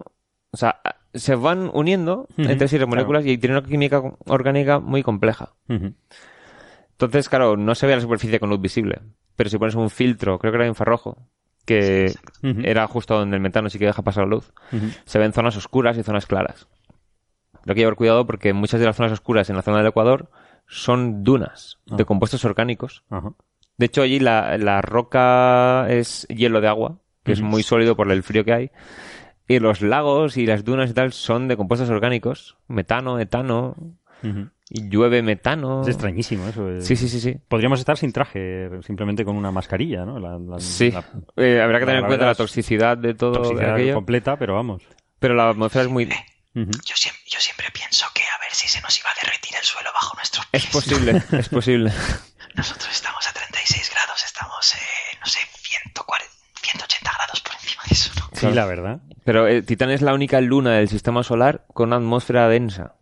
O 0.51 0.57
sea, 0.57 0.81
se 1.13 1.35
van 1.35 1.71
uniendo 1.73 2.29
entre 2.37 2.69
sí 2.69 2.77
las 2.77 2.87
claro. 2.87 2.89
moléculas 2.89 3.27
y 3.27 3.39
tienen 3.39 3.59
una 3.59 3.67
química 3.67 4.03
orgánica 4.27 4.79
muy 4.79 5.03
compleja. 5.03 5.55
Entonces, 5.69 7.29
claro, 7.29 7.57
no 7.57 7.75
se 7.75 7.87
ve 7.87 7.97
la 7.97 8.01
superficie 8.01 8.39
con 8.39 8.51
luz 8.51 8.61
visible. 8.61 9.01
Pero 9.37 9.51
si 9.51 9.59
pones 9.59 9.75
un 9.75 9.91
filtro, 9.91 10.39
creo 10.39 10.53
que 10.53 10.59
era 10.59 10.67
infrarrojo, 10.67 11.19
que 11.65 12.13
era 12.43 12.87
justo 12.87 13.19
donde 13.19 13.37
el 13.37 13.43
metano 13.43 13.69
sí 13.71 13.79
que 13.79 13.87
deja 13.87 14.03
pasar 14.03 14.25
la 14.25 14.31
luz, 14.31 14.53
se 15.05 15.19
ven 15.19 15.33
zonas 15.33 15.57
oscuras 15.57 15.97
y 15.99 16.03
zonas 16.03 16.27
claras. 16.27 16.69
Lo 17.65 17.67
que 17.67 17.71
hay 17.71 17.75
que 17.77 17.81
llevar 17.81 17.97
cuidado 17.97 18.27
porque 18.27 18.53
muchas 18.53 18.81
de 18.81 18.87
las 18.87 18.97
zonas 18.97 19.13
oscuras 19.13 19.49
en 19.51 19.57
la 19.57 19.63
zona 19.63 19.79
del 19.79 19.87
Ecuador 19.87 20.31
son 20.67 21.25
dunas 21.25 21.79
Ah. 21.91 21.97
de 21.97 22.05
compuestos 22.05 22.45
orgánicos. 22.45 23.05
Ajá. 23.11 23.33
De 23.77 23.87
hecho, 23.87 24.03
allí 24.03 24.21
la, 24.21 24.57
la 24.59 24.81
roca 24.83 25.87
es 25.89 26.27
hielo 26.29 26.61
de 26.61 26.69
agua, 26.69 26.99
que 27.25 27.33
es 27.33 27.41
muy 27.41 27.63
sólido 27.63 27.97
por 27.97 28.11
el 28.13 28.23
frío 28.23 28.45
que 28.45 28.53
hay. 28.53 28.71
Y 29.49 29.59
los 29.59 29.83
lagos 29.83 30.37
y 30.37 30.47
las 30.47 30.65
dunas 30.65 30.91
y 30.91 30.95
tal 30.95 31.13
son 31.13 31.49
de 31.49 31.57
compuestos 31.57 31.91
orgánicos, 31.91 32.57
metano, 32.69 33.19
etano. 33.19 33.75
Y 34.71 34.89
llueve 34.89 35.23
metano. 35.23 35.83
Es 35.83 35.89
extrañísimo 35.89 36.49
eso. 36.49 36.69
eh. 36.71 36.81
Sí, 36.81 36.97
sí, 36.97 37.09
sí, 37.09 37.21
sí. 37.21 37.37
Podríamos 37.49 37.79
estar 37.81 37.97
sin 37.99 38.13
traje, 38.13 38.69
simplemente 38.87 39.25
con 39.25 39.37
una 39.37 39.51
mascarilla, 39.51 40.05
¿no? 40.05 40.19
La, 40.19 40.39
la- 40.39 40.59
Sí, 40.61 40.91
la 40.91 41.05
Eh, 41.37 41.61
habrá 41.61 41.79
que 41.79 41.85
la 41.87 41.93
tener 41.93 42.01
en 42.03 42.07
cuenta 42.07 42.27
la 42.27 42.35
toxicidad 42.35 42.97
de 42.97 43.15
todo 43.15 43.33
toxicidad 43.43 43.75
aquello, 43.75 43.95
completa, 43.95 44.37
pero 44.37 44.55
vamos. 44.55 44.83
pero 45.19 45.35
la 45.35 45.51
atmósfera 45.51 45.85
es 45.85 45.91
muy... 45.91 46.05
Ujú. 46.07 46.71
Yo 46.85 46.95
siempre, 46.97 47.23
yo 47.27 47.41
siempre 47.41 47.67
pienso 47.73 48.07
que 48.15 48.23
a 48.23 48.39
ver 48.41 48.53
si 48.53 48.69
se 48.69 48.81
nos 48.81 48.97
iba 48.99 49.11
a 49.11 49.15
derretir 49.25 49.57
el 49.59 49.65
suelo 49.65 49.91
bajo 49.93 50.15
nuestros 50.17 50.47
pies. 50.47 50.65
Es 50.65 50.71
posible, 50.71 51.23
es 51.39 51.49
posible. 51.49 51.93
Nosotros 52.55 52.89
estamos 52.93 53.27
a 53.29 53.33
36 53.33 53.91
grados, 53.93 54.25
estamos, 54.25 54.75
eh, 54.75 55.17
no 55.21 55.27
sé, 55.27 55.41
140, 55.53 56.25
180 56.63 57.11
grados 57.13 57.41
por 57.41 57.53
encima 57.55 57.83
de 57.89 57.93
eso, 57.95 58.13
¿no? 58.21 58.29
Sí, 58.33 58.47
la 58.55 58.67
verdad. 58.67 59.01
Pero 59.25 59.49
eh, 59.49 59.63
Titán 59.63 59.91
es 59.91 60.01
la 60.03 60.15
única 60.15 60.41
luna 60.41 60.75
del 60.77 60.89
sistema 60.89 61.25
solar 61.25 61.65
con 61.75 61.89
una 61.89 61.97
atmósfera 61.97 62.49
densa, 62.49 62.95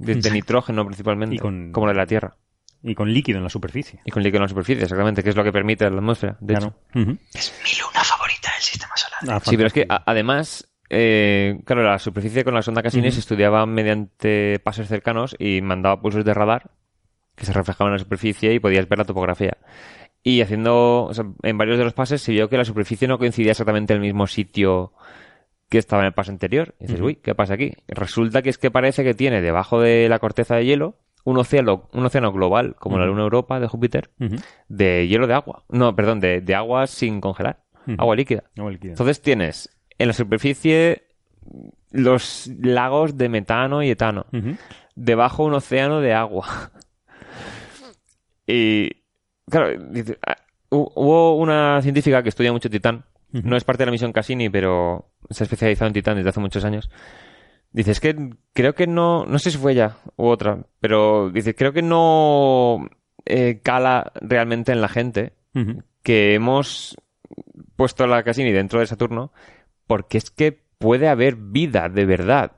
de, 0.00 0.30
nitrógeno 0.30 0.84
principalmente, 0.84 1.36
Y 1.36 1.38
con- 1.38 1.72
como 1.72 1.86
la 1.86 1.92
de 1.92 1.98
la 1.98 2.06
Tierra. 2.06 2.36
Y 2.82 2.94
con 2.94 3.12
líquido 3.12 3.38
en 3.38 3.44
la 3.44 3.50
superficie. 3.50 4.00
Y 4.04 4.10
con 4.10 4.22
líquido 4.22 4.38
en 4.38 4.42
la 4.44 4.48
superficie, 4.48 4.82
exactamente, 4.82 5.22
que 5.22 5.30
es 5.30 5.36
lo 5.36 5.44
que 5.44 5.52
permite 5.52 5.88
la 5.90 5.96
atmósfera, 5.98 6.36
de 6.40 6.54
Claro. 6.54 6.74
hecho. 6.94 7.18
Es 7.34 7.52
mi 7.62 7.78
luna 7.78 8.02
favorita 8.02 8.50
del 8.54 8.62
sistema 8.62 8.92
solar. 8.96 9.36
Ah, 9.36 9.40
Sí, 9.44 9.56
pero 9.56 9.66
es 9.66 9.72
que 9.74 9.86
a- 9.88 10.02
además, 10.06 10.66
eh, 10.88 11.60
claro, 11.66 11.82
la 11.82 11.98
superficie 11.98 12.42
con 12.42 12.54
la 12.54 12.62
sonda 12.62 12.82
Cassini 12.82 13.08
Ujú. 13.08 13.14
se 13.14 13.20
estudiaba 13.20 13.66
mediante 13.66 14.58
pasos 14.64 14.88
cercanos 14.88 15.36
y 15.38 15.60
mandaba 15.60 16.00
pulsos 16.00 16.24
de 16.24 16.32
radar 16.32 16.70
que 17.36 17.44
se 17.44 17.52
reflejaban 17.52 17.92
en 17.92 17.98
la 17.98 18.02
superficie 18.04 18.52
y 18.54 18.58
podías 18.60 18.88
ver 18.88 18.98
la 18.98 19.04
topografía. 19.04 19.58
Y 20.22 20.40
haciendo, 20.42 21.04
o 21.04 21.14
sea, 21.14 21.24
en 21.42 21.58
varios 21.58 21.78
de 21.78 21.84
los 21.84 21.92
pases 21.94 22.20
se 22.22 22.32
vio 22.32 22.48
que 22.48 22.56
la 22.58 22.64
superficie 22.64 23.08
no 23.08 23.18
coincidía 23.18 23.52
exactamente 23.52 23.92
en 23.94 23.98
el 23.98 24.06
mismo 24.06 24.26
sitio 24.26 24.92
que 25.70 25.78
estaba 25.78 26.02
en 26.02 26.06
el 26.08 26.12
paso 26.12 26.30
anterior. 26.32 26.74
Y 26.78 26.84
dices, 26.84 27.00
uy, 27.00 27.16
¿qué 27.16 27.34
pasa 27.34 27.54
aquí? 27.54 27.72
Resulta 27.88 28.42
que 28.42 28.50
es 28.50 28.58
que 28.58 28.70
parece 28.70 29.02
que 29.04 29.14
tiene 29.14 29.40
debajo 29.40 29.80
de 29.80 30.08
la 30.10 30.18
corteza 30.18 30.56
de 30.56 30.66
hielo 30.66 30.96
un 31.24 31.38
océano, 31.38 31.88
un 31.92 32.04
océano 32.04 32.32
global, 32.32 32.74
como 32.78 32.98
la 32.98 33.06
luna 33.06 33.22
Europa 33.22 33.60
de 33.60 33.68
Júpiter, 33.68 34.10
de 34.68 35.06
hielo 35.08 35.26
de 35.26 35.34
agua. 35.34 35.64
No, 35.68 35.94
perdón, 35.96 36.20
de, 36.20 36.40
de 36.40 36.54
agua 36.54 36.86
sin 36.86 37.20
congelar. 37.20 37.62
Agua 37.98 38.16
líquida. 38.16 38.44
Agua 38.58 38.70
líquida. 38.72 38.90
Entonces 38.92 39.22
tienes 39.22 39.70
en 39.98 40.08
la 40.08 40.12
superficie 40.12 41.04
los 41.90 42.48
lagos 42.60 43.16
de 43.16 43.28
metano 43.28 43.82
y 43.82 43.90
etano. 43.90 44.26
Debajo 44.96 45.44
un 45.44 45.54
océano 45.54 46.00
de 46.00 46.12
agua. 46.14 46.46
y 48.46 48.90
claro, 49.48 49.78
ah, 50.26 50.36
hu- 50.70 50.92
hubo 50.94 51.36
una 51.36 51.80
científica 51.82 52.22
que 52.22 52.28
estudia 52.30 52.52
mucho 52.52 52.70
Titán. 52.70 53.04
No 53.32 53.56
es 53.56 53.64
parte 53.64 53.82
de 53.82 53.86
la 53.86 53.92
misión 53.92 54.12
Cassini, 54.12 54.50
pero 54.50 55.12
se 55.30 55.42
ha 55.42 55.46
especializado 55.46 55.86
en 55.86 55.94
Titán 55.94 56.16
desde 56.16 56.30
hace 56.30 56.40
muchos 56.40 56.64
años. 56.64 56.90
Dice, 57.72 57.92
es 57.92 58.00
que 58.00 58.30
creo 58.52 58.74
que 58.74 58.86
no, 58.86 59.24
no 59.26 59.38
sé 59.38 59.50
si 59.50 59.58
fue 59.58 59.72
ella 59.72 59.96
u 60.16 60.26
otra, 60.26 60.66
pero 60.80 61.30
dice, 61.30 61.54
creo 61.54 61.72
que 61.72 61.82
no 61.82 62.88
eh, 63.26 63.60
cala 63.62 64.12
realmente 64.20 64.72
en 64.72 64.80
la 64.80 64.88
gente 64.88 65.34
que 66.02 66.34
hemos 66.34 66.96
puesto 67.76 68.06
la 68.06 68.22
Cassini 68.22 68.52
dentro 68.52 68.80
de 68.80 68.86
Saturno 68.86 69.32
porque 69.86 70.18
es 70.18 70.30
que 70.30 70.52
puede 70.78 71.08
haber 71.08 71.36
vida 71.36 71.88
de 71.88 72.06
verdad 72.06 72.52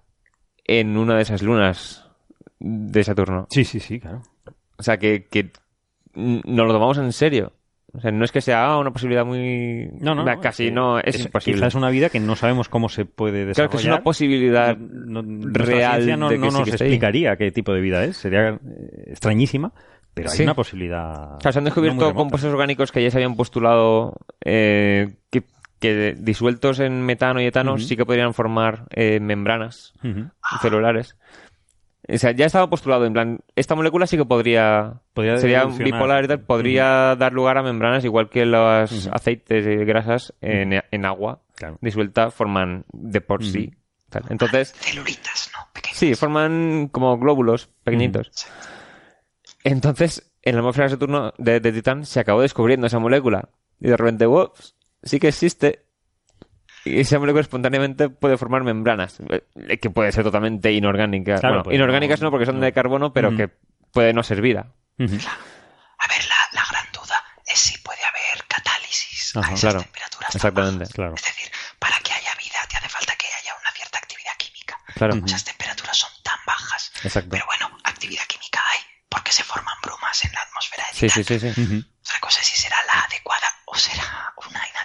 en 0.65 0.97
una 0.97 1.17
de 1.17 1.23
esas 1.23 1.43
lunas 1.43 2.09
de 2.59 3.03
Saturno. 3.05 3.47
Sí, 3.51 3.65
sí, 3.65 3.81
sí, 3.81 4.01
claro. 4.01 4.23
O 4.77 4.83
sea, 4.83 4.99
que, 4.99 5.27
que 5.27 5.51
nos 6.15 6.67
lo 6.67 6.73
tomamos 6.73 6.99
en 6.99 7.13
serio. 7.13 7.53
O 7.95 8.01
sea, 8.01 8.11
no 8.11 8.25
es 8.25 8.33
que 8.33 8.41
sea 8.41 8.79
una 8.79 8.91
posibilidad 8.91 9.25
muy... 9.27 9.91
No, 10.01 10.15
no. 10.15 10.25
Casi 10.41 10.71
no, 10.71 10.99
es, 10.99 11.21
imposible. 11.27 11.59
Quizás 11.59 11.69
es 11.69 11.75
una 11.75 11.91
vida 11.91 12.09
que 12.09 12.21
no 12.21 12.37
sabemos 12.37 12.71
cómo 12.71 12.89
se 12.89 13.05
puede 13.05 13.45
desarrollar. 13.45 13.55
Claro 13.55 13.71
que 13.71 13.77
es 13.77 13.85
una 13.85 14.03
posibilidad 14.03 14.77
No- 14.79 15.23
real 15.53 16.19
no, 16.19 16.29
de 16.31 16.37
que 16.37 16.39
no 16.41 16.51
nos 16.51 16.69
explicaría 16.69 17.37
qué 17.37 17.51
tipo 17.51 17.75
de 17.75 17.83
vida 17.83 18.03
es. 18.05 18.17
Sería 18.17 18.49
eh, 18.49 18.59
extrañísima, 19.09 19.73
pero 20.15 20.31
hay 20.31 20.37
Sí. 20.39 20.43
una 20.43 20.55
posibilidad. 20.55 21.39
Claro, 21.39 21.53
se 21.53 21.59
han 21.59 21.65
descubierto 21.67 22.15
compuestos 22.15 22.51
orgánicos 22.51 22.91
que 22.93 23.03
ya 23.03 23.11
se 23.11 23.19
habían 23.19 23.37
postulado 23.37 24.17
eh, 24.43 25.13
que, 25.31 25.43
que 25.79 26.15
disueltos 26.19 26.81
en 26.81 27.03
metano 27.03 27.43
y 27.43 27.45
etano 27.47 27.77
sí 27.77 27.95
que 27.97 28.07
podrían 28.07 28.33
formar 28.33 28.85
eh, 28.91 29.21
membranas 29.21 29.93
celulares. 30.63 31.17
O 32.09 32.19
sea, 32.19 32.33
ya 32.33 32.47
estaba 32.47 32.69
postulado, 32.69 33.05
en 33.07 33.13
plan, 33.13 33.41
esta 33.55 33.75
molécula 33.77 34.07
sí 34.09 34.17
que 34.17 34.25
podría, 34.25 35.01
Podría 35.15 35.37
sería 35.39 35.65
bipolar 35.67 36.25
y 36.25 36.29
tal, 36.29 36.41
podría 36.41 37.15
dar 37.17 37.33
lugar 37.33 37.59
a 37.59 37.63
membranas 37.63 38.05
igual 38.05 38.29
que 38.29 38.45
los 38.45 39.09
aceites 39.13 39.65
y 39.67 39.77
grasas 39.85 40.35
en, 40.41 40.83
en 40.91 41.05
agua 41.05 41.41
Claro. 41.55 41.79
disuelta 41.81 42.31
forman 42.33 42.85
de 42.93 43.21
por 43.21 43.45
sí. 43.45 43.73
Tal. 44.11 44.25
Entonces, 44.31 44.73
Celulitas, 44.73 45.51
¿no? 45.57 45.67
Pequeñas. 45.73 45.97
sí, 45.99 46.15
forman 46.17 46.89
como 46.89 47.17
glóbulos 47.19 47.69
pequeñitos. 47.85 48.31
Entonces, 49.65 50.31
en 50.43 50.55
la 50.57 50.61
atmósfera 50.61 50.87
de 50.87 50.91
Saturno 50.91 51.33
de, 51.39 51.61
de 51.61 51.73
Titán 51.73 52.05
se 52.05 52.21
acabó 52.21 52.43
descubriendo 52.43 52.87
esa 52.87 52.99
molécula. 52.99 53.49
Y 53.81 53.89
de 53.89 53.97
repente, 53.97 54.27
ups, 54.27 54.75
sí 55.03 55.21
que 55.21 55.29
existe. 55.29 55.85
Y 56.85 57.01
esa 57.01 57.19
molécula 57.19 57.43
espontáneamente 57.43 58.09
puede 58.09 58.37
formar 58.37 58.65
membranas, 58.65 59.19
eh, 59.31 59.79
que 59.79 59.91
puede 59.91 60.11
ser 60.13 60.25
totalmente 60.25 60.73
inorgánica. 60.73 61.37
Claro, 61.37 61.55
bueno, 61.57 61.65
pues, 61.65 61.77
inorgánicas 61.77 62.21
no- 62.21 62.27
no, 62.27 62.31
porque 62.33 62.47
son 62.47 62.57
no. 62.59 62.65
de 62.65 62.73
carbono, 62.73 63.13
pero 63.13 63.37
que 63.37 63.49
puede 63.93 64.13
no 64.13 64.23
ser 64.23 64.41
vida. 64.41 64.73
A 64.99 66.09
ver, 66.09 66.25
la, 66.29 66.37
la 66.53 66.65
gran 66.71 66.87
duda 66.93 67.23
es 67.47 67.59
si 67.59 67.79
puede 67.79 68.01
haber 68.05 68.45
catálisis 68.49 69.37
Ajá, 69.37 69.51
a 69.51 69.55
esas 69.55 69.61
claro. 69.61 69.81
temperaturas. 69.83 70.35
Exactamente. 70.35 70.79
bajas. 70.81 70.95
Claro. 70.95 71.15
Es 71.17 71.23
decir, 71.25 71.51
para 71.79 71.99
que 72.01 72.13
haya 72.13 72.35
vida 72.35 72.59
te 72.69 72.77
hace 72.79 72.89
falta 72.89 73.15
que 73.17 73.27
haya 73.27 73.53
una 73.61 73.71
cierta 73.73 73.99
actividad 73.99 74.33
química. 74.39 74.79
Claro. 74.95 75.15
Esas 75.25 75.45
temperaturas 75.45 75.97
son 75.97 76.11
tan 76.23 76.39
bajas. 76.47 76.93
Exacto. 77.05 77.31
Pero 77.31 77.47
bueno, 77.47 77.79
actividad 77.85 78.25
química 78.27 78.61
hay 78.73 78.81
porque 79.09 79.31
se 79.33 79.45
forman 79.45 79.75
brumas 79.83 80.25
en 80.25 80.33
la 80.33 80.41
atmósfera 80.41 80.85
de 80.91 80.99
Sí, 80.99 81.09
sí, 81.09 81.23
sí, 81.25 81.39
sí. 81.39 81.61
Ujú. 81.61 81.85
Otra 82.01 82.21
cosa 82.21 82.41
es 82.41 82.47
si 82.47 82.57
será 82.61 82.77
la 82.87 83.03
adecuada 83.05 83.47
o 83.67 83.77
será 83.77 84.33
una 84.37 84.49
inadecuada. 84.69 84.82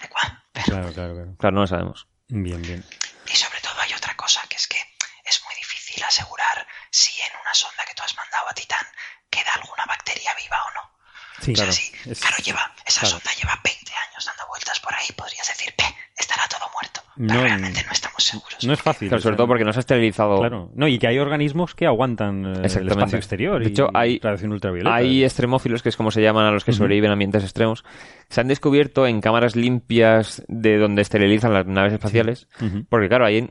Claro, 0.66 0.94
claro, 0.94 1.14
claro. 1.14 1.36
Claro, 1.38 1.56
no 1.56 1.62
lo 1.62 1.68
sabemos. 1.68 2.08
Bien, 2.28 2.62
bien. 2.62 2.84
Y 3.26 3.36
sobre 3.36 3.60
todo 3.62 3.80
hay 3.80 3.94
otra 3.94 4.16
cosa, 4.16 4.42
que 4.50 4.56
es 4.56 4.68
que 4.68 4.78
es 5.24 5.44
muy 5.46 5.56
difícil 5.56 6.04
asegurar 6.04 6.68
si 6.92 7.20
en 7.22 7.40
una 7.42 7.54
sonda 7.54 7.86
que 7.86 7.94
tú 7.94 8.04
has 8.04 8.16
mandado 8.16 8.50
a 8.50 8.54
Titán 8.54 8.86
queda 9.30 9.52
alguna 9.56 9.86
bacteria 9.86 10.34
viva 10.36 10.58
o 10.64 10.74
no. 10.76 10.97
Sí, 11.42 11.54
claro. 11.54 11.72
sí, 11.72 11.92
Es- 12.06 12.20
claro, 12.22 12.36
lleva, 12.44 12.72
esa 12.86 13.02
claro. 13.02 13.16
sonda 13.18 13.32
lleva 13.40 13.54
20 13.64 13.92
años 13.92 14.26
dando 14.26 14.44
vueltas 14.50 14.80
por 14.80 14.94
ahí, 14.94 15.06
podrías 15.16 15.48
decir, 15.48 15.74
"Pe, 15.78 15.84
estará 16.18 16.44
todo 16.50 16.68
muerto. 16.74 17.02
No, 17.16 17.28
Pero 17.34 17.42
realmente 17.46 17.84
no 17.86 17.92
estamos 17.92 18.24
seguros. 18.24 18.64
No 18.64 18.74
es 18.74 18.82
fácil. 18.82 19.08
Claro, 19.08 19.22
sobre 19.24 19.36
todo 19.38 19.48
porque 19.48 19.64
no 19.64 19.74
se 19.74 19.80
ha 19.80 19.82
esterilizado. 19.82 20.38
Claro. 20.40 20.70
No, 20.76 20.88
y 20.88 21.00
que 21.00 21.08
hay 21.08 21.18
organismos 21.18 21.74
que 21.74 21.86
aguantan 21.88 22.46
eh, 22.46 22.68
el 22.68 22.88
espacio 22.90 23.18
exterior 23.18 23.60
De 23.60 23.70
y 23.70 23.72
hecho, 23.72 23.90
hay- 23.94 24.20
radiación 24.20 24.52
ultravioleta. 24.52 24.96
Hay 24.96 25.24
extremófilos, 25.24 25.82
que 25.82 25.90
es 25.90 25.98
como 25.98 26.12
se 26.12 26.22
llaman 26.22 26.46
a 26.46 26.52
los 26.52 26.64
que 26.64 26.74
sobreviven 26.74 27.08
en 27.08 27.14
ambientes 27.14 27.44
extremos. 27.44 27.84
Se 28.30 28.42
han 28.42 28.48
descubierto 28.48 29.08
en 29.08 29.22
cámaras 29.22 29.56
limpias 29.56 30.44
de 30.48 30.78
donde 30.78 31.02
esterilizan 31.02 31.54
las 31.54 31.66
naves 31.66 31.94
espaciales. 31.94 32.48
Porque, 32.90 33.08
claro, 33.10 33.26
ahí 33.26 33.50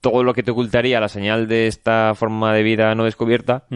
todo 0.00 0.22
lo 0.24 0.34
que 0.34 0.42
te 0.42 0.50
ocultaría 0.50 0.98
la 0.98 1.08
señal 1.08 1.46
de 1.46 1.66
esta 1.68 2.14
forma 2.16 2.52
de 2.52 2.62
vida 2.64 2.94
no 2.96 3.04
descubierta, 3.04 3.66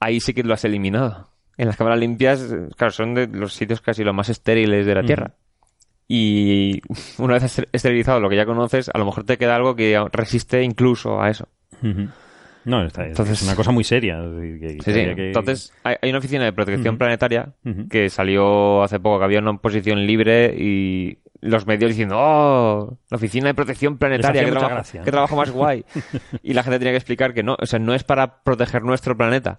ahí 0.00 0.18
sí 0.20 0.34
que 0.34 0.42
lo 0.42 0.54
has 0.54 0.64
eliminado. 0.64 1.30
En 1.56 1.66
las 1.66 1.76
cámaras 1.76 1.98
limpias, 2.00 2.44
claro, 2.76 2.90
son 2.92 3.14
de 3.14 3.26
los 3.28 3.52
sitios 3.54 3.80
casi 3.80 4.02
los 4.04 4.14
más 4.14 4.28
estériles 4.28 4.86
de 4.86 4.94
la. 4.94 5.02
Tierra. 5.02 5.32
Y 6.08 6.80
una 7.18 7.34
vez 7.34 7.58
esterilizado 7.72 8.20
lo 8.20 8.28
que 8.28 8.36
ya 8.36 8.46
conoces, 8.46 8.90
a 8.92 8.98
lo 8.98 9.04
mejor 9.06 9.24
te 9.24 9.38
queda 9.38 9.56
algo 9.56 9.74
que 9.76 9.98
resiste 10.12 10.62
incluso 10.62 11.20
a 11.22 11.30
eso. 11.30 11.48
No, 12.64 12.82
está, 12.84 13.02
es- 13.02 13.08
Entonces- 13.10 13.40
es 13.42 13.46
una 13.46 13.56
cosa 13.56 13.70
muy 13.72 13.84
seria. 13.84 14.16
que- 14.18 14.78
Sí, 14.82 14.92
sí. 14.92 14.92
que- 15.14 15.26
Entonces, 15.28 15.72
hay, 15.84 15.96
hay 16.00 16.10
una 16.10 16.18
oficina 16.18 16.44
de 16.44 16.52
protección 16.52 16.96
planetaria 16.98 17.52
que 17.90 18.08
salió 18.10 18.82
hace 18.82 18.98
poco, 19.00 19.18
que 19.18 19.24
había 19.24 19.40
una 19.40 19.56
posición 19.58 20.06
libre 20.06 20.54
y 20.58 21.18
los 21.40 21.66
medios 21.66 21.90
diciendo, 21.90 22.16
¡oh! 22.18 22.98
La 23.10 23.16
oficina 23.16 23.48
de 23.48 23.54
protección 23.54 23.98
planetaria, 23.98 24.44
qué 24.46 24.50
trabajo, 24.50 24.74
gracia, 24.74 25.00
¿no? 25.00 25.04
qué 25.04 25.10
trabajo 25.10 25.36
más 25.36 25.50
guay. 25.50 25.84
y 26.42 26.54
la 26.54 26.62
gente 26.62 26.78
tenía 26.78 26.92
que 26.92 26.96
explicar 26.96 27.34
que 27.34 27.42
no, 27.42 27.54
o 27.60 27.66
sea, 27.66 27.78
no 27.78 27.92
es 27.94 28.02
para 28.02 28.42
proteger 28.42 28.82
nuestro 28.82 29.14
planeta. 29.14 29.58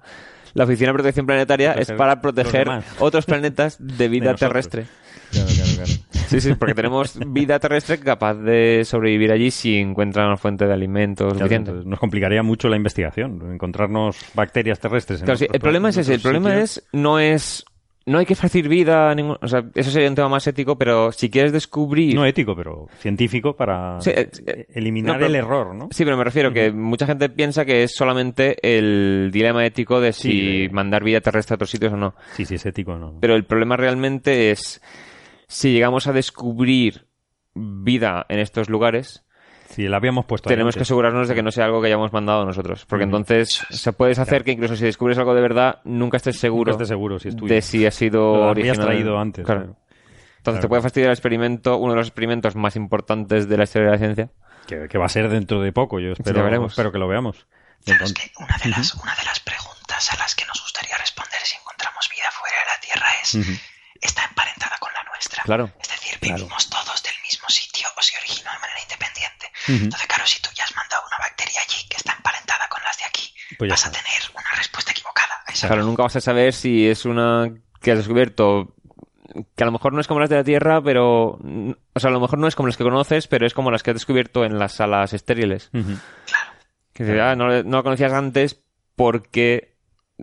La 0.55 0.63
oficina 0.63 0.87
de 0.87 0.93
protección 0.93 1.25
planetaria 1.25 1.73
es 1.73 1.91
para 1.91 2.21
proteger 2.21 2.67
otros 2.99 3.25
planetas 3.25 3.75
de 3.79 4.07
vida 4.07 4.33
terrestre. 4.35 4.85
Claro, 5.31 5.49
claro, 5.53 5.71
claro. 5.75 5.91
Sí, 6.29 6.39
sí, 6.41 6.53
porque 6.55 6.73
tenemos 6.73 7.19
vida 7.27 7.59
terrestre 7.59 7.99
capaz 7.99 8.35
de 8.35 8.83
sobrevivir 8.85 9.33
allí 9.33 9.51
si 9.51 9.75
encuentran 9.77 10.27
una 10.27 10.37
fuente 10.37 10.65
de 10.65 10.73
alimentos 10.73 11.33
suficiente. 11.37 11.73
nos 11.85 11.99
complicaría 11.99 12.41
mucho 12.41 12.69
la 12.69 12.77
investigación, 12.77 13.53
encontrarnos 13.53 14.17
bacterias 14.33 14.79
terrestres. 14.79 15.19
en 15.19 15.25
Claro, 15.25 15.37
sí, 15.37 15.45
otros 15.45 15.51
el 15.51 15.59
problema 15.59 15.89
es 15.89 15.97
ese. 15.97 16.13
El 16.15 16.21
problema 16.21 16.51
sitios. 16.51 16.77
es, 16.77 16.87
no 16.93 17.19
es, 17.19 17.65
no 18.07 18.19
hay 18.19 18.25
que 18.27 18.33
esparcir 18.33 18.69
vida, 18.69 19.13
ningún- 19.15 19.37
o 19.41 19.47
sea, 19.47 19.65
eso 19.73 19.89
sería 19.89 20.07
un 20.09 20.15
tema 20.15 20.29
más 20.29 20.45
ético, 20.45 20.77
pero 20.77 21.11
si 21.11 21.29
quieres 21.29 21.51
descubrir... 21.51 22.13
No 22.13 22.23
ético, 22.25 22.55
pero 22.55 22.87
científico 22.99 23.55
para 23.55 23.99
Sí, 23.99 24.11
eh, 24.11 24.29
eh, 24.45 24.67
eliminar 24.75 25.13
no, 25.13 25.19
pero- 25.19 25.25
el 25.27 25.35
error, 25.35 25.73
¿no? 25.75 25.87
Sí, 25.91 26.03
pero 26.05 26.15
me 26.15 26.23
refiero 26.23 26.53
que 26.53 26.71
mucha 26.71 27.07
gente 27.07 27.29
piensa 27.29 27.65
que 27.65 27.81
es 27.83 27.95
solamente 27.95 28.57
el 28.61 29.31
dilema 29.33 29.65
ético 29.65 29.99
de 29.99 30.13
si 30.13 30.29
Sí, 30.31 30.61
de- 30.67 30.69
mandar 30.69 31.03
vida 31.03 31.19
terrestre 31.21 31.53
a 31.53 31.55
otros 31.55 31.71
sitios 31.71 31.93
o 31.93 31.97
no. 31.97 32.13
Sí, 32.33 32.45
sí, 32.45 32.55
es 32.55 32.65
ético, 32.67 32.95
¿no? 32.95 33.17
Pero 33.19 33.35
el 33.35 33.45
problema 33.45 33.75
realmente 33.75 34.51
es 34.51 34.81
si 35.47 35.73
llegamos 35.73 36.05
a 36.07 36.13
descubrir 36.13 37.07
vida 37.55 38.25
en 38.29 38.39
estos 38.39 38.69
lugares, 38.69 39.24
Si 39.69 39.87
la 39.87 39.97
habíamos 39.97 40.25
puesto 40.25 40.47
tenemos 40.47 40.75
que 40.75 40.83
asegurarnos 40.83 41.27
de 41.27 41.35
que 41.35 41.43
no 41.43 41.51
sea 41.51 41.65
algo 41.65 41.81
que 41.81 41.87
hayamos 41.87 42.13
mandado 42.13 42.45
nosotros. 42.45 42.85
Porque 42.85 43.05
Ujú. 43.05 43.15
entonces 43.17 43.65
se 43.69 43.91
puedes 43.93 44.19
hacer 44.19 44.43
que 44.43 44.51
incluso 44.51 44.75
si 44.75 44.85
descubres 44.85 45.17
algo 45.17 45.33
de 45.33 45.41
verdad, 45.41 45.79
nunca 45.83 46.17
estés 46.17 46.39
seguro, 46.39 46.71
Nunca 46.71 46.83
estés 46.83 46.89
seguro 46.89 47.19
si 47.19 47.29
es 47.29 47.35
tuyo. 47.35 47.53
de 47.53 47.61
si 47.61 47.85
ha 47.85 47.91
sido 47.91 48.53
Lo 48.53 48.53
traído 48.53 49.19
antes. 49.19 49.43
Claro. 49.45 49.61
claro. 49.61 49.77
Entonces 50.37 50.41
Claro. 50.43 50.59
te 50.61 50.67
puede 50.67 50.81
fastidiar 50.83 51.09
el 51.09 51.13
experimento, 51.13 51.77
uno 51.77 51.93
de 51.93 51.97
los 51.97 52.07
experimentos 52.07 52.55
más 52.55 52.75
importantes 52.75 53.49
de 53.49 53.57
la 53.57 53.63
historia 53.63 53.87
de 53.87 53.91
la 53.93 53.97
ciencia. 53.97 54.29
Que, 54.67 54.87
que 54.87 54.97
va 54.97 55.05
a 55.05 55.09
ser 55.09 55.27
dentro 55.29 55.61
de 55.61 55.71
poco, 55.71 55.99
yo 55.99 56.11
espero, 56.13 56.65
espero 56.67 56.91
que 56.91 56.97
lo 56.99 57.07
veamos. 57.07 57.45
Es 57.85 58.13
que 58.13 58.31
una 58.39 58.57
de, 58.63 58.69
las, 58.69 58.93
una 58.95 59.13
de 59.15 59.23
las 59.25 59.39
preguntas 59.41 60.13
a 60.13 60.17
las 60.17 60.33
que 60.35 60.45
nos 60.45 60.61
gustaría 60.61 60.97
responder 60.97 61.39
si 61.43 61.55
encontramos 61.57 62.07
vida 62.09 62.25
fuera 62.31 62.55
de 62.57 62.65
la 62.65 62.79
Tierra 62.81 63.07
es. 63.21 63.61
¿está 64.01 64.25
emparentada 64.25 64.75
con 64.79 64.91
la 64.93 65.03
nuestra? 65.09 65.43
Claro. 65.43 65.69
Es 65.81 65.89
decir, 65.89 66.17
Claro. 66.19 66.35
¿vivimos 66.37 66.69
todos 66.69 67.01
del 67.03 67.13
mismo 67.23 67.47
sitio 67.49 67.87
o 67.97 68.01
se 68.01 68.17
originó 68.17 68.51
de 68.53 68.59
manera 68.59 68.79
independiente? 68.81 69.44
Entonces, 69.67 70.07
claro, 70.07 70.25
si 70.25 70.41
tú 70.41 70.49
ya 70.55 70.63
has 70.63 70.75
mandado 70.75 71.03
una 71.07 71.17
bacteria 71.19 71.59
allí 71.61 71.87
que 71.89 71.97
está 71.97 72.13
emparentada 72.13 72.67
con 72.69 72.81
las 72.83 72.97
de 72.97 73.05
aquí, 73.05 73.33
Pues 73.57 73.69
vas 73.69 73.85
a 73.85 73.91
tener 73.91 74.21
una 74.33 74.51
respuesta 74.57 74.91
equivocada. 74.91 75.43
esa 75.47 75.67
Claro, 75.67 75.83
nunca 75.83 76.03
vas 76.03 76.15
a 76.15 76.21
saber 76.21 76.53
si 76.53 76.87
es 76.87 77.05
una 77.05 77.49
que 77.81 77.91
has 77.91 77.97
descubierto 77.97 78.75
que 79.55 79.63
a 79.63 79.65
lo 79.65 79.71
mejor 79.71 79.93
no 79.93 79.99
es 79.99 80.07
como 80.07 80.19
las 80.19 80.29
de 80.29 80.37
la 80.37 80.43
Tierra, 80.43 80.81
pero... 80.81 81.39
O 81.93 81.99
sea, 81.99 82.09
a 82.09 82.13
lo 82.13 82.19
mejor 82.19 82.39
no 82.39 82.47
es 82.47 82.55
como 82.55 82.67
las 82.67 82.77
que 82.77 82.83
conoces, 82.83 83.27
pero 83.27 83.45
es 83.45 83.53
como 83.53 83.71
las 83.71 83.83
que 83.83 83.91
has 83.91 83.95
descubierto 83.95 84.45
en 84.45 84.57
las 84.57 84.75
salas 84.75 85.13
estériles. 85.13 85.69
Ujú. 85.73 85.97
Que 86.93 87.19
ah, 87.19 87.35
no, 87.35 87.63
no 87.63 87.77
la 87.77 87.83
conocías 87.83 88.13
antes 88.13 88.61
porque 88.95 89.75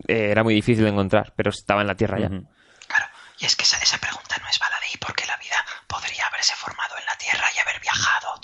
eh, 0.09 0.29
era 0.31 0.43
muy 0.43 0.55
difícil 0.55 0.85
de 0.85 0.91
encontrar, 0.91 1.35
pero 1.37 1.51
estaba 1.51 1.83
en 1.83 1.89
la 1.89 1.95
Tierra 1.95 2.19
ya. 2.19 2.29
Claro, 2.29 3.07
y 3.39 3.45
es 3.45 3.55
que 3.57 3.65
esa, 3.65 3.77
esa 3.79 3.99
pregunta 3.99 4.37
no 4.41 4.49
es 4.49 4.59
baladí 4.59 4.97
porque 4.99 5.27
la 5.27 5.37
vida 5.37 5.63
podría 5.87 6.27
haberse 6.29 6.55
formado 6.55 6.97
en 6.97 7.05
la 7.05 7.17
Tierra 7.19 7.45
y 7.55 7.59
haber 7.59 7.81
viajado 7.81 8.29
a 8.31 8.41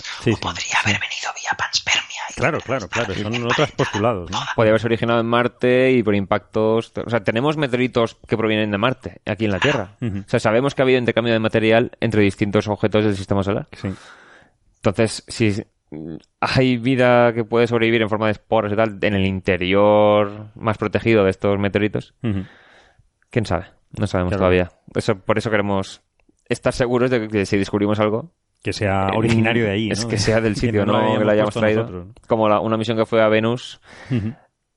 otros 0.00 0.14
lugares, 0.18 0.22
Sí, 0.22 0.30
o 0.30 0.34
sí, 0.36 0.40
podría 0.40 0.80
haber 0.84 1.00
venido 1.00 1.32
vía 1.34 1.50
panspermia. 1.58 2.20
y 2.30 2.34
Claro, 2.34 2.58
claro, 2.60 2.88
claro. 2.88 3.14
Son 3.14 3.44
otros 3.46 3.70
postulados, 3.72 4.30
¿no? 4.30 4.38
Podría 4.56 4.70
haberse 4.70 4.86
originado 4.86 5.20
en 5.20 5.26
Marte 5.26 5.92
y 5.92 6.02
por 6.02 6.14
impactos... 6.14 6.92
O 7.04 7.10
sea, 7.10 7.22
tenemos 7.22 7.56
meteoritos 7.56 8.16
que 8.26 8.36
provienen 8.36 8.70
de 8.70 8.78
Marte, 8.78 9.20
aquí 9.26 9.44
en 9.44 9.52
la 9.52 9.60
Tierra. 9.60 9.96
O 10.00 10.28
sea, 10.28 10.40
sabemos 10.40 10.74
que 10.74 10.82
ha 10.82 10.84
habido 10.84 10.98
intercambio 10.98 11.32
de 11.32 11.38
material 11.40 11.92
entre 12.00 12.22
distintos 12.22 12.68
objetos 12.68 13.04
del 13.04 13.16
sistema 13.16 13.42
solar. 13.42 13.68
Sí. 13.72 13.88
Entonces, 14.76 15.24
si 15.28 15.62
hay 16.40 16.76
vida 16.78 17.32
que 17.34 17.44
puede 17.44 17.66
sobrevivir 17.66 18.02
en 18.02 18.08
forma 18.08 18.26
de 18.26 18.32
esporas 18.32 18.72
y 18.72 18.76
tal 18.76 18.98
en 19.02 19.14
el 19.14 19.26
interior 19.26 20.46
más 20.54 20.78
protegido 20.78 21.24
de 21.24 21.30
estos 21.30 21.58
meteoritos, 21.58 22.14
quién 23.30 23.46
sabe. 23.46 23.66
No 23.98 24.06
sabemos 24.06 24.30
Claro. 24.30 24.40
todavía. 24.40 24.70
Eso, 24.94 25.16
por 25.16 25.36
eso 25.36 25.50
queremos 25.50 26.00
estar 26.48 26.72
seguros 26.72 27.10
de 27.10 27.28
que 27.28 27.44
si 27.46 27.58
descubrimos 27.58 28.00
algo, 28.00 28.32
Que 28.62 28.72
sea 28.72 29.08
originario 29.16 29.64
de 29.64 29.70
ahí, 29.72 29.90
es 29.90 30.04
¿no? 30.04 30.08
que 30.10 30.18
sea 30.18 30.40
del 30.40 30.54
sitio, 30.56 30.86
no 30.86 31.18
que 31.18 31.24
lo 31.24 31.30
hayamos 31.30 31.54
traído. 31.54 31.80
nosotros, 31.82 32.06
¿no? 32.06 32.14
Como 32.28 32.48
la- 32.48 32.60
una 32.60 32.76
misión 32.76 32.96
que 32.96 33.06
fue 33.06 33.20
a 33.22 33.28
Venus 33.28 33.80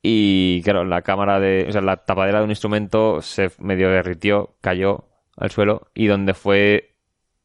y, 0.02 0.62
claro, 0.64 0.86
la 0.86 1.02
cámara 1.02 1.40
de, 1.40 1.66
o 1.68 1.72
sea, 1.72 1.82
la 1.82 1.98
tapadera 1.98 2.40
de 2.40 2.46
un 2.46 2.52
instrumento 2.52 3.22
se 3.22 3.50
medio 3.60 3.90
derritió, 3.90 4.56
cayó 4.62 5.06
al 5.38 5.50
suelo 5.52 5.88
y 5.96 6.08
donde 6.08 6.34
fue 6.34 6.96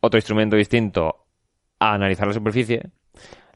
otro 0.01 0.19
instrumento 0.19 0.57
distinto 0.57 1.27
a 1.79 1.95
analizar 1.95 2.27
la 2.27 2.35
superficie, 2.35 2.91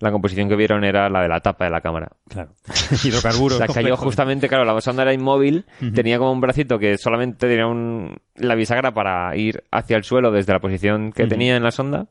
la 0.01 0.11
composición 0.11 0.49
que 0.49 0.57
vieron 0.57 0.85
era 0.85 1.09
la 1.11 1.23
de 1.23 1.29
la 1.29 1.41
tapa 1.41 1.67
de 1.67 1.71
la 1.71 1.81
cámara. 1.83 2.09
Claro. 2.29 2.51
Hidrocarburos. 3.05 3.61
O 3.61 3.65
sea, 3.65 3.67
cayó 3.69 3.97
justamente, 3.97 4.49
claro, 4.49 4.65
la 4.65 4.81
sonda 4.81 5.03
era 5.03 5.13
inmóvil, 5.13 5.67
tenía 5.95 6.19
como 6.19 6.33
un 6.33 6.41
bracito 6.41 6.79
que 6.79 6.97
solamente 6.99 7.47
tenía 7.47 7.67
un, 7.67 8.17
la 8.37 8.55
bisagra 8.55 8.93
para 8.93 9.37
ir 9.37 9.65
hacia 9.71 9.97
el 9.99 10.05
suelo 10.05 10.31
desde 10.33 10.53
la 10.53 10.61
posición 10.61 11.13
que 11.13 11.27
tenía 11.27 11.57
en 11.57 11.63
la 11.63 11.71
sonda. 11.71 12.07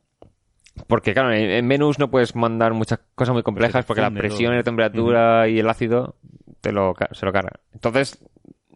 Porque, 0.87 1.13
claro, 1.13 1.31
en, 1.31 1.49
en 1.51 1.67
Venus 1.67 1.99
no 1.99 2.09
puedes 2.09 2.35
mandar 2.35 2.73
muchas 2.73 2.99
cosas 3.15 3.33
muy 3.33 3.43
complejas 3.43 3.85
porque 3.85 4.01
la 4.01 4.09
presión 4.11 4.45
todo. 4.49 4.53
y 4.53 4.57
la 4.57 4.63
temperatura 4.63 5.47
y 5.47 5.59
el 5.59 5.69
ácido 5.69 6.15
te 6.61 6.71
lo, 6.71 6.93
ca- 6.93 7.09
se 7.11 7.25
lo 7.25 7.31
cargan. 7.31 7.53
Entonces, 7.73 8.17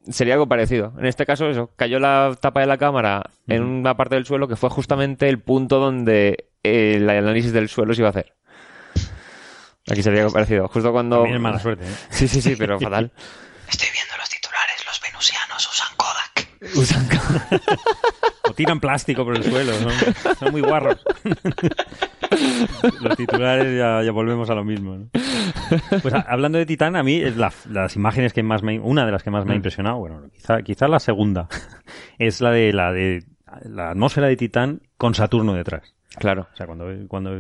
sería 0.07 0.35
algo 0.35 0.47
parecido. 0.47 0.93
En 0.99 1.05
este 1.07 1.25
caso, 1.25 1.49
eso, 1.49 1.71
cayó 1.75 1.99
la 1.99 2.37
tapa 2.39 2.59
de 2.61 2.67
la 2.67 2.77
cámara 2.77 3.23
en 3.47 3.63
una 3.63 3.97
parte 3.97 4.15
del 4.15 4.25
suelo 4.25 4.47
que 4.47 4.55
fue 4.55 4.69
justamente 4.69 5.27
el 5.27 5.39
punto 5.39 5.79
donde 5.79 6.49
eh, 6.63 6.93
el 6.97 7.09
análisis 7.09 7.51
del 7.51 7.67
suelo 7.67 7.93
se 7.95 8.01
iba 8.01 8.09
a 8.09 8.11
hacer. 8.11 8.33
Aquí 9.89 10.03
sería 10.03 10.21
algo 10.21 10.33
parecido. 10.33 10.67
Justo 10.67 10.91
cuando... 10.91 11.17
También 11.17 11.35
es 11.37 11.41
mala 11.41 11.59
suerte, 11.59 11.85
¿eh? 11.85 11.95
Sí, 12.09 12.27
sí, 12.27 12.41
sí, 12.41 12.55
pero 12.57 12.79
fatal. 12.79 13.11
Estoy 13.69 13.87
viendo 13.93 14.17
los 14.17 14.29
titulares, 14.29 14.85
los 14.85 15.01
venusianos 15.01 15.67
usan 15.67 15.87
Kodak. 15.95 16.47
Usan 16.75 17.07
O 18.49 18.53
tiran 18.53 18.79
plástico 18.79 19.25
por 19.25 19.35
el 19.35 19.43
suelo. 19.43 19.73
Son, 19.73 19.91
son 20.39 20.51
muy 20.51 20.61
guarros. 20.61 21.03
Los 23.01 23.17
titulares 23.17 23.77
ya, 23.77 24.01
ya 24.03 24.11
volvemos 24.11 24.49
a 24.49 24.55
lo 24.55 24.63
mismo. 24.63 24.95
¿no? 24.97 25.09
Pues 26.01 26.13
a- 26.13 26.25
hablando 26.27 26.57
de 26.57 26.65
Titán, 26.65 26.95
a 26.95 27.03
mí 27.03 27.15
es 27.21 27.35
la- 27.37 27.51
las 27.69 27.95
imágenes 27.95 28.33
que 28.33 28.43
más 28.43 28.63
me, 28.63 28.79
una 28.79 29.05
de 29.05 29.11
las 29.11 29.23
que 29.23 29.31
más 29.31 29.45
me 29.45 29.51
ha 29.51 29.55
Mm. 29.55 29.57
impresionado, 29.57 29.97
bueno, 29.97 30.21
quizá, 30.33 30.61
quizá 30.61 30.87
la 30.87 30.99
segunda, 30.99 31.47
es 32.19 32.39
la 32.41 32.51
de 32.51 32.71
la 32.73 32.91
de 32.91 33.23
la 33.63 33.91
atmósfera 33.91 34.27
de 34.27 34.35
Titán 34.37 34.81
con 34.97 35.13
Saturno 35.13 35.53
detrás. 35.53 35.93
Claro. 36.17 36.47
O 36.53 36.55
sea, 36.55 36.65
cuando, 36.65 36.85
cuando 37.07 37.31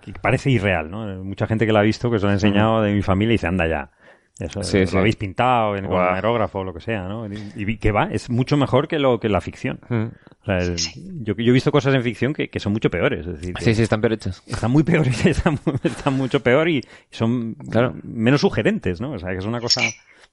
que 0.00 0.12
parece 0.20 0.50
irreal, 0.50 0.90
¿no? 0.90 1.04
Mucha 1.24 1.46
gente 1.46 1.66
que 1.66 1.72
la 1.72 1.80
ha 1.80 1.82
visto, 1.82 2.10
que 2.10 2.18
se 2.18 2.24
lo 2.24 2.30
ha 2.30 2.34
enseñado 2.34 2.82
de 2.82 2.92
mi 2.92 3.02
familia, 3.02 3.32
y 3.32 3.34
dice, 3.34 3.46
anda 3.48 3.66
ya. 3.68 3.90
Eso, 4.38 4.62
Sí, 4.62 4.78
lo 4.80 4.86
sí. 4.86 4.96
habéis 4.96 5.16
pintado 5.16 5.74
en, 5.76 5.82
con 5.86 5.94
Guau. 5.94 6.08
un 6.10 6.14
aerógrafo 6.14 6.60
o 6.60 6.64
lo 6.64 6.72
que 6.72 6.80
sea, 6.80 7.02
¿no? 7.02 7.26
Y, 7.26 7.52
y 7.56 7.76
que 7.78 7.90
va, 7.90 8.04
es 8.04 8.30
mucho 8.30 8.56
mejor 8.56 8.86
que 8.86 8.98
lo 9.00 9.18
que 9.18 9.28
la 9.28 9.40
ficción. 9.40 9.80
Mm. 9.88 10.04
O 10.42 10.44
sea, 10.44 10.58
el- 10.58 10.76
yo, 11.24 11.34
yo 11.36 11.50
he 11.50 11.52
visto 11.52 11.72
cosas 11.72 11.92
en 11.94 12.02
ficción 12.04 12.32
que, 12.32 12.48
que 12.48 12.60
son 12.60 12.72
mucho 12.72 12.88
peores. 12.88 13.26
Es 13.26 13.40
decir, 13.40 13.54
que 13.54 13.64
Sí, 13.64 13.74
sí, 13.74 13.82
están 13.82 14.00
peor 14.00 14.12
hechos. 14.12 14.42
están 14.46 14.70
muy 14.70 14.84
peores, 14.84 15.26
están, 15.26 15.58
están 15.82 16.14
mucho 16.14 16.40
peor 16.40 16.68
y 16.68 16.84
son 17.10 17.54
Claro. 17.70 17.94
menos 18.04 18.40
sugerentes, 18.42 19.00
¿no? 19.00 19.12
O 19.12 19.18
sea, 19.18 19.30
que 19.30 19.38
es 19.38 19.44
una 19.44 19.60
cosa... 19.60 19.80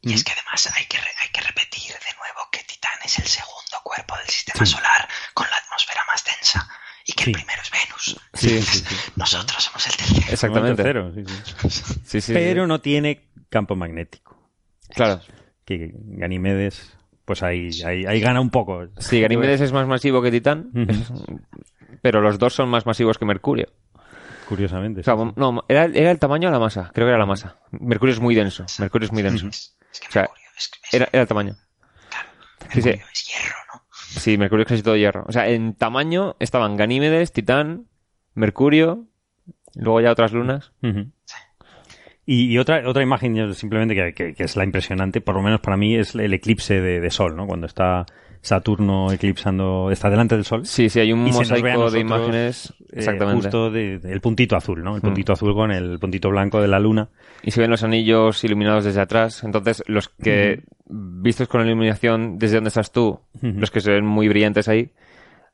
Y 0.01 0.13
es 0.13 0.23
que 0.23 0.33
además 0.33 0.71
hay 0.77 0.85
que, 0.85 0.97
re- 0.97 1.03
hay 1.23 1.29
que 1.31 1.41
repetir 1.41 1.91
de 1.93 2.13
nuevo 2.19 2.47
que 2.51 2.59
Titán 2.67 2.91
es 3.03 3.17
el 3.17 3.25
segundo 3.25 3.77
cuerpo 3.83 4.15
del 4.17 4.27
sistema 4.27 4.63
Sí. 4.65 4.73
solar 4.73 5.07
con 5.33 5.47
la 5.49 5.57
atmósfera 5.65 6.01
más 6.13 6.23
densa 6.23 6.69
y 7.07 7.13
que 7.13 7.23
Sí. 7.23 7.29
el 7.31 7.35
primero 7.37 7.61
es 7.63 7.71
Venus. 7.71 8.21
Sí, 8.35 8.61
sí, 8.61 8.83
sí. 8.87 8.95
Nosotros 9.15 9.63
somos 9.63 9.87
el 9.87 9.95
tercero. 9.95 10.27
Exactamente. 10.31 10.83
Tercero, 10.83 11.11
sí, 11.13 11.23
sí. 11.69 11.95
Sí, 12.05 12.21
sí, 12.21 12.33
Pero 12.33 12.67
no 12.67 12.81
tiene 12.81 13.23
campo 13.49 13.75
magnético. 13.75 14.37
Claro. 14.89 15.19
Que 15.65 15.91
Ganímedes, 15.93 16.95
pues 17.25 17.41
ahí, 17.43 17.69
ahí, 17.85 18.05
ahí 18.05 18.19
gana 18.19 18.39
un 18.41 18.49
poco. 18.49 18.87
Sí, 18.99 19.21
Ganímedes 19.21 19.61
es 19.61 19.71
más 19.71 19.87
masivo 19.87 20.21
que 20.21 20.31
Titán, 20.31 20.71
pero 22.01 22.21
los 22.21 22.37
dos 22.37 22.53
son 22.53 22.69
más 22.69 22.85
masivos 22.85 23.17
que 23.17 23.25
Mercurio. 23.25 23.69
Curiosamente. 24.47 25.01
O 25.01 25.03
sea, 25.03 25.15
sí, 25.15 25.23
sí. 25.25 25.33
no, 25.35 25.63
era, 25.67 25.85
era 25.85 26.11
el 26.11 26.19
tamaño 26.19 26.49
o 26.49 26.51
la 26.51 26.59
masa, 26.59 26.91
creo 26.93 27.07
que 27.07 27.09
era 27.09 27.17
la 27.17 27.25
masa. 27.25 27.57
Mercurio 27.71 28.13
es 28.13 28.19
muy 28.19 28.35
denso, 28.35 28.65
Mercurio 28.77 29.07
es 29.07 29.11
muy 29.11 29.23
denso. 29.23 29.47
Es, 29.47 29.75
es 29.91 29.99
que 29.99 30.07
O 30.07 30.11
sea, 30.11 30.29
Era, 30.91 31.09
era 31.11 31.23
el 31.23 31.27
tamaño. 31.27 31.55
Sí, 32.71 32.81
sí. 32.81 32.89
Mercurio 32.89 33.07
es 33.11 33.25
hierro, 33.27 33.57
¿no? 33.73 33.81
Sí, 33.91 34.37
Mercurio 34.37 34.63
es 34.63 34.69
casi 34.69 34.83
todo 34.83 34.95
hierro. 34.95 35.25
O 35.27 35.31
sea, 35.31 35.47
en 35.49 35.73
tamaño 35.73 36.35
estaban 36.39 36.77
Ganímedes, 36.77 37.31
Titán, 37.31 37.87
Mercurio, 38.35 39.05
luego 39.73 39.99
ya 40.01 40.11
otras 40.11 40.31
lunas. 40.31 40.71
Ujú. 40.83 41.11
Y, 42.25 42.51
y 42.51 42.57
otra, 42.57 42.87
otra 42.89 43.03
imagen, 43.03 43.53
simplemente 43.53 43.93
que, 43.95 44.13
que- 44.13 44.33
que 44.33 44.43
es 44.43 44.55
la 44.55 44.63
impresionante, 44.63 45.21
por 45.21 45.35
lo 45.35 45.41
menos 45.43 45.59
para 45.61 45.77
mí, 45.77 45.95
es 45.95 46.15
el 46.15 46.33
eclipse 46.33 46.81
de, 46.81 46.99
de 46.99 47.11
Sol, 47.11 47.35
¿no? 47.35 47.45
Cuando 47.45 47.67
está 47.67 48.05
Saturno 48.41 49.11
eclipsando, 49.11 49.89
está 49.91 50.09
delante 50.09 50.35
del 50.35 50.45
Sol. 50.45 50.65
Sí, 50.65 50.89
sí, 50.89 50.99
hay 50.99 51.11
un 51.11 51.19
mosaico 51.23 51.89
de 51.89 51.99
imágenes. 51.99 52.73
eh, 52.91 52.97
Exactamente. 52.99 53.43
justo 53.43 53.69
de- 53.71 53.97
de- 53.99 54.11
el 54.13 54.21
puntito 54.21 54.55
azul, 54.55 54.83
¿no? 54.83 54.95
El 54.95 55.01
Mm. 55.01 55.05
puntito 55.05 55.33
azul 55.33 55.53
con 55.53 55.71
el 55.71 55.97
puntito 55.99 56.29
blanco 56.29 56.61
de 56.61 56.67
la 56.67 56.79
luna. 56.79 57.09
Y 57.43 57.51
se 57.51 57.61
ven 57.61 57.69
los 57.71 57.83
anillos 57.83 58.43
iluminados 58.43 58.85
desde 58.85 59.01
atrás. 59.01 59.43
Entonces, 59.43 59.83
los 59.87 60.09
que, 60.09 60.63
vistos 60.87 61.47
con 61.47 61.61
la 61.61 61.67
iluminación 61.67 62.37
desde 62.37 62.55
donde 62.57 62.67
estás 62.69 62.91
tú, 62.91 63.19
los 63.41 63.71
que 63.71 63.81
se 63.81 63.91
ven 63.91 64.05
muy 64.05 64.27
brillantes 64.29 64.67
ahí, 64.67 64.91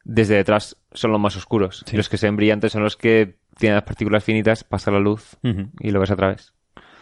desde 0.04 0.36
detrás 0.36 0.78
son 0.94 1.12
los 1.12 1.20
más 1.22 1.36
oscuros. 1.38 1.84
Sí. 1.86 1.96
Y 1.96 1.98
los 1.98 2.10
que 2.10 2.18
se 2.18 2.28
ven 2.28 2.36
brillantes 2.36 2.72
son 2.74 2.84
los 2.84 2.98
que 2.98 3.36
tienen 3.58 3.76
las 3.76 3.84
partículas 3.86 4.24
finitas, 4.24 4.64
pasa 4.64 4.92
la 4.92 5.00
luz 5.00 5.38
y 5.80 5.92
lo 5.92 6.00
ves 6.02 6.12
a 6.12 6.16
través. 6.16 6.54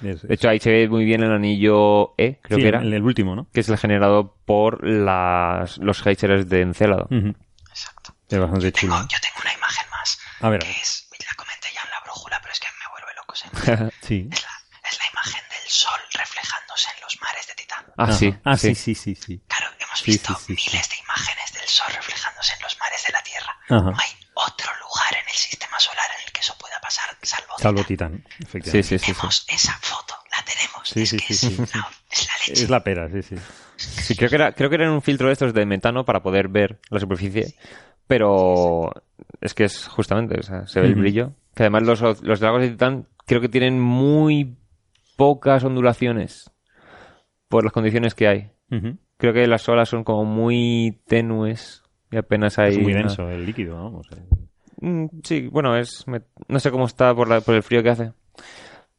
Es- 0.04 0.22
De 0.22 0.34
hecho, 0.34 0.50
ahí 0.50 0.60
se 0.60 0.72
ve 0.72 0.88
muy 0.88 1.06
bien 1.06 1.24
el 1.24 1.32
anillo 1.32 2.14
E, 2.18 2.40
creo 2.42 2.58
sí, 2.58 2.62
que 2.64 2.68
era, 2.70 2.80
El, 2.82 2.94
el 2.94 3.04
último, 3.04 3.36
¿no? 3.36 3.48
que 3.54 3.60
es 3.60 3.70
el 3.70 3.78
generado 3.78 4.36
por 4.46 4.86
las, 4.88 5.78
los 5.78 6.02
geysers 6.02 6.48
de 6.50 6.62
Encélado. 6.62 7.08
Ujú. 7.12 7.36
Exacto. 7.70 8.16
Es 8.30 8.40
bastante 8.40 8.72
Tengo, 8.72 8.96
chulo. 8.96 9.08
yo 9.10 9.18
tengo 9.20 9.36
una 9.42 9.54
imagen 9.54 9.86
más. 9.92 10.20
A 10.42 10.50
ver, 10.50 10.60
que 10.62 10.72
es, 10.72 11.10
la 11.12 11.36
comenté 11.36 11.68
ya 11.74 11.82
en 11.84 11.90
la 11.92 12.00
brújula, 12.04 12.40
pero 12.42 12.52
es 12.54 12.60
que 12.60 12.68
me 12.80 12.92
vuelve 12.92 13.14
loco. 13.16 13.36
¿sí? 13.36 13.48
Sí. 14.08 14.30
Es, 14.32 14.42
la, 14.44 14.50
es 14.90 14.98
la 15.00 15.06
imagen 15.12 15.42
del 15.50 15.70
sol 15.70 16.00
reflejándose 16.14 16.90
en 16.96 17.02
los 17.02 17.22
mares 17.22 17.48
de 17.48 17.54
Titán. 17.56 17.86
ah, 17.98 18.04
Ajá. 18.04 18.14
sí. 18.14 18.36
Ah, 18.44 18.58
sí. 18.58 18.76
sí, 18.76 18.96
sí, 18.96 19.16
sí, 19.16 19.16
sí. 19.16 19.42
Claro, 19.48 19.68
hemos 19.80 20.00
Sí, 20.00 20.12
visto 20.12 20.34
sí, 20.36 20.56
sí, 20.56 20.56
sí. 20.56 20.70
miles 20.72 20.90
de 20.90 20.96
imágenes 21.04 21.54
del 21.54 21.68
sol 21.68 21.88
reflejándose 21.94 22.54
en 22.56 22.62
los 22.62 22.78
mares 22.80 23.04
de 23.06 23.14
la 23.14 23.22
Tierra. 23.24 23.52
Ajá. 23.70 23.92
No 23.92 23.98
hay 24.00 24.12
otro 24.48 24.72
lugar 24.82 25.14
en 25.22 25.28
el 25.28 25.36
sistema 25.36 25.80
solar 25.80 26.06
en 26.18 26.26
el 26.26 26.32
que 26.32 26.42
eso 26.42 26.56
pueda 26.60 26.80
pasar, 26.82 27.16
salvo, 27.22 27.54
Salvo 27.58 27.84
Titán. 27.84 28.18
Titán, 28.18 28.34
efectivamente. 28.40 28.72
Sí, 28.72 28.84
sí, 28.84 29.00
sí, 29.00 29.06
sí. 29.06 29.12
Tenemos 29.12 29.46
esa 29.50 29.74
foto, 29.82 30.16
la 30.32 30.44
tenemos. 30.44 30.90
Sí, 30.90 31.02
es 31.02 31.10
sí, 31.10 31.18
que 31.18 31.34
sí, 31.34 31.48
es, 31.48 31.74
la 31.74 32.34
leche. 32.48 32.64
Es 32.64 32.70
la 32.70 32.84
pera, 32.84 33.10
sí, 33.10 33.22
sí. 33.22 33.36
Sí, 33.78 34.16
creo 34.16 34.30
que 34.30 34.36
era, 34.36 34.52
creo 34.54 34.70
que 34.70 34.76
era 34.76 34.92
un 34.92 35.02
filtro 35.02 35.28
de 35.28 35.34
estos 35.34 35.54
de 35.54 35.66
metano 35.66 36.06
para 36.06 36.22
poder 36.22 36.50
ver 36.50 36.80
la 36.90 37.00
superficie. 37.00 37.56
Pero 38.08 38.92
es 39.40 39.54
que 39.54 39.66
es 39.66 39.88
justamente, 39.88 40.40
o 40.40 40.44
sea, 40.44 40.66
se 40.68 40.82
ve 40.82 40.88
el 40.88 40.96
brillo. 40.96 41.34
Que 41.54 41.64
además 41.64 41.84
los, 41.84 42.24
los 42.24 42.40
dragos 42.40 42.62
de 42.62 42.70
Titán 42.70 43.08
creo 43.26 43.42
que 43.42 43.50
tienen 43.50 43.80
muy 43.80 44.58
pocas 45.16 45.64
ondulaciones 45.64 46.50
por 47.48 47.64
las 47.64 47.74
condiciones 47.74 48.16
que 48.16 48.28
hay. 48.28 48.52
Creo 49.18 49.34
que 49.34 49.48
las 49.48 49.68
olas 49.68 49.90
son 49.90 50.04
como 50.04 50.26
muy 50.26 51.02
tenues 51.08 51.84
y 52.12 52.18
apenas 52.18 52.58
hay. 52.60 52.72
Es 52.76 52.78
muy 52.80 52.94
una- 52.94 53.02
denso 53.04 53.30
el 53.30 53.46
líquido, 53.46 53.76
¿no? 53.78 54.00
O 54.00 54.04
sea, 54.04 54.18
Mm, 54.82 55.08
Sí, 55.26 55.48
bueno, 55.48 55.76
es. 55.76 56.08
me- 56.08 56.22
No 56.48 56.58
sé 56.60 56.72
cómo 56.72 56.86
está 56.86 57.14
por, 57.14 57.28
la- 57.28 57.42
por 57.42 57.54
el 57.54 57.64
frío 57.64 57.84
que 57.84 57.90
hace. 57.90 58.14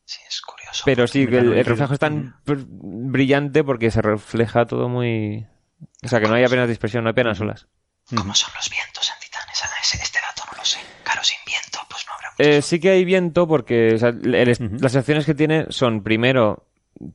Sí, 0.05 0.21
es 0.29 0.41
curioso. 0.43 0.83
Pero 0.85 1.07
sí, 1.07 1.27
que 1.27 1.39
el, 1.39 1.55
el 1.55 1.65
reflejo 1.65 1.95
es 1.95 1.99
tan 1.99 2.35
br- 2.45 2.67
brillante 2.69 3.65
porque 3.65 3.91
se 3.91 4.03
refleja 4.03 4.67
todo 4.67 4.89
muy. 4.91 5.47
O 6.05 6.09
sea, 6.09 6.21
que 6.21 6.29
no 6.29 6.35
hay 6.35 6.45
apenas 6.45 6.69
dispersión, 6.69 7.03
no 7.05 7.09
hay 7.09 7.13
apenas 7.13 7.41
olas. 7.41 7.67
¿Cómo 8.15 8.35
son 8.35 8.51
los 8.57 8.69
vientos 8.69 9.11
en 9.11 9.21
Titán? 9.25 9.43
Esa- 9.51 9.69
ese- 9.81 10.03
este 10.03 10.19
dato 10.21 10.43
no 10.53 10.59
lo 10.59 10.65
sé. 10.67 10.81
Claro, 11.03 11.23
sin 11.25 11.39
viento, 11.47 11.79
pues 11.89 12.05
no 12.07 12.13
habrá 12.13 12.29
mucho 12.39 12.43
Eh, 12.59 12.61
sí 12.61 12.79
que 12.79 12.91
hay 12.91 13.05
viento 13.07 13.49
porque 13.49 13.95
o 13.95 13.99
sea, 13.99 14.11
el- 14.11 14.35
el- 14.35 14.51
Ujú. 14.51 14.77
las 14.81 14.95
acciones 14.97 15.25
que 15.25 15.35
tiene 15.35 15.65
son, 15.71 16.03
primero, 16.03 16.67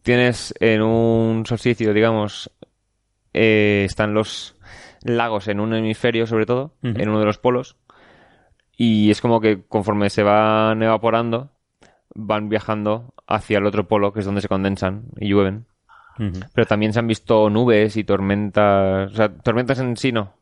tienes 0.02 0.56
en 0.60 0.82
un 0.82 1.46
solsticio, 1.46 1.93
digamos, 1.93 2.50
eh, 3.34 3.84
están 3.86 4.14
los 4.16 4.55
lagos 5.06 5.47
en 5.47 5.60
un 5.60 5.74
hemisferio, 5.74 6.28
sobre 6.28 6.45
todo, 6.45 6.74
en 6.82 7.08
uno 7.10 7.20
de 7.20 7.26
los 7.26 7.38
polos, 7.38 7.78
y 8.76 9.10
es 9.12 9.22
como 9.22 9.39
que 9.39 9.64
conforme 9.68 10.10
se 10.10 10.24
van 10.24 10.82
evaporando, 10.84 11.51
van 12.14 12.49
viajando 12.49 13.14
hacia 13.28 13.60
el 13.60 13.66
otro 13.66 13.88
polo, 13.88 14.12
que 14.12 14.20
es 14.20 14.26
donde 14.26 14.41
se 14.41 14.47
condensan 14.49 15.03
y 15.18 15.30
llueven. 15.30 15.66
Pero 16.53 16.66
también 16.68 16.91
se 16.93 16.99
han 16.99 17.08
visto 17.08 17.49
nubes 17.49 17.97
y 17.97 18.03
tormentas. 18.06 19.12
O 19.12 19.16
sea, 19.16 19.30
tormentas 19.30 19.80
en 19.80 19.97
sí 19.97 20.12
no. 20.14 20.34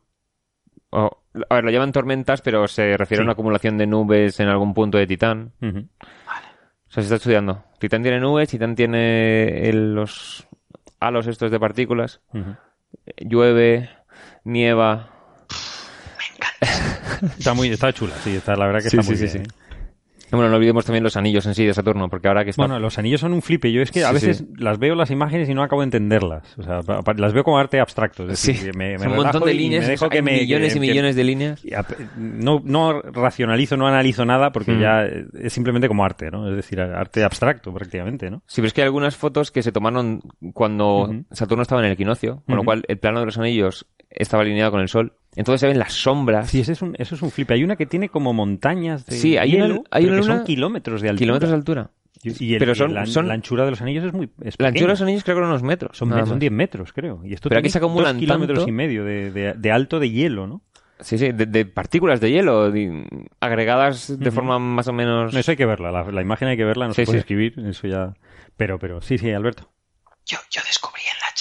O- 0.90 1.18
a 1.50 1.54
ver, 1.56 1.64
lo 1.64 1.70
llaman 1.72 1.90
tormentas, 1.90 2.42
pero 2.42 2.68
se 2.68 2.96
refiere 2.96 3.22
a 3.22 3.24
una 3.24 3.32
acumulación 3.32 3.76
de 3.76 3.86
nubes 3.88 4.38
en 4.38 4.46
algún 4.48 4.72
punto 4.72 4.98
de 4.98 5.06
Titán. 5.08 5.50
Ujú. 5.60 5.78
O 5.78 6.90
sea, 6.94 7.02
se 7.02 7.06
está 7.06 7.16
estudiando. 7.16 7.64
Titán 7.80 8.02
tiene 8.02 8.20
nubes, 8.20 8.48
Titán 8.50 8.76
tiene 8.76 9.68
el- 9.68 9.94
los 9.96 10.46
halos 11.00 11.26
estos 11.26 11.50
de 11.50 11.58
partículas. 11.58 12.20
Llueve, 13.16 13.90
nieva. 14.44 15.10
Está 17.38 17.54
muy, 17.54 17.68
está 17.68 17.92
chula, 17.92 18.14
sí, 18.22 18.36
está, 18.36 18.54
la 18.56 18.66
verdad 18.66 18.82
que 18.82 18.90
Sí, 18.90 18.96
está 18.98 19.08
muy 19.10 19.16
sí, 19.16 19.28
sí, 19.28 19.38
bien. 19.38 19.48
sí. 19.50 19.54
¿eh? 19.56 19.60
Bueno, 20.30 20.48
no 20.48 20.56
olvidemos 20.56 20.84
también 20.84 21.04
los 21.04 21.16
anillos 21.16 21.46
en 21.46 21.54
sí 21.54 21.64
de 21.64 21.72
Saturno, 21.74 22.08
porque 22.08 22.26
ahora 22.26 22.42
que 22.42 22.50
está... 22.50 22.62
Bueno, 22.62 22.80
los 22.80 22.98
anillos 22.98 23.20
son 23.20 23.34
un 23.34 23.40
flipe. 23.42 23.70
Yo 23.70 23.82
es 23.82 23.92
que 23.92 24.02
a 24.04 24.08
Sí, 24.08 24.14
veces 24.14 24.38
sí. 24.38 24.48
las 24.58 24.80
veo 24.80 24.96
las 24.96 25.12
imágenes 25.12 25.48
y 25.48 25.54
no 25.54 25.62
acabo 25.62 25.82
de 25.82 25.84
entenderlas. 25.84 26.58
O 26.58 26.62
sea, 26.64 26.80
las 27.16 27.32
veo 27.32 27.44
como 27.44 27.58
arte 27.58 27.78
abstracto. 27.78 28.28
Es 28.28 28.40
sí, 28.40 28.52
decir, 28.52 28.76
me, 28.76 28.92
me 28.94 28.98
Son 28.98 29.10
un 29.12 29.16
montón 29.18 29.42
de 29.42 29.46
me 29.48 29.54
líneas, 29.54 29.86
dejo 29.86 30.08
que 30.08 30.22
me, 30.22 30.32
millones 30.40 30.72
que- 30.72 30.78
y 30.78 30.80
que- 30.82 30.88
millones 30.88 31.14
de 31.14 31.24
líneas. 31.24 31.62
no, 32.16 32.60
no 32.64 33.00
racionalizo, 33.00 33.76
no 33.76 33.86
analizo 33.86 34.24
nada 34.24 34.50
porque 34.50 34.72
Mm. 34.72 34.80
ya 34.80 35.04
es 35.04 35.52
simplemente 35.52 35.86
como 35.86 36.04
arte, 36.04 36.30
¿no? 36.32 36.48
Es 36.50 36.56
decir, 36.56 36.80
arte 36.80 37.22
abstracto 37.22 37.72
prácticamente, 37.72 38.28
¿no? 38.28 38.38
Sí, 38.46 38.56
pero 38.56 38.66
es 38.68 38.72
que 38.72 38.80
hay 38.80 38.86
algunas 38.86 39.14
fotos 39.14 39.52
que 39.52 39.62
se 39.62 39.70
tomaron 39.70 40.20
cuando. 40.52 41.14
Saturno 41.30 41.62
estaba 41.62 41.80
en 41.82 41.86
el 41.86 41.92
equinoccio, 41.92 42.42
con 42.46 42.56
lo 42.56 42.64
cual 42.64 42.82
el 42.88 42.98
plano 42.98 43.20
de 43.20 43.26
los 43.26 43.38
anillos 43.38 43.86
estaba 44.14 44.42
alineado 44.42 44.70
con 44.70 44.80
el 44.80 44.88
Sol. 44.88 45.12
Entonces 45.36 45.60
se 45.60 45.66
ven 45.66 45.78
las 45.78 45.92
sombras, 45.92 46.48
Sí, 46.50 46.60
ese 46.60 46.72
es 46.72 46.82
un, 46.82 46.94
eso 46.98 47.14
es 47.16 47.22
un 47.22 47.30
flipe. 47.30 47.54
Hay 47.54 47.64
una 47.64 47.76
que 47.76 47.86
tiene 47.86 48.08
como 48.08 48.32
montañas 48.32 49.04
de 49.06 49.16
Sí, 49.16 49.36
hay 49.36 49.50
hielo, 49.52 49.64
una- 49.80 49.82
hay 49.90 50.04
pero 50.04 50.14
una 50.16 50.22
que 50.22 50.26
son 50.28 50.44
kilómetros 50.44 51.02
de 51.02 51.08
altura. 51.08 51.18
kilómetros 51.24 51.50
de 51.50 51.56
altura. 51.56 51.90
Y, 52.22 52.54
el- 52.54 52.58
Pero 52.58 52.72
y 52.72 52.74
son- 52.76 52.94
la, 52.94 53.04
son- 53.06 53.28
la 53.28 53.34
anchura 53.34 53.64
de 53.64 53.70
los 53.72 53.82
anillos 53.82 54.04
es 54.04 54.12
muy 54.12 54.30
es 54.42 54.54
La 54.58 54.68
anchura 54.68 54.86
de 54.86 54.92
los 54.92 55.02
anillos 55.02 55.24
creo 55.24 55.34
que 55.36 55.40
eran 55.40 55.50
unos 55.50 55.62
metros. 55.62 55.98
Son, 55.98 56.08
son 56.08 56.18
más. 56.28 56.38
10 56.38 56.52
metros, 56.52 56.92
creo. 56.92 57.20
Y 57.24 57.34
esto 57.34 57.48
Pero 57.48 57.58
aquí 57.58 57.64
tiene 57.64 57.72
se 57.72 57.78
acumulan 57.78 58.14
dos 58.16 58.20
kilómetros 58.20 58.58
tanto. 58.60 58.68
y 58.70 58.72
medio 58.72 59.04
de, 59.04 59.30
de- 59.30 59.52
de 59.54 59.72
alto 59.72 59.98
de 60.00 60.08
hielo, 60.10 60.46
¿no? 60.46 60.62
Sí, 61.00 61.18
sí, 61.18 61.32
de, 61.32 61.46
de 61.46 61.66
partículas 61.66 62.20
de 62.20 62.30
hielo, 62.30 62.70
de- 62.70 63.04
agregadas 63.40 64.16
de 64.18 64.30
forma 64.30 64.58
más 64.60 64.86
o 64.88 64.92
menos... 64.92 65.34
No, 65.34 65.40
eso 65.40 65.50
hay 65.50 65.56
que 65.56 65.66
verla. 65.66 65.90
La, 65.90 66.04
la 66.10 66.22
imagen 66.22 66.48
hay 66.48 66.56
que 66.56 66.64
verla, 66.64 66.86
no 66.86 66.94
Sí, 66.94 67.02
se 67.02 67.06
puede 67.06 67.18
sí. 67.18 67.20
escribir. 67.20 67.58
Eso 67.68 67.88
ya... 67.88 68.14
Pero, 68.56 68.78
pero, 68.78 69.00
sí, 69.02 69.18
sí, 69.18 69.30
Alberto. 69.32 69.68
Yo, 70.24 70.38
yo 70.50 70.62
descubrí 70.66 71.02
en 71.02 71.18
la 71.20 71.33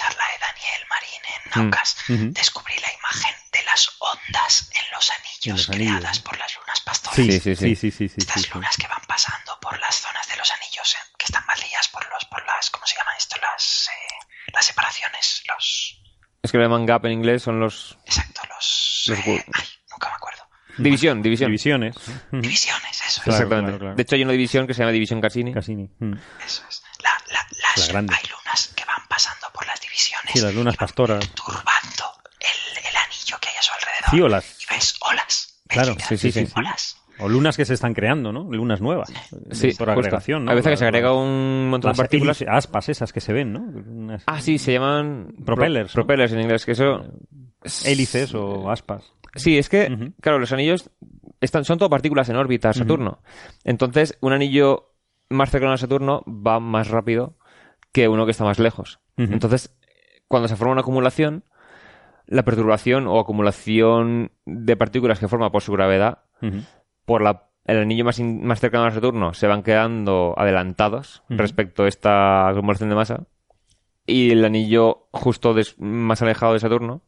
Mm. 1.61 2.13
Ujú. 2.13 2.34
descubrí 2.34 2.73
la 2.80 2.91
imagen 2.93 3.35
de 3.51 3.63
las 3.63 3.89
ondas 3.99 4.69
en 4.73 4.91
los 4.91 5.11
anillos, 5.11 5.57
los 5.67 5.69
anillos, 5.69 5.88
creadas 5.99 6.19
por 6.19 6.38
las 6.39 6.55
lunas 6.57 6.81
pastoras. 6.81 7.15
Sí, 7.15 7.31
sí, 7.31 7.39
sí. 7.39 7.55
sí, 7.55 7.75
sí, 7.75 7.91
sí, 7.91 8.09
sí, 8.09 8.15
Estas 8.17 8.41
sí. 8.41 8.49
lunas 8.53 8.75
que 8.77 8.88
van 8.88 9.01
pasando 9.07 9.59
por 9.61 9.80
las 9.80 9.95
zonas 9.95 10.27
de 10.27 10.35
los 10.38 10.51
anillos, 10.51 10.93
eh, 10.95 10.97
que 11.17 11.25
están 11.25 11.43
vacías 11.47 11.88
por 11.89 12.07
los, 12.09 12.25
por 12.25 12.45
las, 12.45 12.69
¿cómo 12.69 12.85
se 12.88 12.95
llama 12.97 13.11
esto? 13.17 13.35
Las, 13.41 13.89
eh, 13.89 14.51
las 14.53 14.65
separaciones, 14.65 15.43
los, 15.47 16.01
Es 16.41 16.51
que 16.51 16.57
lo 16.57 16.63
llaman 16.63 16.85
gap 16.85 17.05
en 17.05 17.11
inglés, 17.13 17.43
son 17.43 17.59
los... 17.59 17.97
exacto, 18.05 18.41
los, 18.49 19.03
Los 19.07 19.19
eh, 19.19 19.45
ay, 19.53 19.67
nunca 19.91 20.09
me 20.09 20.15
acuerdo. 20.15 20.43
División, 20.77 21.21
división. 21.21 21.49
Divisiones. 21.51 21.95
Divisiones, 22.31 22.97
eso 22.97 23.05
es. 23.07 23.21
Claro, 23.21 23.38
Exactamente. 23.38 23.69
claro, 23.69 23.80
claro. 23.80 23.95
De 23.95 24.01
hecho 24.01 24.15
hay 24.15 24.23
una 24.23 24.31
división 24.31 24.65
que 24.65 24.73
se 24.73 24.80
llama 24.80 24.91
División 24.91 25.21
Cassini. 25.21 25.53
Cassini. 25.53 25.88
Mm. 25.99 26.13
Eso 26.43 26.63
es. 26.67 26.81
La, 27.03 27.09
la- 27.31 27.47
las, 27.77 27.91
La 27.93 27.99
hay 27.99 28.05
lunas 28.30 28.73
que 28.75 28.85
van 28.85 29.07
pasando 29.09 29.47
por 29.53 29.65
las 29.67 29.80
divisiones. 29.81 30.31
Sí, 30.34 30.39
las 30.41 30.53
lunas 30.55 30.75
pastoras. 30.77 31.27
Turbando 31.34 32.05
el, 32.39 32.77
el 32.88 32.95
anillo 32.95 33.38
que 33.41 33.49
hay 33.49 33.55
a 33.57 33.61
su 33.61 33.71
alrededor. 33.73 34.09
Sí, 34.11 34.21
olas. 34.21 34.57
Y 34.61 34.73
ves 34.73 34.95
olas. 35.11 35.61
¿Ves 35.65 35.77
Claro, 35.77 35.95
sí, 36.07 36.17
sí, 36.17 36.31
sí, 36.31 36.45
sí. 36.45 36.53
Olas. 36.55 36.97
O 37.19 37.30
lunas 37.30 37.55
que 37.57 37.63
se 37.65 37.75
están 37.75 37.93
creando, 37.93 38.31
¿no? 38.31 38.43
Lunas 38.51 38.81
nuevas. 38.81 39.09
Sí, 39.51 39.67
por 39.73 39.88
justo. 39.88 39.91
agregación, 39.91 40.45
¿no? 40.45 40.51
A 40.51 40.55
veces 40.55 40.71
que 40.71 40.77
se 40.77 40.85
agrega 40.85 41.13
un 41.13 41.69
montón 41.69 41.89
las 41.89 41.97
de 41.97 42.03
partículas. 42.03 42.43
aspas 42.47 42.89
esas 42.89 43.13
que 43.13 43.21
se 43.21 43.34
ven, 43.34 43.53
¿no? 43.53 43.59
Unas 43.59 44.23
Ah, 44.25 44.41
sí, 44.41 44.57
se 44.57 44.73
llaman... 44.73 45.35
Propellers, 45.45 45.93
propellers 45.93 46.34
en 46.34 46.41
inglés, 46.41 46.65
que 46.65 46.71
eso... 46.71 47.05
hélices 47.85 48.34
o 48.34 48.69
aspas. 48.71 49.13
Sí, 49.35 49.57
es 49.57 49.69
que, 49.69 50.11
claro, 50.21 50.39
los 50.39 50.51
anillos 50.53 50.89
están, 51.39 51.65
son 51.65 51.77
todo 51.77 51.89
partículas 51.89 52.30
en 52.30 52.35
órbita 52.35 52.73
Saturno. 52.73 53.21
Entonces, 53.63 54.17
un 54.21 54.34
anillo 54.34 54.93
más 55.29 55.49
cercano 55.49 55.73
a 55.73 55.77
Saturno 55.77 56.23
va 56.27 56.59
más 56.59 56.89
rápido 56.89 57.35
que 57.91 58.07
uno 58.07 58.25
que 58.25 58.31
está 58.31 58.43
más 58.43 58.59
lejos. 58.59 58.99
Entonces, 59.33 59.75
cuando 60.27 60.47
se 60.47 60.55
forma 60.55 60.71
una 60.73 60.81
acumulación, 60.81 61.43
la 62.25 62.43
perturbación 62.43 63.07
o 63.07 63.19
acumulación 63.19 64.31
de 64.45 64.75
partículas 64.77 65.19
que 65.19 65.27
forma 65.27 65.51
por 65.51 65.61
su 65.61 65.71
gravedad, 65.73 66.19
por 67.05 67.21
la 67.21 67.49
el 67.65 67.77
anillo 67.77 68.03
más, 68.03 68.19
in- 68.19 68.45
más 68.45 68.59
cercano 68.59 68.83
a 68.85 68.91
Saturno 68.91 69.33
se 69.33 69.47
van 69.47 69.63
quedando 69.63 70.33
adelantados 70.37 71.23
respecto 71.37 71.83
a 71.83 71.87
esta 71.87 72.49
acumulación 72.49 72.89
de 72.89 72.95
masa. 72.95 73.23
Y 74.05 74.31
el 74.31 74.43
anillo 74.43 75.07
justo 75.11 75.53
des- 75.53 75.79
más 75.79 76.21
alejado 76.21 76.53
de 76.53 76.59
Saturno 76.59 77.03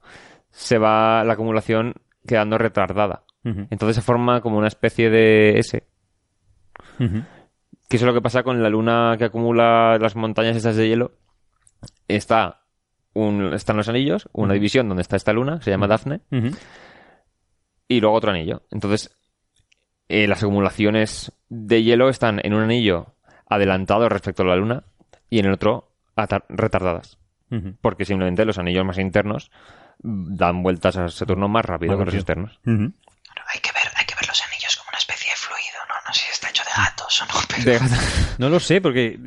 se 0.51 0.77
va 0.77 1.25
la 1.25 1.33
acumulación 1.33 1.95
quedando 2.25 2.57
retardada. 2.57 3.23
Entonces 3.69 3.97
se 3.97 4.01
forma 4.01 4.39
como 4.39 4.57
una 4.57 4.67
especie 4.69 5.09
de 5.09 5.59
S. 5.59 5.83
Que 7.89 7.97
eso 7.97 8.05
es 8.05 8.07
lo 8.07 8.13
que 8.13 8.21
pasa 8.21 8.43
con 8.43 8.61
la 8.63 8.69
luna 8.69 9.15
que 9.17 9.25
acumula 9.25 9.97
las 9.99 10.15
montañas 10.15 10.55
estas 10.55 10.75
de 10.75 10.87
hielo. 10.87 11.11
Está 12.07 12.61
un, 13.13 13.53
están 13.53 13.77
los 13.77 13.89
anillos, 13.89 14.27
una 14.33 14.53
división 14.53 14.87
donde 14.87 15.01
está 15.01 15.15
esta 15.15 15.33
luna, 15.33 15.61
se 15.61 15.71
llama 15.71 15.87
Dafne, 15.87 16.21
y 17.87 17.99
luego 18.01 18.15
otro 18.15 18.31
anillo. 18.31 18.63
Entonces, 18.71 19.15
eh, 20.09 20.27
las 20.27 20.43
acumulaciones 20.43 21.31
de 21.49 21.83
hielo 21.83 22.09
están 22.09 22.39
en 22.43 22.53
un 22.53 22.63
anillo 22.63 23.15
adelantado 23.47 24.09
respecto 24.09 24.43
a 24.43 24.47
la 24.47 24.55
luna 24.55 24.83
y 25.29 25.39
en 25.39 25.45
el 25.45 25.53
otro 25.53 25.91
retardadas. 26.49 27.17
Porque 27.81 28.03
simplemente 28.05 28.43
los 28.43 28.57
anillos 28.57 28.85
más 28.85 28.97
internos 28.97 29.49
dan 29.99 30.61
vueltas 30.61 30.97
a 30.97 31.07
Saturno 31.07 31.47
más 31.47 31.63
rápido 31.63 31.97
que 31.97 32.05
los 32.05 32.13
externos. 32.15 32.59
Hay 32.65 33.59
que 33.61 33.71
ver, 33.71 33.91
hay 33.95 34.05
que 34.05 34.15
ver 34.15 34.27
los 34.27 34.41
anillos 34.43 34.75
como 34.75 34.89
una 34.89 34.97
especie 34.97 35.29
de 35.29 35.37
fluido, 35.37 35.79
¿no? 35.87 35.95
No 36.05 36.13
sé 36.13 36.25
si 36.25 36.31
o 37.21 37.25
no, 37.25 37.33
pero... 37.65 37.71
De- 37.79 37.79
No 38.37 38.49
lo 38.49 38.59
sé, 38.59 38.81
porque 38.81 39.17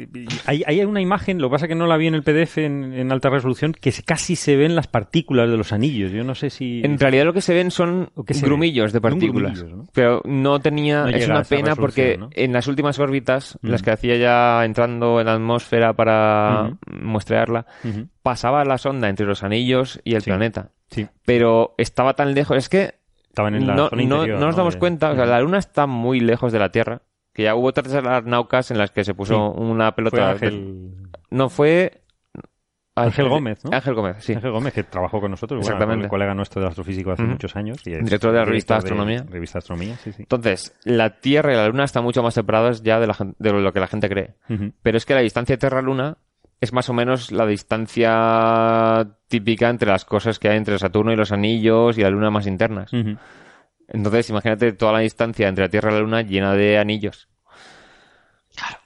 hay, 0.45 0.63
hay 0.67 0.81
una 0.85 1.01
imagen, 1.01 1.39
lo 1.41 1.49
que 1.49 1.53
pasa 1.53 1.65
es 1.65 1.69
que 1.71 1.75
no 1.75 1.87
la 1.87 1.97
vi 1.97 2.09
en 2.09 2.15
el 2.15 2.23
PDF 2.23 2.59
en, 2.59 2.93
en 2.93 3.11
alta 3.11 3.31
resolución, 3.31 3.73
que 3.73 3.93
casi 4.05 4.37
se 4.37 4.57
ven 4.57 4.75
las 4.75 4.87
partículas 4.87 5.49
de 5.51 5.57
los 5.57 5.73
anillos. 5.73 6.13
Yo 6.13 6.25
no 6.25 6.35
sé 6.35 6.51
si... 6.51 6.83
En 6.85 6.99
realidad 6.99 7.25
lo 7.25 7.33
que 7.33 7.41
se 7.41 7.55
ven 7.55 7.71
son 7.71 8.11
¿O 8.15 8.25
qué 8.25 8.35
se 8.35 8.45
grumillos 8.45 8.93
de 8.93 9.01
partículas. 9.01 9.59
grumillos, 9.59 9.87
¿no? 9.87 9.91
Pero 9.95 10.21
no 10.27 10.61
tenía... 10.61 11.03
No 11.03 11.09
es 11.09 11.27
una 11.27 11.43
pena 11.45 11.75
porque 11.75 12.19
en 12.33 12.53
las 12.53 12.67
últimas 12.69 12.99
órbitas, 12.99 13.59
Mm. 13.63 13.69
las 13.71 13.83
que 13.83 13.91
hacía 13.91 14.17
ya 14.17 14.65
entrando 14.65 15.21
en 15.21 15.27
la 15.27 15.35
atmósfera 15.35 15.93
para 15.95 16.77
muestrearla, 16.87 17.67
pasaba 18.23 18.65
la 18.65 18.77
sonda 18.79 19.09
entre 19.09 19.27
los 19.27 19.43
anillos 19.43 20.01
y 20.05 20.15
el 20.15 20.23
Sí. 20.23 20.31
planeta. 20.31 20.71
Sí, 20.91 21.07
Pero 21.25 21.75
estaba 21.79 22.15
tan 22.15 22.35
lejos... 22.35 22.57
Es 22.57 22.69
que 22.69 22.95
estaban 23.29 23.55
en 23.55 23.67
la 23.67 23.75
no, 23.75 23.89
zona 23.89 24.03
no- 24.03 24.15
interior. 24.17 24.41
no 24.41 24.47
nos 24.47 24.57
damos 24.57 24.77
cuenta. 24.77 25.11
O 25.11 25.15
sea, 25.15 25.25
la 25.27 25.41
Luna 25.41 25.59
está 25.59 25.87
muy 25.87 26.21
lejos 26.21 26.53
de 26.53 26.59
la 26.59 26.71
Tierra. 26.71 27.03
Que 27.39 27.44
ya 27.44 27.55
hubo 27.55 27.69
otras 27.69 28.24
naucas 28.24 28.73
en 28.73 28.78
las 28.78 28.90
que 28.90 29.05
se 29.05 29.15
puso 29.15 29.55
Sí. 29.55 29.60
una 29.62 29.94
pelota... 29.94 30.16
Fue 30.16 30.24
de- 30.27 30.32
Ángel, 30.56 30.93
No, 31.31 31.48
fue... 31.48 32.02
Ángel 32.97 33.28
Gómez, 33.28 33.65
¿no? 33.65 33.70
Ángel 33.73 33.94
Gómez, 33.94 34.16
sí. 34.19 34.32
Ángel 34.35 34.51
Gómez, 34.51 34.74
que 34.74 34.82
trabajó 34.82 35.20
con 35.20 35.31
nosotros, 35.31 35.59
bueno, 35.60 35.69
Exactamente. 35.73 36.06
un 36.06 36.09
colega 36.09 36.35
nuestro 36.35 36.60
de 36.60 36.66
astrofísico 36.66 37.12
hace 37.12 37.23
muchos 37.23 37.55
años. 37.55 37.78
Y 37.86 37.93
es 37.93 38.05
Director 38.05 38.32
de 38.32 38.39
la 38.39 38.44
revista 38.44 38.74
de 38.74 38.78
Astronomía. 38.78 39.24
Revista 39.31 39.59
Astronomía, 39.59 39.94
sí, 40.02 40.10
sí. 40.10 40.23
Entonces, 40.23 40.74
la 40.82 41.20
Tierra 41.20 41.52
y 41.52 41.56
la 41.56 41.69
Luna 41.69 41.85
están 41.85 42.02
mucho 42.02 42.24
más 42.24 42.35
separadas 42.35 42.82
ya 42.82 42.98
de, 42.98 43.06
la 43.06 43.15
de 43.39 43.52
lo 43.52 43.73
que 43.73 43.78
la 43.78 43.86
gente 43.86 44.09
cree. 44.09 44.35
Pero 44.82 44.97
es 44.98 45.06
que 45.06 45.15
la 45.15 45.20
distancia 45.20 45.56
Tierra-Luna 45.56 46.16
es 46.60 46.73
más 46.73 46.89
o 46.89 46.93
menos 46.93 47.31
la 47.31 47.47
distancia 47.47 49.06
típica 49.28 49.69
entre 49.70 49.89
las 49.93 50.05
cosas 50.05 50.40
que 50.40 50.48
hay 50.48 50.56
entre 50.56 50.77
Saturno 50.81 51.12
y 51.12 51.16
los 51.16 51.31
anillos 51.31 51.97
y 51.98 52.02
la 52.02 52.10
Luna 52.10 52.31
más 52.32 52.48
internas. 52.48 52.90
Entonces, 53.89 54.28
imagínate 54.31 54.73
toda 54.73 54.93
la 54.93 54.98
distancia 55.01 55.48
entre 55.48 55.65
la 55.65 55.69
Tierra 55.70 55.90
y 55.90 55.94
la 55.94 56.01
Luna 56.01 56.23
llena 56.23 56.52
de 56.55 56.78
anillos. 56.78 57.28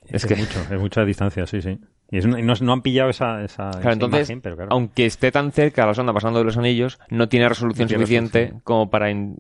Es 0.06 0.24
Es, 0.24 0.26
que, 0.26 0.36
mucho, 0.36 0.60
es 0.70 0.80
mucha 0.80 1.04
distancia, 1.04 1.46
sí, 1.46 1.62
sí. 1.62 1.78
Y 2.10 2.18
es 2.18 2.26
una- 2.26 2.38
y 2.38 2.42
no, 2.42 2.52
no 2.60 2.72
han 2.74 2.82
pillado 2.82 3.08
esa, 3.08 3.42
esa, 3.42 3.70
claro, 3.70 3.80
esa 3.80 3.92
entonces, 3.92 4.28
imagen, 4.28 4.40
pero 4.42 4.56
claro. 4.56 4.68
aunque 4.72 5.06
esté 5.06 5.32
tan 5.32 5.50
cerca 5.50 5.86
la 5.86 5.94
sonda 5.94 6.12
pasando 6.12 6.40
de 6.40 6.44
los 6.44 6.58
anillos, 6.58 6.98
no 7.08 7.26
tiene 7.30 7.48
resolución 7.48 7.84
No 7.84 7.88
tiene 7.88 8.02
suficiente 8.02 8.38
resolución. 8.40 8.60
como 8.64 8.90
para 8.90 9.10
in- 9.10 9.38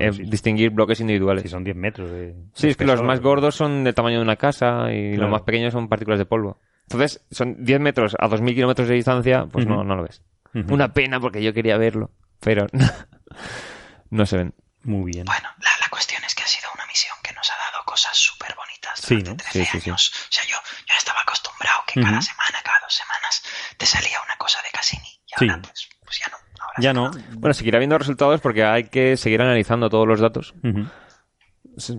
eh, 0.00 0.10
distinguir 0.10 0.70
bloques 0.70 0.98
individuales. 1.00 1.42
Si 1.44 1.48
son 1.48 1.62
10 1.62 1.76
metros 1.76 2.10
de. 2.10 2.34
Sí, 2.54 2.66
de 2.66 2.70
es 2.72 2.76
que 2.76 2.84
los 2.84 3.02
más 3.04 3.20
gordos 3.20 3.54
son 3.54 3.84
del 3.84 3.94
tamaño 3.94 4.16
de 4.16 4.22
una 4.24 4.34
casa 4.34 4.92
y 4.92 5.10
Claro. 5.10 5.22
los 5.22 5.30
más 5.30 5.42
pequeños 5.42 5.72
son 5.72 5.88
partículas 5.88 6.18
de 6.18 6.26
polvo. 6.26 6.58
Entonces, 6.82 7.24
son 7.30 7.62
10 7.64 7.78
metros 7.80 8.16
a 8.18 8.26
2.000 8.28 8.54
kilómetros 8.56 8.88
de 8.88 8.94
distancia, 8.96 9.46
pues 9.50 9.64
no, 9.66 9.84
no 9.84 9.94
lo 9.94 10.02
ves. 10.02 10.22
Una 10.68 10.92
pena 10.92 11.20
porque 11.20 11.40
yo 11.42 11.52
quería 11.54 11.76
verlo, 11.78 12.10
pero 12.40 12.66
no 14.10 14.26
se 14.26 14.38
ven. 14.38 14.54
Muy 14.86 15.10
bien. 15.12 15.24
Bueno, 15.26 15.48
la, 15.58 15.70
la 15.80 15.88
cuestión 15.90 16.22
es 16.24 16.34
que 16.34 16.42
ha 16.44 16.46
sido 16.46 16.68
una 16.74 16.86
misión 16.86 17.14
que 17.22 17.32
nos 17.34 17.50
ha 17.50 17.54
dado 17.70 17.84
cosas 17.84 18.16
súper 18.16 18.54
bonitas 18.54 18.98
Sí, 19.00 19.16
durante 19.16 19.30
¿no? 19.30 19.36
13 19.36 19.52
Sí, 19.52 19.64
sí, 19.72 19.80
sí. 19.80 19.90
años. 19.90 20.12
O 20.14 20.32
sea, 20.32 20.44
yo, 20.44 20.56
yo 20.86 20.94
estaba 20.96 21.20
acostumbrado 21.22 21.80
que 21.86 22.00
cada 22.00 22.22
semana, 22.22 22.58
cada 22.64 22.80
dos 22.80 22.94
semanas, 22.94 23.42
te 23.76 23.84
salía 23.86 24.18
una 24.24 24.36
cosa 24.36 24.60
de 24.62 24.70
Cassini. 24.70 25.08
Y 25.26 25.34
Sí. 25.38 25.48
ahora, 25.50 25.62
pues, 25.62 25.88
pues 26.04 26.18
ya 26.20 26.26
no. 26.30 26.36
Ahora 26.62 26.74
Ya 26.78 26.90
sí 26.90 26.94
no. 26.94 27.10
Bueno, 27.38 27.54
seguirá 27.54 27.76
habiendo 27.78 27.98
resultados 27.98 28.40
porque 28.40 28.64
hay 28.64 28.84
que 28.88 29.16
seguir 29.16 29.42
analizando 29.42 29.90
todos 29.90 30.06
los 30.06 30.20
datos, 30.20 30.54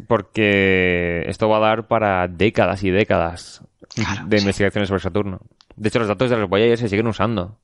porque 0.07 1.23
esto 1.27 1.49
va 1.49 1.57
a 1.57 1.61
dar 1.61 1.87
para 1.87 2.27
décadas 2.27 2.83
y 2.83 2.89
décadas 2.91 3.61
Claro, 3.93 4.23
de 4.25 4.37
sí. 4.37 4.43
investigaciones 4.43 4.87
sobre 4.89 5.01
Saturno. 5.01 5.39
De 5.75 5.89
hecho, 5.89 5.99
los 5.99 6.07
datos 6.07 6.29
de 6.29 6.37
los 6.37 6.49
Voyager 6.49 6.77
se 6.77 6.89
siguen 6.89 7.07
usando. 7.07 7.59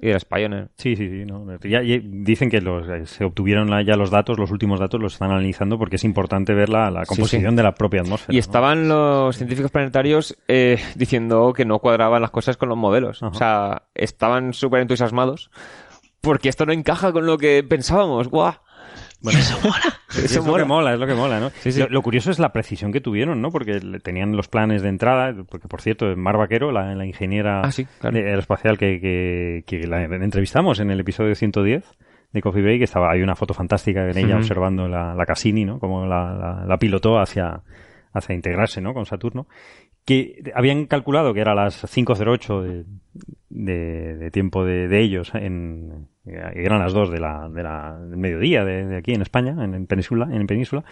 Y 0.00 0.08
de 0.08 0.12
las 0.14 0.24
Pioneer. 0.24 0.68
Sí, 0.76 0.96
sí, 0.96 1.08
sí. 1.08 1.24
no. 1.24 1.46
Ya- 1.60 1.82
ya 1.82 2.00
dicen 2.02 2.50
que 2.50 2.60
los, 2.60 2.88
eh, 2.88 3.06
se 3.06 3.24
obtuvieron 3.24 3.68
ya 3.84 3.96
los 3.96 4.10
datos, 4.10 4.38
los 4.38 4.50
últimos 4.50 4.80
datos 4.80 5.00
los 5.00 5.14
están 5.14 5.30
analizando 5.30 5.78
porque 5.78 5.96
es 5.96 6.04
importante 6.04 6.52
ver 6.52 6.68
la, 6.68 7.04
composición 7.06 7.52
sí. 7.52 7.56
de 7.56 7.62
la 7.62 7.74
propia 7.74 8.00
atmósfera. 8.00 8.32
Y 8.32 8.36
¿no? 8.36 8.40
estaban 8.40 8.88
los 8.88 9.36
científicos 9.36 9.70
planetarios 9.70 10.36
eh, 10.48 10.78
diciendo 10.96 11.52
que 11.52 11.64
no 11.64 11.78
cuadraban 11.78 12.22
las 12.22 12.30
cosas 12.32 12.56
con 12.56 12.68
los 12.68 12.78
modelos. 12.78 13.22
Ajá. 13.22 13.30
O 13.32 13.34
sea, 13.34 13.82
estaban 13.94 14.52
súper 14.52 14.80
entusiasmados 14.80 15.50
porque 16.20 16.48
esto 16.48 16.66
no 16.66 16.72
encaja 16.72 17.12
con 17.12 17.26
lo 17.26 17.38
que 17.38 17.62
pensábamos. 17.62 18.28
¡Guau! 18.28 18.54
Eso 19.32 19.58
mola. 19.62 19.82
Es 20.10 20.24
Eso 20.26 20.38
lo 20.40 20.44
que 20.44 20.50
mola. 20.50 20.64
mola, 20.64 20.94
es 20.94 21.00
lo 21.00 21.06
que 21.08 21.14
mola, 21.14 21.40
¿no? 21.40 21.50
Sí, 21.50 21.72
sí. 21.72 21.80
Lo, 21.80 21.88
lo 21.88 22.02
curioso 22.02 22.30
es 22.30 22.38
la 22.38 22.52
precisión 22.52 22.92
que 22.92 23.00
tuvieron, 23.00 23.40
¿no? 23.42 23.50
Porque 23.50 23.80
le- 23.80 23.98
tenían 23.98 24.36
los 24.36 24.46
planes 24.48 24.80
de 24.82 24.88
entrada, 24.88 25.34
porque 25.50 25.66
por 25.66 25.80
cierto, 25.80 26.14
Mar 26.16 26.36
Vaquero, 26.36 26.70
la, 26.70 26.94
la 26.94 27.04
ingeniera 27.04 27.62
Ah, 27.62 27.72
sí, 27.72 27.84
claro. 28.00 28.16
de- 28.16 28.28
aeroespacial 28.28 28.78
que, 28.78 29.00
que, 29.00 29.64
que 29.66 29.86
la 29.88 30.04
entrevistamos 30.04 30.78
en 30.78 30.90
el 30.90 31.00
episodio 31.00 31.34
110 31.34 31.84
de 32.32 32.40
Coffee 32.42 32.62
Break, 32.62 32.82
estaba, 32.82 33.10
hay 33.12 33.22
una 33.22 33.34
foto 33.34 33.54
fantástica 33.54 34.08
en 34.08 34.16
ella 34.18 34.36
observando 34.36 34.86
la, 34.88 35.14
la 35.14 35.26
Cassini, 35.26 35.64
¿no? 35.64 35.78
Como 35.80 36.06
la, 36.06 36.32
la, 36.34 36.64
la 36.66 36.76
pilotó 36.78 37.18
hacia, 37.18 37.62
hacia 38.12 38.34
integrarse, 38.34 38.80
¿no? 38.80 38.94
Con 38.94 39.06
Saturno. 39.06 39.46
Que 40.04 40.52
habían 40.54 40.86
calculado 40.86 41.32
que 41.32 41.40
era 41.40 41.54
las 41.54 41.84
5.08 41.84 42.62
de, 42.62 42.84
de, 43.48 44.16
de 44.16 44.30
tiempo 44.30 44.64
de, 44.64 44.88
de 44.88 45.00
ellos 45.00 45.32
en 45.34 46.08
eran 46.26 46.78
las 46.78 46.92
2 46.92 47.10
de 47.10 47.20
la, 47.20 47.48
de 47.48 47.62
la, 47.62 47.98
del 47.98 48.16
mediodía 48.18 48.64
de, 48.64 48.96
aquí 48.96 49.12
en 49.12 49.22
España, 49.22 49.54
en, 49.62 49.74
en 49.74 49.86
Península, 49.86 50.28
en 50.30 50.46
Península. 50.46 50.84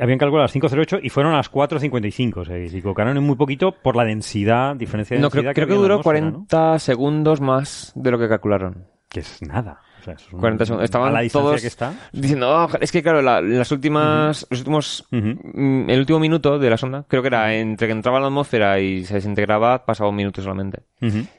Habían 0.00 0.18
calculado 0.18 0.44
las 0.44 0.54
5.08 0.54 1.00
y 1.02 1.08
fueron 1.10 1.32
a 1.32 1.36
las 1.38 1.50
4.55. 1.50 2.36
O 2.36 2.44
sea, 2.44 2.56
que 2.56 2.68
se 2.68 2.78
equivocaron 2.78 3.16
en 3.16 3.22
muy 3.22 3.36
poquito 3.36 3.72
por 3.72 3.96
la 3.96 4.04
densidad, 4.04 4.76
diferencia 4.76 5.16
de 5.16 5.20
No, 5.20 5.28
densidad 5.28 5.52
creo, 5.52 5.66
creo 5.66 5.66
que 5.66 5.72
en 5.74 5.78
la 5.78 5.82
duró 5.82 5.94
atmósfera, 6.00 6.30
40 6.30 6.78
segundos 6.78 7.40
más 7.40 7.92
de 7.96 8.10
lo 8.10 8.18
que 8.18 8.28
calcularon. 8.28 8.86
Que 9.08 9.20
es 9.20 9.42
nada. 9.42 9.80
O 10.12 10.16
sea, 10.16 10.26
es 10.26 10.32
un- 10.32 10.40
40 10.40 10.64
segundos. 10.66 10.84
Estaban 10.84 11.08
a 11.08 11.12
la 11.12 11.20
distancia 11.20 11.48
todos 11.50 11.60
que 11.60 11.66
está. 11.66 11.94
diciendo, 12.12 12.48
"Oh, 12.50 12.68
es 12.80 12.92
que 12.92 13.02
claro, 13.02 13.20
la- 13.22 13.40
las 13.40 13.70
últimas, 13.72 14.46
los 14.50 14.60
últimos, 14.60 15.06
mm, 15.10 15.90
el 15.90 15.98
último 16.00 16.18
minuto 16.18 16.58
de 16.58 16.70
la 16.70 16.76
sonda, 16.76 17.04
creo 17.08 17.22
que 17.22 17.28
era 17.28 17.54
entre 17.54 17.86
que 17.88 17.92
entraba 17.92 18.20
la 18.20 18.26
atmósfera 18.26 18.80
y 18.80 19.04
se 19.04 19.14
desintegraba, 19.14 19.84
pasaba 19.84 20.10
un 20.10 20.16
minuto 20.16 20.40
solamente. 20.42 20.82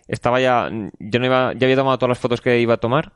Estaba 0.08 0.40
ya, 0.40 0.70
yo 1.00 1.20
no 1.20 1.26
iba, 1.26 1.54
ya 1.54 1.66
había 1.66 1.76
tomado 1.76 1.98
todas 1.98 2.10
las 2.10 2.20
fotos 2.20 2.41
que 2.41 2.60
iba 2.60 2.76
a 2.76 2.78
tomar 2.78 3.14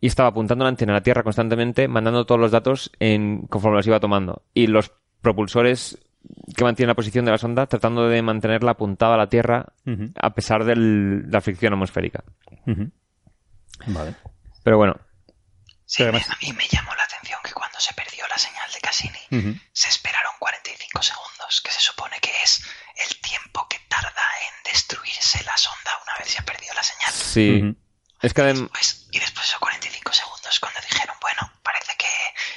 y 0.00 0.06
estaba 0.06 0.28
apuntando 0.30 0.64
la 0.64 0.68
antena 0.70 0.92
a 0.92 0.96
la 0.96 1.02
Tierra 1.02 1.22
constantemente, 1.22 1.88
mandando 1.88 2.24
todos 2.26 2.40
los 2.40 2.50
datos 2.50 2.90
en, 2.98 3.46
conforme 3.48 3.76
los 3.76 3.86
iba 3.86 4.00
tomando. 4.00 4.42
Y 4.54 4.66
los 4.66 4.92
propulsores 5.20 5.98
que 6.56 6.62
mantienen 6.64 6.88
la 6.88 6.94
posición 6.94 7.24
de 7.24 7.30
la 7.32 7.38
sonda, 7.38 7.66
tratando 7.66 8.08
de 8.08 8.22
mantenerla 8.22 8.72
apuntada 8.72 9.14
a 9.14 9.18
la 9.18 9.28
Tierra 9.28 9.66
a 10.20 10.30
pesar 10.34 10.64
de 10.64 10.76
la 10.76 11.40
fricción 11.40 11.72
atmosférica. 11.72 12.22
Vale. 13.88 14.14
Pero 14.62 14.76
bueno, 14.76 14.96
Sí, 15.84 15.98
Pero 16.04 16.12
me- 16.12 16.18
además- 16.20 16.36
a 16.38 16.46
mí 16.46 16.52
me 16.54 16.66
llamó 16.68 16.94
la 16.94 17.02
atención 17.04 17.38
que 17.44 17.52
cuando 17.52 17.78
se 17.78 17.92
perdió 17.92 18.26
la 18.28 18.38
señal 18.38 18.70
de 18.72 18.80
Cassini, 18.80 19.18
Ujú. 19.30 19.60
se 19.74 19.88
esperaron 19.90 20.32
45 20.38 21.02
segundos, 21.02 21.60
que 21.62 21.70
se 21.70 21.80
supone 21.80 22.18
que 22.20 22.30
es 22.42 22.64
el 23.10 23.20
tiempo 23.20 23.66
que 23.68 23.78
tarda 23.90 24.10
en 24.48 24.72
destruirse 24.72 25.44
la 25.44 25.54
sonda 25.58 25.90
una 26.06 26.16
vez 26.18 26.28
se 26.32 26.40
ha 26.40 26.44
perdido 26.46 26.72
la 26.72 26.82
señal. 26.82 27.12
sí. 27.12 27.60
Ujú. 27.62 27.76
Es 28.22 28.32
que 28.32 28.40
adem- 28.42 28.70
Pues, 28.70 29.06
y 29.10 29.18
después 29.18 29.44
de 29.44 29.48
esos 29.50 29.58
45 29.58 30.12
segundos, 30.14 30.60
cuando 30.60 30.80
dijeron, 30.80 31.16
bueno, 31.20 31.52
parece 31.62 31.92
que 31.98 32.06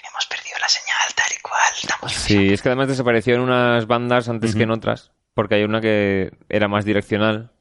hemos 0.08 0.26
perdido 0.28 0.58
la 0.60 0.70
señal 0.70 1.14
tal 1.16 1.32
y 1.36 1.42
cual, 1.42 2.10
Sí, 2.12 2.54
es 2.54 2.62
que 2.62 2.70
además 2.70 2.88
desapareció 2.88 3.36
en 3.36 3.42
unas 3.42 3.86
bandas 3.88 4.30
antes 4.30 4.52
Ujú. 4.52 4.60
que 4.60 4.64
en 4.64 4.72
otras, 4.72 5.12
porque 5.34 5.56
hay 5.56 5.64
una 5.64 5.82
que 5.82 6.30
era 6.48 6.68
más 6.70 6.86
direccional. 6.86 7.52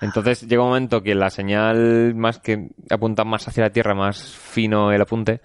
Entonces 0.00 0.48
llega 0.48 0.62
un 0.62 0.68
momento 0.68 1.02
que 1.02 1.14
la 1.14 1.30
señal 1.30 2.14
más 2.14 2.38
que 2.38 2.70
apunta 2.88 3.24
más 3.24 3.46
hacia 3.46 3.64
la 3.64 3.70
Tierra, 3.70 3.94
más 3.94 4.22
fino 4.22 4.92
el 4.92 5.00
apunte, 5.00 5.40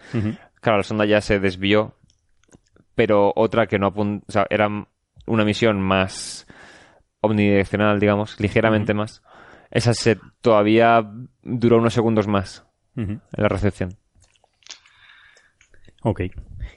claro, 0.61 0.77
la 0.77 0.83
sonda 0.83 1.05
ya 1.05 1.21
se 1.21 1.39
desvió, 1.39 1.95
pero 2.95 3.33
otra 3.35 3.67
que 3.67 3.77
no 3.77 3.87
apunta, 3.87 4.25
o 4.27 4.31
sea, 4.31 4.47
era 4.49 4.69
una 5.27 5.43
misión 5.43 5.81
más 5.81 6.47
omnidireccional, 7.21 7.99
digamos, 7.99 8.39
ligeramente 8.39 8.93
más. 8.93 9.21
Esa 9.71 9.93
se 9.93 10.17
todavía 10.41 11.03
duró 11.43 11.79
unos 11.79 11.93
segundos 11.93 12.27
más 12.27 12.65
en 12.95 13.21
la 13.31 13.49
recepción. 13.49 13.97
Ok. 16.03 16.21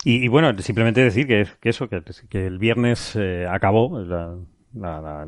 Y, 0.04 0.24
y 0.24 0.28
bueno, 0.28 0.56
simplemente 0.58 1.02
decir 1.02 1.26
que, 1.26 1.46
que 1.60 1.68
eso, 1.68 1.88
que, 1.88 2.02
que 2.28 2.46
el 2.46 2.58
viernes 2.58 3.14
eh, 3.14 3.46
acabó 3.48 4.00
la, 4.00 4.36
la, 4.74 5.00
la, 5.00 5.24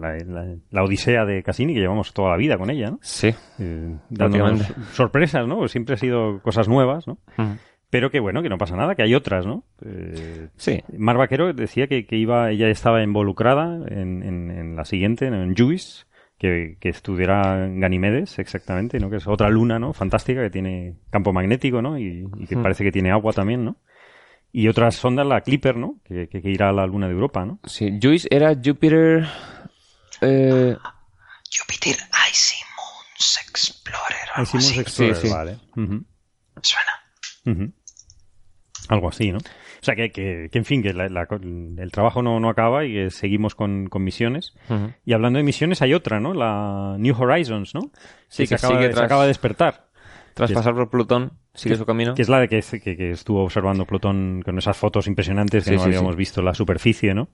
la, 0.70 0.82
odisea 0.82 1.24
de 1.24 1.42
Cassini, 1.42 1.74
que 1.74 1.80
llevamos 1.80 2.12
toda 2.12 2.30
la 2.30 2.36
vida 2.36 2.58
con 2.58 2.70
ella, 2.70 2.90
¿no? 2.90 2.98
Sí. 3.02 3.34
Eh, 3.58 3.96
dándonos 4.08 4.62
sorpresas, 4.92 5.46
¿no? 5.46 5.58
Pues 5.58 5.70
siempre 5.72 5.94
ha 5.94 5.98
sido 5.98 6.40
cosas 6.42 6.68
nuevas, 6.68 7.06
¿no? 7.06 7.18
Pero 7.90 8.10
que 8.10 8.20
bueno, 8.20 8.42
que 8.42 8.48
no 8.48 8.58
pasa 8.58 8.76
nada, 8.76 8.94
que 8.94 9.02
hay 9.02 9.14
otras, 9.14 9.46
¿no? 9.46 9.64
Eh, 9.84 10.48
Sí. 10.56 10.82
Mar 10.96 11.16
Vaquero 11.16 11.52
decía 11.52 11.88
que, 11.88 12.06
que 12.06 12.16
iba, 12.16 12.50
ella 12.50 12.68
estaba 12.68 13.02
involucrada 13.02 13.84
en, 13.88 14.22
en, 14.22 14.50
en 14.50 14.76
la 14.76 14.84
siguiente, 14.84 15.26
en 15.26 15.56
Juice, 15.56 16.04
que, 16.38 16.76
que 16.80 16.88
estudiará 16.88 17.68
Ganimedes, 17.68 18.38
exactamente, 18.38 18.98
¿no? 19.00 19.10
Que 19.10 19.16
es 19.16 19.26
otra 19.26 19.48
luna, 19.50 19.78
¿no? 19.78 19.92
Fantástica, 19.92 20.40
que 20.42 20.50
tiene 20.50 20.94
campo 21.10 21.32
magnético, 21.32 21.82
¿no? 21.82 21.98
Y, 21.98 22.26
y 22.38 22.46
que 22.46 22.56
parece 22.56 22.84
que 22.84 22.92
tiene 22.92 23.10
agua 23.10 23.32
también, 23.32 23.64
¿no? 23.64 23.76
Y 24.52 24.68
otras 24.68 24.96
sondas, 24.96 25.26
la 25.26 25.40
Clipper, 25.42 25.76
¿no? 25.76 26.00
Que, 26.04 26.28
que, 26.28 26.42
que 26.42 26.50
irá 26.50 26.70
a 26.70 26.72
la 26.72 26.86
luna 26.86 27.06
de 27.06 27.12
Europa, 27.12 27.44
¿no? 27.46 27.60
Sí, 27.64 27.98
Juice 28.02 28.26
era 28.30 28.52
Jupiter... 28.54 29.26
eh, 30.22 30.76
Jupiter 31.56 31.96
Icy 32.30 32.56
Moons 32.76 33.38
Explorer 33.48 34.42
Hicimos 34.42 34.66
así. 34.70 34.80
Explorer, 34.80 35.16
Sí, 35.16 35.28
sí. 35.28 35.32
vale. 35.32 35.56
Suena. 36.62 37.74
Algo 38.88 39.08
así, 39.08 39.30
¿no? 39.30 39.38
O 39.38 39.82
sea, 39.82 39.94
que, 39.94 40.10
que, 40.10 40.48
que, 40.50 40.58
en 40.58 40.64
fin, 40.64 40.82
que 40.82 40.92
la- 40.92 41.08
la- 41.08 41.26
el 41.30 41.90
trabajo 41.92 42.22
no, 42.22 42.40
no 42.40 42.48
acaba 42.50 42.84
y 42.84 42.92
que 42.92 43.10
seguimos 43.10 43.54
con, 43.54 43.86
con 43.86 44.02
misiones. 44.02 44.52
Y 45.04 45.12
hablando 45.12 45.36
de 45.38 45.42
misiones, 45.44 45.80
hay 45.80 45.94
otra, 45.94 46.18
¿no? 46.20 46.34
La 46.34 46.96
New 46.98 47.14
Horizons, 47.16 47.74
¿no? 47.74 47.82
Sí, 48.28 48.46
se, 48.46 48.48
que 48.48 48.54
acaba, 48.56 48.80
sigue 48.80 48.92
se 48.92 49.00
acaba 49.00 49.22
de 49.22 49.28
despertar. 49.28 49.89
Tras 50.34 50.48
Que- 50.50 50.54
pasar 50.54 50.74
por 50.74 50.88
Plutón, 50.90 51.32
sigue 51.54 51.76
su 51.76 51.84
camino. 51.84 52.14
Que 52.14 52.22
es 52.22 52.28
la 52.28 52.38
de 52.40 52.48
que, 52.48 52.60
que, 52.62 52.96
que 52.96 53.10
estuvo 53.10 53.42
observando 53.42 53.84
Plutón 53.84 54.42
con 54.44 54.56
esas 54.58 54.76
fotos 54.76 55.06
impresionantes 55.06 55.64
que 55.64 55.70
Sí, 55.70 55.76
no 55.76 55.82
sí, 55.82 55.86
habíamos 55.88 56.14
sí. 56.14 56.18
visto 56.18 56.42
la 56.42 56.54
superficie, 56.54 57.14
¿no? 57.14 57.28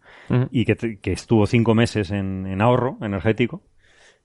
Y 0.50 0.64
que, 0.64 0.98
que 1.00 1.12
estuvo 1.12 1.46
cinco 1.46 1.74
meses 1.74 2.10
en, 2.10 2.46
en 2.46 2.60
ahorro 2.62 2.96
energético 3.02 3.62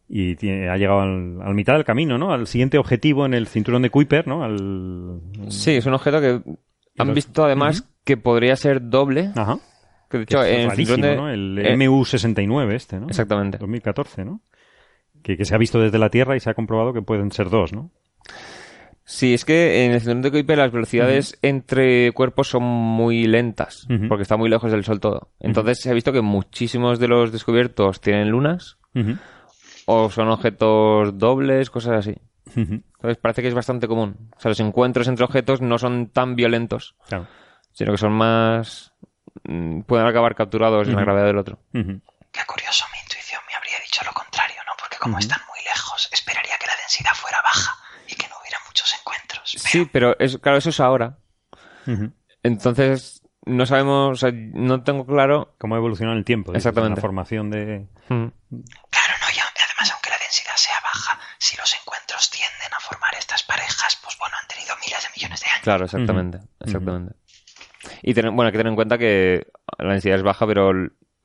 y 0.08 0.36
tiene- 0.36 0.70
ha 0.70 0.78
llegado 0.78 1.02
al, 1.02 1.42
al 1.42 1.54
mitad 1.54 1.74
del 1.74 1.84
camino, 1.86 2.18
¿no? 2.18 2.32
Al 2.34 2.48
siguiente 2.48 2.78
objetivo 2.78 3.26
en 3.26 3.34
el 3.34 3.48
cinturón 3.48 3.82
de 3.82 3.90
Kuiper, 3.90 4.28
¿no? 4.28 4.44
Al... 4.44 5.22
Sí, 5.50 5.72
es 5.76 5.86
un 5.86 5.94
objeto 5.94 6.20
que 6.22 6.42
han 6.98 7.08
los- 7.08 7.16
visto 7.16 7.44
además 7.46 7.88
que 8.04 8.18
podría 8.18 8.56
ser 8.56 8.90
doble. 8.90 9.32
Ajá. 9.36 9.60
Que 10.10 10.18
de 10.20 10.26
Que 10.26 10.34
hecho, 10.36 10.44
es 10.44 10.50
en 10.78 10.80
el 10.96 11.02
de- 11.02 11.16
¿no? 11.16 11.30
El 11.30 11.58
eh, 11.60 11.78
MU-69 11.78 12.72
este, 12.74 13.00
¿no? 13.00 13.08
Exactamente. 13.08 13.58
2014, 13.58 14.26
¿no? 14.26 14.42
Que, 15.24 15.38
que 15.38 15.46
se 15.46 15.54
ha 15.56 15.58
visto 15.58 15.80
desde 15.80 16.00
la 16.00 16.10
Tierra 16.10 16.36
y 16.36 16.40
se 16.40 16.50
ha 16.50 16.54
comprobado 16.54 16.94
que 16.94 17.02
pueden 17.02 17.32
ser 17.32 17.50
dos, 17.50 17.72
¿no? 17.74 17.92
Sí, 19.04 19.34
es 19.34 19.44
que 19.46 19.86
en 19.86 19.92
el 19.92 20.00
cinturón 20.00 20.22
de 20.22 20.32
Kuiper 20.32 20.58
las 20.58 20.72
velocidades 20.72 21.38
entre 21.42 22.12
cuerpos 22.14 22.48
son 22.50 22.64
muy 22.64 23.26
lentas, 23.26 23.86
porque 24.08 24.22
está 24.24 24.38
muy 24.38 24.50
lejos 24.50 24.72
del 24.72 24.86
Sol 24.86 25.00
todo. 25.00 25.32
Entonces 25.40 25.80
se 25.82 25.90
ha 25.90 25.94
visto 25.94 26.14
que 26.14 26.22
muchísimos 26.22 27.00
de 27.00 27.08
los 27.10 27.32
descubiertos 27.32 28.00
tienen 28.00 28.30
lunas, 28.30 28.78
o 29.86 30.10
son 30.10 30.30
objetos 30.30 31.18
dobles, 31.18 31.70
cosas 31.70 31.98
así. 32.08 32.16
Entonces 32.56 33.18
parece 33.18 33.42
que 33.42 33.48
es 33.50 33.54
bastante 33.54 33.88
común. 33.88 34.30
O 34.36 34.40
sea, 34.40 34.50
los 34.50 34.60
encuentros 34.60 35.08
entre 35.08 35.26
objetos 35.26 35.62
no 35.62 35.78
son 35.78 36.08
tan 36.08 36.36
violentos, 36.36 36.96
Claro. 37.08 37.28
sino 37.74 37.92
que 37.92 37.98
son 37.98 38.14
más... 38.14 38.94
mm, 39.44 39.82
pueden 39.82 40.06
acabar 40.08 40.36
capturados 40.36 40.88
en 40.88 40.96
la 40.96 41.02
gravedad 41.02 41.26
del 41.26 41.38
otro. 41.38 41.60
Qué 41.74 42.42
curioso, 42.48 42.86
mi 42.94 43.00
intuición 43.02 43.42
me 43.50 43.56
habría 43.56 43.78
dicho 43.84 44.02
lo 44.06 44.14
contrario, 44.14 44.58
¿no? 44.66 44.72
Porque 44.80 44.98
como 44.98 45.18
están 45.20 45.40
muy 45.50 45.60
lejos, 45.66 46.08
esperaría 46.14 46.54
que 46.60 46.68
la 46.68 46.76
densidad 46.80 47.14
fuera 47.16 47.38
baja 47.44 47.76
y 48.08 48.16
que 48.16 48.28
no 48.30 48.36
hubiera 48.42 48.60
muchos 48.72 48.94
encuentros. 49.00 49.58
Pero 49.62 49.70
Sí, 49.70 49.90
pero 49.92 50.16
es, 50.20 50.38
claro, 50.38 50.58
eso 50.58 50.70
es 50.70 50.80
ahora. 50.80 51.18
Entonces, 52.44 53.22
no 53.46 53.66
sabemos, 53.66 54.12
o 54.12 54.16
sea, 54.16 54.32
no 54.34 54.84
tengo 54.84 55.06
claro... 55.06 55.56
Cómo 55.60 55.76
ha 55.76 55.78
evolucionado 55.78 56.18
el 56.18 56.26
tiempo. 56.26 56.54
Exactamente. 56.54 56.94
en 56.94 56.96
La 56.96 57.02
formación 57.02 57.50
de... 57.50 57.88
Mm, 58.10 58.28
Claro, 58.90 59.14
no, 59.20 59.28
y 59.30 59.40
además, 59.40 59.92
aunque 59.94 60.10
la 60.10 60.18
densidad 60.18 60.56
sea 60.56 60.76
baja, 60.84 61.20
si 61.38 61.58
los 61.58 61.76
encuentros 61.76 62.30
tienden 62.32 62.74
a 62.76 62.80
formar 62.80 63.14
estas 63.18 63.44
parejas, 63.44 64.00
pues 64.04 64.18
bueno, 64.18 64.36
han 64.42 64.48
tenido 64.48 64.76
miles 64.86 65.04
de 65.04 65.10
millones 65.16 65.40
de 65.42 65.48
años. 65.48 65.64
Claro, 65.64 65.86
exactamente, 65.86 66.40
exactamente. 66.60 67.16
Y 68.04 68.14
tener, 68.14 68.32
bueno, 68.32 68.48
hay 68.48 68.52
que 68.52 68.58
tener 68.58 68.72
en 68.72 68.76
cuenta 68.76 68.98
que 68.98 69.48
la 69.78 69.92
densidad 69.92 70.18
es 70.18 70.24
baja, 70.24 70.46
pero 70.48 70.72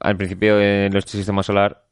al 0.01 0.17
principio 0.17 0.57
de 0.57 0.89
nuestro 0.91 1.13
sistema 1.19 1.43
solar, 1.43 1.86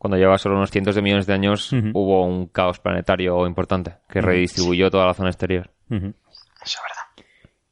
cuando 0.00 0.16
llevaba 0.16 0.38
solo 0.38 0.56
unos 0.56 0.70
cientos 0.70 0.94
de 0.94 1.02
millones 1.02 1.26
de 1.26 1.34
años, 1.34 1.74
hubo 1.92 2.24
un 2.24 2.46
caos 2.46 2.78
planetario 2.78 3.46
importante 3.46 3.96
que 4.08 4.22
redistribuyó 4.22 4.90
toda 4.90 5.04
la 5.04 5.12
zona 5.12 5.28
exterior. 5.28 5.70
Eso 5.90 6.06
es 6.64 6.78
verdad. 6.82 7.26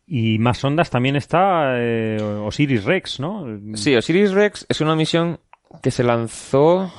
Y 0.06 0.38
más 0.38 0.62
ondas 0.62 0.90
también 0.90 1.16
está 1.16 1.78
eh, 1.78 2.18
Osiris 2.20 2.84
Rex, 2.84 3.18
¿no? 3.18 3.46
Sí, 3.72 3.96
Osiris 3.96 4.32
Rex 4.32 4.66
es 4.68 4.82
una 4.82 4.94
misión 4.94 5.40
que 5.82 5.90
se 5.90 6.04
lanzó 6.04 6.92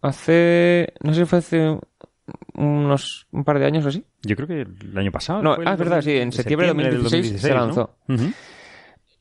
hace, 0.00 0.94
no 1.02 1.12
sé 1.12 1.22
si 1.22 1.26
fue 1.26 1.38
hace 1.40 1.76
unos 2.54 3.26
un 3.32 3.42
par 3.42 3.58
de 3.58 3.66
años 3.66 3.84
o 3.84 3.88
así. 3.88 4.04
Yo 4.22 4.36
creo 4.36 4.46
que 4.46 4.60
el 4.60 4.96
año 4.96 5.10
pasado. 5.10 5.42
No, 5.42 5.54
ah, 5.54 5.72
es 5.72 5.78
verdad, 5.80 6.00
sí, 6.00 6.16
en 6.16 6.30
septiembre 6.30 6.72
de 6.72 6.96
2016 6.96 7.40
se 7.40 7.48
¿no? 7.48 7.54
lanzó. 7.56 7.96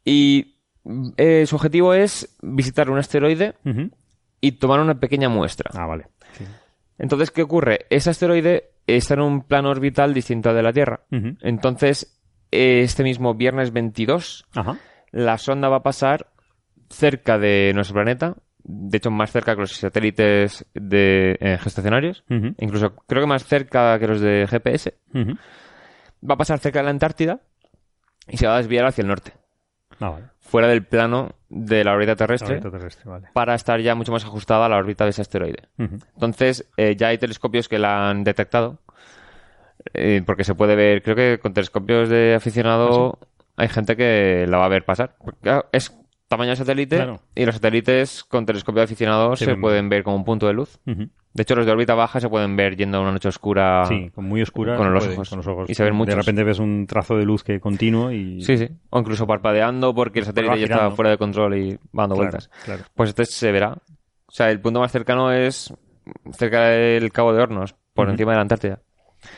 Y 0.05 0.57
eh, 1.17 1.45
su 1.47 1.55
objetivo 1.55 1.95
es 1.95 2.37
visitar 2.43 2.91
un 2.91 2.99
asteroide. 2.99 3.55
Y 4.45 4.51
tomar 4.53 4.81
una 4.81 4.99
pequeña 4.99 5.29
muestra. 5.29 5.71
Ah, 5.73 5.85
vale. 5.85 6.07
Sí. 6.33 6.43
Entonces, 6.97 7.31
¿qué 7.31 7.43
ocurre? 7.43 7.85
Ese 7.89 8.09
asteroide 8.09 8.71
está 8.85 9.13
en 9.13 9.21
un 9.21 9.43
plano 9.43 9.69
orbital 9.69 10.13
distinto 10.13 10.49
al 10.49 10.55
de 10.57 10.63
la 10.63 10.73
Tierra. 10.73 10.99
Entonces, 11.41 12.19
este 12.51 13.03
mismo 13.03 13.35
viernes 13.35 13.71
22, 13.71 14.45
Ajá. 14.53 14.77
la 15.11 15.37
sonda 15.37 15.69
va 15.69 15.77
a 15.77 15.83
pasar 15.83 16.27
cerca 16.89 17.37
de 17.39 17.71
nuestro 17.73 17.93
planeta, 17.93 18.35
de 18.65 18.97
hecho 18.97 19.11
más 19.11 19.31
cerca 19.31 19.55
que 19.55 19.61
los 19.61 19.71
satélites 19.71 20.65
de, 20.73 21.37
eh, 21.39 21.57
gestacionarios, 21.57 22.25
incluso 22.59 22.95
creo 23.07 23.21
que 23.23 23.27
más 23.27 23.45
cerca 23.45 23.97
que 23.97 24.07
los 24.07 24.19
de 24.19 24.45
GPS. 24.49 24.93
Va 26.29 26.33
a 26.35 26.37
pasar 26.37 26.59
cerca 26.59 26.79
de 26.79 26.83
la 26.83 26.91
Antártida 26.91 27.39
y 28.27 28.35
se 28.35 28.45
va 28.45 28.55
a 28.55 28.57
desviar 28.57 28.85
hacia 28.85 29.03
el 29.03 29.07
norte, 29.07 29.31
Ah, 30.01 30.09
vale. 30.09 30.25
Fuera 30.53 30.67
del 30.67 30.85
plano 30.85 31.31
de 31.49 31.83
la 31.83 31.93
órbita 31.93 32.15
terrestre, 32.15 32.57
Órbita 32.57 32.69
terrestre, 32.69 33.03
vale. 33.09 33.27
para 33.33 33.55
estar 33.55 33.79
ya 33.81 33.95
mucho 33.95 34.11
más 34.11 34.23
ajustada 34.23 34.67
a 34.67 34.69
la 34.69 34.77
órbita 34.77 35.03
de 35.03 35.09
ese 35.09 35.23
asteroide. 35.23 35.63
Entonces, 35.79 36.69
eh, 36.77 36.95
ya 36.95 37.07
hay 37.07 37.17
telescopios 37.17 37.67
que 37.67 37.79
la 37.79 38.07
han 38.11 38.23
detectado. 38.23 38.77
eh, 39.95 40.21
porque 40.23 40.43
se 40.43 40.53
puede 40.53 40.75
ver, 40.75 41.01
creo 41.01 41.15
que 41.15 41.39
con 41.39 41.53
telescopios 41.55 42.07
de 42.07 42.35
aficionado 42.35 43.17
hay 43.57 43.67
gente 43.67 43.95
que 43.97 44.45
la 44.47 44.59
va 44.59 44.65
a 44.65 44.69
ver 44.69 44.85
pasar. 44.85 45.15
Es 45.71 45.91
tamaño 46.33 46.51
de 46.51 46.55
satélite 46.57 46.95
Claro. 46.97 47.19
y 47.35 47.45
los 47.45 47.55
satélites 47.55 48.23
con 48.23 48.45
telescopio 48.45 48.79
de 48.79 48.85
aficionado 48.85 49.35
Se 49.35 49.45
se 49.45 49.55
pueden 49.55 49.89
ver 49.89 50.03
como 50.03 50.15
un 50.15 50.25
punto 50.25 50.47
de 50.47 50.53
luz. 50.53 50.79
De 50.85 51.41
hecho, 51.41 51.55
los 51.55 51.65
de 51.65 51.71
órbita 51.71 51.95
baja 51.95 52.19
se 52.19 52.29
pueden 52.29 52.55
ver 52.55 52.75
yendo 52.75 52.99
a 52.99 53.01
una 53.01 53.11
noche 53.11 53.27
oscura. 53.29 53.85
Sí, 53.87 54.11
con 54.13 54.25
muy 54.25 54.41
oscura. 54.43 54.75
con 54.77 54.85
se 54.87 54.91
los 54.93 55.03
puede, 55.03 55.15
ojos. 55.15 55.29
Con 55.29 55.37
los 55.37 55.47
ojos. 55.47 55.69
Y 55.69 55.73
se 55.73 55.83
ven 55.83 55.93
De 55.93 55.97
muchos. 55.97 56.15
repente 56.15 56.43
ves 56.43 56.59
un 56.59 56.85
trazo 56.85 57.15
de 57.17 57.25
luz 57.25 57.43
que 57.43 57.59
continuo 57.59 58.11
y. 58.11 58.41
Sí, 58.43 58.57
sí. 58.57 58.69
O 58.91 58.99
incluso 58.99 59.25
parpadeando 59.25 59.95
porque 59.95 60.19
el 60.19 60.25
satélite 60.25 60.59
ya 60.59 60.65
está 60.65 60.91
fuera 60.91 61.09
de 61.11 61.17
control 61.17 61.55
y 61.57 61.71
va 61.75 62.03
dando 62.03 62.15
Claro, 62.15 62.29
vueltas. 62.31 62.49
claro. 62.65 62.83
Pues 62.93 63.09
este 63.09 63.25
se 63.25 63.51
verá. 63.51 63.71
O 64.27 64.31
sea, 64.31 64.51
el 64.51 64.59
punto 64.61 64.79
más 64.79 64.91
cercano 64.91 65.31
es 65.31 65.73
cerca 66.33 66.65
del 66.67 67.11
Cabo 67.11 67.33
de 67.33 67.41
Hornos, 67.41 67.75
por 67.95 68.09
encima 68.09 68.31
de 68.33 68.35
la 68.35 68.41
Antártida. 68.43 68.79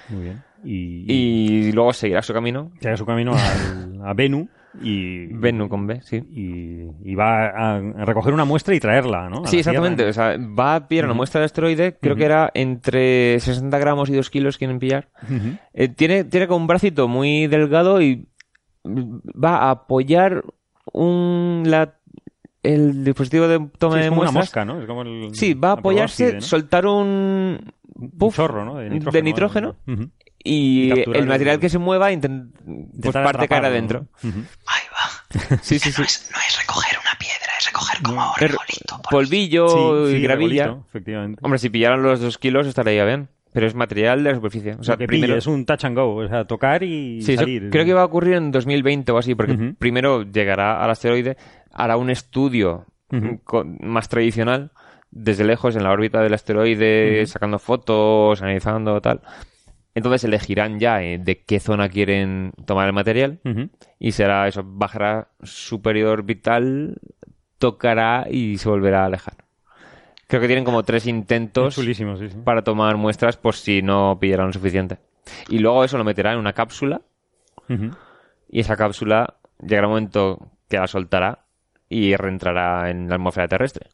Muy 0.10 0.24
bien. 0.24 0.44
Y, 0.68 1.72
luego 1.72 1.94
seguirá 1.94 2.22
su 2.22 2.34
camino. 2.34 2.72
haga 2.84 2.98
su 2.98 3.06
camino 3.06 3.34
al- 3.36 4.02
a 4.04 4.14
Venu 4.14 4.50
y. 4.82 5.28
Venu 5.28 5.68
con 5.70 5.88
B, 5.88 6.02
sí. 6.02 6.18
Y, 6.32 7.10
y 7.12 7.16
va 7.16 7.46
a, 7.48 7.76
a 7.78 8.06
recoger 8.06 8.34
una 8.34 8.46
muestra 8.46 8.76
y 8.76 8.80
traerla, 8.80 9.30
¿no? 9.30 9.44
A 9.44 9.48
Sí, 9.48 9.60
exactamente. 9.60 10.04
Tierra. 10.04 10.10
O 10.10 10.14
sea, 10.14 10.38
va 10.38 10.76
a 10.76 10.88
pillar 10.88 11.06
una 11.06 11.14
muestra 11.14 11.40
de 11.42 11.46
asteroide, 11.46 11.98
creo 12.02 12.16
que 12.16 12.26
era 12.26 12.52
entre 12.54 13.40
60 13.40 13.78
gramos 13.80 14.10
y 14.10 14.14
2 14.14 14.30
kilos 14.30 14.58
quieren 14.58 14.80
pillar. 14.80 15.10
Eh, 15.74 15.88
tiene, 15.90 16.24
tiene 16.26 16.48
como 16.48 16.62
un 16.62 16.68
bracito 16.68 17.08
muy 17.08 17.48
delgado 17.48 18.02
y 18.02 18.28
va 18.86 19.58
a 19.58 19.72
apoyar 19.72 20.44
un 20.94 21.64
la, 21.66 21.96
el 22.64 23.04
dispositivo 23.04 23.48
de 23.48 23.60
toma 23.78 23.96
Sí, 23.96 24.00
es 24.00 24.06
de 24.06 24.10
como 24.10 24.22
una 24.22 24.32
muestras. 24.32 24.34
mosca, 24.34 24.66
¿no? 24.66 24.80
Es 24.80 24.86
como 24.88 25.02
el, 25.02 25.34
Sí, 25.34 25.54
va 25.54 25.70
a 25.70 25.74
apoyarse, 25.74 26.42
soltar 26.42 26.86
un 26.86 27.72
Un 27.96 28.12
puff 28.12 28.36
chorro, 28.36 28.66
¿no? 28.66 28.76
De 28.76 29.22
nitrógeno. 29.24 29.76
Y 30.46 30.86
Y 30.86 30.90
capturar 30.96 31.22
el 31.22 31.28
material 31.28 31.56
el- 31.56 31.60
que 31.60 31.70
se 31.70 31.78
mueva 31.80 32.12
intent- 32.14 32.52
pues 33.02 33.14
parte 33.14 33.48
caer 33.50 33.66
adentro. 33.66 34.08
¿no? 34.24 34.30
Ujú. 34.30 34.40
Ahí 34.68 34.84
va. 34.94 35.58
Sí, 35.62 35.80
sí, 35.80 35.90
No 35.98 36.06
es, 36.06 36.30
no 36.32 36.38
es 36.40 36.58
recoger 36.60 36.98
una 37.02 37.18
piedra, 37.20 37.52
es 37.60 37.66
recoger 37.66 38.02
como 38.04 38.22
No, 38.22 38.34
regolito. 38.38 39.02
polvillo 39.12 40.06
Sí, 40.08 40.14
y 40.14 40.16
sí, 40.18 40.22
gravilla. 40.22 40.64
regolito, 40.66 40.88
efectivamente. 40.88 41.40
Hombre, 41.44 41.60
si 41.60 41.70
pillaran 41.70 42.02
los 42.04 42.22
dos 42.22 42.38
kilos 42.38 42.68
estaría 42.68 43.04
bien. 43.04 43.28
Pero 43.52 43.68
es 43.68 43.74
material 43.76 44.22
de 44.22 44.30
la 44.32 44.36
superficie. 44.36 44.76
O 44.78 44.84
sea, 44.84 44.98
que 44.98 45.08
primero... 45.08 45.28
pille 45.32 45.38
es 45.40 45.48
un 45.48 45.66
touch 45.66 45.86
and 45.86 45.98
go, 45.98 46.16
o 46.16 46.28
sea, 46.28 46.44
tocar 46.44 46.84
y 46.84 47.22
Sí, 47.22 47.34
eso 47.34 47.44
salir. 47.44 47.70
creo 47.70 47.86
que 47.86 47.94
va 47.94 48.02
a 48.02 48.06
ocurrir 48.06 48.34
en 48.36 48.52
2020 48.52 49.14
o 49.14 49.18
así, 49.18 49.34
porque 49.34 49.74
primero 49.80 50.24
llegará 50.24 50.84
al 50.84 50.90
asteroide, 50.92 51.38
hará 51.72 51.96
un 51.96 52.10
estudio 52.10 52.86
con- 53.46 53.78
más 53.82 54.10
tradicional, 54.10 54.72
desde 55.10 55.46
lejos, 55.46 55.74
en 55.78 55.84
la 55.84 55.92
órbita 55.92 56.20
del 56.22 56.34
asteroide, 56.34 57.26
sacando 57.28 57.58
fotos, 57.58 58.42
analizando 58.42 59.00
tal. 59.00 59.22
Entonces 59.96 60.26
elegirán 60.26 60.80
ya 60.80 61.02
eh, 61.02 61.18
de 61.18 61.42
qué 61.44 61.60
zona 61.62 61.88
quieren 61.88 62.52
tomar 62.66 62.88
el 62.88 62.94
material 62.94 63.40
y 63.98 64.12
será 64.12 64.48
eso, 64.48 64.62
bajará 64.66 65.30
superior 65.42 66.20
orbital, 66.20 66.98
tocará 67.58 68.28
y 68.30 68.58
se 68.58 68.68
volverá 68.68 69.04
a 69.04 69.06
alejar. 69.06 69.46
Creo 70.28 70.42
que 70.42 70.48
tienen 70.48 70.66
como 70.66 70.84
tres 70.84 71.08
intentos 71.08 71.76
Chulísimo, 71.76 72.18
sí, 72.18 72.30
sí. 72.30 72.38
para 72.44 72.64
tomar 72.64 72.98
muestras 72.98 73.38
por 73.38 73.56
si 73.56 73.82
no 73.82 74.18
pillaran 74.20 74.48
lo 74.48 74.54
suficiente. 74.54 74.98
Y 75.48 75.60
luego 75.60 75.84
eso 75.84 75.98
lo 75.98 76.04
meterá 76.04 76.34
en 76.34 76.40
una 76.40 76.54
cápsula 76.54 77.02
y 78.50 78.60
esa 78.60 78.76
cápsula 78.76 79.36
llegará 79.62 79.88
un 79.88 79.94
momento 79.94 80.52
que 80.70 80.78
la 80.78 80.88
soltará 80.88 81.46
y 81.88 82.16
reentrará 82.16 82.90
en 82.90 83.08
la 83.08 83.16
atmósfera 83.16 83.48
terrestre. 83.48 83.90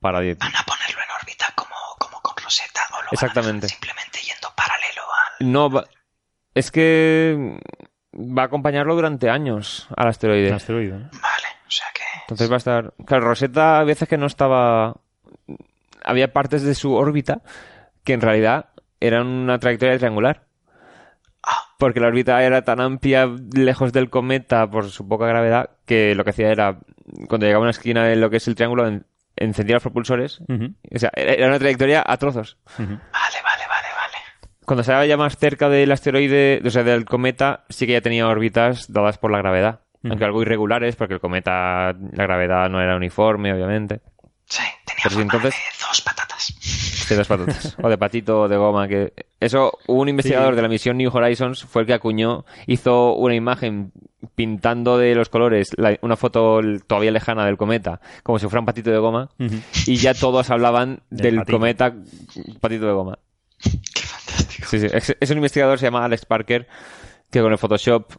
Para 0.00 0.18
Van 0.18 0.26
a 0.32 0.64
ponerlo 0.64 1.00
en 1.00 1.22
órbita 1.22 1.46
como, 1.54 1.74
como 1.98 2.20
con 2.22 2.34
Rosetta 2.42 2.80
o 2.90 2.92
lo 2.92 2.96
van 2.98 3.06
a 3.06 3.12
Exactamente. 3.12 3.68
simplemente 3.68 4.18
paralelo 4.56 5.02
al... 5.40 5.52
No, 5.52 5.70
va- 5.70 5.84
es 6.54 6.70
que 6.70 7.58
va 8.14 8.42
a 8.42 8.46
acompañarlo 8.46 8.94
durante 8.94 9.30
años 9.30 9.86
al 9.96 10.08
asteroide. 10.08 10.52
Asteroide, 10.52 10.92
¿no? 10.92 11.08
Vale, 11.12 11.48
o 11.66 11.70
sea 11.70 11.86
que... 11.94 12.02
Entonces 12.22 12.50
va 12.50 12.54
a 12.54 12.58
estar... 12.58 12.94
Claro, 13.06 13.26
Rosetta 13.26 13.78
a 13.78 13.84
veces 13.84 14.08
que 14.08 14.18
no 14.18 14.26
estaba... 14.26 14.94
Había 16.04 16.32
partes 16.32 16.62
de 16.62 16.74
su 16.74 16.94
órbita 16.94 17.42
que 18.04 18.14
en 18.14 18.20
realidad 18.20 18.66
eran 19.00 19.26
una 19.26 19.58
trayectoria 19.58 19.98
triangular. 19.98 20.44
Porque 21.78 22.00
la 22.00 22.08
órbita 22.08 22.42
era 22.42 22.62
tan 22.62 22.80
amplia, 22.80 23.28
lejos 23.54 23.92
del 23.92 24.10
cometa, 24.10 24.68
por 24.68 24.90
su 24.90 25.06
poca 25.06 25.26
gravedad, 25.26 25.70
que 25.86 26.14
lo 26.16 26.24
que 26.24 26.30
hacía 26.30 26.50
era, 26.50 26.78
cuando 27.28 27.46
llegaba 27.46 27.60
a 27.62 27.66
una 27.68 27.70
esquina 27.70 28.04
de 28.04 28.16
lo 28.16 28.28
que 28.30 28.38
es 28.38 28.48
el 28.48 28.56
triángulo, 28.56 28.88
en- 28.88 29.06
encendía 29.36 29.76
los 29.76 29.82
propulsores. 29.84 30.40
O 30.48 30.98
sea, 30.98 31.10
era 31.14 31.46
una 31.46 31.58
trayectoria 31.60 32.02
a 32.04 32.16
trozos. 32.16 32.58
Vale, 32.76 32.98
vale. 33.12 33.47
Cuando 34.68 34.84
se 34.84 35.08
ya 35.08 35.16
más 35.16 35.38
cerca 35.38 35.70
del 35.70 35.90
asteroide, 35.90 36.60
o 36.62 36.68
sea, 36.70 36.84
del 36.84 37.06
cometa, 37.06 37.64
sí 37.70 37.86
que 37.86 37.94
ya 37.94 38.02
tenía 38.02 38.28
órbitas 38.28 38.92
dadas 38.92 39.16
por 39.16 39.30
la 39.32 39.38
gravedad. 39.38 39.80
Aunque 40.04 40.24
algo 40.26 40.42
irregulares, 40.42 40.94
porque 40.94 41.14
el 41.14 41.20
cometa, 41.20 41.92
la 42.12 42.22
gravedad 42.24 42.68
no 42.68 42.80
era 42.80 42.94
uniforme, 42.94 43.52
obviamente. 43.52 44.00
Sí, 44.44 44.62
tenía 44.84 45.00
Pero 45.04 45.14
forma 45.14 45.22
entonces- 45.22 45.54
de 45.54 45.86
dos 45.88 46.00
patatas. 46.02 47.06
De 47.08 47.16
dos 47.16 47.26
patatas. 47.26 47.76
o 47.82 47.88
de 47.88 47.96
patito 47.98 48.42
o 48.42 48.48
de 48.48 48.56
goma. 48.58 48.86
que 48.88 49.12
Eso, 49.40 49.72
un 49.86 50.08
investigador 50.10 50.52
Sí. 50.52 50.56
de 50.56 50.62
la 50.62 50.68
misión 50.68 50.98
New 50.98 51.10
Horizons 51.16 51.64
fue 51.64 51.82
el 51.82 51.86
que 51.86 51.94
acuñó, 51.94 52.44
hizo 52.66 53.14
una 53.14 53.34
imagen 53.34 53.92
pintando 54.34 54.98
de 54.98 55.14
los 55.14 55.30
colores 55.30 55.70
la- 55.78 55.96
una 56.02 56.16
foto 56.16 56.60
todavía 56.86 57.10
lejana 57.10 57.46
del 57.46 57.56
cometa, 57.56 58.00
como 58.22 58.38
si 58.38 58.46
fuera 58.46 58.60
un 58.60 58.66
patito 58.66 58.90
de 58.90 58.98
goma, 58.98 59.30
y 59.86 59.96
ya 59.96 60.12
todos 60.12 60.50
hablaban 60.50 61.00
Del 61.08 61.22
del 61.22 61.36
patito. 61.36 61.52
cometa 61.56 61.94
patito 62.60 62.86
de 62.86 62.92
goma. 62.92 63.18
Sí, 64.66 64.78
sí. 64.80 64.86
Es, 64.92 65.16
es 65.18 65.30
un 65.30 65.36
investigador, 65.36 65.78
se 65.78 65.86
llama 65.86 66.04
Alex 66.04 66.26
Parker, 66.26 66.66
que 67.30 67.40
con 67.40 67.52
el 67.52 67.58
Photoshop 67.58 68.12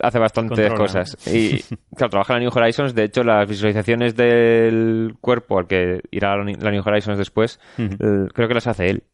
hace 0.00 0.18
bastantes 0.18 0.58
Controla. 0.68 0.76
cosas. 0.76 1.26
Y 1.26 1.62
claro, 1.96 2.10
trabaja 2.10 2.34
en 2.34 2.40
la 2.44 2.50
New 2.50 2.58
Horizons. 2.58 2.94
De 2.94 3.04
hecho, 3.04 3.22
las 3.24 3.48
visualizaciones 3.48 4.16
del 4.16 5.16
cuerpo 5.20 5.58
al 5.58 5.66
que 5.66 6.00
irá 6.10 6.36
la 6.36 6.44
la 6.44 6.70
New 6.70 6.82
Horizons 6.84 7.18
después, 7.18 7.60
eh, 7.78 8.26
creo 8.32 8.48
que 8.48 8.54
las 8.54 8.66
hace 8.66 8.90
él. 8.90 9.04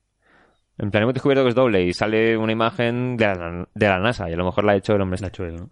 En 0.79 0.91
plan, 0.91 1.05
hemos 1.05 1.15
descubierto 1.15 1.45
que 1.45 1.51
es 1.51 1.55
doble 1.55 1.83
y 1.85 1.93
sale 1.93 2.37
una 2.37 2.53
imagen 2.53 3.17
de 3.17 3.27
la, 3.27 3.69
de 3.73 3.89
la 3.89 4.01
NASA 4.01 4.29
y 4.29 4.33
a 4.33 4.37
lo 4.37 4.45
mejor 4.45 4.65
la 4.65 4.73
ha 4.73 4.77
hecho 4.77 4.95
el 4.95 5.03
hombre. 5.03 5.21
La 5.21 5.27
ha 5.27 5.29
este. 5.29 5.43
hecho 5.45 5.45
él, 5.45 5.57
¿no? 5.57 5.71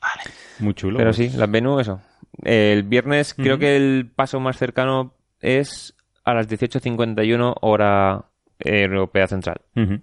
Vale. 0.00 0.22
Muy 0.60 0.72
chulo. 0.72 0.96
Pero 0.96 1.12
sí, 1.12 1.28
las 1.28 1.50
Venus, 1.50 1.82
eso. 1.82 2.00
El 2.42 2.84
viernes 2.84 3.34
creo 3.34 3.58
que 3.58 3.76
el 3.76 4.10
paso 4.14 4.40
más 4.40 4.56
cercano 4.56 5.12
es 5.40 5.94
a 6.24 6.32
las 6.32 6.48
18.51 6.48 7.54
hora 7.60 8.24
europea 8.58 9.26
central. 9.26 9.60
Ujú. 9.76 10.00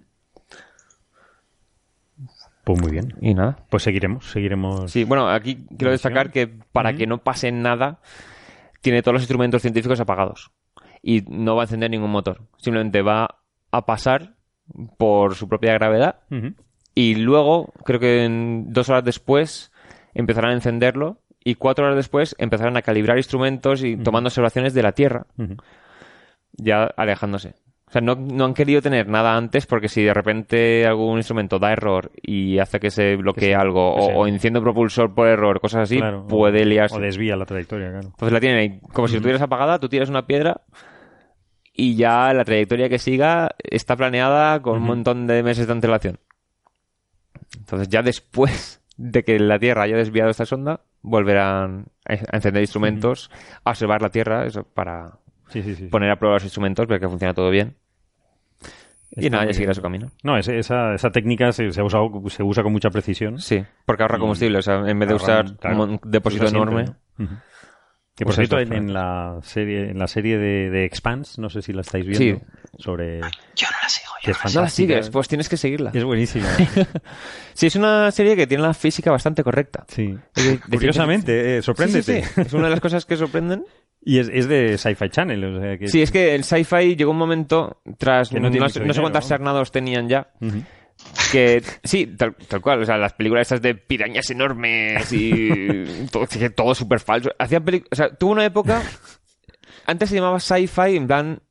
Pues 2.68 2.82
muy 2.82 2.90
bien. 2.90 3.14
Y 3.22 3.32
nada. 3.32 3.64
Pues 3.70 3.82
seguiremos, 3.82 4.30
seguiremos. 4.30 4.92
Sí, 4.92 5.04
bueno, 5.04 5.30
aquí 5.30 5.64
quiero 5.78 5.90
destacar 5.90 6.30
que 6.30 6.46
para 6.46 6.92
que 6.92 7.06
no 7.06 7.16
pase 7.16 7.50
nada, 7.50 8.00
tiene 8.82 9.00
todos 9.00 9.14
los 9.14 9.22
instrumentos 9.22 9.62
científicos 9.62 10.00
apagados. 10.00 10.50
Y 11.00 11.22
no 11.30 11.56
va 11.56 11.62
a 11.62 11.64
encender 11.64 11.90
ningún 11.90 12.10
motor. 12.10 12.42
Simplemente 12.58 13.00
va 13.00 13.38
a 13.70 13.86
pasar 13.86 14.34
por 14.98 15.34
su 15.34 15.48
propia 15.48 15.72
gravedad 15.72 16.20
y 16.94 17.14
luego, 17.14 17.72
creo 17.86 18.00
que 18.00 18.24
en 18.24 18.70
dos 18.70 18.90
horas 18.90 19.02
después, 19.02 19.72
empezarán 20.12 20.50
a 20.50 20.54
encenderlo 20.54 21.22
y 21.42 21.54
cuatro 21.54 21.86
horas 21.86 21.96
después 21.96 22.36
empezarán 22.38 22.76
a 22.76 22.82
calibrar 22.82 23.16
instrumentos 23.16 23.82
y 23.82 23.96
tomando 23.96 24.28
observaciones 24.28 24.74
de 24.74 24.82
la 24.82 24.92
Tierra, 24.92 25.26
ya 26.52 26.84
alejándose. 26.84 27.54
O 27.88 27.90
sea, 27.90 28.02
no, 28.02 28.14
no 28.16 28.44
han 28.44 28.52
querido 28.52 28.82
tener 28.82 29.08
nada 29.08 29.34
antes 29.36 29.66
porque 29.66 29.88
si 29.88 30.02
de 30.02 30.12
repente 30.12 30.86
algún 30.86 31.16
instrumento 31.16 31.58
da 31.58 31.72
error 31.72 32.10
y 32.20 32.58
hace 32.58 32.78
que 32.78 32.90
se 32.90 33.16
bloquee 33.16 33.48
Que 33.48 33.54
algo 33.54 33.94
que 33.96 34.00
o, 34.02 34.06
se- 34.06 34.14
o 34.14 34.26
enciende 34.26 34.58
un 34.58 34.64
propulsor 34.64 35.14
por 35.14 35.26
error, 35.26 35.58
cosas 35.60 35.84
así, 35.84 35.96
Claro, 35.96 36.26
puede 36.26 36.66
liarse. 36.66 36.96
O 36.96 37.00
desvía 37.00 37.34
la 37.36 37.46
trayectoria, 37.46 37.88
claro. 37.90 38.08
Entonces 38.08 38.32
la 38.32 38.40
tienen 38.40 38.58
ahí, 38.58 38.80
como 38.92 39.08
si 39.08 39.14
la 39.16 39.20
tuvieras 39.22 39.40
apagada, 39.42 39.78
tú 39.78 39.88
tiras 39.88 40.10
una 40.10 40.26
piedra 40.26 40.60
y 41.72 41.94
ya 41.96 42.32
la 42.34 42.44
trayectoria 42.44 42.88
que 42.88 42.98
siga 42.98 43.52
está 43.58 43.96
planeada 43.96 44.60
con 44.60 44.76
un 44.78 44.82
montón 44.82 45.26
de 45.26 45.42
meses 45.42 45.66
de 45.66 45.72
antelación. 45.72 46.18
Entonces 47.58 47.88
ya 47.88 48.02
después 48.02 48.82
de 48.96 49.22
que 49.24 49.38
la 49.38 49.58
Tierra 49.58 49.84
haya 49.84 49.96
desviado 49.96 50.30
esta 50.30 50.44
sonda, 50.44 50.80
volverán 51.02 51.86
a 52.04 52.12
a 52.14 52.36
encender 52.36 52.62
instrumentos, 52.62 53.30
a 53.64 53.70
observar 53.70 54.02
la 54.02 54.10
Tierra, 54.10 54.44
eso 54.46 54.64
para 54.64 55.17
Sí, 55.48 55.62
sí, 55.62 55.74
sí. 55.74 55.86
poner 55.86 56.10
a 56.10 56.16
prueba 56.18 56.36
los 56.36 56.44
instrumentos, 56.44 56.86
ver 56.86 57.00
que 57.00 57.08
funciona 57.08 57.34
todo 57.34 57.50
bien. 57.50 57.76
Y 59.10 59.24
Está 59.24 59.30
nada, 59.30 59.44
muy 59.44 59.52
ya 59.52 59.54
seguirá 59.54 59.74
su 59.74 59.80
camino. 59.82 60.10
No, 60.22 60.36
ese- 60.36 60.58
esa, 60.58 60.94
esa 60.94 61.10
técnica 61.10 61.50
se, 61.52 61.72
se, 61.72 61.80
ha 61.80 61.84
usado, 61.84 62.10
se 62.28 62.42
usa 62.42 62.62
con 62.62 62.72
mucha 62.72 62.90
precisión. 62.90 63.38
Sí, 63.40 63.64
porque 63.86 64.02
ahorra 64.02 64.18
Y- 64.18 64.20
combustible, 64.20 64.58
o 64.58 64.62
sea, 64.62 64.82
en 64.86 64.98
vez 64.98 65.08
de 65.08 65.14
usar 65.14 65.56
claro, 65.56 65.82
un 65.84 66.00
depósito 66.04 66.44
usa 66.44 66.54
enorme. 66.56 66.84
siempre, 66.84 67.04
¿no? 67.18 67.24
Ujú. 67.24 67.34
Que 68.14 68.24
por 68.24 68.32
Usa 68.32 68.46
cierto, 68.46 68.58
en, 68.58 68.72
en 68.72 68.92
la 68.92 69.38
serie, 69.42 69.90
en 69.90 69.98
la 69.98 70.08
serie 70.08 70.38
de, 70.38 70.70
de 70.70 70.84
Expanse, 70.84 71.40
no 71.40 71.48
sé 71.48 71.62
si 71.62 71.72
la 71.72 71.82
estáis 71.82 72.04
viendo, 72.04 72.40
Sí. 72.40 72.44
sobre... 72.82 73.20
Yo 73.20 73.66
no 73.70 73.76
la 73.80 73.88
sigo, 73.88 74.12
yo 74.24 74.32
es 74.32 74.38
no 74.38 74.44
la 74.48 74.54
No 74.54 74.60
la 74.62 74.68
sigues, 74.70 75.10
pues 75.10 75.28
tienes 75.28 75.48
que 75.48 75.56
seguirla. 75.56 75.92
Es 75.94 76.02
buenísima. 76.04 76.48
Sí, 77.54 77.66
es 77.66 77.74
una 77.76 78.10
serie 78.12 78.36
que 78.36 78.46
tiene 78.46 78.62
la 78.62 78.74
física 78.74 79.10
bastante 79.10 79.42
correcta. 79.42 79.84
Sí. 79.88 80.16
Es 80.36 80.44
de- 80.44 80.50
de 80.52 80.76
Curiosamente, 80.76 81.58
eh, 81.58 81.62
sorpréndete. 81.62 82.22
Sí, 82.22 82.28
sí, 82.28 82.32
sí. 82.34 82.40
Es 82.42 82.52
una 82.52 82.64
de 82.64 82.70
las 82.70 82.80
cosas 82.80 83.04
que 83.06 83.16
sorprenden. 83.16 83.64
Y 84.10 84.20
es, 84.20 84.30
es 84.32 84.48
de 84.48 84.78
Sci-Fi 84.78 85.10
Channel. 85.10 85.44
O 85.44 85.60
sea, 85.60 85.76
que 85.76 85.88
Sí, 85.88 86.00
es 86.00 86.10
que 86.10 86.34
el 86.34 86.42
sci-fi 86.42 86.96
llegó 86.96 87.10
un 87.10 87.18
momento, 87.18 87.82
tras 87.98 88.30
Que 88.30 88.40
no, 88.40 88.50
sé 88.50 88.58
no 88.58 88.68
sé 88.70 88.80
dinero, 88.80 89.02
cuántas 89.02 89.28
sarnados 89.28 89.70
tenían 89.70 90.08
ya, 90.08 90.30
que 91.30 91.62
sí, 91.84 92.06
tal, 92.16 92.34
tal 92.34 92.62
cual, 92.62 92.80
o 92.80 92.84
sea, 92.86 92.96
las 92.96 93.12
películas 93.12 93.42
estas 93.42 93.60
de 93.60 93.74
pirañas 93.74 94.30
enormes 94.30 95.12
y 95.12 96.06
todo, 96.56 96.74
súper 96.74 97.00
falso. 97.00 97.30
Hacían 97.38 97.62
peli- 97.64 97.84
o 97.90 97.94
sea, 97.94 98.08
tuvo 98.08 98.32
una 98.32 98.46
época, 98.46 98.82
antes 99.84 100.08
se 100.08 100.14
llamaba 100.16 100.40
sci-fi 100.40 100.96
en 100.96 101.06
plan 101.06 101.42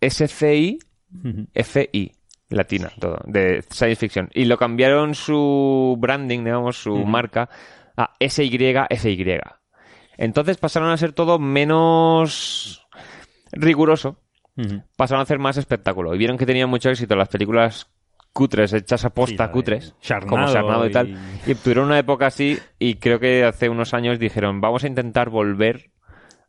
SCI, 0.00 0.78
Ujú. 1.24 1.46
FI, 1.54 2.12
latina, 2.50 2.92
todo, 3.00 3.18
de 3.26 3.62
science 3.68 3.96
fiction. 3.96 4.30
Y 4.32 4.44
lo 4.44 4.56
cambiaron 4.56 5.16
su 5.16 5.96
branding, 5.98 6.44
digamos, 6.44 6.76
su 6.76 6.94
marca, 7.04 7.48
a 7.96 8.12
SY, 8.20 8.48
FY. 8.96 9.40
Entonces 10.18 10.56
pasaron 10.56 10.90
a 10.90 10.96
ser 10.96 11.12
todo 11.12 11.38
menos 11.38 12.86
riguroso, 13.52 14.18
pasaron 14.96 15.20
a 15.20 15.22
hacer 15.24 15.38
más 15.38 15.56
espectáculo. 15.56 16.14
Y 16.14 16.18
vieron 16.18 16.38
que 16.38 16.46
tenían 16.46 16.70
mucho 16.70 16.88
éxito 16.90 17.14
las 17.16 17.28
películas 17.28 17.90
cutres, 18.32 18.72
hechas 18.72 19.04
a 19.04 19.10
posta 19.10 19.50
cutres, 19.50 19.94
Sharknado 20.02 20.30
como 20.36 20.48
Sarnado 20.48 20.86
y 20.86 20.92
tal. 20.92 21.08
y- 21.46 21.50
Y 21.52 21.54
tuvieron 21.54 21.86
una 21.86 21.98
época 21.98 22.26
así, 22.26 22.58
y 22.78 22.96
creo 22.96 23.18
que 23.18 23.44
hace 23.44 23.68
unos 23.68 23.94
años 23.94 24.18
dijeron, 24.18 24.60
vamos 24.60 24.84
a 24.84 24.88
intentar 24.88 25.30
volver 25.30 25.90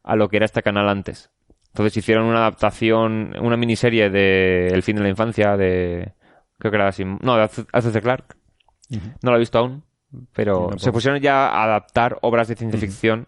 a 0.03 0.15
lo 0.15 0.27
que 0.30 0.38
era 0.38 0.45
este 0.45 0.61
canal 0.64 0.89
antes. 0.89 1.31
Entonces 1.69 1.95
hicieron 1.98 2.26
una 2.26 2.39
adaptación, 2.39 3.35
una 3.41 3.56
miniserie 3.57 4.10
de 4.10 4.68
El 4.68 4.84
fin 4.84 4.95
de 4.95 5.03
la 5.03 5.10
infancia, 5.10 5.56
de... 5.57 6.14
Creo 6.57 6.72
que 6.72 6.77
era 6.77 6.88
así. 6.88 7.03
No, 7.06 7.35
de 7.35 7.44
Arthur 7.44 7.91
C. 7.94 8.02
Clarke. 8.02 8.35
No 9.22 9.31
lo 9.31 9.35
he 9.35 9.39
visto 9.39 9.60
aún, 9.60 9.84
pero 10.34 10.69
se 10.80 10.91
pusieron 10.91 11.19
ya 11.22 11.48
a 11.49 11.64
adaptar 11.65 12.18
obras 12.22 12.48
de 12.48 12.56
ciencia 12.56 12.80
ficción 12.80 13.27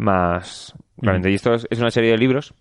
más... 0.00 0.74
Realmente, 0.98 1.30
y 1.30 1.34
esto 1.34 1.54
es, 1.54 1.66
es 1.70 1.78
una 1.78 1.90
serie 1.90 2.10
de 2.10 2.18
libros. 2.18 2.52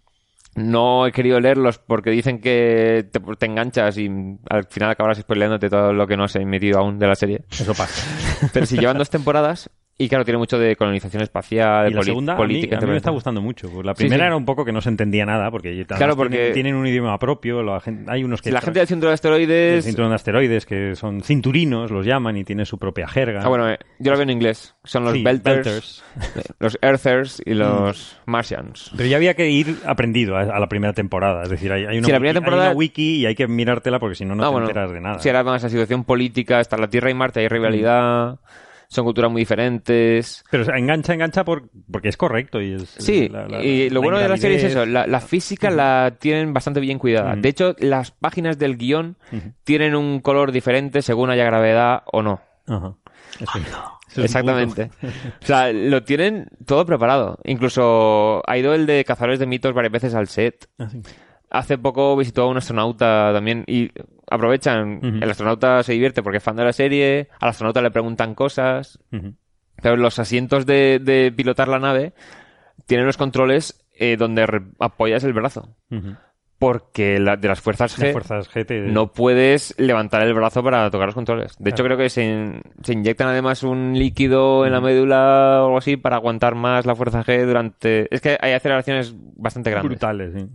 No 0.56 1.06
he 1.06 1.11
querido 1.11 1.40
leerlos 1.40 1.78
porque 1.78 2.10
dicen 2.10 2.40
que 2.40 3.06
te, 3.11 3.20
te 3.20 3.45
enganchas 3.45 3.98
y 3.98 4.10
al 4.49 4.66
final 4.66 4.91
acabarás 4.91 5.20
spoileándote 5.20 5.70
todo 5.70 5.94
lo 5.94 6.07
que 6.07 6.16
no 6.16 6.24
has 6.24 6.36
emitido 6.36 6.80
aún 6.80 6.99
de 6.99 7.07
la 7.07 7.16
serie. 7.16 7.41
Eso 7.52 7.74
pasa. 7.74 8.49
Pero 8.53 8.66
si 8.66 8.78
llevan 8.78 8.98
dos 8.98 9.10
temporadas 9.10 9.70
Y 10.02 10.08
claro, 10.08 10.24
tiene 10.24 10.38
mucho 10.38 10.58
de 10.58 10.78
colonización 10.78 11.22
espacial, 11.22 11.92
Y 11.92 11.94
la 11.94 12.04
segunda, 12.04 12.32
a 12.32 12.36
mí, 12.38 12.42
política. 12.42 12.78
a 12.78 12.80
mí 12.82 12.88
me 12.88 12.96
está 12.96 13.12
gustando 13.12 13.42
mucho. 13.42 13.70
Pues 13.70 13.86
la 13.86 13.94
primera 13.94 14.24
sí. 14.24 14.28
era 14.28 14.36
un 14.38 14.46
poco 14.46 14.64
que 14.64 14.72
no 14.72 14.80
se 14.80 14.88
entendía 14.88 15.26
nada, 15.26 15.52
porque 15.52 15.86
Claro, 15.86 16.16
porque- 16.16 16.38
tienen, 16.38 16.54
tienen 16.54 16.76
un 16.76 16.88
idioma 16.88 17.20
propio. 17.20 17.62
la 17.64 17.82
gen- 17.82 18.06
hay 18.08 18.24
unos 18.24 18.42
que... 18.42 18.50
La 18.50 18.62
gente 18.62 18.80
del 18.80 18.88
cinturón 18.88 19.02
de 19.02 19.08
del 19.10 19.14
asteroides... 19.16 19.84
cinturón 19.86 20.10
de 20.12 20.16
asteroides, 20.16 20.66
que 20.66 20.96
son 20.96 21.22
cinturinos, 21.22 21.92
los 21.92 22.06
llaman, 22.06 22.38
y 22.38 22.46
tienen 22.46 22.66
su 22.66 22.78
propia 22.78 23.10
jerga. 23.10 23.42
Ah, 23.44 23.50
bueno, 23.50 23.70
eh, 23.70 23.78
yo 24.00 24.12
lo 24.12 24.18
veo 24.18 24.24
en 24.24 24.30
inglés. 24.30 24.74
Son 24.86 25.04
los 25.04 25.22
belters, 25.22 25.66
belters. 25.66 26.04
los 26.60 26.80
earthers 26.82 27.42
y 27.46 27.54
los 27.56 28.18
martians. 28.26 28.92
Pero 28.96 29.10
ya 29.10 29.18
había 29.18 29.34
que 29.34 29.50
ir 29.50 29.80
aprendido 29.86 30.38
a, 30.38 30.44
a 30.44 30.60
la 30.62 30.70
primera 30.70 30.94
temporada. 30.94 31.44
Es 31.44 31.50
decir, 31.50 31.74
hay, 31.74 31.82
hay 31.86 31.98
una, 31.98 32.08
la 32.08 32.14
primera 32.16 32.30
hay 32.30 32.34
temporada- 32.36 32.70
una 32.70 32.78
wiki 32.78 33.18
y 33.18 33.26
hay 33.26 33.36
que 33.36 33.50
mirártela 33.50 34.00
porque 34.00 34.16
si 34.16 34.24
no, 34.24 34.34
no 34.34 34.44
Ah, 34.44 34.48
te 34.48 34.52
bueno, 34.54 34.68
enteras 34.70 34.92
de 34.94 35.02
nada. 35.02 35.20
Si 35.20 35.28
era 35.28 35.44
más 35.44 35.62
la 35.62 35.68
situación 35.70 36.06
política, 36.06 36.62
está 36.62 36.78
la 36.78 36.88
Tierra 36.90 37.12
y 37.12 37.14
Marte, 37.16 37.42
hay 37.42 37.50
rivalidad, 37.50 38.40
son 38.90 39.06
culturas 39.06 39.32
muy 39.32 39.41
diferentes. 39.44 40.44
Pero 40.49 40.76
engancha, 40.76 41.14
engancha 41.14 41.45
por, 41.45 41.70
porque 41.91 42.10
es 42.10 42.18
correcto. 42.18 42.60
Y 42.60 42.74
es, 42.74 42.90
Sí, 42.98 43.30
la- 43.30 43.48
la- 43.48 43.64
y 43.64 43.90
lo 43.90 44.02
bueno 44.02 44.18
de 44.18 44.28
la 44.28 44.38
serie 44.38 44.57
es 44.57 44.64
eso, 44.66 44.86
la, 44.86 45.06
la 45.07 45.22
física 45.22 45.70
la 45.70 46.16
tienen 46.20 46.53
bastante 46.53 46.80
bien 46.80 46.98
cuidada. 46.99 47.36
De 47.36 47.49
hecho, 47.49 47.76
las 47.80 48.11
páginas 48.11 48.57
del 48.57 48.78
guion 48.78 49.16
tienen 49.64 49.95
un 49.95 50.20
color 50.20 50.52
diferente 50.52 51.02
según 51.02 51.30
haya 51.30 51.45
gravedad 51.45 52.02
o 52.11 52.22
no. 52.24 52.41
Ajá. 52.68 52.95
Un 54.18 54.24
Exactamente. 54.24 54.90
O 55.44 55.45
sea, 55.45 55.72
lo 55.72 56.02
tienen 56.03 56.48
todo 56.66 56.84
preparado. 56.86 57.38
Incluso 57.44 58.41
ha 58.48 58.57
ido 58.57 58.74
el 58.74 58.88
de 58.88 59.06
Cazadores 59.06 59.38
de 59.38 59.45
Mitos 59.45 59.74
varias 59.74 59.91
veces 59.94 60.16
al 60.16 60.28
set. 60.28 60.68
Ah, 60.80 60.90
sí. 60.90 60.99
Hace 61.52 61.78
poco 61.78 62.16
visitó 62.18 62.44
a 62.44 62.48
un 62.48 62.57
astronauta 62.57 63.32
también 63.34 63.64
y 63.68 63.91
aprovechan. 64.30 65.00
El 65.22 65.30
astronauta 65.30 65.84
se 65.84 65.94
divierte 65.94 66.22
porque 66.24 66.38
es 66.38 66.44
fan 66.44 66.56
de 66.56 66.64
la 66.66 66.74
serie. 66.74 67.30
Al 67.40 67.50
astronauta 67.50 67.82
le 67.82 67.92
preguntan 67.92 68.36
cosas. 68.36 69.00
Pero 69.82 69.96
los 69.98 70.20
asientos 70.20 70.66
de, 70.66 71.00
de 71.00 71.32
pilotar 71.36 71.68
la 71.68 71.80
nave 71.80 72.14
tienen 72.86 73.06
los 73.06 73.18
controles 73.18 73.86
eh, 73.94 74.16
donde 74.18 74.46
apoyas 74.80 75.24
el 75.24 75.34
brazo. 75.34 75.76
Porque 76.58 77.20
la- 77.20 77.38
de 77.38 77.48
las 77.48 77.62
fuerzas 77.62 77.98
G 77.98 78.04
Las 78.04 78.12
fuerzas 78.12 78.50
GT. 78.50 78.88
no 78.92 79.14
puedes 79.14 79.74
levantar 79.80 80.24
el 80.24 80.34
brazo 80.34 80.62
para 80.62 80.92
tocar 80.92 81.06
los 81.08 81.16
controles. 81.16 81.56
De 81.58 81.70
hecho, 81.70 81.86
creo 81.86 81.96
que 81.98 82.10
se, 82.10 82.26
in- 82.26 82.62
se 82.84 82.92
inyectan 82.94 83.30
además 83.30 83.64
un 83.64 83.94
líquido 83.98 84.66
en 84.66 84.74
la 84.74 84.82
médula 84.82 85.60
o 85.62 85.66
algo 85.68 85.78
así 85.78 85.96
para 85.96 86.18
aguantar 86.18 86.56
más 86.56 86.86
la 86.86 86.96
fuerza 86.96 87.24
G 87.24 87.46
durante... 87.46 88.14
Es 88.14 88.20
que 88.20 88.38
hay 88.42 88.52
aceleraciones 88.52 89.16
bastante 89.38 89.72
grandes. 89.72 89.90
brutales, 89.92 90.34
sí. 90.34 90.48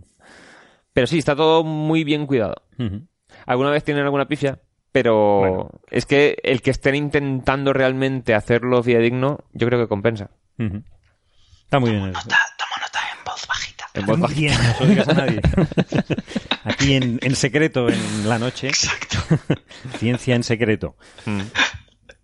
Pero 0.93 1.07
sí, 1.07 1.17
está 1.17 1.35
todo 1.35 1.63
muy 1.63 2.03
bien 2.03 2.27
cuidado. 2.27 2.55
Ujú. 2.77 3.01
Alguna 3.45 3.69
vez 3.71 3.83
tienen 3.83 4.03
alguna 4.03 4.27
pifia, 4.27 4.59
pero 4.91 5.37
Bueno. 5.39 5.69
es 5.91 6.05
que 6.05 6.37
el 6.43 6.61
que 6.61 6.71
estén 6.71 6.95
intentando 6.95 7.73
realmente 7.73 8.33
hacerlo 8.33 8.81
fidedigno, 8.83 9.39
yo 9.53 9.67
creo 9.67 9.79
que 9.79 9.87
compensa. 9.87 10.31
Está 10.57 11.79
muy 11.79 11.91
bien. 11.91 12.03
eso. 12.09 12.13
Nota, 12.13 12.37
tomo 12.57 12.71
nota 12.81 12.99
en 13.11 13.25
voz 13.25 13.47
bajita. 13.47 13.85
En 13.93 14.05
voz 14.05 14.35
bien, 14.35 14.53
no 14.53 14.73
se 14.73 14.83
lo 14.83 14.89
digas 14.89 15.07
a 15.09 15.13
nadie. 15.13 15.41
Aquí 16.63 16.93
en, 16.95 17.19
en 17.21 17.35
secreto, 17.35 17.89
en 17.89 18.27
la 18.29 18.39
noche. 18.39 18.67
Exacto. 18.67 19.17
Ciencia 19.97 20.35
en 20.35 20.43
secreto. 20.43 20.95
Mm. 21.25 21.41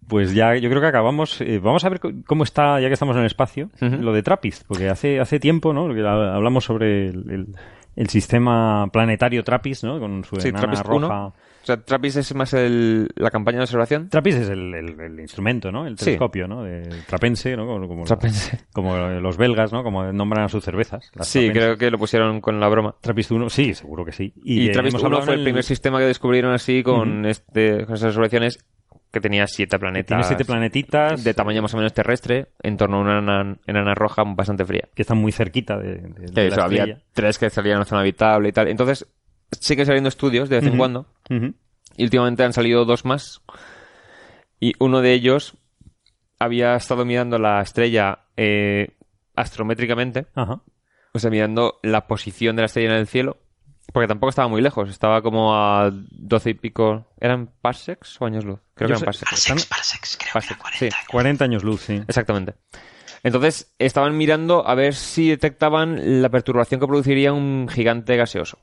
Pues 0.08 0.34
ya, 0.34 0.56
yo 0.56 0.70
creo 0.70 0.82
que 0.82 0.88
acabamos. 0.88 1.40
eh, 1.42 1.60
vamos 1.60 1.86
a 1.86 1.90
ver 1.90 2.02
cómo 2.26 2.44
está, 2.44 2.80
ya 2.82 2.88
que 2.88 2.94
estamos 2.94 3.16
en 3.16 3.22
el 3.22 3.28
espacio, 3.28 3.70
lo 3.80 4.12
de 4.12 4.24
Trappist, 4.24 4.64
porque 4.68 4.90
hace, 4.90 5.20
hace 5.22 5.40
tiempo, 5.40 5.72
¿no? 5.74 5.86
Hablamos 5.86 6.66
sobre 6.66 7.08
el, 7.08 7.32
el- 7.32 7.56
el 7.96 8.08
sistema 8.10 8.88
planetario 8.92 9.44
Trappist, 9.44 9.84
¿no? 9.84 10.00
Con 10.00 10.24
su 10.24 10.36
Sí, 10.38 10.50
enana 10.50 10.82
roja. 10.84 10.96
1. 10.96 11.28
O 11.28 11.64
sea, 11.64 11.78
Trappist 11.78 12.18
es 12.18 12.34
más 12.34 12.54
el- 12.56 13.10
la 13.16 13.30
campaña 13.30 13.58
de 13.60 13.66
observación. 13.66 14.10
Trappist 14.10 14.40
es 14.40 14.50
el, 14.50 14.74
el- 14.74 15.00
el 15.00 15.20
instrumento, 15.20 15.72
¿no? 15.72 15.86
El 15.86 15.96
Sí. 15.98 16.06
telescopio, 16.06 16.48
¿no? 16.48 16.64
De 16.64 16.90
trapense, 17.08 17.56
¿no? 17.56 17.68
Como, 17.68 17.88
como- 17.88 18.04
Trapense. 18.06 18.62
como 18.74 18.98
los 18.98 19.38
belgas, 19.38 19.72
¿no? 19.72 19.84
Como 19.84 20.12
nombran 20.12 20.46
a 20.46 20.50
sus 20.50 20.64
cervezas. 20.64 21.12
las 21.14 21.28
Sí, 21.28 21.40
Trapense. 21.46 21.60
creo 21.60 21.78
que 21.78 21.92
lo 21.92 22.00
pusieron 22.00 22.42
con 22.42 22.60
la 22.60 22.68
broma. 22.68 22.96
Trappist 23.00 23.32
1, 23.32 23.50
sí, 23.52 23.76
seguro 23.76 24.04
que 24.06 24.12
sí. 24.12 24.34
Y, 24.44 24.70
eh, 24.70 24.72
Trappist 24.72 24.94
hemos 24.96 25.04
1 25.04 25.08
hablado 25.08 25.26
fue 25.26 25.36
el 25.36 25.44
primer 25.44 25.64
sistema 25.64 26.00
que 26.00 26.06
descubrieron 26.06 26.52
así 26.54 26.82
con, 26.82 27.26
este, 27.28 27.86
con 27.86 27.94
esas 27.94 28.08
observaciones 28.08 28.58
que 29.12 29.20
tenía 29.22 29.46
siete 29.48 29.78
planetas. 29.78 30.08
Tiene 30.08 30.24
siete 30.24 30.46
planetitas 30.46 31.24
de 31.24 31.34
tamaño 31.34 31.62
más 31.62 31.74
o 31.74 31.78
menos 31.78 31.94
terrestre 31.94 32.48
en 32.64 32.78
torno 32.78 32.98
a 32.98 33.02
una 33.02 33.20
enana, 33.20 33.58
enana 33.68 33.94
roja 33.94 34.24
bastante 34.26 34.64
fría. 34.66 34.88
que 34.96 35.02
están 35.02 35.18
muy 35.18 35.32
cerquita 35.32 35.78
de, 35.78 35.96
de- 35.98 36.26
de 36.28 36.32
Que 36.34 36.42
la 36.50 36.56
eso, 36.56 36.62
había 36.64 37.02
tres 37.14 37.38
que 37.38 37.50
salían 37.50 37.74
en 37.74 37.80
la 37.80 37.86
zona 37.86 38.02
habitable 38.02 38.50
y 38.50 38.52
tal. 38.54 38.68
Entonces, 38.70 39.06
siguen 39.60 39.86
saliendo 39.86 40.08
estudios 40.10 40.48
de 40.50 40.58
vez 40.62 40.66
en 40.66 40.78
cuando. 40.78 41.08
Y 41.98 42.04
últimamente 42.06 42.44
han 42.44 42.54
salido 42.54 42.86
dos 42.86 43.04
más. 43.04 43.42
Y 44.60 44.74
uno 44.80 45.02
de 45.02 45.12
ellos 45.14 45.58
había 46.40 46.76
estado 46.76 47.04
mirando 47.04 47.38
la 47.38 47.62
estrella 47.62 48.20
eh, 48.38 48.96
astrométricamente. 49.36 50.28
Ajá. 50.36 50.62
O 51.14 51.20
sea, 51.20 51.30
mirando 51.30 51.80
la 51.84 52.08
posición 52.08 52.56
de 52.56 52.62
la 52.62 52.66
estrella 52.68 52.92
en 52.92 52.96
el 53.00 53.08
cielo. 53.08 53.38
Porque 53.94 54.08
tampoco 54.08 54.30
estaba 54.30 54.48
muy 54.48 54.62
lejos. 54.62 54.90
Estaba 54.90 55.22
como 55.22 55.54
a 55.56 55.92
12 55.92 56.50
y 56.50 56.54
pico. 56.54 57.08
¿Eran 57.20 57.50
parsecs 57.62 58.22
o 58.22 58.26
años 58.26 58.46
luz? 58.46 58.60
Creo 58.74 58.88
Yo 58.90 58.96
que 58.96 59.00
eran 59.00 59.06
parsecs. 59.06 59.30
Parsecs, 59.32 59.66
parsecs, 59.66 60.18
creo 60.18 60.42
que 60.42 60.56
Parsecs, 60.56 60.62
era 60.62 60.62
40 60.62 60.78
sí. 60.80 60.86
años. 60.86 61.08
40 61.10 61.46
años 61.46 61.64
luz, 61.64 61.82
sí. 61.82 62.02
Exactamente. 62.08 62.54
Entonces, 63.24 63.74
estaban 63.80 64.18
mirando 64.18 64.68
a 64.68 64.74
ver 64.76 64.96
si 64.96 65.30
detectaban 65.30 66.22
la 66.22 66.30
perturbación 66.30 66.80
que 66.80 66.88
produciría 66.88 67.34
un 67.34 67.68
gigante 67.70 68.16
gaseoso. 68.18 68.60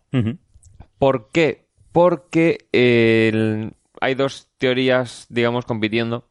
¿Por 0.99 1.31
qué? 1.31 1.69
Porque 1.93 2.69
eh, 2.73 3.31
el- 3.33 3.75
hay 4.01 4.15
dos 4.15 4.49
teorías, 4.59 5.27
digamos, 5.29 5.65
compitiendo 5.65 6.29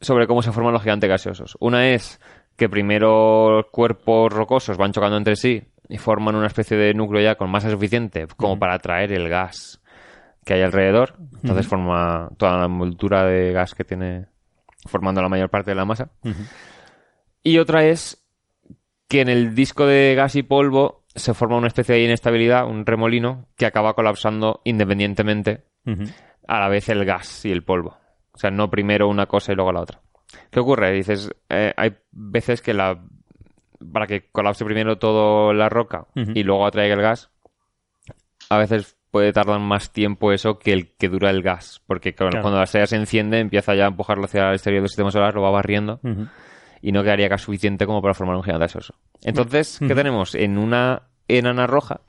sobre 0.00 0.26
cómo 0.26 0.42
se 0.42 0.52
forman 0.52 0.72
los 0.72 0.82
gigantes 0.82 1.08
gaseosos. 1.08 1.56
Una 1.60 1.88
es 1.90 2.20
que 2.56 2.68
primero 2.68 3.68
cuerpos 3.70 4.32
rocosos 4.32 4.76
van 4.78 4.92
chocando 4.92 5.16
entre 5.16 5.36
sí 5.36 5.62
y 5.88 5.98
forman 5.98 6.36
una 6.36 6.46
especie 6.46 6.76
de 6.76 6.94
núcleo 6.94 7.22
ya 7.22 7.36
con 7.36 7.50
masa 7.50 7.70
suficiente 7.70 8.26
como 8.36 8.58
para 8.58 8.74
atraer 8.74 9.12
el 9.12 9.28
gas 9.28 9.80
que 10.44 10.54
hay 10.54 10.62
alrededor. 10.62 11.16
Entonces 11.42 11.66
forma 11.66 12.30
toda 12.38 12.58
la 12.58 12.66
envoltura 12.66 13.24
de 13.24 13.52
gas 13.52 13.74
que 13.74 13.84
tiene 13.84 14.26
formando 14.86 15.20
la 15.20 15.28
mayor 15.28 15.50
parte 15.50 15.72
de 15.72 15.74
la 15.74 15.84
masa. 15.84 16.10
Y 17.42 17.58
otra 17.58 17.84
es 17.84 18.24
que 19.08 19.20
en 19.20 19.28
el 19.28 19.54
disco 19.54 19.86
de 19.86 20.14
gas 20.14 20.36
y 20.36 20.42
polvo 20.42 21.04
se 21.14 21.34
forma 21.34 21.56
una 21.56 21.68
especie 21.68 21.94
de 21.94 22.04
inestabilidad, 22.04 22.66
un 22.66 22.84
remolino, 22.84 23.48
que 23.56 23.66
acaba 23.66 23.94
colapsando 23.94 24.60
independientemente 24.64 25.64
a 26.46 26.60
la 26.60 26.68
vez 26.68 26.88
el 26.88 27.04
gas 27.04 27.44
y 27.44 27.52
el 27.52 27.62
polvo. 27.62 27.96
O 28.32 28.38
sea, 28.38 28.50
no 28.50 28.70
primero 28.70 29.08
una 29.08 29.26
cosa 29.26 29.52
y 29.52 29.54
luego 29.54 29.72
la 29.72 29.80
otra. 29.80 30.00
¿Qué 30.50 30.60
ocurre? 30.60 30.92
Dices, 30.92 31.30
eh, 31.48 31.72
hay 31.76 31.96
veces 32.12 32.60
que 32.60 32.74
la 32.74 33.00
para 33.92 34.06
que 34.06 34.28
colapse 34.30 34.64
primero 34.64 34.98
toda 34.98 35.52
la 35.54 35.68
roca 35.68 36.06
y 36.34 36.42
luego 36.42 36.66
atraiga 36.66 36.94
el 36.94 37.02
gas, 37.02 37.30
a 38.50 38.58
veces 38.58 38.96
puede 39.10 39.32
tardar 39.32 39.58
más 39.60 39.92
tiempo 39.92 40.32
eso 40.32 40.58
que 40.58 40.72
el 40.72 40.94
que 40.96 41.08
dura 41.08 41.30
el 41.30 41.42
gas. 41.42 41.80
Porque 41.86 42.14
claro, 42.14 42.30
Claro. 42.32 42.42
cuando 42.42 42.58
la 42.58 42.64
estrella 42.64 42.86
se 42.86 42.96
enciende, 42.96 43.38
empieza 43.40 43.74
ya 43.74 43.84
a 43.84 43.88
empujarlo 43.88 44.24
hacia 44.26 44.48
el 44.48 44.54
exterior 44.54 44.82
del 44.82 44.88
sistema 44.88 45.10
solar, 45.10 45.34
lo 45.34 45.42
va 45.42 45.50
barriendo 45.50 46.00
y 46.82 46.92
no 46.92 47.02
quedaría 47.02 47.28
gas 47.28 47.42
suficiente 47.42 47.86
como 47.86 48.02
para 48.02 48.14
formar 48.14 48.36
un 48.36 48.42
gigante 48.42 48.64
gaseoso. 48.64 48.94
Entonces, 49.22 49.78
¿qué 49.78 49.94
tenemos? 49.94 50.34
En 50.34 50.58
una 50.58 51.04
enana 51.28 51.66
roja, 51.66 52.00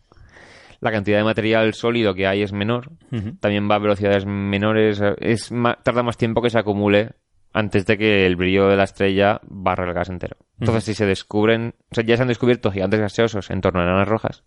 la 0.82 0.92
cantidad 0.92 1.18
de 1.18 1.24
material 1.24 1.74
sólido 1.74 2.14
que 2.14 2.28
hay 2.28 2.42
es 2.44 2.52
menor, 2.54 2.92
también 3.40 3.70
va 3.70 3.76
a 3.76 3.80
velocidades 3.80 4.26
menores, 4.26 5.02
es 5.20 5.52
ma- 5.52 5.78
tarda 5.82 6.04
más 6.04 6.18
tiempo 6.18 6.42
que 6.42 6.50
se 6.50 6.60
acumule 6.60 7.12
antes 7.54 7.86
de 7.86 7.98
que 7.98 8.26
el 8.26 8.36
brillo 8.36 8.68
de 8.68 8.76
la 8.78 8.84
estrella 8.84 9.40
barre 9.44 9.86
el 9.88 9.94
gas 9.94 10.10
entero. 10.10 10.38
Entonces, 10.60 10.84
si 10.84 10.94
se 10.94 11.06
descubren, 11.06 11.76
o 11.92 11.96
sea, 11.96 12.04
ya 12.04 12.16
se 12.16 12.22
han 12.24 12.28
descubierto 12.28 12.72
gigantes 12.72 13.00
gaseosos 13.00 13.50
en 13.50 13.62
torno 13.62 13.80
a 13.80 13.84
enanas 13.84 14.08
rojas, 14.08 14.44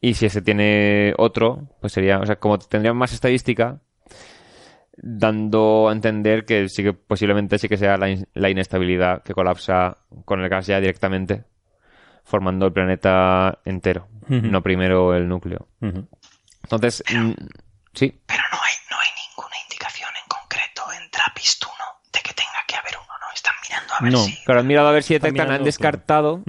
y 0.00 0.14
si 0.14 0.26
ese 0.26 0.42
tiene 0.42 1.14
otro, 1.16 1.68
pues 1.80 1.92
sería, 1.94 2.18
o 2.18 2.26
sea, 2.26 2.36
como 2.36 2.58
tendrían 2.58 2.96
más 2.96 3.12
estadística, 3.12 3.80
dando 4.98 5.88
a 5.88 5.92
entender 5.92 6.44
que 6.44 6.68
sí 6.68 6.82
que 6.82 6.92
posiblemente 6.92 7.58
sí 7.58 7.68
que 7.68 7.76
sea 7.76 7.96
la, 7.96 8.08
in- 8.10 8.28
la 8.34 8.48
inestabilidad 8.50 9.22
que 9.22 9.34
colapsa 9.34 9.98
con 10.24 10.40
el 10.40 10.48
gas 10.48 10.66
ya 10.66 10.80
directamente, 10.80 11.44
formando 12.24 12.66
el 12.66 12.72
planeta 12.72 13.60
entero, 13.64 14.08
no 14.28 14.62
primero 14.62 15.14
el 15.14 15.28
núcleo. 15.28 15.68
Entonces, 16.62 17.04
mm, 17.14 17.30
sí, 17.92 18.20
Pero 18.26 18.42
no 18.52 18.58
hay, 18.62 18.74
no 18.90 18.96
hay 18.98 19.08
ninguna 19.28 19.54
indicación 19.64 20.10
en 20.20 20.28
concreto 20.28 20.82
en 21.00 21.10
Trappist 21.10 21.62
1 21.64 21.72
de 22.12 22.20
que 22.20 22.34
tenga 22.34 22.58
que 22.66 22.76
haber 22.76 22.94
uno, 22.96 23.12
¿no? 23.20 23.26
Están 23.34 23.54
mirando 23.68 23.85
a 23.98 24.02
ver 24.04 24.12
No. 24.12 24.18
si... 24.18 24.36
claro, 24.44 24.60
han 24.60 24.66
mirado 24.66 24.88
a 24.88 24.92
ver 24.92 25.02
si 25.02 25.14
Están 25.14 25.32
detectan, 25.34 25.54
han 25.56 25.64
descartado. 25.64 26.42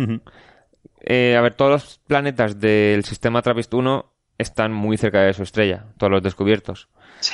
Eh, 1.01 1.35
a 1.37 1.41
ver, 1.41 1.53
todos 1.53 1.71
los 1.71 1.99
planetas 2.07 2.59
del 2.59 3.03
sistema 3.05 3.41
Trappist 3.41 3.73
1 3.73 4.05
están 4.37 4.73
muy 4.73 4.97
cerca 4.97 5.21
de 5.21 5.33
su 5.33 5.43
estrella, 5.43 5.85
todos 5.97 6.11
los 6.11 6.23
descubiertos. 6.23 6.89
Sí. 7.19 7.33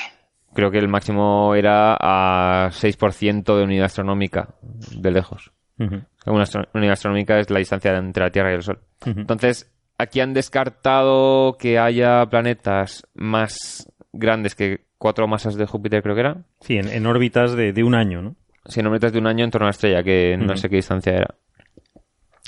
Creo 0.54 0.70
que 0.70 0.78
el 0.78 0.88
máximo 0.88 1.56
era 1.56 1.98
a 2.00 2.70
6% 2.72 3.58
de 3.58 3.64
unidad 3.64 3.86
astronómica 3.86 4.50
de 4.62 5.12
lejos. 5.12 5.52
Una 5.78 6.44
astro- 6.44 6.68
unidad 6.74 6.94
astronómica 6.94 7.40
es 7.40 7.50
la 7.50 7.60
distancia 7.60 7.98
entre 7.98 8.24
la 8.24 8.32
Tierra 8.32 8.52
y 8.52 8.56
el 8.56 8.62
Sol. 8.64 8.80
Entonces, 9.06 9.74
aquí 9.98 10.20
han 10.22 10.34
descartado 10.34 11.58
que 11.58 11.80
haya 11.80 12.26
planetas 12.28 13.08
más 13.16 13.92
grandes 14.14 14.54
que 14.56 14.86
cuatro 15.00 15.28
masas 15.28 15.56
de 15.56 15.66
Júpiter, 15.66 16.04
creo 16.04 16.14
que 16.16 16.22
era. 16.22 16.38
Sí, 16.62 16.78
en, 16.78 16.88
en 16.88 17.06
órbitas 17.08 17.54
de, 17.56 17.74
de 17.74 17.84
un 17.84 17.96
año, 17.96 18.22
¿no? 18.22 18.36
Órbitas 18.66 19.12
de 19.14 19.20
un 19.20 19.28
año 19.28 19.44
en 19.44 19.52
torno 19.52 19.66
a 19.66 19.70
la 19.70 19.72
estrella, 19.72 20.04
que 20.04 20.38
no 20.38 20.56
sé 20.56 20.70
qué 20.70 20.78
distancia 20.78 21.14
era. 21.14 21.36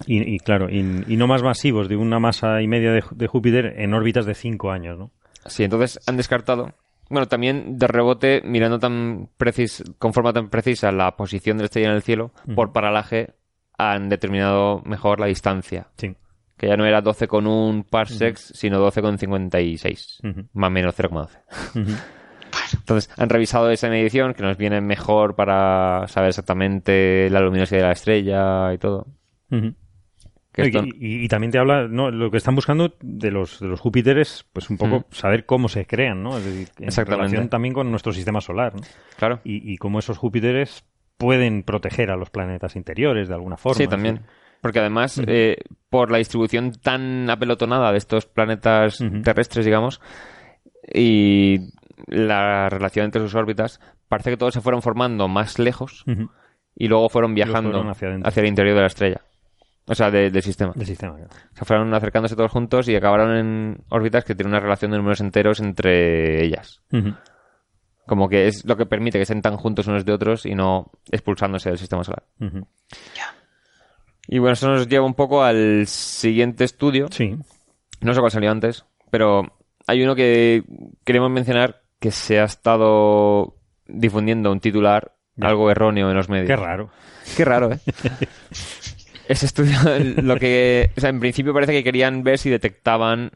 Y, 0.06 0.36
y 0.36 0.40
claro, 0.40 0.70
y, 0.70 0.80
y 1.08 1.18
no 1.18 1.28
más 1.28 1.42
masivos, 1.42 1.88
de 1.88 1.96
una 1.96 2.20
masa 2.20 2.62
y 2.62 2.68
media 2.68 2.92
de, 2.92 3.04
de 3.12 3.28
Júpiter 3.28 3.76
en 3.78 3.94
órbitas 3.94 4.26
de 4.26 4.34
5 4.34 4.72
años, 4.72 4.98
¿no? 4.98 5.12
Sí, 5.46 5.64
entonces 5.64 6.00
han 6.08 6.18
descartado. 6.18 6.74
Bueno, 7.10 7.28
también 7.28 7.78
de 7.78 7.88
rebote, 7.88 8.42
mirando 8.44 8.80
tan 8.80 9.30
precis, 9.38 9.84
con 10.00 10.12
forma 10.14 10.34
tan 10.34 10.50
precisa 10.50 10.92
la 10.92 11.16
posición 11.16 11.58
de 11.58 11.64
la 11.64 11.66
estrella 11.66 11.90
en 11.90 11.96
el 11.96 12.02
cielo, 12.02 12.32
por 12.56 12.74
paralaje 12.74 13.36
han 13.78 14.10
determinado 14.10 14.82
mejor 14.86 15.20
la 15.20 15.28
distancia. 15.28 15.88
Sí. 15.98 16.16
Que 16.58 16.68
ya 16.68 16.78
no 16.78 16.86
era 16.86 17.04
12,1 17.04 17.86
parsecs, 17.90 18.54
sino 18.56 18.80
12,56. 18.80 20.30
Ujú. 20.30 20.48
Más 20.54 20.68
o 20.68 20.72
menos 20.72 20.98
0,12. 20.98 21.82
Ujú. 21.82 21.92
Entonces, 22.74 23.12
han 23.18 23.30
revisado 23.30 23.70
esa 23.70 23.90
medición, 23.90 24.34
que 24.34 24.44
nos 24.44 24.58
viene 24.58 24.82
mejor 24.82 25.36
para 25.36 26.08
saber 26.08 26.30
exactamente 26.30 27.30
la 27.30 27.40
luminosidad 27.42 27.80
de 27.82 27.86
la 27.88 27.92
estrella 27.94 28.74
y 28.74 28.78
todo. 28.78 29.08
Y, 30.58 30.62
esto- 30.62 30.86
y- 30.86 31.26
y 31.26 31.28
también 31.28 31.52
te 31.52 31.60
habla, 31.60 31.88
no, 31.90 32.10
lo 32.12 32.32
que 32.32 32.38
están 32.38 32.56
buscando 32.56 32.94
de 33.02 33.30
los, 33.32 33.60
de 33.60 33.68
los 33.68 33.80
Júpiteres, 33.82 34.46
pues 34.54 34.70
un 34.70 34.78
poco 34.78 35.06
saber 35.12 35.46
cómo 35.46 35.68
se 35.68 35.86
crean, 35.86 36.24
¿no? 36.24 36.38
Es 36.38 36.46
decir, 36.46 36.70
en 36.80 36.86
Exactamente. 36.86 37.24
relación 37.28 37.50
también 37.50 37.74
con 37.74 37.92
nuestro 37.92 38.14
sistema 38.14 38.40
solar, 38.40 38.74
¿no? 38.76 38.82
Claro. 39.18 39.42
Y, 39.44 39.70
y 39.74 39.78
cómo 39.78 40.00
esos 40.00 40.18
Júpiteres 40.18 40.86
pueden 41.18 41.64
proteger 41.64 42.10
a 42.10 42.16
los 42.16 42.30
planetas 42.30 42.76
interiores 42.78 43.28
de 43.28 43.34
alguna 43.34 43.58
forma. 43.58 43.78
Sí, 43.78 43.88
también. 43.88 44.22
Porque 44.62 44.80
además, 44.80 45.22
eh, 45.28 45.58
por 45.90 46.10
la 46.10 46.18
distribución 46.20 46.72
tan 46.72 47.30
apelotonada 47.30 47.92
de 47.92 47.98
estos 47.98 48.26
planetas 48.26 48.98
terrestres, 49.24 49.66
digamos, 49.66 50.00
y 50.94 51.72
la 52.08 52.70
relación 52.70 53.06
entre 53.06 53.22
sus 53.22 53.36
órbitas, 53.36 53.80
parece 54.08 54.32
que 54.32 54.38
todos 54.38 54.54
se 54.54 54.62
fueron 54.62 54.82
formando 54.82 55.28
más 55.28 55.60
lejos 55.60 56.04
y 56.76 56.88
luego 56.88 57.10
fueron 57.10 57.34
viajando 57.34 57.72
fueron 57.72 57.88
hacia 58.28 58.42
el 58.42 58.48
interior 58.48 58.76
de 58.76 58.82
la 58.82 58.88
estrella. 58.88 59.22
O 59.88 59.94
sea, 59.94 60.10
de- 60.10 60.32
del 60.32 60.42
sistema. 60.42 60.74
Del 60.76 60.88
sistema. 60.88 61.16
claro. 61.16 61.30
O 61.32 61.56
sea, 61.56 61.66
fueron 61.66 61.94
acercándose 61.94 62.36
todos 62.36 62.52
juntos 62.52 62.88
y 62.90 62.96
acabaron 62.96 63.36
en 63.38 63.78
órbitas 63.90 64.24
que 64.26 64.34
tienen 64.34 64.52
una 64.54 64.60
relación 64.60 64.90
de 64.92 64.98
números 64.98 65.22
enteros 65.22 65.60
entre 65.60 66.44
ellas. 66.44 66.82
Como 68.08 68.28
que 68.30 68.48
es 68.48 68.66
lo 68.66 68.78
que 68.78 68.86
permite 68.86 69.18
que 69.20 69.24
estén 69.24 69.42
tan 69.42 69.58
juntos 69.58 69.88
unos 69.88 70.06
de 70.06 70.12
otros 70.14 70.46
y 70.46 70.54
no 70.56 70.92
expulsándose 71.12 71.70
del 71.70 71.78
sistema 71.78 72.04
solar. 72.04 72.24
Y 74.28 74.40
bueno, 74.40 74.54
eso 74.54 74.68
nos 74.70 74.88
lleva 74.88 75.06
un 75.06 75.14
poco 75.14 75.44
al 75.44 75.86
siguiente 75.88 76.64
estudio. 76.64 77.08
Sí. 77.12 77.36
No 78.02 78.14
sé 78.14 78.20
cuál 78.20 78.32
salió 78.32 78.50
antes, 78.52 78.86
pero 79.12 79.44
hay 79.88 80.04
uno 80.04 80.16
que 80.16 80.64
queremos 81.04 81.30
mencionar 81.30 81.82
que 82.00 82.12
se 82.12 82.40
ha 82.40 82.44
estado 82.46 83.56
difundiendo 83.88 84.52
un 84.52 84.60
titular 84.60 85.14
algo 85.42 85.70
erróneo 85.70 86.10
en 86.10 86.16
los 86.16 86.30
medios. 86.30 86.48
Qué 86.48 86.56
raro. 86.56 86.90
Qué 87.36 87.44
raro, 87.46 87.72
¿eh? 87.74 87.80
Ese 89.28 89.48
estudio, 89.48 89.78
lo 90.22 90.38
que... 90.38 90.92
O 90.96 91.02
sea, 91.02 91.10
en 91.10 91.20
principio 91.20 91.54
parece 91.54 91.72
que 91.74 91.84
querían 91.84 92.24
ver 92.24 92.38
si 92.38 92.50
detectaban 92.50 93.32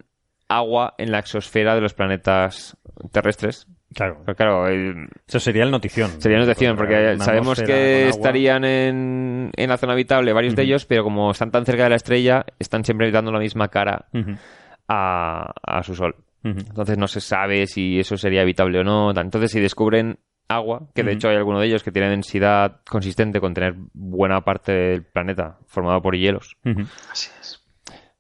agua 0.48 0.94
en 1.00 1.12
la 1.12 1.20
exosfera 1.20 1.74
de 1.76 1.82
los 1.82 1.94
planetas 1.94 2.78
terrestres. 3.12 3.68
Claro. 3.94 4.22
Pero 4.24 4.36
claro, 4.36 4.68
el- 4.68 5.08
Eso 5.28 5.40
sería 5.40 5.64
el 5.64 5.72
notición. 5.72 6.22
sería 6.22 6.38
notación, 6.38 6.78
porque 6.78 7.14
Una 7.16 7.26
sabemos 7.26 7.60
que 7.62 8.08
estarían 8.08 8.64
en, 8.66 9.52
en 9.56 9.70
la 9.70 9.78
zona 9.78 9.94
habitable 9.94 10.32
varios 10.32 10.56
de 10.56 10.62
ellos, 10.64 10.86
pero 10.86 11.04
como 11.04 11.32
están 11.32 11.50
tan 11.50 11.66
cerca 11.66 11.84
de 11.86 11.90
la 11.90 11.96
estrella, 11.96 12.46
están 12.60 12.86
siempre 12.86 13.10
dando 13.12 13.32
la 13.32 13.40
misma 13.40 13.70
cara 13.70 14.06
a, 14.88 15.52
a 15.64 15.84
su 15.84 15.96
sol. 15.96 16.16
Entonces 16.44 16.98
no 16.98 17.08
se 17.08 17.22
sabe 17.22 17.68
si 17.68 18.00
eso 18.00 18.18
sería 18.18 18.42
habitable 18.42 18.80
o 18.80 18.84
no. 18.84 19.12
Entonces 19.12 19.52
si 19.52 19.60
descubren 19.60 20.20
agua, 20.48 20.88
que 20.96 21.04
de 21.04 21.12
hecho 21.14 21.30
hay 21.30 21.36
alguno 21.36 21.60
de 21.60 21.68
ellos 21.68 21.84
que 21.84 21.92
tiene 21.92 22.10
densidad 22.10 22.82
consistente 22.90 23.40
con 23.40 23.54
tener 23.54 23.76
buena 23.94 24.42
parte 24.42 24.72
del 24.72 25.04
planeta 25.04 25.60
formado 25.68 26.02
por 26.02 26.16
hielos. 26.16 26.58
Así 27.12 27.30
es. 27.40 27.64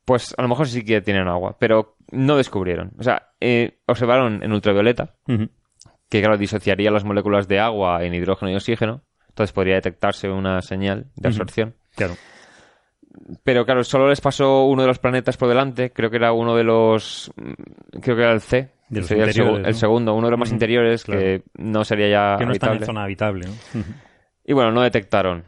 pues 0.05 0.35
a 0.37 0.41
lo 0.41 0.47
mejor 0.47 0.67
sí 0.67 0.83
que 0.83 1.01
tienen 1.01 1.27
agua, 1.27 1.55
pero 1.59 1.95
no 2.11 2.35
descubrieron. 2.37 2.91
O 2.99 3.03
sea, 3.03 3.29
eh, 3.39 3.79
observaron 3.87 4.43
en 4.43 4.51
ultravioleta, 4.51 5.15
que 6.09 6.21
claro, 6.21 6.37
disociaría 6.37 6.91
las 6.91 7.03
moléculas 7.05 7.47
de 7.47 7.59
agua 7.59 8.03
en 8.03 8.13
hidrógeno 8.13 8.51
y 8.51 8.55
oxígeno, 8.55 9.03
entonces 9.29 9.53
podría 9.53 9.75
detectarse 9.75 10.27
una 10.29 10.61
señal 10.61 11.07
de 11.15 11.27
absorción. 11.29 11.75
Claro. 11.95 12.15
Pero 13.43 13.65
claro, 13.65 13.83
solo 13.83 14.07
les 14.07 14.21
pasó 14.21 14.63
uno 14.65 14.83
de 14.83 14.87
los 14.87 14.99
planetas 14.99 15.35
por 15.37 15.49
delante, 15.49 15.91
creo 15.91 16.09
que 16.09 16.17
era 16.17 16.31
uno 16.31 16.55
de 16.55 16.63
los... 16.63 17.31
mm, 17.35 17.99
Creo 18.01 18.15
que 18.15 18.21
era 18.23 18.31
el 18.33 18.41
C. 18.41 18.57
De 18.89 18.95
que 18.95 18.99
los 19.01 19.07
sería 19.07 19.23
el, 19.25 19.75
segundo, 19.75 20.13
uno 20.15 20.27
de 20.27 20.31
los 20.31 20.39
más 20.39 20.51
interiores, 20.51 21.03
claro. 21.03 21.21
que 21.21 21.43
no 21.57 21.83
sería 21.85 22.07
ya 22.09 22.37
Que 22.39 22.45
no 22.45 22.51
están 22.53 22.69
en 22.69 22.75
habitable. 22.77 22.85
zona 22.85 23.03
habitable. 23.03 23.47
¿no? 23.47 23.83
Y 24.45 24.53
bueno, 24.53 24.71
no 24.71 24.81
detectaron 24.81 25.45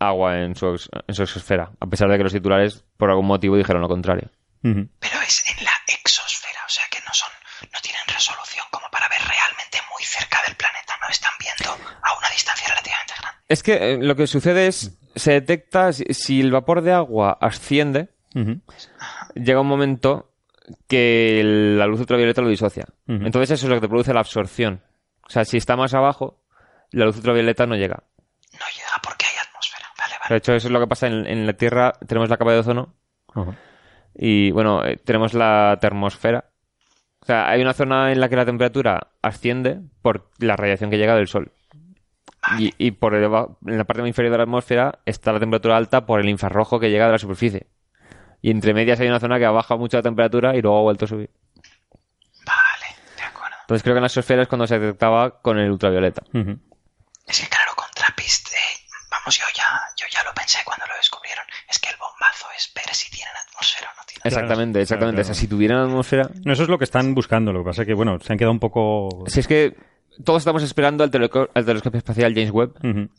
agua 0.00 0.40
en 0.40 0.56
su, 0.56 0.68
ex- 0.74 0.88
en 1.06 1.14
su 1.14 1.22
exosfera, 1.22 1.70
a 1.78 1.86
pesar 1.86 2.08
de 2.10 2.16
que 2.16 2.24
los 2.24 2.32
titulares, 2.32 2.84
por 2.96 3.10
algún 3.10 3.26
motivo, 3.26 3.56
dijeron 3.56 3.80
lo 3.82 3.88
contrario. 3.88 4.28
Pero 4.62 5.20
es 5.26 5.44
en 5.56 5.64
la 5.64 5.72
exosfera, 5.86 6.60
o 6.66 6.68
sea 6.68 6.84
que 6.90 6.98
no 7.06 7.12
son, 7.14 7.28
no 7.72 7.78
tienen 7.82 8.02
resolución 8.08 8.64
como 8.72 8.86
para 8.90 9.06
ver 9.08 9.20
realmente 9.20 9.78
muy 9.94 10.02
cerca 10.02 10.38
del 10.46 10.56
planeta, 10.56 10.94
no 11.00 11.08
están 11.10 11.32
viendo 11.38 11.70
a 12.02 12.18
una 12.18 12.28
distancia 12.30 12.66
relativamente 12.68 13.14
grande. 13.20 13.38
Es 13.48 13.62
que 13.62 13.74
eh, 13.94 13.98
lo 14.00 14.16
que 14.16 14.26
sucede 14.26 14.66
es, 14.66 14.98
se 15.14 15.32
detecta, 15.32 15.92
si, 15.92 16.04
si 16.10 16.40
el 16.40 16.50
vapor 16.52 16.82
de 16.82 16.92
agua 16.92 17.36
asciende, 17.40 18.08
llega 19.34 19.60
un 19.60 19.66
momento 19.66 20.30
que 20.88 21.40
el- 21.40 21.78
la 21.78 21.86
luz 21.86 22.00
ultravioleta 22.00 22.42
lo 22.42 22.48
disocia. 22.48 22.84
Entonces 23.26 23.50
eso 23.52 23.66
es 23.66 23.70
lo 23.70 23.74
que 23.76 23.80
te 23.80 23.88
produce 23.88 24.14
la 24.14 24.20
absorción. 24.20 24.82
O 25.26 25.30
sea, 25.30 25.44
si 25.44 25.56
está 25.56 25.76
más 25.76 25.94
abajo, 25.94 26.42
la 26.92 27.04
luz 27.06 27.16
ultravioleta 27.16 27.66
no 27.66 27.74
llega. 27.76 28.02
No 28.52 28.66
llega 28.74 29.00
porque 29.02 29.26
hay 29.26 29.36
atmósfera. 29.48 29.86
Vale, 29.98 30.14
De 30.28 30.36
hecho, 30.36 30.52
eso 30.54 30.68
es 30.68 30.72
lo 30.72 30.80
que 30.80 30.86
pasa 30.86 31.06
en, 31.08 31.26
en 31.26 31.46
la 31.46 31.52
Tierra. 31.54 31.92
Tenemos 32.06 32.28
la 32.28 32.36
capa 32.36 32.52
de 32.52 32.58
ozono 32.58 32.94
y, 34.14 34.50
bueno, 34.52 34.84
eh, 34.84 34.96
tenemos 35.04 35.34
la 35.34 35.78
termosfera. 35.80 36.44
O 37.22 37.26
sea, 37.26 37.48
hay 37.50 37.60
una 37.62 37.74
zona 37.74 38.12
en 38.12 38.20
la 38.20 38.28
que 38.28 38.36
la 38.36 38.46
temperatura 38.46 39.08
asciende 39.22 39.80
por 40.02 40.30
la 40.38 40.56
radiación 40.56 40.90
que 40.90 40.98
llega 40.98 41.14
del 41.16 41.28
Sol. 41.28 41.52
Y, 42.58 42.72
y 42.78 42.92
por 42.92 43.12
deba- 43.14 43.56
en 43.66 43.76
la 43.76 43.84
parte 43.84 44.06
inferior 44.06 44.32
de 44.32 44.38
la 44.38 44.44
atmósfera 44.44 44.98
está 45.04 45.32
la 45.32 45.40
temperatura 45.40 45.76
alta 45.76 46.06
por 46.06 46.20
el 46.20 46.28
infrarrojo 46.28 46.80
que 46.80 46.90
llega 46.90 47.06
de 47.06 47.12
la 47.12 47.18
superficie. 47.18 47.66
Y 48.42 48.50
entre 48.50 48.72
medias 48.72 48.98
hay 49.00 49.08
una 49.08 49.20
zona 49.20 49.38
que 49.38 49.46
baja 49.46 49.76
mucho 49.76 49.98
la 49.98 50.02
temperatura 50.02 50.56
y 50.56 50.62
luego 50.62 50.78
ha 50.78 50.82
vuelto 50.82 51.04
a 51.04 51.08
subir. 51.08 51.30
Vale, 52.46 52.96
de 53.16 53.22
acuerdo. 53.24 53.56
Entonces 53.60 53.82
creo 53.82 53.94
que 53.94 53.98
en 53.98 54.02
la 54.02 54.06
esfera 54.06 54.42
es 54.42 54.48
cuando 54.48 54.66
se 54.66 54.78
detectaba 54.78 55.40
con 55.42 55.58
el 55.58 55.70
ultravioleta. 55.70 56.22
Es 57.26 57.40
que 57.40 57.48
claro, 57.48 57.72
con 57.76 57.86
Trappist, 57.94 58.48
eh, 58.48 58.56
vamos, 59.10 59.38
yo 59.38 59.44
ya, 59.54 59.64
yo 59.96 60.06
ya 60.10 60.24
lo 60.24 60.32
pensé 60.32 60.58
cuando 60.64 60.86
lo 60.86 60.96
descubrieron. 60.96 61.44
Es 61.68 61.78
que 61.78 61.90
el 61.90 61.96
bombazo 61.98 62.46
es 62.56 62.72
ver 62.74 62.92
si 62.94 63.10
tienen 63.10 63.34
atmósfera 63.48 63.90
o 63.92 63.96
no 64.00 64.02
tienen. 64.06 64.22
Exactamente, 64.26 64.72
claro, 64.72 64.82
exactamente. 64.82 65.20
claro. 65.22 65.30
O 65.30 65.34
sea, 65.34 65.34
si 65.34 65.46
tuvieran 65.46 65.78
atmósfera... 65.78 66.30
No, 66.44 66.52
eso 66.54 66.62
es 66.62 66.68
lo 66.70 66.78
que 66.78 66.84
están 66.84 67.14
buscando. 67.14 67.52
Lo 67.52 67.60
que 67.60 67.66
pasa 67.66 67.82
es 67.82 67.86
que, 67.86 67.94
bueno, 67.94 68.18
se 68.20 68.32
han 68.32 68.38
quedado 68.38 68.52
un 68.52 68.58
poco... 68.60 69.24
Si 69.26 69.40
es 69.40 69.46
que 69.46 69.76
todos 70.24 70.42
estamos 70.42 70.62
esperando 70.62 71.04
al, 71.04 71.10
al 71.54 71.64
telescopio 71.64 71.98
espacial 71.98 72.34
James 72.34 72.50
Webb, 72.50 72.74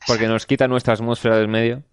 porque 0.07 0.27
nos 0.27 0.45
quita 0.45 0.67
nuestra 0.67 0.93
atmósfera 0.93 1.37
del 1.37 1.47
medio. 1.47 1.83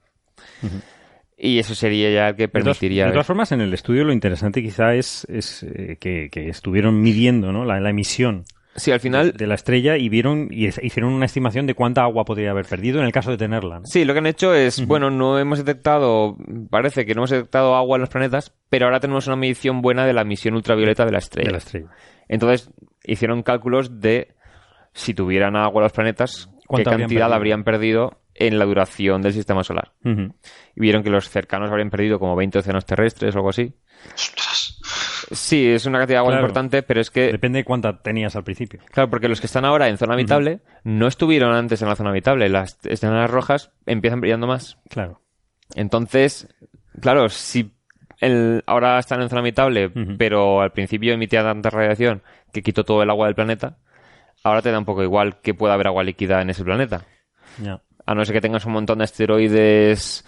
Y 1.37 1.59
eso 1.59 1.75
sería 1.75 2.11
ya 2.11 2.29
el 2.31 2.37
que 2.37 2.43
De 2.43 2.49
todas, 2.49 2.65
permitiría... 2.79 3.07
de 3.07 3.13
todas 3.13 3.27
formas, 3.27 3.53
en 3.53 3.61
el 3.61 3.73
estudio 3.73 4.05
lo 4.05 4.13
interesante 4.13 4.61
quizá 4.61 4.95
es, 4.95 5.25
es 5.31 5.63
eh, 5.63 5.97
que, 6.01 6.31
que 6.33 6.49
estuvieron 6.49 7.01
midiendo 7.01 7.53
¿no? 7.53 7.65
la, 7.65 7.79
la 7.79 7.91
emisión 7.91 8.45
Sí, 8.79 8.93
al 8.93 9.01
final... 9.01 9.33
de 9.33 9.47
la 9.47 9.55
estrella 9.55 9.97
y 9.97 10.09
vieron 10.09 10.49
y 10.51 10.67
hicieron 10.67 11.13
una 11.13 11.27
estimación 11.27 11.67
de 11.67 11.75
cuánta 11.75 12.03
agua 12.03 12.25
podría 12.25 12.53
haber 12.53 12.65
perdido 12.65 13.01
en 13.01 13.07
el 13.07 13.13
caso 13.13 13.31
de 13.31 13.37
tenerla. 13.37 13.81
¿no? 13.81 13.87
Sí, 13.87 14.05
lo 14.05 14.13
que 14.13 14.21
han 14.21 14.27
hecho 14.27 14.55
es, 14.55 14.87
bueno, 14.87 15.11
no 15.11 15.39
hemos 15.39 15.59
detectado, 15.59 16.37
parece 16.71 17.05
que 17.05 17.15
no 17.15 17.21
hemos 17.23 17.31
detectado 17.31 17.75
agua 17.75 17.97
en 17.97 18.03
los 18.03 18.11
planetas, 18.11 18.55
pero 18.69 18.87
ahora 18.87 19.01
tenemos 19.01 19.27
una 19.27 19.37
medición 19.37 19.83
buena 19.83 20.07
de 20.07 20.13
la 20.13 20.23
emisión 20.23 20.55
ultravioleta 20.55 21.05
de 21.05 21.13
la 21.13 21.19
estrella. 21.19 21.47
De 21.49 21.53
la 21.53 21.59
estrella. 21.59 21.87
Entonces, 22.29 22.71
hicieron 23.05 23.43
cálculos 23.43 24.01
de 24.01 24.29
si 24.93 25.15
tuvieran 25.15 25.57
agua 25.57 25.83
los 25.83 25.93
planetas, 25.93 26.49
qué 26.61 26.67
¿Cuánto 26.67 26.91
habrían 26.91 27.09
cantidad 27.09 27.21
perdido? 27.27 27.37
habrían 27.37 27.65
perdido 27.65 28.21
en 28.35 28.59
la 28.59 28.65
duración 28.67 29.21
del 29.23 29.33
sistema 29.33 29.65
solar. 29.65 29.93
Y 30.05 30.81
vieron 30.81 31.03
que 31.03 31.11
los 31.11 31.29
cercanos 31.29 31.71
habrían 31.71 31.91
perdido 31.91 32.19
como 32.19 32.37
20 32.37 32.59
océanos 32.61 32.85
terrestres 32.87 33.35
o 33.35 33.39
algo 33.39 33.51
así. 33.51 33.75
Ostras. 34.15 34.81
Sí, 35.33 35.67
es 35.69 35.85
una 35.87 35.99
cantidad 35.99 36.17
de 36.17 36.19
agua 36.21 36.31
Claro. 36.33 36.45
importante, 36.47 36.83
pero 36.83 37.01
es 37.01 37.11
que 37.11 37.33
Depende 37.33 37.59
de 37.59 37.65
cuánta 37.65 38.01
tenías 38.01 38.35
al 38.37 38.45
principio. 38.45 38.81
Claro, 38.93 39.11
porque 39.11 39.29
los 39.29 39.41
que 39.41 39.47
están 39.47 39.65
ahora 39.65 39.89
en 39.89 39.99
zona 39.99 40.15
habitable 40.15 40.61
no 40.85 41.07
estuvieron 41.07 41.53
antes 41.55 41.83
en 41.83 41.89
la 41.89 41.97
zona 41.97 42.11
habitable. 42.11 42.49
Las 42.49 42.79
estrellas 42.85 43.31
rojas 43.31 43.73
empiezan 43.87 44.21
brillando 44.21 44.47
más. 44.47 44.79
Claro. 44.89 45.21
Entonces, 45.75 46.49
claro, 47.01 47.29
si 47.29 47.75
el- 48.21 48.63
ahora 48.67 48.99
están 48.99 49.21
en 49.21 49.29
zona 49.29 49.41
habitable, 49.43 49.91
pero 50.17 50.63
al 50.63 50.73
principio 50.73 51.13
emitía 51.13 51.43
tanta 51.43 51.71
radiación 51.71 52.23
que 52.53 52.63
quitó 52.63 52.85
todo 52.85 53.03
el 53.03 53.11
agua 53.11 53.27
del 53.27 53.35
planeta, 53.35 53.79
ahora 54.49 54.63
te 54.63 54.71
da 54.71 54.79
un 54.79 54.85
poco 54.85 55.03
igual 55.03 55.41
que 55.41 55.55
pueda 55.55 55.75
haber 55.75 55.87
agua 55.87 56.03
líquida 56.03 56.43
en 56.43 56.51
ese 56.51 56.65
planeta. 56.65 57.05
A 58.07 58.15
no 58.15 58.25
ser 58.25 58.35
que 58.35 58.41
tengas 58.41 58.65
un 58.65 58.73
montón 58.73 58.99
de 58.99 59.05
asteroides 59.05 60.25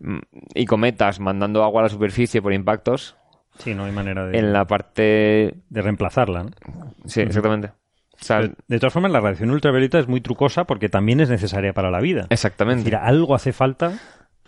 mm, 0.00 0.18
y 0.54 0.64
cometas 0.66 1.20
mandando 1.20 1.64
agua 1.64 1.80
a 1.80 1.84
la 1.84 1.88
superficie 1.88 2.40
por 2.40 2.52
impactos, 2.52 3.16
Sí, 3.58 3.74
no 3.74 3.84
hay 3.84 3.92
manera 3.92 4.26
de, 4.26 4.38
en 4.38 4.52
la 4.52 4.66
parte... 4.66 5.54
de 5.68 5.82
reemplazarla. 5.82 6.44
¿no? 6.44 6.50
Sí, 7.06 7.20
exactamente. 7.20 7.68
O 7.68 8.24
sea, 8.24 8.40
Pero, 8.40 8.54
de 8.68 8.78
todas 8.78 8.92
formas, 8.92 9.12
la 9.12 9.20
radiación 9.20 9.50
ultravioleta 9.50 9.98
es 9.98 10.08
muy 10.08 10.20
trucosa 10.20 10.64
porque 10.64 10.88
también 10.88 11.20
es 11.20 11.28
necesaria 11.28 11.72
para 11.72 11.90
la 11.90 12.00
vida. 12.00 12.26
Exactamente. 12.30 12.84
decir, 12.84 12.96
algo 12.96 13.34
hace 13.34 13.52
falta. 13.52 13.92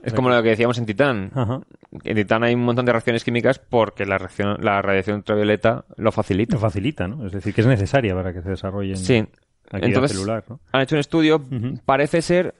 Es 0.06 0.14
como 0.14 0.30
lo 0.30 0.42
que 0.42 0.50
decíamos 0.50 0.78
en 0.78 0.86
Titán. 0.86 1.32
Ajá. 1.34 1.60
En 2.04 2.14
Titán 2.14 2.44
hay 2.44 2.54
un 2.54 2.64
montón 2.64 2.86
de 2.86 2.92
reacciones 2.92 3.24
químicas 3.24 3.58
porque 3.58 4.06
la, 4.06 4.18
reacción, 4.18 4.56
la 4.60 4.80
radiación 4.80 5.16
ultravioleta 5.16 5.84
lo 5.96 6.12
facilita. 6.12 6.54
Lo 6.54 6.60
facilita, 6.60 7.08
¿no? 7.08 7.26
Es 7.26 7.32
decir, 7.32 7.52
que 7.52 7.60
es 7.60 7.66
necesaria 7.66 8.14
para 8.14 8.32
que 8.32 8.40
se 8.40 8.50
desarrolle 8.50 8.96
Sí. 8.96 9.26
Entonces, 9.72 10.12
celular, 10.12 10.44
¿no? 10.48 10.60
han 10.70 10.82
hecho 10.82 10.94
un 10.94 11.00
estudio, 11.00 11.42
parece 11.84 12.22
ser, 12.22 12.54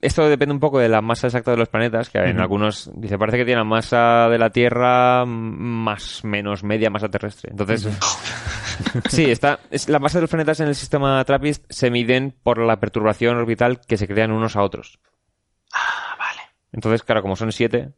esto 0.00 0.26
depende 0.26 0.54
un 0.54 0.60
poco 0.60 0.78
de 0.78 0.88
la 0.88 1.02
masa 1.02 1.26
exacta 1.26 1.50
de 1.50 1.58
los 1.58 1.68
planetas, 1.68 2.08
que 2.08 2.18
en 2.18 2.40
algunos, 2.40 2.90
dice, 2.94 3.18
parece 3.18 3.36
que 3.36 3.44
tiene 3.44 3.60
la 3.60 3.64
masa 3.64 4.28
de 4.30 4.38
la 4.38 4.48
Tierra 4.48 5.26
más 5.26 6.24
menos 6.24 6.64
media 6.64 6.88
masa 6.88 7.10
terrestre. 7.10 7.50
Entonces, 7.50 7.88
sí, 9.10 9.30
está, 9.30 9.60
es, 9.70 9.88
la 9.90 9.98
masa 9.98 10.16
de 10.16 10.22
los 10.22 10.30
planetas 10.30 10.60
en 10.60 10.68
el 10.68 10.74
sistema 10.74 11.22
TRAPPIST 11.22 11.66
se 11.68 11.90
miden 11.90 12.34
por 12.42 12.58
la 12.58 12.80
perturbación 12.80 13.36
orbital 13.36 13.80
que 13.86 13.98
se 13.98 14.08
crean 14.08 14.32
unos 14.32 14.56
a 14.56 14.62
otros. 14.62 14.98
Entonces, 16.76 17.02
claro, 17.02 17.22
como 17.22 17.34
son 17.34 17.50
siete, 17.50 17.90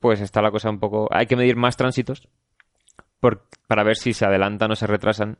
pues 0.00 0.20
está 0.20 0.42
la 0.42 0.50
cosa 0.50 0.68
un 0.68 0.78
poco... 0.80 1.08
Hay 1.10 1.26
que 1.26 1.36
medir 1.36 1.56
más 1.56 1.76
tránsitos 1.78 2.28
por- 3.20 3.46
para 3.66 3.82
ver 3.84 3.96
si 3.96 4.12
se 4.12 4.26
adelantan 4.26 4.70
o 4.72 4.76
se 4.76 4.86
retrasan 4.86 5.38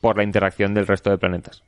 por 0.00 0.16
la 0.16 0.22
interacción 0.24 0.74
del 0.74 0.86
resto 0.86 1.10
de 1.10 1.18
planetas. 1.18 1.62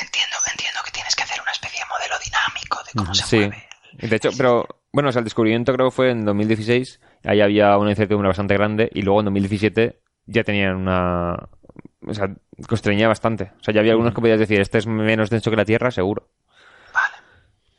Entiendo, 0.00 0.36
entiendo 0.50 0.80
que 0.84 0.90
tienes 0.92 1.14
que 1.14 1.22
hacer 1.24 1.40
una 1.42 1.52
especie 1.52 1.80
de 1.80 1.86
modelo 1.90 2.14
dinámico 2.24 2.78
de 2.86 2.92
cómo 2.96 3.14
se 3.14 3.26
Sí. 3.26 3.36
mueve. 3.38 3.64
De 4.08 4.16
hecho, 4.16 4.30
pero 4.36 4.66
bueno, 4.92 5.08
o 5.10 5.12
sea, 5.12 5.20
el 5.20 5.24
descubrimiento 5.24 5.72
creo 5.72 5.88
que 5.88 5.94
fue 5.94 6.10
en 6.10 6.24
2016. 6.24 7.00
Ahí 7.24 7.40
había 7.40 7.76
una 7.78 7.90
incertidumbre 7.90 8.28
bastante 8.28 8.54
grande. 8.54 8.90
Y 8.92 9.02
luego 9.02 9.20
en 9.20 9.26
2017 9.26 10.00
ya 10.26 10.42
tenían 10.42 10.76
una. 10.76 11.48
O 12.06 12.12
sea, 12.12 12.28
constreñía 12.68 13.06
bastante. 13.08 13.52
O 13.60 13.62
sea, 13.62 13.72
ya 13.72 13.80
había 13.80 13.92
algunos 13.92 14.12
que 14.14 14.20
podías 14.20 14.38
decir, 14.40 14.60
este 14.60 14.78
es 14.78 14.86
menos 14.86 15.30
denso 15.30 15.50
que 15.50 15.56
la 15.56 15.64
Tierra, 15.64 15.90
seguro. 15.92 16.28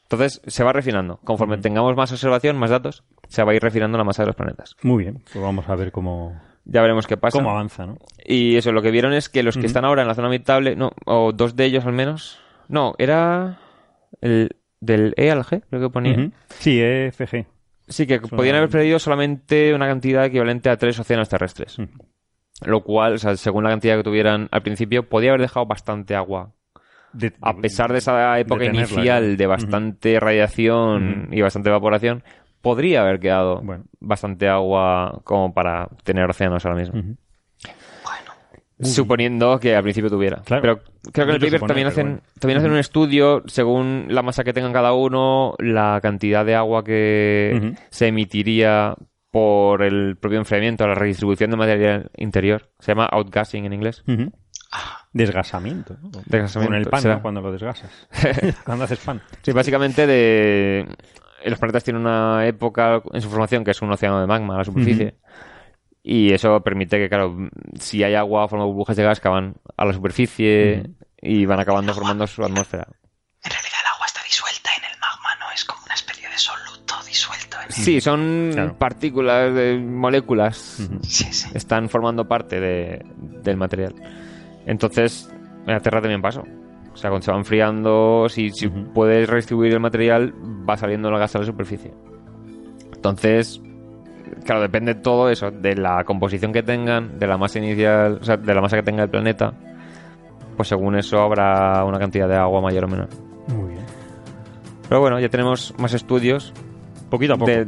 Entonces, 0.10 0.42
se 0.46 0.64
va 0.64 0.72
refinando. 0.72 1.18
Conforme 1.24 1.58
tengamos 1.58 1.96
más 1.96 2.12
observación, 2.12 2.58
más 2.58 2.70
datos, 2.70 3.04
se 3.28 3.44
va 3.44 3.52
a 3.52 3.56
ir 3.56 3.62
refinando 3.62 3.98
la 3.98 4.04
masa 4.04 4.22
de 4.24 4.28
los 4.28 4.36
planetas. 4.36 4.76
Muy 4.84 5.04
bien, 5.04 5.22
pues 5.34 5.44
vamos 5.44 5.68
a 5.68 5.76
ver 5.76 5.92
cómo, 5.92 6.40
Ya 6.66 6.82
veremos 6.82 7.08
qué 7.08 7.18
pasa. 7.18 7.38
cómo 7.40 7.50
avanza, 7.50 7.86
¿no? 7.88 7.98
Y 8.24 8.56
eso, 8.56 8.72
lo 8.72 8.82
que 8.84 8.92
vieron 8.92 9.14
es 9.14 9.30
que 9.30 9.42
los 9.44 9.58
que 9.58 9.66
están 9.66 9.84
ahora 9.84 10.04
en 10.04 10.08
la 10.08 10.14
zona 10.16 10.28
habitable, 10.28 10.76
no, 10.76 10.92
o 11.06 11.32
dos 11.32 11.56
de 11.56 11.66
ellos 11.66 11.86
al 11.86 11.94
menos. 11.94 12.40
No, 12.68 12.94
era 13.00 13.60
el 14.22 14.56
del 14.80 15.14
E 15.18 15.32
al 15.32 15.44
G, 15.44 15.64
creo 15.70 15.82
que 15.82 15.90
ponía. 15.90 16.14
Ujú. 16.14 16.32
Sí, 16.50 16.80
EFG. 16.82 17.46
Sí, 17.88 18.06
que 18.08 18.20
Suena- 18.20 18.38
podían 18.38 18.56
haber 18.58 18.70
perdido 18.70 19.00
solamente 19.00 19.74
una 19.74 19.88
cantidad 19.88 20.26
equivalente 20.26 20.70
a 20.70 20.78
tres 20.78 21.00
océanos 21.00 21.30
terrestres. 21.30 21.78
Lo 22.64 22.82
cual, 22.84 23.14
o 23.14 23.18
sea, 23.18 23.36
según 23.38 23.64
la 23.64 23.70
cantidad 23.72 23.98
que 23.98 24.04
tuvieran 24.04 24.48
al 24.52 24.62
principio, 24.62 25.10
podía 25.10 25.32
haber 25.32 25.42
dejado 25.42 25.66
bastante 25.66 26.16
agua. 26.16 26.52
De- 27.16 27.34
A 27.42 27.54
pesar 27.56 27.92
de 27.92 28.00
esa 28.00 28.40
época 28.40 28.66
tenerla, 28.66 28.82
inicial 28.82 29.32
¿no? 29.32 29.38
de 29.38 29.48
bastante 29.48 30.20
radiación 30.20 31.30
y 31.32 31.42
bastante 31.42 31.70
evaporación, 31.70 32.24
podría 32.62 33.02
haber 33.02 33.20
quedado 33.20 33.62
Bueno. 33.62 33.86
bastante 34.00 34.48
agua 34.50 35.22
como 35.24 35.54
para 35.54 35.88
tener 36.04 36.30
océanos 36.30 36.66
ahora 36.66 36.80
mismo. 36.80 37.00
Ujú. 37.00 37.16
Suponiendo 38.82 39.58
que 39.58 39.74
al 39.74 39.84
principio 39.84 40.10
tuviera. 40.10 40.42
Claro. 40.44 40.62
Pero 40.62 40.80
creo 41.14 41.26
que 41.28 41.32
en 41.36 41.44
el 41.44 41.52
paper 41.52 41.68
también 41.68 41.88
hacen, 41.88 42.06
bueno. 42.08 42.22
también 42.40 42.58
hacen 42.60 42.72
un 42.72 42.78
estudio 42.78 43.42
según 43.46 44.08
la 44.10 44.22
masa 44.22 44.44
que 44.44 44.52
tengan 44.52 44.74
cada 44.74 44.92
uno, 44.92 45.56
la 45.60 46.00
cantidad 46.02 46.46
de 46.46 46.56
agua 46.56 46.84
que 46.84 47.74
se 47.90 48.08
emitiría 48.08 48.96
por 49.32 49.82
el 49.82 50.18
propio 50.18 50.40
enfriamiento, 50.40 50.86
la 50.88 50.96
redistribución 50.96 51.52
de 51.52 51.58
material 51.58 52.12
interior. 52.18 52.70
Se 52.80 52.92
llama 52.92 53.06
outgassing 53.06 53.64
en 53.66 53.72
inglés. 53.74 54.04
Desgasamiento. 55.14 55.96
¿no? 56.02 56.10
Desgasamiento, 56.26 56.72
Con 56.72 56.76
el 56.76 56.86
pan. 56.88 57.20
Cuando 57.22 57.42
lo 57.42 57.52
desgasas. 57.52 57.90
Cuando 58.66 58.84
haces 58.86 59.00
pan. 59.00 59.22
Sí, 59.42 59.52
básicamente 59.52 60.06
de... 60.08 60.88
Los 61.46 61.60
planetas 61.60 61.84
tienen 61.84 62.02
una 62.02 62.46
época 62.48 63.02
en 63.14 63.22
su 63.22 63.30
formación 63.30 63.64
que 63.64 63.72
es 63.72 63.82
un 63.82 63.92
océano 63.92 64.20
de 64.20 64.28
magma 64.28 64.56
a 64.56 64.58
la 64.60 64.64
superficie. 64.64 65.16
Y 66.02 66.34
eso 66.34 66.60
permite 66.62 66.98
que, 66.98 67.08
claro, 67.08 67.36
si 67.80 68.04
hay 68.04 68.16
agua, 68.16 68.48
forma 68.48 68.66
burbujas 68.66 68.96
de 68.98 69.04
gas 69.04 69.20
que 69.20 69.28
van 69.30 69.56
a 69.78 69.86
la 69.86 69.94
superficie 69.94 70.90
y 71.22 71.46
van 71.46 71.60
acabando 71.60 71.94
formando 71.94 72.26
su 72.28 72.44
atmósfera. 72.44 72.88
En 73.44 73.52
realidad 73.52 73.80
el 73.82 73.94
agua 73.94 74.06
está 74.08 74.22
disuelta 74.24 74.70
en 74.78 74.84
el 74.86 75.00
magma, 75.00 75.30
no 75.40 75.52
es 75.54 75.66
como 75.66 75.84
una 75.86 75.94
especie 75.94 76.28
de 76.30 76.38
soluto 76.38 76.96
disuelto 77.08 77.58
en 77.60 77.66
el... 77.68 77.72
Sí, 77.74 78.02
son 78.02 78.50
Claro. 78.54 78.78
partículas, 78.78 79.54
de 79.54 79.78
moléculas. 79.78 80.80
Ujú. 80.80 81.00
Sí, 81.04 81.26
sí. 81.32 81.50
Están 81.54 81.90
formando 81.90 82.28
parte 82.28 82.60
de- 82.60 83.06
del 83.44 83.58
material. 83.58 83.94
Entonces, 84.66 85.30
en 85.66 85.74
la 85.74 85.80
Tierra 85.80 86.02
también 86.02 86.22
pasó. 86.22 86.44
O 86.94 86.98
sea, 86.98 87.10
cuando 87.10 87.26
se 87.26 87.32
va 87.32 87.38
enfriando, 87.38 88.28
si, 88.30 88.50
si 88.52 88.68
puedes 88.70 89.28
redistribuir 89.30 89.74
el 89.74 89.80
material, 89.80 90.34
va 90.68 90.78
saliendo 90.78 91.10
el 91.10 91.18
gas 91.18 91.36
a 91.36 91.40
la 91.40 91.46
superficie. 91.46 91.94
Entonces, 92.96 93.62
claro, 94.46 94.62
depende 94.62 94.96
todo 94.96 95.30
eso, 95.30 95.52
de 95.52 95.76
la 95.76 96.04
composición 96.06 96.54
que 96.54 96.64
tengan, 96.64 97.20
de 97.20 97.28
la 97.28 97.38
masa 97.38 97.60
inicial, 97.60 98.20
o 98.22 98.24
sea, 98.24 98.38
de 98.38 98.54
la 98.54 98.62
masa 98.62 98.78
que 98.78 98.84
tenga 98.84 99.04
el 99.04 99.10
planeta. 99.10 99.54
Pues 100.56 100.70
según 100.70 100.96
eso 100.96 101.20
habrá 101.20 101.84
una 101.84 102.00
cantidad 102.00 102.30
de 102.30 102.36
agua 102.36 102.62
mayor 102.62 102.86
o 102.86 102.88
menor. 102.88 103.10
Muy 103.50 103.74
bien. 103.74 103.86
Pero 104.88 105.02
bueno, 105.02 105.20
ya 105.20 105.28
tenemos 105.30 105.74
más 105.78 105.94
estudios 105.94 106.54
Poquito 107.10 107.34
a 107.34 107.38
poco. 107.38 107.52
de- 107.52 107.68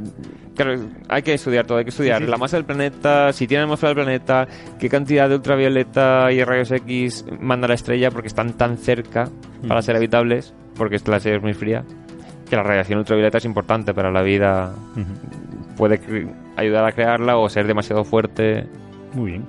claro, 0.58 0.90
hay 1.08 1.22
que 1.22 1.34
estudiar 1.34 1.66
todo, 1.66 1.78
hay 1.78 1.86
que 1.86 1.92
estudiar 1.92 2.18
Sí, 2.20 2.26
sí, 2.26 2.30
la 2.30 2.36
sí. 2.36 2.42
masa 2.42 2.58
del 2.58 2.66
planeta, 2.66 3.32
si 3.32 3.48
tiene 3.48 3.64
atmósfera 3.64 3.94
del 3.94 4.04
planeta, 4.04 4.48
qué 4.80 4.90
cantidad 4.90 5.30
de 5.30 5.36
ultravioleta 5.36 6.30
y 6.34 6.44
rayos 6.44 6.72
X 6.72 7.24
manda 7.40 7.68
la 7.70 7.76
estrella 7.76 8.12
porque 8.12 8.28
están 8.28 8.54
tan 8.58 8.78
cerca 8.78 9.30
para 9.68 9.80
Mm. 9.80 9.84
ser 9.84 9.96
habitables, 9.96 10.54
porque 10.76 10.98
la 11.06 11.18
estrella 11.18 11.38
es 11.38 11.44
muy 11.44 11.54
fría, 11.54 11.84
que 12.50 12.56
la 12.56 12.64
radiación 12.64 13.00
ultravioleta 13.00 13.38
es 13.38 13.46
importante 13.46 13.94
para 13.94 14.12
la 14.12 14.22
vida, 14.22 14.74
puede 15.78 16.00
ayudar 16.56 16.86
a 16.86 16.92
crearla 16.92 17.38
o 17.38 17.48
ser 17.50 17.68
demasiado 17.68 18.04
fuerte. 18.04 18.66
Muy 19.14 19.32
bien. 19.32 19.46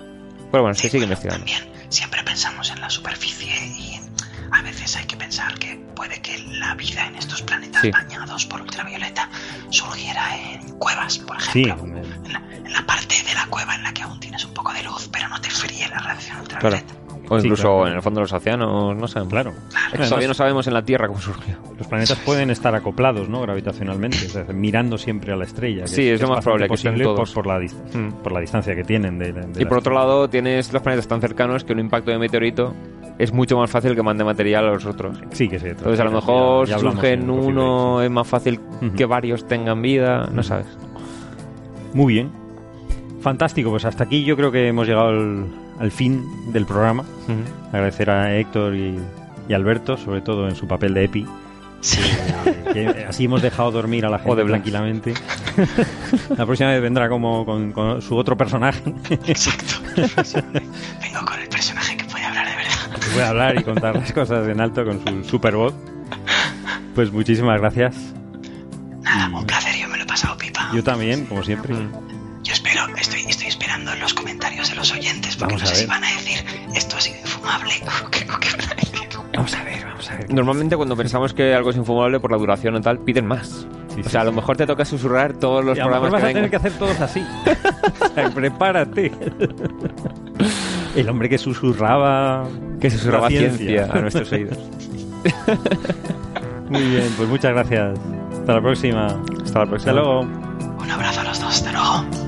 Pero 0.50 0.62
bueno, 0.62 0.74
se 0.74 0.82
Sí, 0.82 0.88
sigue 0.90 1.06
bueno, 1.06 1.12
investigando. 1.14 1.44
También 1.46 1.90
siempre 1.90 2.22
pensamos 2.24 2.70
en 2.70 2.80
la 2.80 2.90
superficie 2.90 3.50
y 3.78 3.87
a 4.52 4.62
veces 4.62 4.96
hay 4.96 5.04
que 5.06 5.16
pensar 5.16 5.58
que 5.58 5.76
puede 5.94 6.20
que 6.22 6.38
la 6.38 6.74
vida 6.74 7.06
en 7.06 7.16
estos 7.16 7.42
planetas 7.42 7.82
Sí. 7.82 7.90
bañados 7.90 8.46
por 8.46 8.60
ultravioleta 8.62 9.28
surgiera 9.70 10.36
en 10.36 10.78
cuevas, 10.78 11.18
por 11.18 11.40
Sí, 11.42 11.62
ejemplo. 11.64 11.86
en 11.86 11.96
el- 11.98 12.12
En, 12.26 12.32
la, 12.32 12.38
en 12.66 12.72
la 12.72 12.86
parte 12.86 13.22
de 13.22 13.34
la 13.34 13.46
cueva 13.46 13.74
en 13.74 13.82
la 13.82 13.92
que 13.92 14.02
aún 14.02 14.18
tienes 14.20 14.44
un 14.44 14.54
poco 14.54 14.72
de 14.72 14.82
luz, 14.82 15.08
pero 15.12 15.28
no 15.28 15.40
te 15.40 15.50
fríe 15.50 15.88
la 15.88 15.98
radiación 15.98 16.44
Claro. 16.46 16.80
O 17.30 17.38
Sí, 17.38 17.46
incluso 17.46 17.62
claro. 17.68 17.88
en 17.88 17.94
el 17.94 18.02
fondo 18.02 18.20
de 18.20 18.22
los 18.24 18.32
océanos, 18.32 18.96
no 18.96 19.06
sabemos. 19.08 19.30
claro. 19.32 19.50
Es 19.50 19.76
Además, 19.90 20.08
todavía 20.08 20.28
no 20.28 20.34
sabemos 20.34 20.66
en 20.66 20.74
la 20.74 20.82
Tierra 20.82 21.08
cómo 21.08 21.20
surgió. 21.20 21.56
Los 21.78 21.86
planetas 21.86 22.18
pueden 22.20 22.50
estar 22.50 22.74
acoplados, 22.74 23.28
¿no? 23.28 23.42
Gravitacionalmente, 23.42 24.16
es 24.16 24.32
decir, 24.34 24.54
mirando 24.54 24.96
siempre 24.98 25.32
a 25.32 25.36
la 25.36 25.44
estrella. 25.44 25.82
que 25.82 25.88
Sí, 25.88 26.08
es 26.08 26.20
lo 26.22 26.28
más 26.28 26.42
probable 26.44 26.68
que 26.68 26.74
estén 26.74 26.94
por, 27.34 27.46
la, 27.46 27.58
Mm. 27.58 28.12
por 28.22 28.32
la 28.32 28.40
distancia 28.40 28.74
que 28.74 28.84
tienen 28.84 29.18
de, 29.18 29.32
de- 29.32 29.40
de 29.46 29.62
Y 29.62 29.66
por 29.66 29.78
otro 29.78 29.92
estrella. 29.92 30.00
lado, 30.00 30.28
tienes 30.30 30.72
los 30.72 30.82
planetas 30.82 31.06
tan 31.08 31.20
cercanos 31.20 31.64
que 31.64 31.72
un 31.72 31.80
impacto 31.80 32.10
de 32.10 32.18
meteorito 32.18 32.74
es 33.18 33.32
mucho 33.32 33.56
más 33.58 33.70
fácil 33.70 33.94
que 33.94 34.02
mande 34.02 34.24
material 34.24 34.66
a 34.66 34.70
los 34.72 34.86
otros. 34.86 35.18
Sí, 35.32 35.48
que 35.48 35.58
sí. 35.58 35.66
Entonces, 35.68 36.00
a 36.00 36.04
lo 36.04 36.12
mejor 36.12 36.66
ya 36.66 36.74
si 36.74 36.78
hablamos 36.78 36.94
surge 37.00 37.12
en 37.12 37.20
en 37.22 37.26
Coffee 37.28 37.46
uno, 37.48 38.02
es 38.02 38.10
más 38.10 38.26
fácil 38.26 38.60
que 38.96 39.04
varios 39.06 39.46
tengan 39.46 39.82
vida, 39.82 40.28
no 40.32 40.42
sabes. 40.42 40.66
Muy 41.92 42.14
bien. 42.14 42.30
Fantástico, 43.20 43.70
pues 43.70 43.84
hasta 43.84 44.04
aquí 44.04 44.24
yo 44.24 44.36
creo 44.36 44.52
que 44.52 44.68
hemos 44.68 44.86
llegado 44.86 45.08
al, 45.08 45.46
al 45.78 45.90
fin 45.90 46.52
del 46.52 46.66
programa. 46.66 47.04
Agradecer 47.72 48.10
a 48.10 48.36
Héctor 48.36 48.74
y, 48.74 48.98
y 49.48 49.52
Alberto, 49.54 49.96
sobre 49.96 50.20
todo 50.20 50.48
en 50.48 50.56
su 50.56 50.66
papel 50.66 50.94
de 50.94 51.04
EPI. 51.04 51.26
Sí. 51.80 52.00
que 52.72 53.06
así 53.08 53.26
hemos 53.26 53.40
dejado 53.40 53.70
dormir 53.70 54.04
a 54.04 54.10
la 54.10 54.18
gente 54.18 54.44
tranquilamente. 54.44 55.14
la 56.36 56.44
próxima 56.44 56.70
vez 56.70 56.82
vendrá 56.82 57.08
como 57.08 57.46
con, 57.46 57.70
con 57.70 58.02
su 58.02 58.16
otro 58.16 58.36
personaje 58.36 58.82
Exacto. 59.26 59.74
Vengo 59.94 61.24
con 61.24 61.38
el 61.40 61.48
personaje 61.48 61.96
que 61.96 62.04
puede 62.06 62.24
hablar 62.24 62.48
de 62.48 62.56
verdad. 62.56 63.00
que 63.00 63.06
puede 63.10 63.24
hablar 63.24 63.60
y 63.60 63.62
contar 63.62 63.94
las 63.94 64.12
cosas 64.12 64.48
en 64.48 64.60
alto 64.60 64.84
con 64.84 65.00
su 65.06 65.24
super 65.30 65.54
voz. 65.54 65.72
Pues 66.96 67.12
muchísimas 67.12 67.60
gracias. 67.60 67.94
Nada, 69.02 69.38
un 69.38 69.46
placer, 69.46 69.76
yo 69.80 69.86
me 69.88 69.98
lo 69.98 70.02
he 70.02 70.06
pasado 70.06 70.36
pipa. 70.36 70.70
Yo 70.74 70.82
también, 70.82 71.26
como 71.26 71.44
siempre. 71.44 71.76
Vamos 75.38 75.62
no 75.62 75.68
a 75.68 75.70
sé 75.70 75.74
si 75.76 75.80
ver. 75.82 75.88
van 75.90 76.04
a 76.04 76.08
decir 76.12 76.38
esto 76.74 76.96
es 76.98 77.08
infumable 77.08 77.72
o 78.04 78.10
qué, 78.10 78.26
o 78.32 78.38
qué 78.40 78.48
van 78.56 78.70
a 78.70 78.74
decir. 78.74 78.98
Vamos 79.34 79.54
a 79.54 79.62
ver, 79.64 79.84
vamos 79.84 80.10
a 80.10 80.16
ver. 80.16 80.32
Normalmente 80.34 80.76
cuando 80.76 80.96
pensamos 80.96 81.32
que 81.34 81.54
algo 81.54 81.70
es 81.70 81.76
infumable 81.76 82.18
por 82.20 82.30
la 82.32 82.38
duración 82.38 82.74
o 82.74 82.80
tal, 82.80 82.98
piden 82.98 83.26
más. 83.26 83.66
Sí, 83.94 84.00
o 84.00 84.04
sí, 84.04 84.10
sea, 84.10 84.22
a 84.22 84.24
lo 84.24 84.32
mejor 84.32 84.56
te 84.56 84.66
toca 84.66 84.84
susurrar 84.84 85.32
todos 85.34 85.64
los 85.64 85.76
Y 85.76 85.80
a 85.80 85.84
programas 85.84 86.12
vas 86.12 86.22
que 86.22 86.28
a 86.30 86.32
tener 86.32 86.50
que 86.50 86.56
hacer 86.56 86.72
todos 86.72 87.00
así. 87.00 87.22
O 88.00 88.14
sea, 88.14 88.30
Prepárate. 88.30 89.12
El 90.96 91.08
hombre 91.08 91.28
que 91.28 91.38
susurraba. 91.38 92.46
Que 92.80 92.90
susurraba 92.90 93.28
la 93.30 93.38
ciencia. 93.38 93.88
a 93.92 93.98
nuestros 94.00 94.30
oídos. 94.32 94.58
Muy 96.68 96.82
bien, 96.82 97.08
pues 97.16 97.28
muchas 97.28 97.52
gracias. 97.52 97.98
Hasta 98.32 98.54
la 98.54 98.60
próxima. 98.60 99.06
Hasta 99.44 99.58
la 99.60 99.66
próxima. 99.66 99.76
Hasta 99.76 99.92
luego. 99.92 100.20
Un 100.20 100.90
abrazo 100.90 101.20
a 101.20 101.24
los 101.24 101.40
dos, 101.40 101.54
hasta 101.54 101.72
luego. 101.72 102.27